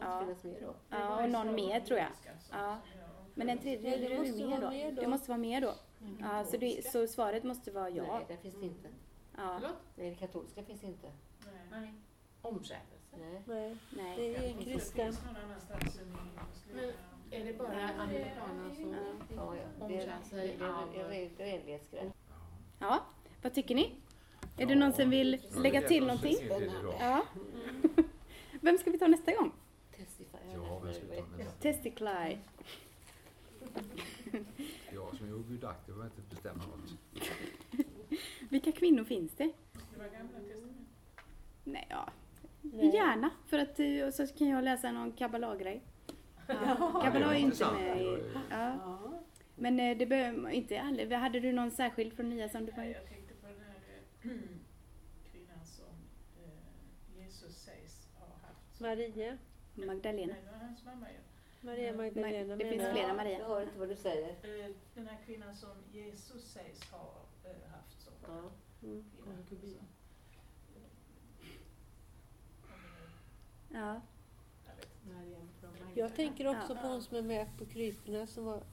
det 0.43 0.59
Ja. 0.61 0.75
Ja, 0.89 1.23
och 1.23 1.29
någon 1.29 1.55
mer 1.55 1.79
tror 1.79 1.99
jag. 1.99 2.09
Ja. 2.51 2.77
Men 3.35 3.49
en 3.49 3.57
tredjedel 3.57 4.01
det 4.01 4.15
är 4.15 4.19
måste 4.19 4.45
mer 4.45 4.47
vara 4.47 4.59
då. 4.59 4.69
mer 4.69 4.91
då. 4.91 5.01
Det 5.01 5.07
måste 5.07 5.29
vara 5.29 5.37
mer 5.37 5.61
då. 5.61 5.73
Ja, 6.19 6.43
så, 6.45 6.57
det, 6.57 6.85
så 6.91 7.07
svaret 7.07 7.43
måste 7.43 7.71
vara 7.71 7.89
ja. 7.89 8.03
Nej, 8.17 8.25
där 8.27 8.37
finns 8.37 8.55
det 8.55 8.65
inte. 8.65 8.89
Ja, 9.37 9.59
Nej, 9.59 9.71
det 9.95 10.15
katolska 10.15 10.63
finns 10.63 10.83
inte. 10.83 11.11
Nej. 11.71 11.93
Omskärelse. 12.41 12.95
Nej. 13.17 13.41
Nej, 13.45 13.77
nej. 13.89 14.17
det 14.17 14.35
är 14.35 14.49
en 14.51 14.57
Det 14.57 14.63
kristen. 14.63 15.07
muslimerna. 15.07 16.93
Är 17.31 17.45
det 17.45 17.53
bara 17.53 17.89
amerikaner 17.89 18.75
som 18.75 18.91
Ja. 18.93 18.99
Ja, 19.35 19.55
ja. 19.55 19.87
Det 19.87 19.97
är, 19.97 20.01
omskär 20.01 20.19
det 20.23 20.29
sig 20.29 20.55
det 20.59 20.73
av... 20.73 20.93
det 20.93 21.45
renlighetsgrej. 21.45 22.11
Ja, 22.79 23.05
vad 23.41 23.53
tycker 23.53 23.75
ni? 23.75 23.95
Är 24.57 24.65
det 24.65 24.75
någon 24.75 24.93
som 24.93 25.09
vill 25.09 25.41
Ja, 25.53 25.59
lägga 25.59 25.81
det 25.81 25.87
till 25.87 26.05
någonting? 26.05 26.35
Ja. 26.99 27.25
Vem 28.61 28.77
ska 28.77 28.91
vi 28.91 28.99
ta 28.99 29.07
nästa 29.07 29.35
gång? 29.35 29.51
Testify. 29.97 30.37
Ja, 30.53 30.79
vem 30.83 30.93
Jag 34.93 35.15
som 35.15 35.27
är 35.27 35.33
ogudaktig 35.33 35.95
behöver 35.95 36.05
inte 36.05 36.35
bestämma 36.35 36.63
något. 36.65 36.97
Vilka 38.49 38.71
kvinnor 38.71 39.03
finns 39.03 39.31
det? 39.35 39.51
Det 39.73 39.99
var 39.99 40.05
gamla 40.05 40.39
testamentet. 40.39 40.87
Nej, 41.63 41.87
ja. 41.89 42.09
Nej. 42.61 42.95
Gärna, 42.95 43.29
för 43.45 43.59
att 43.59 43.79
eh, 43.79 44.09
så 44.27 44.37
kan 44.37 44.47
jag 44.47 44.63
läsa 44.63 44.91
någon 44.91 45.11
kabbala-grej. 45.11 45.81
Ja. 46.47 47.01
Kabbala 47.03 47.35
är 47.35 47.39
inte 47.39 47.71
med 47.71 48.01
i... 48.01 48.23
Ja. 48.49 48.99
Men 49.55 49.79
eh, 49.79 49.97
det 49.97 50.05
behöver 50.05 50.49
inte 50.49 50.81
alla. 50.81 51.17
Hade 51.17 51.39
du 51.39 51.51
någon 51.51 51.71
särskild 51.71 52.13
från 52.13 52.29
nya 52.29 52.49
som 52.49 52.65
du 52.65 52.71
var 52.71 52.83
jag 52.83 53.07
tänkte 53.07 53.33
på 53.33 53.47
den 53.47 53.59
här 53.59 53.75
eh, 54.21 54.29
kvinnan 55.31 55.65
som 55.65 55.95
Jesus 57.17 57.55
sägs 57.57 58.07
ha 58.19 58.25
haft. 58.25 58.79
Maria. 58.79 59.37
Magdalena? 59.73 60.33
Nej, 60.33 60.41
det 60.45 60.51
var 60.51 60.67
hans 60.67 60.85
mamma 60.85 61.07
ju. 61.11 61.17
Maria 61.65 61.93
Magdalena 61.93 62.55
Det 62.55 62.69
finns 62.69 62.89
flera. 62.91 63.13
Maria. 63.13 63.39
Jag 63.39 63.47
hör 63.47 63.61
inte 63.63 63.79
vad 63.79 63.89
du 63.89 63.95
säger. 63.95 64.29
Eh, 64.29 64.71
Den 64.93 65.07
här 65.07 65.17
kvinnan 65.25 65.55
som 65.55 65.69
Jesus 65.91 66.43
sägs 66.51 66.83
ha 66.91 67.13
eh, 67.43 67.71
haft 67.71 68.01
som 68.01 68.13
Ja. 68.27 68.51
Mm. 68.87 69.03
kvinna. 69.49 69.81
Ja. 73.69 74.01
Jag 75.95 76.15
tänker 76.15 76.47
också 76.47 76.73
Ja. 76.73 76.81
på 76.81 76.87
hon 76.87 77.01
som 77.01 77.17
är 77.17 77.21
med 77.21 77.47
på 77.57 77.65
kryporna 77.65 78.27
som 78.27 78.45
var 78.45 78.63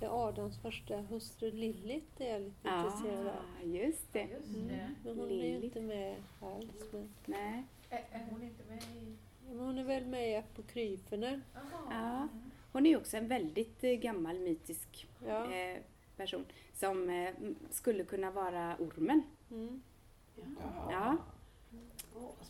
Adams 0.00 0.58
första 0.58 0.96
hustru 0.96 1.50
Lillit 1.50 2.20
är 2.20 2.32
jag 2.32 2.42
lite 2.42 2.68
intresserad 2.68 3.26
av. 3.26 3.34
Ja, 3.62 3.66
just 3.66 4.12
det. 4.12 4.22
Mm. 4.22 4.94
Men 5.04 5.18
hon 5.18 5.28
är 5.30 5.34
ju 5.34 5.40
Lilith. 5.42 5.64
inte 5.64 5.80
med 5.80 6.16
alls. 6.40 6.92
Men, 6.92 7.12
Nej. 7.26 7.64
Är, 7.90 8.04
är 8.10 8.26
hon 8.30 8.42
inte 8.42 8.64
med 8.64 8.82
i... 8.82 9.16
hon 9.58 9.78
är 9.78 9.84
väl 9.84 10.06
med 10.06 10.30
i 10.30 10.36
Apokryferna. 10.36 11.40
Ja. 11.90 12.28
Hon 12.72 12.86
är 12.86 12.96
också 12.96 13.16
en 13.16 13.28
väldigt 13.28 13.84
eh, 13.84 13.90
gammal 13.90 14.38
mytisk 14.38 15.08
Ja. 15.26 15.52
eh, 15.52 15.78
person 16.16 16.44
som 16.74 17.10
eh, 17.10 17.34
skulle 17.70 18.04
kunna 18.04 18.30
vara 18.30 18.76
ormen. 18.78 19.22
Mm. 19.50 19.82
Ja. 20.90 21.16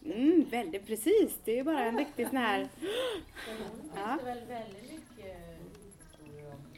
Mm, 0.05 0.45
väldigt 0.51 0.87
precis. 0.87 1.39
Det 1.45 1.53
är 1.53 1.57
ju 1.57 1.65
bara 1.65 1.85
en 1.85 1.99
riktig 1.99 2.27
sån 2.29 2.37
här... 2.37 2.69
Ja. 3.97 4.19
finns 4.19 4.21
det 4.21 4.25
väl 4.25 4.47
väldigt 4.47 4.83
mycket 4.93 5.37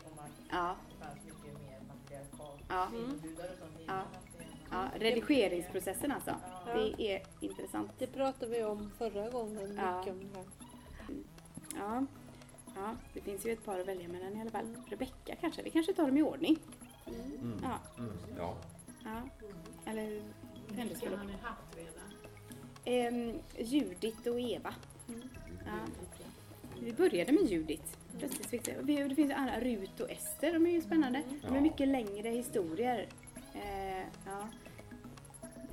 om, 0.05 0.19
Ja, 0.51 0.77
det 0.91 1.05
fanns 1.05 1.25
mycket 1.25 1.63
mer 1.63 1.81
matriarkat, 1.89 2.61
Ja. 2.69 2.89
kvinnogudar 2.91 3.45
och 3.53 3.59
sånt 3.59 3.89
Ja. 4.75 4.89
redigeringsprocessen 5.01 6.13
alltså. 6.13 6.35
Ja. 6.67 6.75
Det 6.75 7.13
är 7.15 7.23
intressant. 7.41 7.91
Det 7.99 8.07
pratade 8.07 8.53
vi 8.53 8.65
om 8.65 8.91
förra 8.99 9.31
gången. 9.31 9.69
Mycket 9.69 9.77
Ja. 9.85 10.05
om 10.11 10.19
det 10.33 10.39
här. 10.39 10.45
Ja. 11.77 12.07
ja, 12.77 12.95
det 13.15 13.21
finns 13.21 13.47
ju 13.47 13.53
ett 13.53 13.65
par 13.65 13.79
att 13.81 13.87
välja 13.89 14.09
mellan 14.09 14.37
i 14.37 14.41
alla 14.41 14.51
fall. 14.51 14.77
Rebecka 14.89 15.35
kanske. 15.41 15.63
Vi 15.63 15.71
kanske 15.71 15.93
tar 15.93 16.07
dem 16.07 16.17
i 16.19 16.23
ordning. 16.23 16.59
Mm. 17.07 17.59
Ja, 17.63 17.79
Mm. 17.99 18.13
Ja. 18.39 18.55
ja. 19.05 19.23
Eller 19.91 20.23
Vilka 20.69 21.17
har 21.17 21.25
ni 21.25 21.33
haft 21.43 21.77
redan? 21.77 22.11
Ehm, 22.85 23.39
Judit 23.59 24.27
och 24.27 24.41
Eva. 24.41 24.75
Ja. 25.67 25.73
Vi 26.81 26.93
började 26.93 27.33
med 27.33 27.43
Judit. 27.45 27.97
Plötsligt 28.19 28.65
det, 28.65 28.77
vi- 28.83 29.09
det 29.09 29.15
finns 29.15 29.33
andra, 29.33 29.61
Rut 29.61 30.01
och 30.01 30.11
Ester, 30.11 30.53
de 30.53 30.67
är 30.67 30.71
ju 30.71 30.81
spännande. 30.83 31.23
De 31.43 31.47
är 31.49 31.55
Ja. 31.55 31.61
mycket 31.61 31.89
längre 31.89 32.29
historier. 32.29 33.07
Eh, 33.55 33.99
ja 34.27 34.49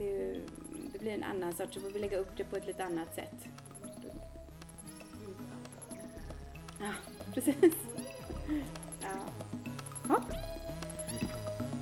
det, 0.02 0.40
det 0.94 1.00
blir 1.00 1.12
en 1.12 1.24
annan 1.24 1.54
sorts, 1.54 1.74
så 1.74 1.80
får 1.80 1.90
vi 1.90 2.00
lägga 2.00 2.18
upp 2.18 2.38
det 2.38 2.44
på 2.44 2.56
ett 2.56 2.68
lite 2.68 2.84
annat 2.84 3.16
sätt. 3.16 3.48
Ja, 6.80 6.94
precis. 7.34 7.74
Ja. 9.02 9.08
Ja. 10.08 10.22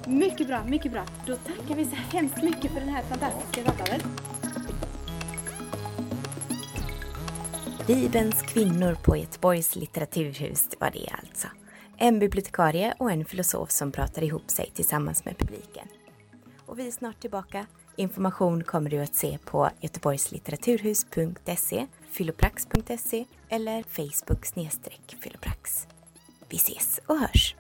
Mycket 0.07 0.47
bra, 0.47 0.63
mycket 0.63 0.91
bra. 0.91 1.05
Då 1.27 1.35
tackar 1.35 1.75
vi 1.75 1.85
så 1.85 1.95
hemskt 1.95 2.43
mycket 2.43 2.71
för 2.71 2.79
den 2.79 2.89
här 2.89 3.03
fantastiska 3.03 3.63
samtalet. 3.63 4.05
Bibelns 7.87 8.41
kvinnor 8.41 8.97
på 9.03 9.17
Göteborgs 9.17 9.75
litteraturhus 9.75 10.69
var 10.79 10.91
det 10.91 11.09
alltså. 11.11 11.47
En 11.97 12.19
bibliotekarie 12.19 12.93
och 12.97 13.11
en 13.11 13.25
filosof 13.25 13.71
som 13.71 13.91
pratar 13.91 14.23
ihop 14.23 14.49
sig 14.49 14.71
tillsammans 14.73 15.25
med 15.25 15.37
publiken. 15.37 15.87
Och 16.65 16.79
vi 16.79 16.87
är 16.87 16.91
snart 16.91 17.19
tillbaka. 17.19 17.65
Information 17.99 18.63
kommer 18.63 18.89
du 18.89 18.99
att 18.99 19.15
se 19.15 19.37
på 19.45 19.69
göteborgslitteraturhus.se, 19.81 21.87
filoprax.se 22.11 23.25
eller 23.49 23.83
Facebook 23.83 24.45
filoprax. 25.19 25.87
Vi 26.49 26.57
ses 26.57 26.99
och 27.05 27.17
hörs! 27.17 27.55